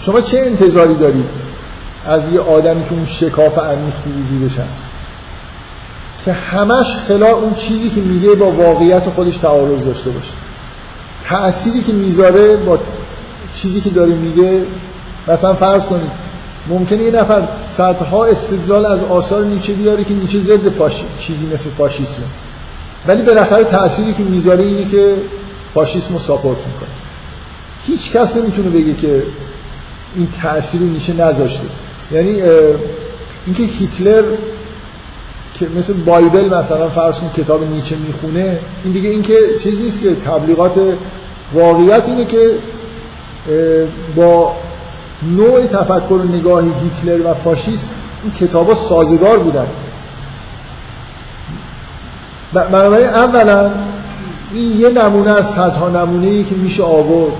شما 0.00 0.20
چه 0.20 0.38
انتظاری 0.38 0.94
دارید 0.94 1.28
از 2.06 2.32
یه 2.32 2.40
آدمی 2.40 2.84
که 2.84 2.92
اون 2.92 3.06
شکاف 3.06 3.58
عمیق 3.58 3.94
تو 4.04 4.10
وجودش 4.10 4.58
هست؟ 4.58 4.86
که 6.24 6.32
همش 6.32 6.96
خلا 6.96 7.36
اون 7.36 7.54
چیزی 7.54 7.88
که 7.90 8.00
میگه 8.00 8.34
با 8.34 8.52
واقعیت 8.52 9.02
خودش 9.02 9.36
تعارض 9.36 9.84
داشته 9.84 10.10
باشه. 10.10 10.32
تأثیری 11.24 11.82
که 11.82 11.92
می‌ذاره 11.92 12.56
با 12.56 12.78
چیزی 13.54 13.80
که 13.80 13.90
داره 13.90 14.14
میگه 14.14 14.64
مثلا 15.28 15.54
فرض 15.54 15.84
کنید 15.84 16.10
ممکنه 16.68 17.02
یه 17.02 17.10
نفر 17.10 17.48
صدها 17.76 18.24
استدلال 18.24 18.86
از 18.86 19.02
آثار 19.02 19.44
نیچه 19.44 19.72
بیاره 19.72 20.04
که 20.04 20.14
نیچه 20.14 20.40
ضد 20.40 20.68
فاشی... 20.68 21.04
چیزی 21.18 21.46
مثل 21.46 21.70
فاشیسمه 21.70 22.24
ولی 23.06 23.22
بالاخره 23.22 23.64
تأثیری 23.64 24.14
که 24.14 24.22
می‌ذاره 24.22 24.64
اینه 24.64 24.90
که 24.90 25.16
فاشیسم 25.74 26.12
رو 26.14 26.20
ساپورت 26.20 26.58
می‌کنه. 26.58 26.88
هیچ 27.86 28.12
کس 28.12 28.36
نمی‌تونه 28.36 28.68
بگه 28.68 28.94
که 28.94 29.22
این 30.14 30.28
تأثیر 30.42 30.80
رو 30.80 30.86
نیچه 30.86 31.12
نذاشته. 31.12 31.66
یعنی 32.12 32.42
اینکه 33.46 33.62
هیتلر 33.62 34.22
که 35.54 35.66
مثل 35.76 35.92
بایبل 35.92 36.54
مثلا 36.54 36.88
فرض 36.88 37.18
کن 37.18 37.30
کتاب 37.36 37.64
نیچه 37.64 37.96
می‌خونه 37.96 38.58
این 38.84 38.92
دیگه 38.92 39.08
اینکه 39.08 39.38
چیز 39.62 39.80
نیست 39.80 40.02
که 40.02 40.14
تبلیغات 40.14 40.80
واقعیت 41.54 42.08
اینه 42.08 42.24
که 42.24 42.50
با 44.16 44.56
نوع 45.36 45.66
تفکر 45.66 46.12
و 46.12 46.22
نگاه 46.22 46.64
هیتلر 46.64 47.30
و 47.30 47.34
فاشیسم 47.34 47.90
این 48.22 48.32
کتابا 48.32 48.74
سازگار 48.74 49.38
بودن. 49.38 49.66
بنابراین 52.52 53.06
اولا 53.06 53.70
این 54.52 54.80
یه 54.80 54.88
نمونه 54.88 55.30
از 55.30 55.50
صدها 55.50 55.88
نمونه 55.88 56.26
ای 56.26 56.44
که 56.44 56.54
میشه 56.54 56.82
آورد. 56.82 57.32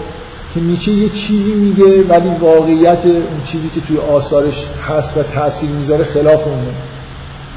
که 0.55 0.61
نیچه 0.61 0.93
یه 0.93 1.09
چیزی 1.09 1.53
میگه 1.53 2.03
ولی 2.03 2.29
واقعیت 2.29 3.07
اون 3.07 3.43
چیزی 3.45 3.69
که 3.69 3.81
توی 3.81 3.99
آثارش 3.99 4.67
هست 4.89 5.17
و 5.17 5.23
تاثیر 5.23 5.71
می‌ذاره 5.71 6.05
خلاف 6.05 6.47
اونه 6.47 6.67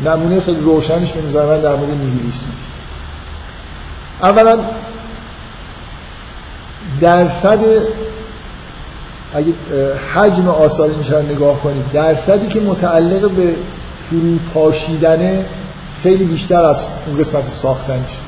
نمونه. 0.05 0.39
خیلی 0.39 0.59
روشنش 0.59 1.11
به 1.11 1.21
نظر 1.21 1.45
من 1.45 1.61
در 1.61 1.75
مورد 1.75 1.89
نیهیلیسم. 1.89 2.47
اولا 4.21 4.59
درصد 7.01 7.59
اگه 9.33 9.53
حجم 10.13 10.47
آثار 10.47 10.89
نیچه 10.89 11.15
رو 11.15 11.21
نگاه 11.21 11.59
کنید 11.59 11.91
درصدی 11.91 12.47
که 12.47 12.59
متعلق 12.59 13.31
به 13.31 13.55
فروپاشیدنه 14.09 15.45
خیلی 16.03 16.23
بیشتر 16.23 16.63
از 16.63 16.87
اون 17.07 17.17
قسمت 17.17 17.43
ساختنش. 17.43 18.19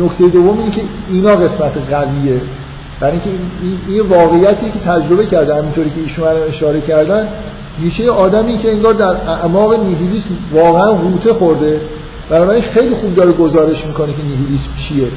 نکته 0.00 0.28
دوم 0.28 0.58
اینه 0.58 0.70
که 0.70 0.82
اینا 1.08 1.36
قسمت 1.36 1.72
قویه. 1.90 2.40
برای 3.00 3.12
اینکه 3.12 3.30
این, 3.88 4.00
واقعیتی 4.00 4.66
که 4.70 4.78
تجربه 4.78 5.26
کرده 5.26 5.54
همینطوری 5.54 5.90
که 5.90 6.00
ایشون 6.00 6.24
اشاره 6.48 6.80
کردن 6.80 7.28
نیچه 7.78 8.10
آدمی 8.10 8.58
که 8.58 8.70
انگار 8.70 8.94
در 8.94 9.04
اعماق 9.06 9.74
نیهیلیسم 9.74 10.30
واقعا 10.52 10.92
غوطه 10.92 11.32
خورده 11.32 11.80
برای 12.30 12.60
خیلی 12.60 12.94
خوب 12.94 13.14
داره 13.14 13.32
گزارش 13.32 13.86
می‌کنه 13.86 14.12
که 14.12 14.22
نیهیلیسم 14.22 14.70
چیه. 14.76 15.08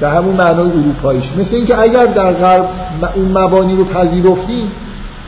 به 0.00 0.08
همون 0.08 0.34
معنای 0.34 0.70
اروپاییش. 0.70 1.32
مثل 1.38 1.56
اینکه 1.56 1.80
اگر 1.80 2.06
در 2.06 2.32
غرب 2.32 2.68
اون 3.14 3.38
مبانی 3.38 3.76
رو 3.76 3.84
پذیرفتیم 3.84 4.70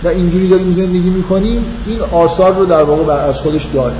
و 0.05 0.09
اینجوری 0.09 0.49
داریم 0.49 0.71
زندگی 0.71 1.11
می‌کنیم 1.11 1.65
این 1.87 2.01
آثار 2.13 2.55
رو 2.55 2.67
در 2.67 2.83
واقع 2.83 3.13
از 3.13 3.39
خودش 3.39 3.65
داره. 3.65 3.95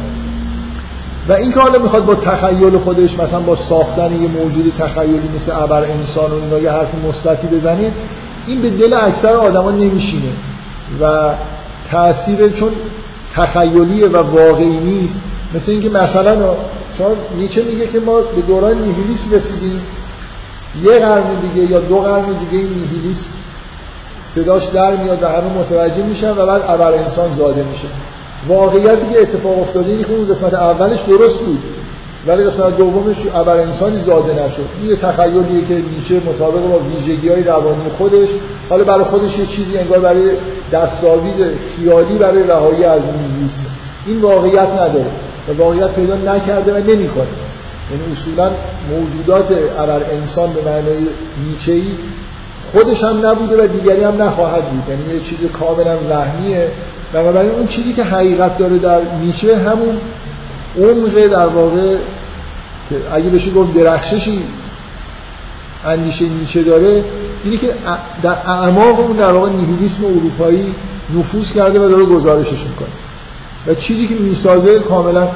و 1.29 1.33
این 1.33 1.53
که 1.53 1.61
حالا 1.61 1.79
می‌خواد 1.79 2.05
با 2.05 2.15
تخیل 2.15 2.79
خودش 2.79 3.19
مثلا 3.19 3.41
با 3.41 3.55
ساختن 3.55 4.23
یه 4.23 4.29
موجود 4.29 4.75
تخیلی 4.79 5.29
مثل 5.35 5.53
ابر 5.63 5.85
انسان 5.85 6.31
و 6.31 6.35
اینا 6.35 6.59
یه 6.59 6.71
حرف 6.71 6.95
مثبتی 6.95 7.47
بزنه 7.47 7.93
این 8.47 8.63
به 8.63 8.71
دل 8.71 8.93
اکثر 8.93 9.37
آدما 9.37 9.71
نمیشینه. 9.71 10.33
و 11.01 11.35
تاثیر 11.91 12.49
چون 12.49 12.73
تخیلیه 13.35 14.09
و 14.09 14.17
واقعی 14.17 14.79
نیست. 14.79 15.23
مثل 15.55 15.73
اینکه 15.73 15.89
مثلا 15.89 16.57
شما 16.99 17.09
نیچه 17.37 17.63
میگه 17.63 17.87
که 17.87 18.01
ما 18.01 18.21
به 18.21 18.43
دوران 18.43 18.83
نیهیلیسم 18.83 19.33
رسیدیم. 19.33 19.81
یه 20.83 20.99
قرن 20.99 21.41
دیگه 21.41 21.71
یا 21.71 21.81
دو 21.81 22.01
قرن 22.01 22.25
دیگه 22.25 22.59
این 22.59 22.75
نیهیلیسم 22.75 23.27
صداش 24.23 24.67
در 24.67 24.97
میاد 24.97 25.23
و 25.23 25.27
همه 25.27 25.59
متوجه 25.59 26.03
میشن 26.03 26.31
و 26.31 26.47
بعد 26.47 26.63
ابر 26.69 26.93
انسان 26.93 27.31
زاده 27.31 27.63
میشه. 27.63 27.89
واقعیتی 28.49 29.07
که 29.13 29.21
اتفاق 29.23 29.59
افتاده 29.59 29.91
اینه 29.91 30.05
که 30.05 30.13
اون 30.13 30.29
قسمت 30.29 30.55
اولش 30.55 31.03
درست 31.03 31.41
بود. 31.41 31.63
ولی 32.27 32.45
قسمت 32.45 32.77
دومش 32.77 33.17
ابر 33.35 33.61
انسانی 33.61 34.01
زاده 34.01 34.45
نشد. 34.45 34.65
این 34.81 34.91
یه 34.91 34.97
تخیلیه 34.97 35.65
که 35.69 35.75
نیچه 35.75 36.21
مطابق 36.27 36.69
با 36.69 36.79
ویژگی 36.79 37.29
های 37.29 37.43
روانی 37.43 37.89
خودش 37.99 38.29
حالا 38.71 38.85
برای 38.85 39.05
خودش 39.05 39.39
یه 39.39 39.47
چیزی 39.47 39.79
انگار 39.79 39.99
برای 39.99 40.31
دستاویز 40.73 41.35
خیالی 41.77 42.19
برای 42.19 42.43
رهایی 42.43 42.85
از 42.85 43.03
نیهیلیسم 43.05 43.63
این 44.07 44.21
واقعیت 44.21 44.69
نداره 44.69 45.07
و 45.49 45.53
واقعیت 45.59 45.91
پیدا 45.91 46.17
نکرده 46.17 46.75
و 46.75 46.77
نمی‌کنه. 46.77 47.27
یعنی 47.91 48.13
اصولا 48.13 48.51
موجودات 48.91 49.53
ابر 49.79 50.03
انسان 50.13 50.53
به 50.53 50.71
معنای 50.71 50.99
نیچه‌ای 51.49 51.85
خودش 52.73 53.05
هم 53.05 53.27
نبوده 53.27 53.65
و 53.65 53.67
دیگری 53.67 54.05
هم 54.05 54.23
نخواهد 54.23 54.71
بود. 54.71 54.89
یعنی 54.89 55.15
یه 55.15 55.21
چیز 55.21 55.39
کاملا 55.53 55.97
وهمیه. 56.11 56.69
بنابراین 57.15 57.51
اون 57.51 57.67
چیزی 57.67 57.93
که 57.93 58.05
حقیقت 58.05 58.59
داره 58.59 58.79
در 58.79 59.01
نیچه 59.21 59.59
همون 59.59 59.97
عمق 60.79 61.27
در 61.27 61.47
واقع 61.47 61.97
که 62.89 62.97
اگه 63.13 63.31
بشه 63.31 63.51
گفت 63.51 63.75
درخششی 63.75 64.43
اندیشه 65.85 66.25
نیچه 66.25 66.63
داره 66.63 67.05
اینی 67.45 67.57
که 67.57 67.69
در 68.23 68.37
اعماق 68.47 69.01
اون 69.01 69.17
در 69.17 69.33
واقع 69.33 69.51
نیهیلیسم 69.51 70.05
اروپایی 70.05 70.75
نفوذ 71.19 71.53
کرده 71.53 71.81
و 71.81 71.89
داره 71.89 72.05
گزارشش 72.05 72.67
می‌کنه. 72.67 72.89
و 73.67 73.75
چیزی 73.75 74.07
که 74.07 74.15
می‌سازه 74.15 74.79
کاملا 74.79 75.29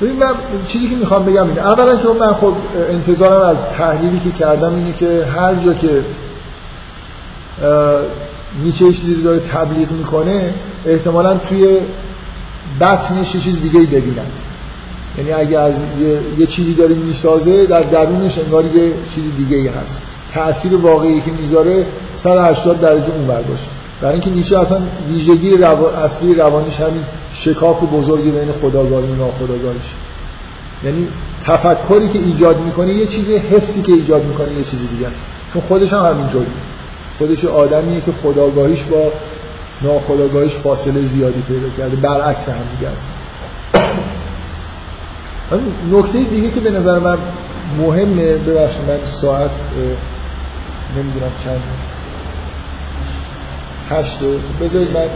ببین 0.00 0.16
من 0.16 0.30
چیزی 0.66 0.88
که 0.88 0.96
می‌خوام 0.96 1.24
بگم 1.24 1.48
اینه. 1.48 1.60
اولا 1.60 1.96
که 1.96 2.08
من 2.20 2.32
خب 2.32 2.52
انتظارم 2.90 3.48
از 3.50 3.66
تحلیلی 3.66 4.20
که 4.20 4.30
کردم 4.30 4.74
اینه 4.74 4.92
که 4.92 5.24
هر 5.24 5.54
جا 5.54 5.74
که 5.74 6.04
نیچه 8.64 8.84
چیزی 8.84 9.14
رو 9.14 9.22
داره 9.22 9.40
تبلیغ 9.40 9.90
می‌کنه 9.90 10.54
احتمالا 10.88 11.38
توی 11.38 11.78
بطنش 12.80 13.34
یه 13.34 13.40
چیز 13.40 13.60
دیگه 13.60 13.80
ببینن. 13.80 14.26
یعنی 15.18 15.32
اگه 15.32 15.58
از 15.58 15.74
یه, 16.00 16.20
یه 16.38 16.46
چیزی 16.46 16.74
داره 16.74 16.94
می‌سازه 16.94 17.66
در 17.66 17.82
درونش 17.82 18.38
انگار 18.38 18.64
یه 18.64 18.92
چیز 19.14 19.24
دیگه 19.36 19.56
ای 19.56 19.68
هست. 19.68 20.02
تأثیر 20.32 20.76
واقعی 20.76 21.20
که 21.20 21.30
می‌ذاره 21.30 21.86
180 22.14 22.80
درجه 22.80 23.12
اونور 23.14 23.42
باشه. 23.42 23.68
برای 24.00 24.12
اینکه 24.12 24.30
نیچه 24.30 24.58
اصلا 24.58 24.80
ویژگی 25.08 25.50
رو... 25.50 25.84
اصلی 25.84 26.34
روانیش 26.34 26.80
همین 26.80 27.02
شکاف 27.32 27.82
بزرگی 27.82 28.30
بین 28.30 28.52
خداگاهی 28.52 29.12
و 29.12 29.14
ناخداگاهیش. 29.14 29.94
یعنی 30.84 31.08
تفکری 31.46 32.08
که 32.08 32.18
ایجاد 32.18 32.60
می‌کنه 32.60 32.94
یه 32.94 33.06
چیز 33.06 33.30
حسی 33.30 33.82
که 33.82 33.92
ایجاد 33.92 34.24
می‌کنه 34.24 34.52
یه 34.52 34.64
چیز 34.64 34.80
دیگه 34.96 35.08
است. 35.08 35.22
چون 35.52 35.62
خودش 35.62 35.92
هم 35.92 36.04
همینطوری 36.04 36.50
خودش 37.18 37.44
آدمیه 37.44 38.00
که 38.00 38.12
خداگاهیش 38.12 38.82
با 38.82 39.12
ناخداگاهیش 39.82 40.52
فاصله 40.52 41.06
زیادی 41.06 41.40
پیدا 41.40 41.68
کرده. 41.78 41.96
برعکس 41.96 42.48
هم 42.48 42.56
دیگه 42.76 42.88
است. 42.88 43.08
نکته 45.90 46.24
دیگه 46.24 46.50
که 46.50 46.60
به 46.60 46.70
نظر 46.70 46.98
من 46.98 47.18
مهمه 47.78 48.36
ببخشید 48.36 48.90
من 48.90 49.04
ساعت 49.04 49.50
نمی‌دونم 50.96 51.32
چند. 51.44 51.62
هشت 53.90 54.18
بذارید 54.60 54.90
من 54.96 55.08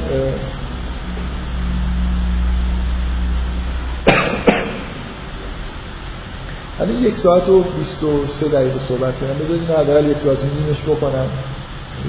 حالا 6.78 6.93
یک 6.93 7.14
ساعت 7.14 7.48
و 7.48 7.62
23 7.62 8.48
دقیقه 8.48 8.78
صحبت 8.78 9.20
کردم. 9.20 9.39
بذارید 9.39 9.70
این 9.70 9.78
حداقل 9.78 10.06
یک 10.06 10.16
ساعت 10.16 10.39
نیمش 10.44 10.82
بکنم. 10.82 11.28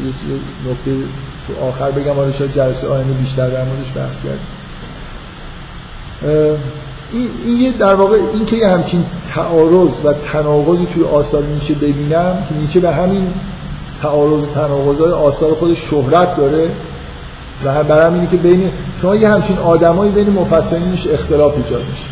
یه 0.06 0.12
نکته 0.72 0.92
تو 1.48 1.66
آخر 1.66 1.92
بگم 1.92 2.14
حالا 2.14 2.32
شاید 2.32 2.54
جلسه 2.54 2.88
آینده 2.88 3.14
بیشتر 3.14 3.50
در 3.50 3.64
موردش 3.64 3.94
بحث 3.96 4.20
کردیم. 4.22 4.48
این 7.14 7.58
یه 7.58 7.72
در 7.72 7.96
واقع 7.96 8.18
این 8.34 8.46
که 8.46 8.68
همچین 8.68 9.06
تعارض 9.34 9.92
و 10.04 10.14
تناقضی 10.14 10.88
توی 10.94 11.04
آثار 11.04 11.44
نیچه 11.44 11.74
ببینم 11.74 12.46
که 12.50 12.56
نیچه 12.56 12.80
به 12.80 12.92
همین 12.92 13.34
تعارض 14.02 14.44
و 14.44 14.46
تناقضای 14.46 15.12
آثار 15.12 15.54
خودش 15.54 15.78
شهرت 15.90 16.38
داره 16.38 16.72
و 17.66 17.84
برام 17.84 18.14
اینه 18.14 18.28
که 18.28 18.38
بین 18.38 18.72
شما 19.02 19.16
یه 19.16 19.30
همچین 19.30 19.58
آدمایی 19.58 20.12
بین 20.12 20.30
مفسرینش 20.30 21.08
اختلاف 21.08 21.58
ایجاد 21.58 21.84
میشه. 21.90 22.10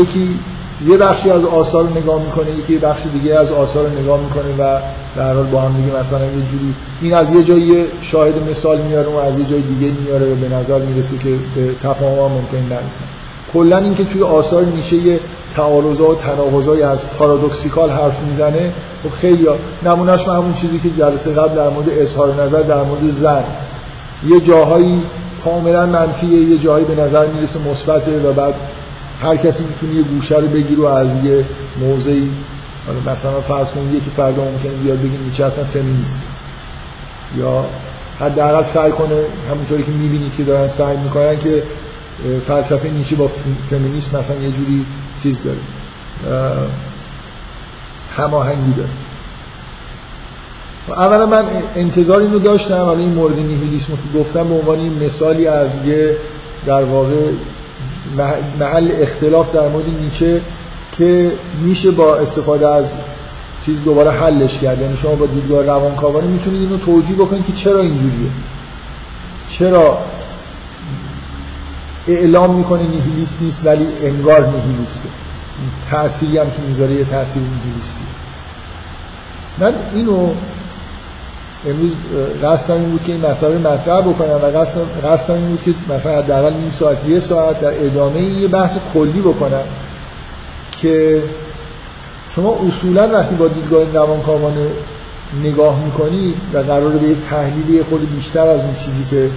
یکی 0.00 0.38
یه 0.86 0.96
بخشی 0.96 1.30
از 1.30 1.44
آثار 1.44 1.84
رو 1.84 1.90
نگاه 1.90 2.24
می‌کنه 2.24 2.50
یکی 2.50 2.72
یه 2.72 2.78
بخشی 2.78 3.08
دیگه 3.08 3.34
از 3.34 3.52
آثار 3.52 3.86
رو 3.86 3.98
نگاه 3.98 4.20
می‌کنه 4.20 4.54
و 4.58 4.80
در 5.16 5.34
حال 5.34 5.46
با 5.46 5.60
هم 5.60 5.76
دیگه 5.76 5.98
مثلا 5.98 6.24
یه 6.24 6.30
جوری 6.32 6.74
این 7.00 7.14
از 7.14 7.34
یه 7.34 7.42
جایی 7.42 7.84
شاهد 8.00 8.48
مثال 8.50 8.80
میاره 8.80 9.08
و 9.08 9.16
از 9.16 9.38
یه 9.38 9.44
جای 9.44 9.60
دیگه 9.60 9.92
میاره 10.00 10.32
و 10.32 10.34
به 10.34 10.48
نظر 10.48 10.78
می‌رسه 10.78 11.18
که 11.18 11.28
به 11.54 11.74
تفاهم 11.82 12.18
هم 12.18 12.32
ممکن 12.32 12.74
نرسن 12.74 13.04
کلا 13.52 13.78
اینکه 13.78 14.04
توی 14.04 14.22
آثار 14.22 14.64
نیچه 14.64 14.96
یه 14.96 15.20
تعارضا 15.56 16.10
و 16.10 16.14
تناقضایی 16.14 16.82
از 16.82 17.06
پارادوکسیکال 17.10 17.90
حرف 17.90 18.22
می‌زنه 18.22 18.72
و 19.04 19.10
خیلی 19.10 19.46
نمونهش 19.82 20.28
من 20.28 20.36
همون 20.36 20.54
چیزی 20.54 20.78
که 20.78 20.90
جلسه 20.98 21.32
قبل 21.32 21.54
در 21.54 21.68
مورد 21.68 21.88
اظهار 21.90 22.42
نظر 22.42 22.62
در 22.62 22.82
مورد 22.82 23.10
زن. 23.10 23.44
یه 24.26 24.40
جاهایی 24.40 25.02
کاملا 25.44 25.86
منفیه 25.86 26.40
یه 26.40 26.58
جایی 26.58 26.84
به 26.84 27.02
نظر 27.02 27.26
می‌رسه 27.26 27.68
مثبته 27.70 28.20
و 28.20 28.32
بعد 28.32 28.54
هر 29.24 29.36
کسی 29.36 29.64
می‌تونه 29.64 29.94
یه 29.94 30.02
گوشه 30.02 30.38
رو 30.38 30.46
بگیره 30.46 30.80
و 30.80 30.84
از 30.84 31.24
یه 31.24 31.44
موضعی 31.80 32.30
مثلا 33.06 33.40
فرض 33.40 33.70
کنید 33.70 33.94
یکی 33.94 34.10
فردا 34.10 34.44
ممکنه 34.44 34.72
بیاد 34.72 34.98
بگیم 34.98 35.20
نیچه 35.24 35.44
اصلا 35.44 35.64
فمینیست. 35.64 36.24
یا 37.38 37.66
حداقل 38.20 38.62
سعی 38.62 38.92
کنه 38.92 39.24
همونطوری 39.50 39.82
که 39.82 39.90
می‌بینید 39.90 40.36
که 40.36 40.44
دارن 40.44 40.68
سعی 40.68 40.96
می‌کنن 40.96 41.38
که 41.38 41.62
فلسفه 42.46 42.90
نیچه 42.90 43.16
با 43.16 43.30
فمینیسم 43.70 44.18
مثلا 44.18 44.36
یه 44.36 44.50
جوری 44.50 44.86
چیز 45.22 45.38
داره 45.42 45.58
هماهنگی 48.16 48.72
داره. 48.72 48.88
اولا 50.88 51.26
من 51.26 51.44
انتظار 51.76 52.20
اینو 52.20 52.38
داشتم 52.38 52.88
ولی 52.88 53.02
این 53.02 53.14
مورد 53.14 53.38
نیهیلیسم 53.38 53.92
که 53.92 54.18
گفتم 54.18 54.48
به 54.48 54.54
عنوان 54.54 54.88
مثالی 54.88 55.46
از 55.46 55.70
یه 55.86 56.16
در 56.66 56.84
واقع 56.84 57.30
محل 58.60 58.92
اختلاف 59.00 59.54
در 59.54 59.68
مورد 59.68 59.84
نیچه 60.00 60.40
که 60.92 61.32
میشه 61.62 61.90
با 61.90 62.16
استفاده 62.16 62.68
از 62.68 62.92
چیز 63.64 63.82
دوباره 63.82 64.10
حلش 64.10 64.58
کرد. 64.58 64.80
یعنی 64.80 64.96
شما 64.96 65.14
با 65.14 65.26
دیدگاه 65.26 65.64
روانکاوانه 65.64 66.26
می‌تونید 66.26 66.62
اینو 66.62 66.78
توجیه 66.78 67.16
بکنید 67.16 67.46
که 67.46 67.52
چرا 67.52 67.80
اینجوریه. 67.80 68.30
چرا 69.48 69.98
اعلام 72.08 72.54
می‌کنه 72.54 72.82
نیهیلیست 72.82 73.42
نیست 73.42 73.66
ولی 73.66 73.86
انگار 74.00 74.46
نیهیلیسته. 74.46 75.08
تأثیری 75.90 76.38
هم 76.38 76.50
که 76.50 76.62
می‌ذاره 76.66 76.94
یه 76.94 77.04
تأثیر 77.04 77.42
نیهیلیستی. 77.42 78.04
من 79.58 79.74
اینو 79.94 80.34
امروز 81.66 81.92
قصدم 82.42 82.74
این 82.74 82.90
بود 82.90 83.02
که 83.02 83.12
این 83.12 83.26
مسئله 83.26 83.58
مطرح 83.58 84.00
بکنم 84.00 84.40
و 84.42 84.64
قصدم 85.06 85.34
این 85.34 85.48
بود 85.48 85.62
که 85.62 85.74
مثلا 85.94 86.22
حداقل 86.22 86.52
نیم 86.52 86.70
ساعت 86.70 87.08
یه 87.08 87.18
ساعت 87.18 87.60
در 87.60 87.84
ادامه 87.84 88.22
یه 88.22 88.48
بحث 88.48 88.78
کلی 88.94 89.20
بکنم 89.20 89.64
که 90.80 91.22
شما 92.30 92.58
اصولا 92.66 93.08
وقتی 93.12 93.34
با 93.34 93.48
دیدگاه 93.48 93.92
روانکاوانه 93.92 94.66
نگاه 95.44 95.84
می‌کنید 95.84 96.34
و 96.52 96.58
قراره 96.58 96.98
به 96.98 97.08
یه 97.08 97.16
تحلیلی 97.30 97.82
خود 97.82 98.14
بیشتر 98.14 98.48
از 98.48 98.60
اون 98.60 98.74
چیزی 98.74 99.04
که 99.10 99.30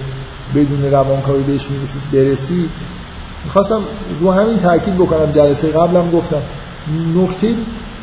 بدون 0.54 0.90
روانکاوی 0.90 1.42
بهش 1.42 1.70
می‌رسید 1.70 2.02
برسید 2.12 2.70
می‌خواستم 3.44 3.82
رو 4.20 4.30
همین 4.30 4.58
تاکید 4.58 4.94
بکنم. 4.94 5.32
جلسه 5.32 5.68
قبلم 5.68 6.10
گفتم 6.10 6.42
نکته 7.16 7.54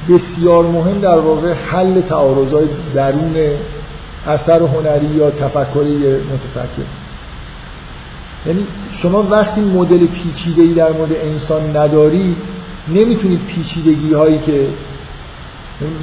بسیار 0.10 0.66
مهم 0.66 1.00
در 1.00 1.20
واقع 1.20 1.54
حل 1.54 2.02
تعارضای 2.02 2.68
درون 2.96 3.34
اثر 4.28 4.60
هنری 4.60 5.06
یا 5.06 5.32
تفکری 5.32 5.96
متفکر. 6.34 6.86
یعنی 8.46 8.68
شما 8.92 9.24
وقتی 9.24 9.62
مدل 9.62 10.06
پیچیده‌ای 10.06 10.74
در 10.74 10.92
مورد 10.92 11.12
انسان 11.12 11.78
نداری 11.78 12.36
نمی‌تونید 12.88 13.40
پیچیدگی 13.46 14.14
هایی 14.14 14.40
که 14.40 14.68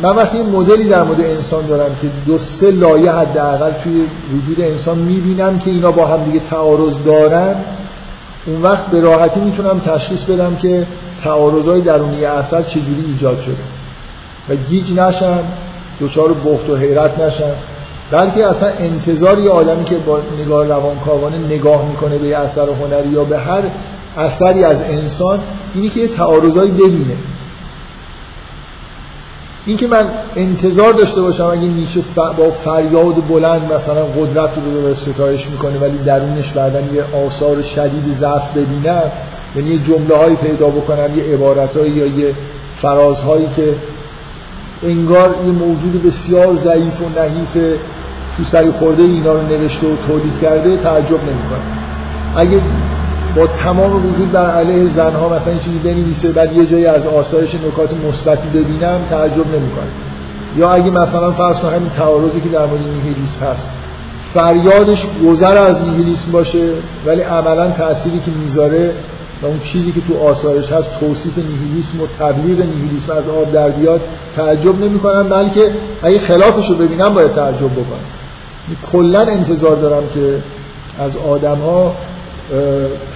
من 0.02 0.16
وقتی 0.16 0.36
یه 0.36 0.42
مدلی 0.42 0.88
در 0.88 1.02
مورد 1.02 1.20
انسان 1.20 1.66
دارم 1.66 1.96
که 2.02 2.10
دو 2.26 2.38
سه 2.38 2.70
لایه 2.70 3.12
حداقل 3.12 3.72
توی 3.72 4.06
وجود 4.34 4.60
انسان 4.60 4.98
می‌بینم 4.98 5.58
که 5.58 5.70
اینا 5.70 5.92
با 5.92 6.06
هم 6.06 6.24
دیگه 6.24 6.40
تعارض 6.50 6.96
دارن 7.04 7.54
اون 8.46 8.62
وقت 8.62 8.86
به 8.86 9.00
راحتی 9.00 9.40
می‌تونم 9.40 9.78
تشخیص 9.78 10.24
بدم 10.24 10.56
که 10.56 10.86
تعارضای 11.24 11.80
درونی 11.80 12.24
اثر 12.24 12.62
چجوری 12.62 13.04
ایجاد 13.06 13.40
شده. 13.40 13.56
و 14.48 14.56
گیج 14.56 14.92
نشم 14.92 15.44
دچار 16.00 16.32
بخت 16.32 16.70
و 16.70 16.76
حیرت 16.76 17.18
نشم. 17.20 17.54
بلکه 18.12 18.46
اصلا 18.46 18.68
انتظار 18.68 19.38
یه 19.38 19.50
آدمی 19.50 19.84
که 19.84 19.96
با 19.96 20.20
نگاه 20.44 20.66
روانکاوانه 20.66 21.38
نگاه 21.38 21.88
می‌کنه 21.88 22.18
به 22.18 22.36
اثر 22.36 22.68
هنری 22.68 23.08
یا 23.08 23.24
به 23.24 23.38
هر 23.38 23.62
اثری 24.16 24.64
از 24.64 24.82
انسان 24.82 25.42
اینی 25.74 25.88
که 25.88 26.00
یه 26.00 26.08
تعارضایی 26.08 26.70
ببینه. 26.70 27.16
این 29.66 29.76
که 29.76 29.86
من 29.86 30.08
انتظار 30.36 30.92
داشته 30.92 31.22
باشم 31.22 31.46
اگه 31.46 31.60
نیچه 31.60 32.00
با 32.16 32.50
فریاد 32.50 33.26
بلند 33.28 33.72
مثلا 33.72 34.04
قدرت 34.04 34.50
رو 34.56 34.82
به 34.82 34.94
ستایش 34.94 35.50
می‌کنه 35.50 35.78
ولی 35.78 35.98
درونش 35.98 36.52
بعدا 36.52 36.80
یه 36.80 37.26
آثار 37.26 37.62
شدید 37.62 38.06
ضعف 38.06 38.50
ببینم 38.50 39.12
یعنی 39.56 39.70
یه 39.70 39.78
جمله 39.78 40.16
هایی 40.16 40.36
پیدا 40.36 40.68
بکنم 40.68 41.18
یه 41.18 41.24
عبارت 41.24 41.76
یا 41.76 42.06
یه 42.06 42.34
فرازهایی 42.76 43.48
که 43.56 43.74
انگار 44.82 45.34
یه 45.46 45.52
موجود 45.52 46.02
بسیار 46.02 46.56
ضعیف 46.56 47.02
و 47.02 47.04
نحیف 47.20 47.78
تو 48.36 48.44
سری 48.44 48.70
خورده 48.70 49.02
اینا 49.02 49.32
رو 49.32 49.42
نوشته 49.42 49.86
و 49.86 49.96
تولید 50.06 50.40
کرده 50.42 50.76
تعجب 50.76 51.20
نمی‌کنم 51.22 51.78
اگه 52.36 52.60
با 53.36 53.46
تمام 53.46 54.06
وجود 54.06 54.32
بر 54.32 54.50
علیه 54.50 54.84
زنها 54.84 55.28
مثلا 55.28 55.54
چیزی 55.54 55.78
بنویسه 55.78 56.32
بعد 56.32 56.56
یه 56.56 56.66
جایی 56.66 56.86
از 56.86 57.06
آثارش 57.06 57.54
نکات 57.54 57.90
مثبتی 58.08 58.48
ببینم 58.48 59.00
تعجب 59.10 59.46
نمی‌کنم 59.46 59.92
یا 60.56 60.70
اگه 60.70 60.90
مثلا 60.90 61.32
فرض 61.32 61.58
کنم 61.58 61.74
همین 61.74 61.90
تعارضی 61.90 62.40
که 62.40 62.48
در 62.48 62.66
مورد 62.66 62.80
نیهیلیسم 62.80 63.46
هست. 63.52 63.70
فریادش 64.34 65.06
گذر 65.26 65.56
از 65.58 65.82
نیهیلیسم 65.82 66.32
باشه 66.32 66.68
ولی 67.06 67.22
عملا 67.22 67.70
تأثیری 67.70 68.20
که 68.26 68.30
می‌ذاره 68.30 68.94
و 69.42 69.46
اون 69.46 69.58
چیزی 69.58 69.92
که 69.92 70.00
تو 70.08 70.18
آثارش 70.28 70.72
هست 70.72 71.00
توصیف 71.00 71.38
نیهیلیسم 71.38 72.00
و 72.00 72.06
تبلیغ 72.18 72.58
نیهیلیسم 72.58 73.12
از 73.12 73.28
آب 73.28 73.52
در 73.52 73.70
بیاد 73.70 74.00
تعجب 74.36 74.80
نمی 74.84 74.98
کنم 74.98 75.28
بلکه 75.28 75.72
اگه 76.02 76.18
خلافش 76.18 76.70
رو 76.70 76.76
ببینم 76.76 77.14
باید 77.14 77.32
تعجب 77.32 77.72
بکنم. 77.72 78.21
کلا 78.92 79.20
انتظار 79.20 79.76
دارم 79.76 80.08
که 80.14 80.38
از 80.98 81.16
آدم 81.16 81.58
ها 81.58 81.94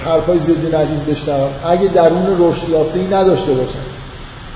حرفای 0.04 0.38
ضد 0.38 0.74
نقیض 0.74 1.00
بشنوم. 1.00 1.50
اگه 1.66 1.88
درون 1.88 2.36
رشد 2.38 2.68
یافته 2.68 3.00
ای 3.00 3.06
نداشته 3.06 3.52
باشن 3.52 3.78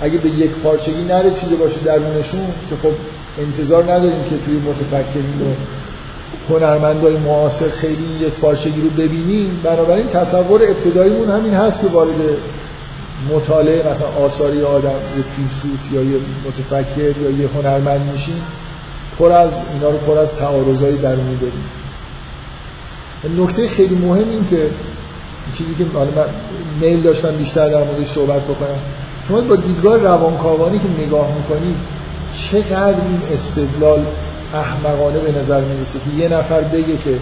اگه 0.03 0.19
به 0.19 0.29
یک 0.29 0.51
پارچگی 0.51 1.03
نرسیده 1.03 1.57
باشه 1.57 1.81
درونشون 1.81 2.47
که 2.71 2.77
خب 2.77 2.93
انتظار 3.39 3.85
نداریم 3.85 4.23
که 4.23 4.37
توی 4.45 4.57
متفکرین 4.57 5.41
و 5.41 5.55
هنرمندای 6.53 7.17
معاصر 7.17 7.69
خیلی 7.69 8.07
یک 8.21 8.33
پارچگی 8.33 8.81
رو 8.81 8.91
ببینیم. 8.91 9.61
بنابراین 9.65 10.09
تصور 10.09 10.63
ابتداییمون 10.63 11.29
همین 11.29 11.55
هست 11.55 11.81
که 11.81 11.87
وارد 11.87 12.17
مطالعه 13.31 13.91
مثلا 13.91 14.07
آثاری 14.25 14.63
آدم 14.63 14.95
یه 15.17 15.23
فیلسوف 15.37 15.93
یا 15.93 16.03
یه 16.03 16.19
متفکر 16.47 17.19
یا 17.21 17.31
یه 17.31 17.49
هنرمند 17.57 18.13
میشیم. 18.13 18.43
پر 19.21 19.33
از 19.33 19.57
اینا 19.75 19.91
رو 19.91 19.99
پر 19.99 20.19
از 20.19 20.37
تعارضای 20.37 20.97
درونی 20.97 21.37
داریم. 21.37 21.65
نکته 23.39 23.69
خیلی 23.69 23.95
مهم 23.95 24.31
این 24.31 24.47
که 24.51 24.71
چیزی 25.55 25.75
که 25.75 25.85
من 25.85 26.07
میل 26.81 27.01
داشتم 27.01 27.37
بیشتر 27.37 27.69
در 27.69 27.85
موردش 27.85 28.07
صحبت 28.07 28.43
بکنم. 28.43 28.79
شما 29.29 29.41
با 29.41 29.57
دیدگاه 29.57 29.97
روانکاوانی 29.97 30.79
که 30.79 31.07
نگاه 31.07 31.35
می‌کنید 31.37 31.77
چقدر 32.33 33.01
این 33.09 33.21
استدلال 33.33 34.07
احمقانه 34.55 35.19
به 35.19 35.41
نظر 35.41 35.61
می‌رسه 35.61 35.99
که 35.99 36.23
یه 36.23 36.29
نفر 36.29 36.61
بگه 36.61 36.97
که 36.97 37.19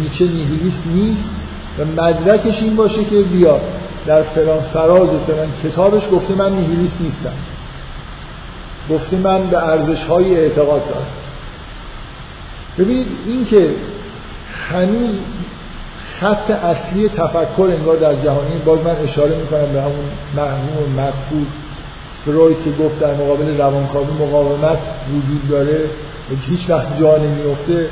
نیچه 0.00 0.24
نیهیلیست 0.24 0.86
نیست 0.86 1.34
و 1.78 1.84
مدرکش 2.02 2.62
این 2.62 2.76
باشه 2.76 3.04
که 3.04 3.22
بیا 3.22 3.60
در 4.06 4.22
فلان 4.22 4.60
فراز 4.60 5.08
فلان 5.26 5.48
کتابش 5.64 6.08
گفته 6.12 6.34
من 6.34 6.56
نیهیلیست 6.56 7.00
نیستم. 7.00 7.32
گفته 8.90 9.16
من 9.16 9.50
به 9.50 9.68
ارزش 9.68 10.04
های 10.04 10.36
اعتقاد 10.36 10.88
دارم. 10.88 11.06
ببینید 12.78 13.06
این 13.26 13.44
که 13.44 13.70
هنوز 14.70 15.18
خط 16.20 16.50
اصلی 16.50 17.08
تفکر 17.08 17.70
انگار 17.78 17.96
در 17.96 18.14
جهانی 18.14 18.58
باز 18.64 18.80
من 18.82 18.96
اشاره 18.96 19.36
می‌کنم 19.36 19.72
به 19.72 19.80
همون 19.80 20.04
مرحوم 20.36 20.92
مغفور 20.96 21.46
فروید 22.24 22.64
که 22.64 22.70
گفت 22.70 23.00
در 23.00 23.14
مقابل 23.14 23.58
روانکاوی 23.58 24.12
مقاومت 24.12 24.94
وجود 25.14 25.48
داره 25.48 25.90
هیچ 26.48 26.70
وقت 26.70 26.98
جا 27.00 27.16
نمیفته 27.16 27.88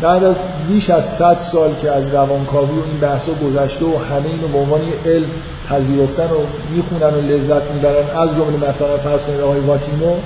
بعد 0.00 0.24
از 0.24 0.36
بیش 0.68 0.90
از 0.90 1.16
100 1.16 1.38
سال 1.40 1.74
که 1.74 1.90
از 1.90 2.08
روانکاوی 2.08 2.78
و 2.78 2.82
این 2.84 3.00
بحثا 3.00 3.32
گذشته 3.32 3.84
و 3.84 3.98
همه 3.98 4.26
اینو 4.26 4.48
به 4.48 4.58
عنوان 4.58 4.80
علم 5.06 5.26
پذیرفتن 5.68 6.30
و 6.30 6.38
می‌خونن 6.70 7.14
و 7.14 7.20
لذت 7.20 7.70
می‌برن 7.70 8.10
از 8.16 8.36
جمله 8.36 8.68
مثلا 8.68 8.96
فرض 8.96 9.20
کنید 9.20 9.40
آقای 9.40 9.60
واتیمو 9.60 10.16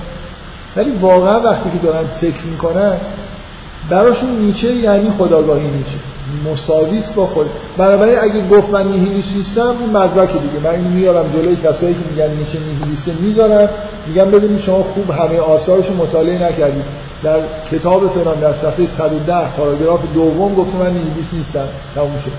ولی 0.75 0.91
واقعا 0.91 1.39
وقتی 1.39 1.69
که 1.69 1.77
دارن 1.87 2.07
فکر 2.07 2.45
می‌کنن 2.45 2.97
براشون 3.89 4.29
نیچه 4.29 4.73
یعنی 4.73 5.09
خداگاهی 5.09 5.67
نیچه. 5.67 5.97
مساویست 6.51 7.15
با 7.15 7.25
خود. 7.25 7.47
بنابراین 7.77 8.19
اگه 8.19 8.47
گفت 8.47 8.69
من 8.69 8.87
نیهیلیست 8.87 9.35
نیستم 9.35 9.75
این 9.79 9.89
مدرک 9.89 10.31
دیگه. 10.31 10.59
من 10.63 10.69
اینو 10.69 10.89
میارم 10.89 11.31
جلوی 11.33 11.55
کسایی 11.55 11.93
که 11.93 11.99
میگن 12.11 12.33
نیچه 12.33 12.59
نیهیلیسته 12.59 13.11
می‌ذارم 13.19 13.69
میگم 14.07 14.31
ببینید 14.31 14.59
شما 14.59 14.83
خوب 14.83 15.11
همه 15.11 15.39
آثارشو 15.39 15.93
مطالعه 15.93 16.43
نکردید. 16.43 17.08
در 17.23 17.39
کتاب 17.71 18.07
فلان 18.07 18.39
در 18.39 18.51
صفحه 18.51 18.85
110 18.85 19.55
پاراگراف 19.57 19.99
دوم 20.13 20.55
گفته 20.55 20.77
من 20.77 20.93
نیهیلیست 20.93 21.33
نیستم. 21.33 21.67
تموم 21.95 22.17
شد. 22.17 22.31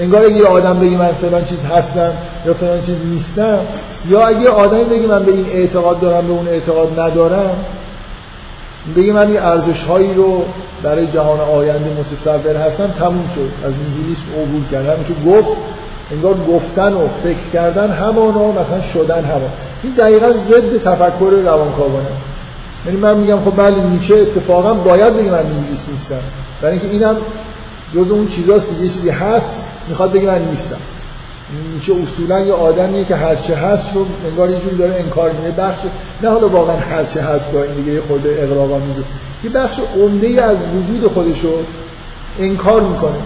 انگار 0.00 0.24
اگه 0.24 0.36
یه 0.36 0.46
آدم 0.46 0.78
بگی 0.78 0.96
من 0.96 1.12
فلان 1.12 1.44
چیز 1.44 1.64
هستم 1.64 2.12
یا 2.46 2.54
فلان 2.54 2.82
چیز 2.82 2.96
نیستم 3.04 3.58
یا 4.08 4.26
اگه 4.26 4.48
آدمی 4.48 4.84
بگی 4.84 5.06
من 5.06 5.24
به 5.24 5.32
این 5.32 5.46
اعتقاد 5.52 6.00
دارم 6.00 6.26
به 6.26 6.32
اون 6.32 6.48
اعتقاد 6.48 7.00
ندارم 7.00 7.56
بگی 8.96 9.12
من 9.12 9.28
این 9.28 9.38
ارزش 9.38 9.82
هایی 9.82 10.14
رو 10.14 10.44
برای 10.82 11.06
جهان 11.06 11.40
آینده 11.40 12.00
متصور 12.00 12.56
هستم 12.56 12.86
تموم 12.86 13.28
شد. 13.34 13.50
از 13.64 13.72
نیهیلیسم 13.72 14.24
عبور 14.42 14.62
کردم 14.72 15.04
که 15.04 15.14
گفت 15.30 15.56
انگار 16.12 16.34
گفتن 16.34 16.92
و 16.92 17.08
فکر 17.08 17.50
کردن 17.52 17.90
همانا 17.90 18.52
مثلا 18.52 18.80
شدن 18.80 19.24
همان 19.24 19.50
این 19.82 19.92
دقیقا 19.92 20.30
ضد 20.32 20.78
تفکر 20.78 21.30
روانکاوانه 21.44 22.06
است. 22.12 22.25
یعنی 22.86 22.98
من 22.98 23.18
میگم 23.18 23.40
خب 23.40 23.56
بله 23.56 23.86
نیچه 23.86 24.14
اتفاقا 24.14 24.74
باید 24.74 25.16
بگه 25.16 25.30
من 25.30 25.46
نیهیلیست 25.46 25.88
نیستم. 25.88 26.20
برای 26.62 26.78
اینکه 26.78 26.88
اینم 26.88 27.16
جز 27.94 28.10
اون 28.10 28.26
چیزاست 28.26 28.72
یه 28.82 28.88
چیزی 28.88 29.10
هست 29.10 29.56
می‌خواد 29.88 30.12
بگه 30.12 30.26
من 30.26 30.48
نیستم. 30.48 30.76
نیچه 31.74 31.92
اصولا 32.02 32.40
یه 32.40 32.52
آدمیه 32.52 33.04
که 33.04 33.16
هرچه 33.16 33.56
هست 33.56 33.94
رو 33.94 34.06
انگار 34.26 34.50
یه 34.50 34.60
جوری 34.60 34.76
داره 34.76 34.94
انکار 34.94 35.30
می‌کنه 35.30 35.50
بخش 35.50 35.80
نه 36.22 36.28
حالا 36.28 36.48
واقعا 36.48 36.76
هرچه 36.76 37.22
هست 37.22 37.52
با 37.52 37.62
این 37.62 37.74
دیگه 37.74 37.92
یه 37.92 38.00
خود 38.00 38.26
اقراق‌آمیزه 38.26 39.02
یه 39.44 39.50
بخش 39.50 39.80
عمده 40.00 40.42
از 40.42 40.56
وجود 40.76 41.06
خودش 41.06 41.40
رو 41.40 41.50
انکار 42.38 42.80
می‌کنه. 42.80 43.18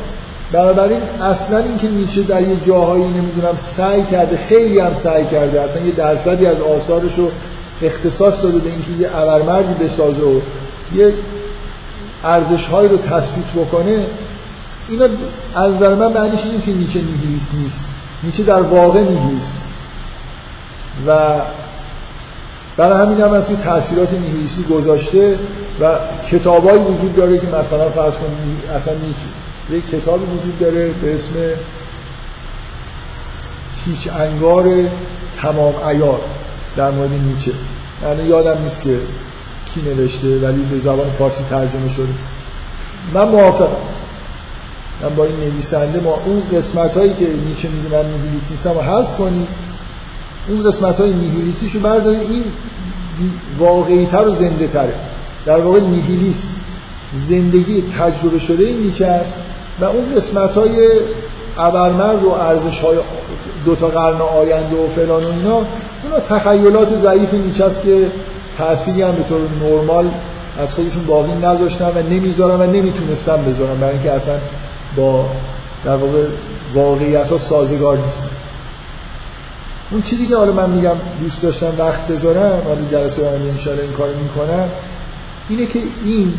بنابراین 0.52 1.00
اصلا 1.22 1.58
اینکه 1.58 1.88
نیچه 1.88 2.22
در 2.22 2.42
یه 2.42 2.56
جاهایی 2.56 3.04
نمی‌دونم 3.04 3.54
سعی 3.56 4.02
کرده 4.02 4.36
خیلی 4.36 4.78
هم 4.78 4.94
سعی 4.94 5.24
کرده 5.24 5.60
اصلا 5.60 5.82
یه 5.82 5.92
درصدی 5.92 6.46
از 6.46 6.60
آثارش 6.60 7.18
رو 7.18 7.30
اختصاص 7.82 8.42
داده 8.42 8.58
به 8.58 8.70
اینکه 8.70 8.90
یه 9.00 9.16
ابرمردی 9.16 9.84
بسازه 9.84 10.22
و 10.22 10.40
یه 10.94 11.14
ارزش 12.24 12.68
هایی 12.68 12.88
رو 12.88 12.96
تثبیت 12.96 13.46
بکنه 13.46 14.06
اینا 14.88 15.08
از 15.54 15.74
نظر 15.74 15.94
من 15.94 16.12
معنیش 16.12 16.46
نیست 16.46 16.66
که 16.66 16.72
نیچه 16.72 17.00
نیهیلیست 17.00 17.54
نیست. 17.54 17.88
نیچه 18.22 18.42
در 18.42 18.62
واقع 18.62 19.00
نیهیلیست 19.00 19.56
و 21.06 21.40
برای 22.76 23.06
همین 23.06 23.20
هم 23.20 23.32
از 23.32 23.62
تاثیرات 23.62 24.12
نیهیلیستی 24.12 24.62
گذاشته 24.62 25.38
و 25.80 25.98
کتابایی 26.30 26.78
وجود 26.78 27.16
داره 27.16 27.38
که 27.38 27.46
مثلا 27.46 27.90
فرض 27.90 28.14
کنید 28.14 28.70
اصلا 28.74 28.94
نیچه 28.94 29.18
یک 29.70 29.90
کتابی 29.90 30.24
وجود 30.24 30.58
داره 30.58 30.92
به 31.02 31.14
اسم 31.14 31.34
هیچ 33.84 34.08
انگار 34.12 34.88
تمام 35.36 35.74
ایار 35.88 36.20
در 36.76 36.90
مورد 36.90 37.12
نیچه. 37.12 37.52
یعنی 38.02 38.22
یادم 38.28 38.62
نیست 38.62 38.82
که 38.82 39.00
کی 39.74 39.82
نوشته 39.82 40.38
ولی 40.38 40.62
به 40.62 40.78
زبان 40.78 41.10
فارسی 41.10 41.44
ترجمه 41.50 41.88
شده. 41.88 42.08
من 43.14 43.28
موافقم. 43.28 43.76
من 45.02 45.14
با 45.14 45.24
این 45.24 45.36
نویسنده 45.36 46.00
ما 46.00 46.14
اون 46.24 46.42
قسمت 46.52 46.96
هایی 46.96 47.14
که 47.14 47.26
نیچه 47.26 47.68
میگه 47.68 47.96
من 47.96 48.10
نیهیلیسیستم 48.12 48.70
رو 48.70 48.80
حذف 48.80 49.16
کنیم 49.16 49.48
اون 50.48 50.62
قسمت 50.62 51.00
های 51.00 51.12
نیهیلیستیشو 51.12 51.80
برداریم. 51.80 52.20
این 52.20 52.44
واقعی 53.58 54.06
تر 54.06 54.28
و 54.28 54.32
زنده 54.32 54.66
تره 54.66 54.94
در 55.46 55.60
واقع 55.60 55.80
نیهیلیسم 55.80 56.48
زندگی 57.28 57.82
تجربه 57.98 58.38
شده 58.38 58.64
این 58.64 58.78
نیچه 58.78 59.06
است 59.06 59.38
و 59.80 59.84
اون 59.84 60.14
قسمت 60.14 60.54
های 60.54 60.90
ابرمرد 61.58 62.24
و 62.24 62.28
ارزش 62.30 62.80
های 62.80 62.98
دو 63.64 63.74
تا 63.74 63.88
قرن 63.88 64.20
آینده 64.20 64.76
و 64.76 64.88
فلان 64.88 65.22
و 65.22 65.28
اینا 65.28 65.66
تخیلات 66.28 66.88
ضعیف 66.88 67.34
نیچه 67.34 67.64
است 67.64 67.82
که 67.82 68.06
تأثیری 68.58 69.02
هم 69.02 69.12
به 69.12 69.22
طور 69.22 69.40
نرمال 69.62 70.10
از 70.58 70.74
خودشون 70.74 71.06
باقی 71.06 71.32
نذاشتن 71.32 71.90
و 71.94 72.02
نمی‌ذارن 72.02 72.60
و 72.60 72.72
نمی‌تونستن 72.72 73.44
بذارن. 73.44 73.80
برای 73.80 73.92
اینکه 73.92 74.12
اصلا 74.12 74.38
با 74.96 75.26
در 75.84 75.96
واقع 75.96 76.24
واقعیت 76.74 77.30
ها 77.30 77.38
سازگار 77.38 77.98
نیستن. 77.98 78.28
اون 79.90 80.02
چیزی 80.02 80.26
که 80.26 80.36
حالا 80.36 80.52
من 80.52 80.70
میگم 80.70 80.96
دوست 81.20 81.42
داشتم 81.42 81.72
وقت 81.78 82.06
بذارم 82.06 82.62
حالا 82.64 82.80
جلسه 82.90 83.28
آینده 83.28 83.48
انشاءالله 83.48 83.84
این 83.84 83.92
کار 83.92 84.08
می‌کنم 84.14 84.68
اینه 85.48 85.66
که 85.66 85.78
این 86.04 86.34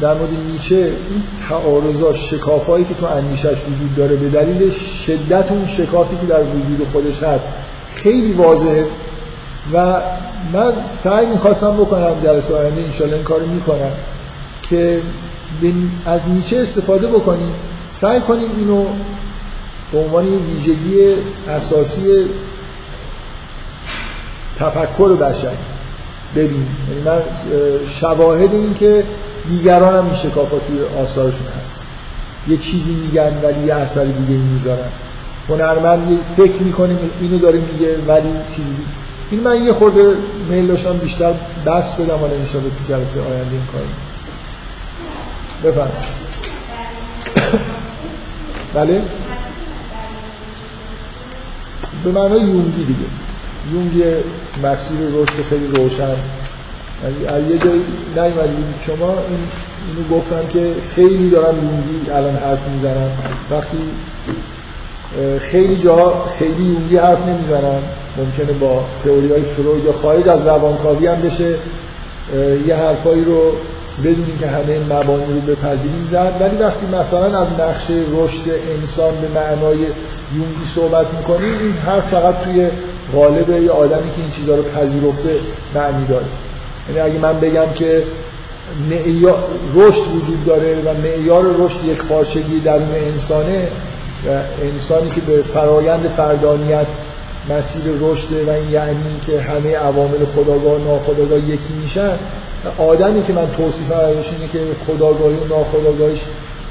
در 0.00 0.14
مورد 0.14 0.30
نیچه 0.52 0.76
این 0.76 1.22
تعارضا 1.48 2.12
شکافایی 2.12 2.84
که 2.84 2.94
تو 2.94 3.06
اندیشش 3.06 3.46
وجود 3.46 3.94
داره 3.96 4.16
به 4.16 4.28
دلیل 4.28 4.70
شدت 4.70 5.52
اون 5.52 5.66
شکافی 5.66 6.16
که 6.16 6.26
در 6.26 6.42
وجود 6.42 6.88
خودش 6.92 7.22
هست 7.22 7.48
خیلی 7.94 8.32
واضحه. 8.32 8.86
و 9.72 10.00
من 10.52 10.82
سعی 10.82 11.26
می‌خواستم 11.26 11.76
بکنم 11.76 12.20
جلسه 12.24 12.56
آینده 12.56 12.80
انشالله 12.80 13.14
این 13.14 13.24
کارو 13.24 13.46
می‌کنم 13.46 13.90
که 14.70 15.02
از 16.06 16.28
نیچه 16.28 16.58
استفاده 16.58 17.06
بکنیم. 17.06 17.54
سعی 17.90 18.20
کنیم 18.20 18.48
اینو 18.56 18.86
به 19.92 19.98
عنوان 19.98 20.26
ویژگی 20.26 21.14
اساسی 21.48 22.26
تفکر 24.58 25.16
بشر 25.16 25.56
ببینیم. 26.36 26.76
یعنی 26.88 27.00
من 27.00 27.22
شواهد 27.86 28.52
این 28.54 28.74
که 28.74 29.04
دیگران 29.48 29.94
هم 29.94 30.04
این 30.04 30.14
توی 30.58 31.00
آثارشون 31.00 31.46
هست. 31.46 31.82
یه 32.48 32.56
چیزی 32.56 32.94
میگن 32.94 33.40
ولی 33.44 33.66
یه 33.66 33.74
اثر 33.74 34.04
دیگه 34.04 34.40
می‌ذارن 34.40 34.88
هنرمند 35.48 36.18
فکر 36.36 36.62
می‌کنیم 36.62 36.98
اینو 37.20 37.38
داره 37.38 37.60
میگه 37.60 37.98
ولی 38.06 38.32
چیزی 38.56 38.76
این 39.30 39.40
من 39.40 39.62
یه 39.62 39.72
خورده 39.72 40.14
میل 40.48 40.66
داشتم 40.66 40.96
بیشتر 40.96 41.34
بس 41.66 41.94
بدم 41.94 42.16
حالا 42.16 42.34
انشاءالله 42.34 42.74
تو 42.74 42.94
جلسه 42.94 43.20
آینده 43.20 43.52
این 43.52 43.66
کار 43.66 43.80
بفرمایید. 45.64 46.18
بله؟ 48.74 49.02
به 52.04 52.12
معنای 52.12 52.40
یونگی 52.40 52.84
دیگه. 52.84 53.08
یونگی 53.72 54.02
مسیر 54.62 54.96
رشد 55.12 55.42
خیلی 55.50 55.66
روشن. 55.66 56.16
یعنی 57.02 57.48
یه 57.48 57.58
جایی 57.58 57.84
نیومد 58.16 58.48
شما 58.80 59.10
این 59.10 59.38
اینو 59.88 60.08
گفتم 60.16 60.46
که 60.46 60.74
خیلی 60.94 61.30
دارم 61.30 61.56
یونگی 61.56 62.10
الان 62.10 62.36
حرف 62.36 62.68
می‌زنم 62.68 63.10
وقتی 63.50 63.78
خیلی 65.38 65.76
جا 65.76 66.22
خیلی 66.38 66.64
یونگی 66.64 66.96
حرف 66.96 67.26
نمی‌زنم. 67.26 67.82
ممکنه 68.16 68.52
با 68.52 68.84
تئوری 69.04 69.32
های 69.32 69.42
فروید 69.42 69.84
یا 69.84 69.92
خارج 69.92 70.28
از 70.28 70.46
روانکاوی 70.46 71.06
هم 71.06 71.20
بشه. 71.20 71.54
یه 72.66 72.76
حرفایی 72.76 73.24
رو 73.24 73.52
بدونی 74.04 74.36
که 74.40 74.46
همه 74.46 74.78
مبانی 74.78 75.24
رو 75.34 75.40
بپذیریم. 75.40 76.04
زد. 76.04 76.36
ولی 76.40 76.56
وقتی 76.56 76.86
مثلا 76.86 77.38
از 77.40 77.48
نقشه 77.60 77.94
رشد 78.12 78.50
انسان 78.80 79.14
به 79.20 79.28
معنای 79.28 79.76
یونگی 80.34 80.64
صحبت 80.74 81.06
می‌کنیم 81.16 81.58
این 81.60 81.72
حرف 81.72 82.08
فقط 82.08 82.34
توی 82.44 82.68
غالب 83.14 83.50
یه 83.50 83.70
آدمی 83.70 84.10
که 84.10 84.20
این 84.20 84.30
چیزها 84.30 84.54
رو 84.54 84.62
پذیرفته 84.62 85.30
معنی 85.74 86.06
داره. 86.06 86.24
یعنی 86.88 87.00
اگه 87.00 87.18
من 87.18 87.40
بگم 87.40 87.72
که 87.74 88.04
رشد 89.74 90.02
وجود 90.14 90.44
داره 90.46 90.82
و 90.84 90.94
معیار 90.94 91.44
رشد 91.58 91.84
یک 91.84 92.04
پارچگی 92.04 92.60
درون 92.60 92.94
انسانه 92.94 93.68
و 94.26 94.42
انسانی 94.62 95.10
که 95.10 95.20
به 95.20 95.42
فرایند 95.42 96.08
فردانیت 96.08 96.86
مسیر 97.50 97.82
رشده 98.00 98.46
و 98.46 98.50
این 98.50 98.70
یعنی 98.70 99.20
که 99.26 99.40
همه 99.40 99.76
عوامل 99.76 100.24
خداگاه 100.24 100.74
و 100.74 100.78
ناخداگاه 100.78 101.38
یکی 101.38 101.72
میشن 101.82 102.18
آدمی 102.78 103.22
که 103.22 103.32
من 103.32 103.52
توصیف 103.52 103.92
ازش 103.92 104.32
اینه 104.32 104.48
که 104.52 104.74
خداگاهی 104.86 105.36
و 105.36 105.44
ناخداگاهیش 105.44 106.20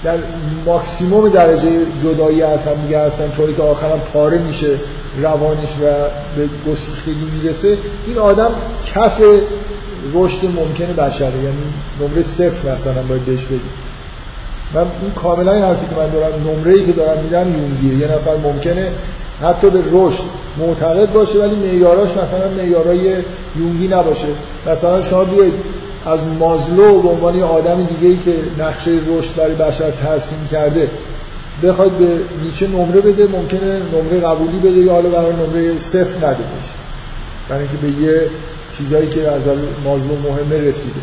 در 0.03 0.17
ماکسیموم 0.65 1.29
درجه 1.29 1.69
جدایی 2.03 2.41
از 2.41 2.67
هم 2.67 2.75
دیگه 2.75 2.99
هستن 2.99 3.29
طوری 3.29 3.53
که 3.53 3.61
آخرم 3.61 4.01
پاره 4.13 4.37
میشه 4.37 4.79
روانش 5.21 5.69
و 5.69 5.85
به 6.37 6.71
گسیختگی 6.71 7.27
می‌رسه. 7.41 7.77
این 8.07 8.17
آدم 8.17 8.51
کف 8.85 9.21
رشد 10.13 10.45
ممکنه 10.45 10.93
بشره 10.93 11.43
یعنی 11.43 11.63
نمره 12.01 12.21
صفر 12.21 12.71
مثلا 12.71 13.03
باید 13.03 13.25
بهش 13.25 13.45
بدیم. 13.45 13.86
من 14.73 14.85
این 15.01 15.11
کاملا 15.11 15.51
این 15.51 15.63
حرفی 15.63 15.85
که 15.87 15.95
من 15.95 16.09
دارم 16.09 16.33
نمره 16.47 16.71
ای 16.71 16.85
که 16.85 16.91
دارم 16.91 17.23
میدم 17.23 17.51
یونگیه. 17.51 18.07
یه 18.07 18.15
نفر 18.15 18.37
ممکنه 18.37 18.91
حتی 19.41 19.69
به 19.69 19.83
رشد 19.91 20.23
معتقد 20.57 21.13
باشه 21.13 21.39
ولی 21.39 21.55
معیاراش 21.55 22.17
مثلا 22.17 22.49
معیارای 22.57 23.23
یونگی 23.55 23.87
نباشه. 23.87 24.27
مثلا 24.67 25.01
شما 25.01 25.23
بیاید 25.23 25.53
از 26.05 26.19
مازلو 26.39 27.01
به 27.01 27.09
عنوان 27.09 27.43
آدم 27.43 27.83
دیگه 27.83 28.07
ای 28.07 28.17
که 28.17 28.63
نقشه 28.63 28.91
رشد 29.07 29.35
برای 29.35 29.55
بشر 29.55 29.91
ترسیم 29.91 30.47
کرده 30.51 30.89
بخواد 31.63 31.91
به 31.91 32.19
نیچه 32.43 32.67
نمره 32.67 33.01
بده 33.01 33.27
ممکنه 33.27 33.81
نمره 33.93 34.19
قبولی 34.19 34.59
بده 34.59 34.79
یا 34.79 34.93
حالا 34.93 35.09
برای 35.09 35.33
نمره 35.33 35.77
صفر 35.77 36.17
نده 36.17 36.43
بشه 36.43 36.77
برای 37.49 37.61
اینکه 37.61 37.77
به 37.77 38.03
یه 38.03 38.29
چیزایی 38.77 39.09
که 39.09 39.27
از 39.31 39.41
مازلو 39.83 40.15
مهمه 40.15 40.61
رسیده. 40.61 40.99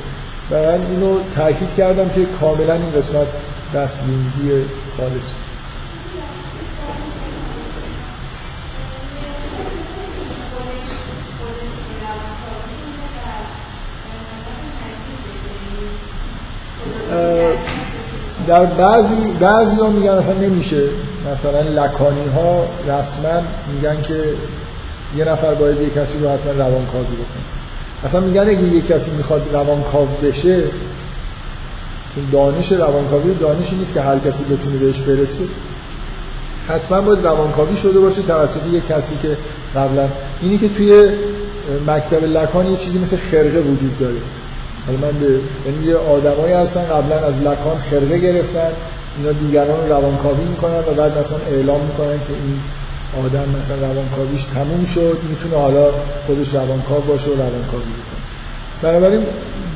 و 0.51 0.55
من 0.55 0.87
اینو 0.91 1.19
تاکید 1.35 1.75
کردم 1.75 2.09
که 2.09 2.25
کاملا 2.25 2.75
این 2.75 2.91
قسمت 2.97 3.27
دست 3.75 4.01
یونگی 4.09 4.65
خالص. 4.97 5.35
در 18.47 18.65
بعضی 18.65 19.15
بعضی 19.41 19.77
ها 19.77 19.91
میگن 19.91 20.11
اصلا 20.11 20.35
نمیشه. 20.35 20.83
مثلا 21.33 21.61
لکانی 21.61 22.29
ها 22.29 22.67
رسما 22.87 23.43
میگن 23.75 24.03
که 24.03 24.25
یه 25.17 25.25
نفر 25.25 25.55
باید 25.55 25.81
یه 25.81 25.91
کسی 25.91 26.19
رو 26.19 26.29
حتما 26.29 26.53
روانکاوی 26.53 27.05
بکنه. 27.05 27.45
اصلا 28.05 28.21
میگن 28.21 28.41
اگه 28.41 28.63
یه 28.63 28.83
کسی 28.83 29.11
می‌خواد 29.11 29.49
روانکاو 29.53 30.07
بشه 30.07 30.65
چون 32.15 32.25
دانش 32.33 32.73
روانکاوی 32.73 33.35
دانشی 33.35 33.77
نیست 33.77 33.95
که 33.95 34.01
هر 34.01 34.19
کسی 34.19 34.45
بتونه 34.45 34.77
بهش 34.77 35.01
برسه. 35.01 35.45
حتما 36.69 37.01
باید 37.01 37.27
روانکاوی 37.27 37.77
شده 37.77 38.01
باشه 38.01 38.23
توسط 38.23 38.67
یه 38.73 38.81
کسی 38.81 39.17
که 39.23 39.37
قبلا 39.77 40.09
اینی 40.43 40.59
که 40.59 40.69
توی 40.69 41.09
مکتب 41.87 42.25
لکان 42.25 42.67
یه 42.67 42.77
چیزی 42.77 42.99
مثل 42.99 43.17
خرقه 43.17 43.61
وجود 43.61 43.99
داره. 43.99 44.21
حالا 44.87 44.99
من 44.99 45.19
به 45.19 45.27
یعنی 45.27 45.85
یه 45.87 45.97
آدمایی 45.97 46.53
هستن 46.53 46.85
قبلا 46.85 47.19
از 47.19 47.41
لکان 47.41 47.79
خرقه 47.79 48.19
گرفتن 48.19 48.71
اینا 49.19 49.33
دیگران 49.33 49.81
رو 49.81 49.93
روانکاوی 49.93 50.45
می‌کنن 50.45 50.79
و 50.79 50.95
بعد 50.95 51.19
مثلا 51.19 51.39
اعلام 51.51 51.81
می‌کنن 51.81 52.19
که 52.19 52.33
این 52.33 52.61
آدم 53.25 53.49
مثلا 53.61 53.77
روانکاویش 53.77 54.45
تموم 54.45 54.85
شد 54.85 55.19
می‌تونه 55.31 55.63
حالا 55.63 55.91
خودش 56.27 56.55
روانکاو 56.55 57.01
باشه 57.01 57.31
و 57.31 57.35
روانکاوی 57.35 57.83
بکنه. 57.83 58.23
بنابراین 58.83 59.27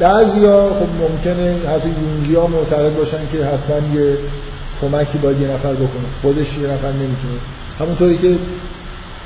بعضیا 0.00 0.68
خب 0.68 1.10
ممکنه 1.10 1.56
حتی 1.68 1.88
یونگی 1.88 2.34
ها 2.34 2.46
معتقد 2.46 2.96
باشن 2.96 3.18
که 3.32 3.44
حتما 3.44 4.00
یه 4.00 4.18
کمکی 4.80 5.18
باید 5.18 5.40
یه 5.40 5.48
نفر 5.48 5.72
بکنه. 5.72 6.08
خودش 6.22 6.58
یه 6.58 6.68
نفر 6.68 6.92
نمی‌تونه. 6.92 7.34
همونطوری 7.80 8.18
که 8.18 8.38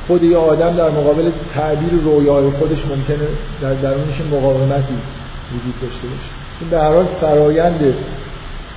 خود 0.06 0.22
یه 0.22 0.36
آدم 0.36 0.76
در 0.76 0.90
مقابل 0.90 1.30
تعبیر 1.54 1.92
رویای 1.92 2.50
خودش 2.50 2.86
ممکنه 2.86 3.28
در 3.62 3.74
درونش 3.74 4.20
مقاومتی 4.20 4.94
وجود 5.54 5.80
داشته 5.82 6.08
باشه. 6.08 6.30
چون 6.60 6.68
به 6.70 6.78
هر 6.78 6.92
حال 6.92 7.04
فرایند 7.04 7.94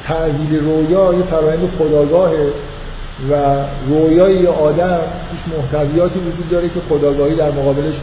تعبیر 0.03 0.59
رویا 0.59 1.13
یه 1.13 1.23
فرایند 1.23 1.69
خداگاهه 1.69 2.49
و 3.31 3.55
رویای 3.87 4.35
یه 4.35 4.49
آدم 4.49 4.99
توش 5.31 5.53
محتویاتی 5.57 6.19
وجود 6.19 6.49
داره 6.49 6.69
که 6.69 6.79
خداگاهی 6.79 7.35
در 7.35 7.51
مقابلش 7.51 7.95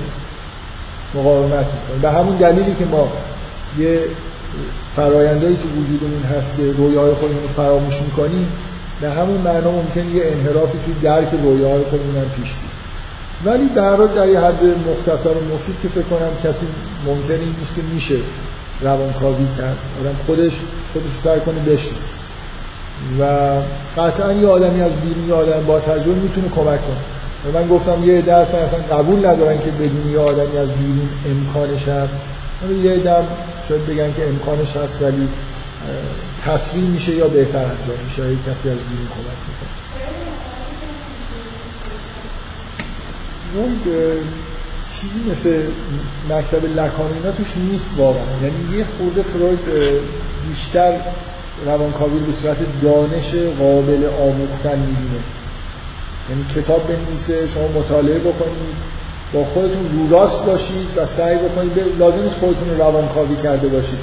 مقاومت 1.15 1.53
می‌کنه. 1.53 1.99
به 2.03 2.11
همون 2.11 2.37
دلیلی 2.37 2.75
که 2.75 2.85
ما 2.85 3.09
یه 3.79 4.01
فرایندهایی 4.97 5.57
تو 5.57 5.69
وجودمون 5.69 6.23
هست 6.23 6.57
که 6.57 6.73
رویاهای 6.73 7.15
خودمون 7.15 7.43
رو 7.43 7.49
فراموش 7.49 8.03
می‌کنیم 8.03 8.49
به 9.01 9.11
همون 9.11 9.41
معنا 9.41 9.71
ممکنه 9.71 10.07
یه 10.07 10.23
انحرافی 10.27 10.79
تو 10.87 10.93
درک 11.03 11.29
رویاهای 11.43 11.83
خودمون 11.85 12.17
هم 12.17 12.31
پیش 12.31 12.55
بیاد. 12.55 12.73
ولی 13.45 13.69
در 13.69 13.97
در 13.97 14.29
یه 14.29 14.41
حد 14.41 14.65
مختصر 14.91 15.31
و 15.31 15.55
مفید 15.55 15.75
که 15.83 15.89
فکر 15.89 16.03
کنم 16.03 16.31
کسی 16.45 16.67
ممکنه 17.07 17.39
این 17.39 17.55
نیست 17.59 17.75
که 17.75 17.83
میشه 17.95 18.17
روانکاوی 18.81 19.47
کرد. 19.59 19.77
آدم 20.01 20.17
خودش 20.27 20.61
خودش 20.93 21.11
سعی 21.19 21.41
کنه 21.41 21.61
بشناسه. 21.61 22.13
و 23.21 23.53
قطعا 23.97 24.33
یه 24.33 24.49
آدمی 24.49 24.81
از 24.81 24.97
بیرون 24.97 25.29
یه 25.29 25.35
آدم 25.35 25.67
با 25.67 25.81
تجربه 25.81 26.21
می‌تونه 26.21 26.49
کمک 26.49 26.81
کنه. 26.83 26.97
و 27.47 27.59
من 27.59 27.69
گفتم 27.69 28.05
یه 28.05 28.19
عده 28.19 28.35
اصلا 28.35 28.59
قبول 28.91 29.27
ندارن 29.27 29.59
که 29.59 29.71
بدون 29.71 30.11
یه 30.13 30.19
آدمی 30.19 30.59
از 30.59 30.69
بیرون 30.69 31.09
امکانش 31.27 31.89
هست. 31.89 32.19
یه 32.83 32.91
عده 32.91 33.15
شاید 33.69 33.87
بگن 33.87 34.13
که 34.13 34.29
امکانش 34.29 34.77
هست 34.77 35.03
ولی 35.03 35.29
تصویر 36.47 36.85
میشه 36.85 37.13
یا 37.13 37.29
بهتر 37.29 37.65
انجام 37.65 37.99
میشه 38.05 38.23
یا 38.23 38.39
کسی 38.49 38.71
از 38.71 38.79
بیرون 38.79 39.07
کمک 39.07 39.39
می‌کنه. 39.49 39.73
فروید 43.53 44.19
چیزی 45.01 45.31
مثل 45.31 45.63
مکتب 46.29 46.65
لکان 46.65 47.13
اینا 47.13 47.33
توش 47.33 47.57
نیست 47.57 47.91
واقعا. 47.97 48.43
یعنی 48.43 48.79
یه 48.79 48.85
خورده 48.99 49.23
فروید 49.23 49.61
بیشتر 50.49 51.01
روانکاوی 51.67 52.19
به 52.19 52.33
صورت 52.33 52.57
دانش 52.83 53.35
قابل 53.35 54.09
آموختن 54.21 54.79
می‌بینه. 54.79 55.21
یعنی 56.31 56.45
کتاب 56.57 56.89
بنویسه 56.89 57.49
شما 57.49 57.69
مطالعه 57.69 58.19
بکنید. 58.19 59.02
با 59.33 59.45
خودتون 59.45 59.99
رو 59.99 60.17
راست 60.17 60.47
باشید 60.47 60.89
و 60.97 61.07
سعی 61.07 61.37
بکنید 61.37 61.73
لازم 61.99 62.23
نیست 62.23 62.35
خودتون 62.35 62.71
رو 62.71 62.77
روانکاوی 62.77 63.37
کرده 63.37 63.69
باشید. 63.69 63.99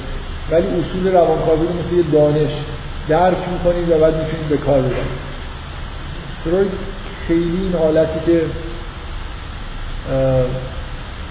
ولی 0.50 0.66
اصول 0.66 1.12
روانکاوی 1.12 1.66
رو 1.66 1.74
مثل 1.74 1.96
یه 1.96 2.02
دانش 2.12 2.52
درک 3.08 3.36
می‌کنید 3.52 3.90
و 3.90 3.98
بعد 3.98 4.14
می‌تونید 4.14 4.48
به 4.48 4.56
کار 4.56 4.80
ببرید. 4.80 5.30
فروید 6.44 6.70
خیلی 7.26 7.58
این 7.62 7.74
حالتی 7.82 8.32
که 8.32 8.42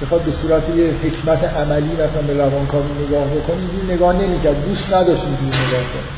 بخواد 0.02 0.22
به 0.22 0.32
صورت 0.32 0.70
یه 0.70 0.94
حکمت 1.04 1.44
عملی 1.44 2.04
مثلا 2.04 2.22
به 2.22 2.34
روانکاوی 2.34 2.88
نگاه 3.08 3.26
بکنه 3.26 3.58
اینجوری 3.58 3.94
نگاه 3.94 4.16
نمی‌کرد. 4.16 4.66
دوست 4.66 4.94
نداشت 4.94 5.24
اینجوری 5.24 5.48
نگاه 5.48 5.84
کنه. 5.94 6.10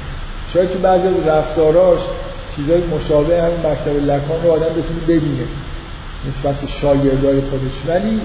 شاید 0.54 0.72
تو 0.74 0.80
بعضی 0.80 1.08
از 1.08 1.28
رفتاراش 1.28 2.00
چیزای 2.56 2.82
مشابه 2.84 3.42
همین 3.42 3.60
مکتب 3.60 3.96
لکان 4.06 4.44
رو 4.44 4.52
آدم 4.52 4.70
بتونه 4.70 5.00
ببینه. 5.08 5.44
نسبت 6.28 6.56
به 6.62 6.68
شاگردای 6.68 7.42
خودش. 7.42 7.74
ولی 7.88 8.22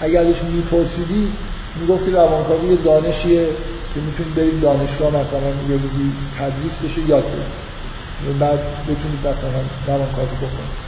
اگر 0.00 0.20
ازش 0.20 0.42
میپرسیدی 0.42 1.32
می‌گفت 1.80 2.04
که 2.04 2.10
روانکاوی 2.10 2.68
یه 2.68 2.76
دانشیه 2.76 3.46
که 3.94 4.00
می‌تونید 4.00 4.34
برید 4.34 4.60
دانشگاه 4.60 5.16
مثلا 5.16 5.48
یه 5.48 5.76
روزی 5.82 6.12
تدریس 6.38 6.78
بشه 6.78 7.00
یاد 7.00 7.24
بگیرید 7.24 8.38
بعد 8.38 8.58
بتونید 8.84 9.26
مثلا 9.26 9.60
روانکاوی 9.86 10.36
بکنید. 10.36 10.84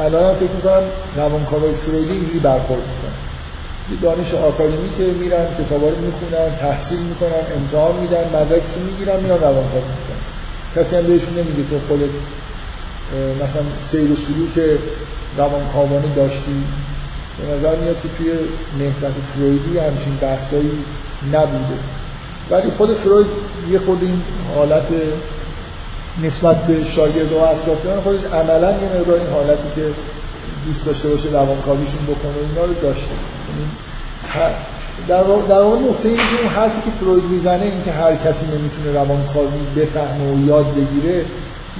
الان 0.00 0.34
فکر 0.34 0.50
می‌کنم 0.50 0.82
روانکاوی 1.16 1.74
فرویدی 1.74 2.12
اینجوری 2.12 2.38
برخورد 2.38 2.80
می‌کنن 2.80 3.18
یه 3.90 4.00
دانش 4.02 4.34
آکادمی 4.34 4.90
که 4.98 5.04
میرن 5.04 5.46
کتابا 5.58 5.88
رو 5.88 5.96
می‌خونن 5.96 6.56
تحصیل 6.60 6.98
می‌کنن 6.98 7.42
امتحان 7.56 8.00
میدن 8.00 8.28
مدرکشون 8.28 8.82
می‌گیرن 8.82 9.20
میان 9.20 9.40
روانکاوی 9.40 9.82
می‌کنن. 9.82 10.18
کسی 10.76 10.96
هم 10.96 11.02
بهشون 11.02 11.34
نمیگه 11.34 11.70
تو 11.70 11.78
خودت 11.88 12.10
مثلا 13.42 13.62
سیر 13.78 14.12
و 14.12 14.14
سلوک 14.14 14.78
روانکاوانه 15.38 16.14
داشتی؟ 16.16 16.64
به 17.38 17.54
نظر 17.54 17.76
میاد 17.76 17.96
که 18.02 18.08
توی 18.18 18.32
نهضت 18.78 19.10
فرویدی 19.10 19.78
همچین 19.78 20.16
بحثایی 20.16 20.84
نبوده. 21.32 21.78
ولی 22.50 22.70
خود 22.70 22.94
فروید 22.94 23.26
یه 23.70 23.78
خود 23.78 24.02
این 24.02 24.22
حالت 24.54 24.88
نسبت 26.22 26.56
به 26.66 26.84
شاگرد 26.84 27.32
و 27.32 27.36
اطرافیان 27.36 28.00
خودش 28.00 28.24
عملا 28.24 28.70
یه 28.70 29.00
مقدار 29.00 29.18
این 29.18 29.30
حالتی 29.30 29.68
که 29.74 29.90
دوست 30.66 30.86
داشته 30.86 31.08
باشه 31.08 31.28
روانکاویشون 31.28 32.02
بکنه 32.02 32.34
اینا 32.50 32.64
رو 32.64 32.74
داشته. 32.74 33.10
یعنی 33.48 33.70
در 35.08 35.22
واقع 35.22 35.80
نقطه 35.80 36.08
اینه 36.08 36.22
که 36.22 36.42
اون 36.42 36.48
حرفی 36.48 36.80
که 36.90 36.96
فروید 37.00 37.24
می‌زنه 37.24 37.62
این 37.62 37.82
که 37.84 37.92
هر 37.92 38.16
کسی 38.16 38.46
نمی‌تونه 38.46 38.92
روانکاوی 38.92 39.58
بفهمه 39.76 40.32
و 40.32 40.46
یاد 40.46 40.66
بگیره 40.74 41.24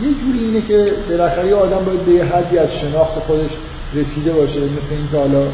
یه 0.03 0.15
جوری 0.15 0.39
اینه 0.39 0.61
که 0.61 0.87
بالاخره 1.09 1.55
آدم 1.55 1.85
باید 1.85 2.05
به 2.05 2.25
حدی 2.25 2.59
از 2.59 2.77
شناخت 2.79 3.19
خودش 3.19 3.51
رسیده 3.95 4.33
باشه 4.33 4.61
مثل 4.61 4.95
اینکه 4.95 5.19
حالا 5.19 5.49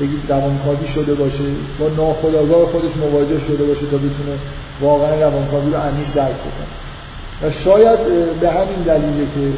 بگید 0.00 0.20
روانکاوی 0.28 0.86
شده 0.86 1.14
باشه 1.14 1.44
با 1.80 1.88
ناخودآگاه 1.88 2.66
خودش 2.66 2.96
مواجه 2.96 3.40
شده 3.40 3.64
باشه 3.64 3.86
تا 3.86 3.96
بتونه 3.96 4.38
واقعا 4.80 5.14
روانکاوی 5.14 5.70
رو 5.70 5.76
عمیق 5.76 6.12
درک 6.14 6.36
کنه 6.38 6.66
و 7.42 7.50
شاید 7.50 7.98
به 8.40 8.50
همین 8.50 8.82
دلیله 8.86 9.26
که 9.26 9.52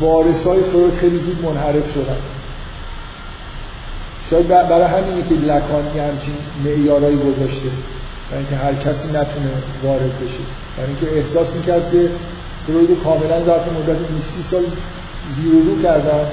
وارث 0.00 0.46
های 0.46 0.60
فروید 0.60 0.94
خیلی 0.94 1.18
زود 1.18 1.44
منحرف 1.44 1.92
شدن. 1.92 2.16
شاید 4.30 4.48
برای 4.48 4.82
همینه 4.82 5.28
که 5.28 5.34
لکانی 5.34 5.98
همچین 5.98 6.34
معیارایی 6.64 7.16
گذاشته 7.16 7.68
برای 8.30 8.44
اینکه 8.44 8.56
هر 8.56 8.74
کسی 8.74 9.08
نتونه 9.08 9.50
وارد 9.82 10.20
بشه. 10.20 10.65
برای 10.76 10.88
اینکه 10.88 11.16
احساس 11.16 11.54
می‌کرد 11.54 11.92
که 11.92 12.10
فروید 12.60 13.02
کاملا 13.04 13.42
ظرف 13.42 13.68
مدت 13.72 13.98
20 13.98 14.40
سال 14.40 14.62
زیر 15.30 15.52
رو 15.52 15.82
کردن 15.82 16.26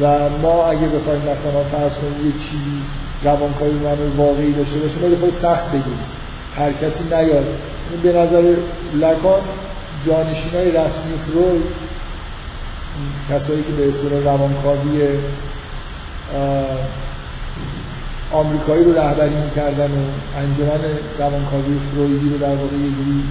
و 0.00 0.28
ما 0.28 0.64
اگه 0.64 0.88
بخوایم 0.88 1.20
مثلا 1.20 1.64
فرض 1.64 1.94
کنیم 1.94 2.26
یه 2.26 2.32
چیزی 2.32 2.82
روانکاوی 3.24 3.70
من 3.70 4.08
واقعی 4.16 4.52
داشته 4.52 4.78
باشه 4.78 4.98
باید 4.98 5.18
خود 5.18 5.30
سخت 5.30 5.68
بگیم. 5.68 5.98
هر 6.56 6.72
کسی 6.72 7.04
نیاد. 7.04 7.46
به 8.02 8.12
نظر 8.12 8.54
لکان 8.94 9.40
جانشین 10.06 10.52
های 10.52 10.70
رسمی 10.70 11.16
فروید 11.16 11.62
کسایی 13.30 13.62
که 13.62 13.72
به 13.72 13.88
اصطلاح 13.88 14.22
روانکاوی 14.24 15.08
آمریکایی 18.32 18.84
رو 18.84 18.92
رهبری 18.92 19.34
می‌کردن 19.34 19.90
و 19.90 20.04
انجمن 20.38 20.80
روانکاوی 21.18 21.78
فرویدی 21.92 22.28
رو 22.30 22.38
در 22.38 22.54
واقع 22.54 22.76
یه 22.76 22.90
جوری 22.90 23.24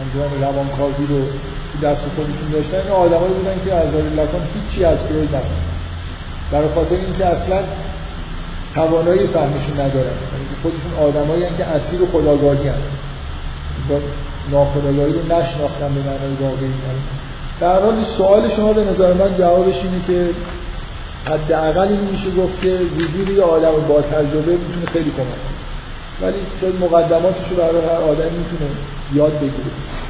انجمن 0.00 0.42
روانکاوی 0.42 1.06
رو 1.06 1.22
دست 1.82 2.04
خودشون 2.16 2.50
داشتن. 2.52 2.76
این 2.76 2.90
آدمایی 2.90 3.34
بودن 3.34 3.60
که 3.64 3.74
از 3.74 3.94
لکان 3.94 4.42
هیچی 4.54 4.84
از 4.84 5.02
فروید 5.02 5.28
ندارن 5.28 5.68
برای 6.52 6.68
خاطر 6.68 6.96
اینکه 6.96 7.26
اصلا 7.26 7.58
توانایی 8.74 9.26
فهمشون 9.26 9.74
ندارن. 9.74 10.16
یعنی 10.32 10.54
خودشون 10.62 10.92
آدمایی 11.08 11.42
که 11.58 11.64
اسیر 11.64 12.00
خداگاهی 12.12 12.70
با 13.88 13.98
ناخودآگاهی 14.50 15.12
رو 15.12 15.22
نشناختن 15.22 15.94
به 15.94 16.00
معنای 16.00 16.34
واقعی. 16.40 16.72
در 17.60 17.82
حال 17.82 18.04
سوال 18.04 18.48
شما 18.48 18.72
به 18.72 18.84
نظر 18.84 19.12
من 19.12 19.34
جوابش 19.38 19.82
اینه 19.84 20.00
که 20.06 20.34
حداقل 21.32 21.88
اینو 21.88 22.10
میشه 22.10 22.30
گفت 22.30 22.62
که 22.62 22.78
وجود 22.96 23.30
یه 23.30 23.42
آدم 23.42 23.72
با 23.88 24.02
تجربه 24.02 24.52
می‌تونه 24.52 24.86
خیلی 24.86 25.10
کمک 25.10 25.26
ولی 26.22 26.36
شاید 26.60 26.74
مقدماتش 26.80 27.48
رو 27.48 27.56
برای 27.56 27.84
هر 27.84 28.02
آدمی 28.10 28.38
می‌تونه 28.38 28.70
یاد 29.14 29.40
بگیره 29.40 30.07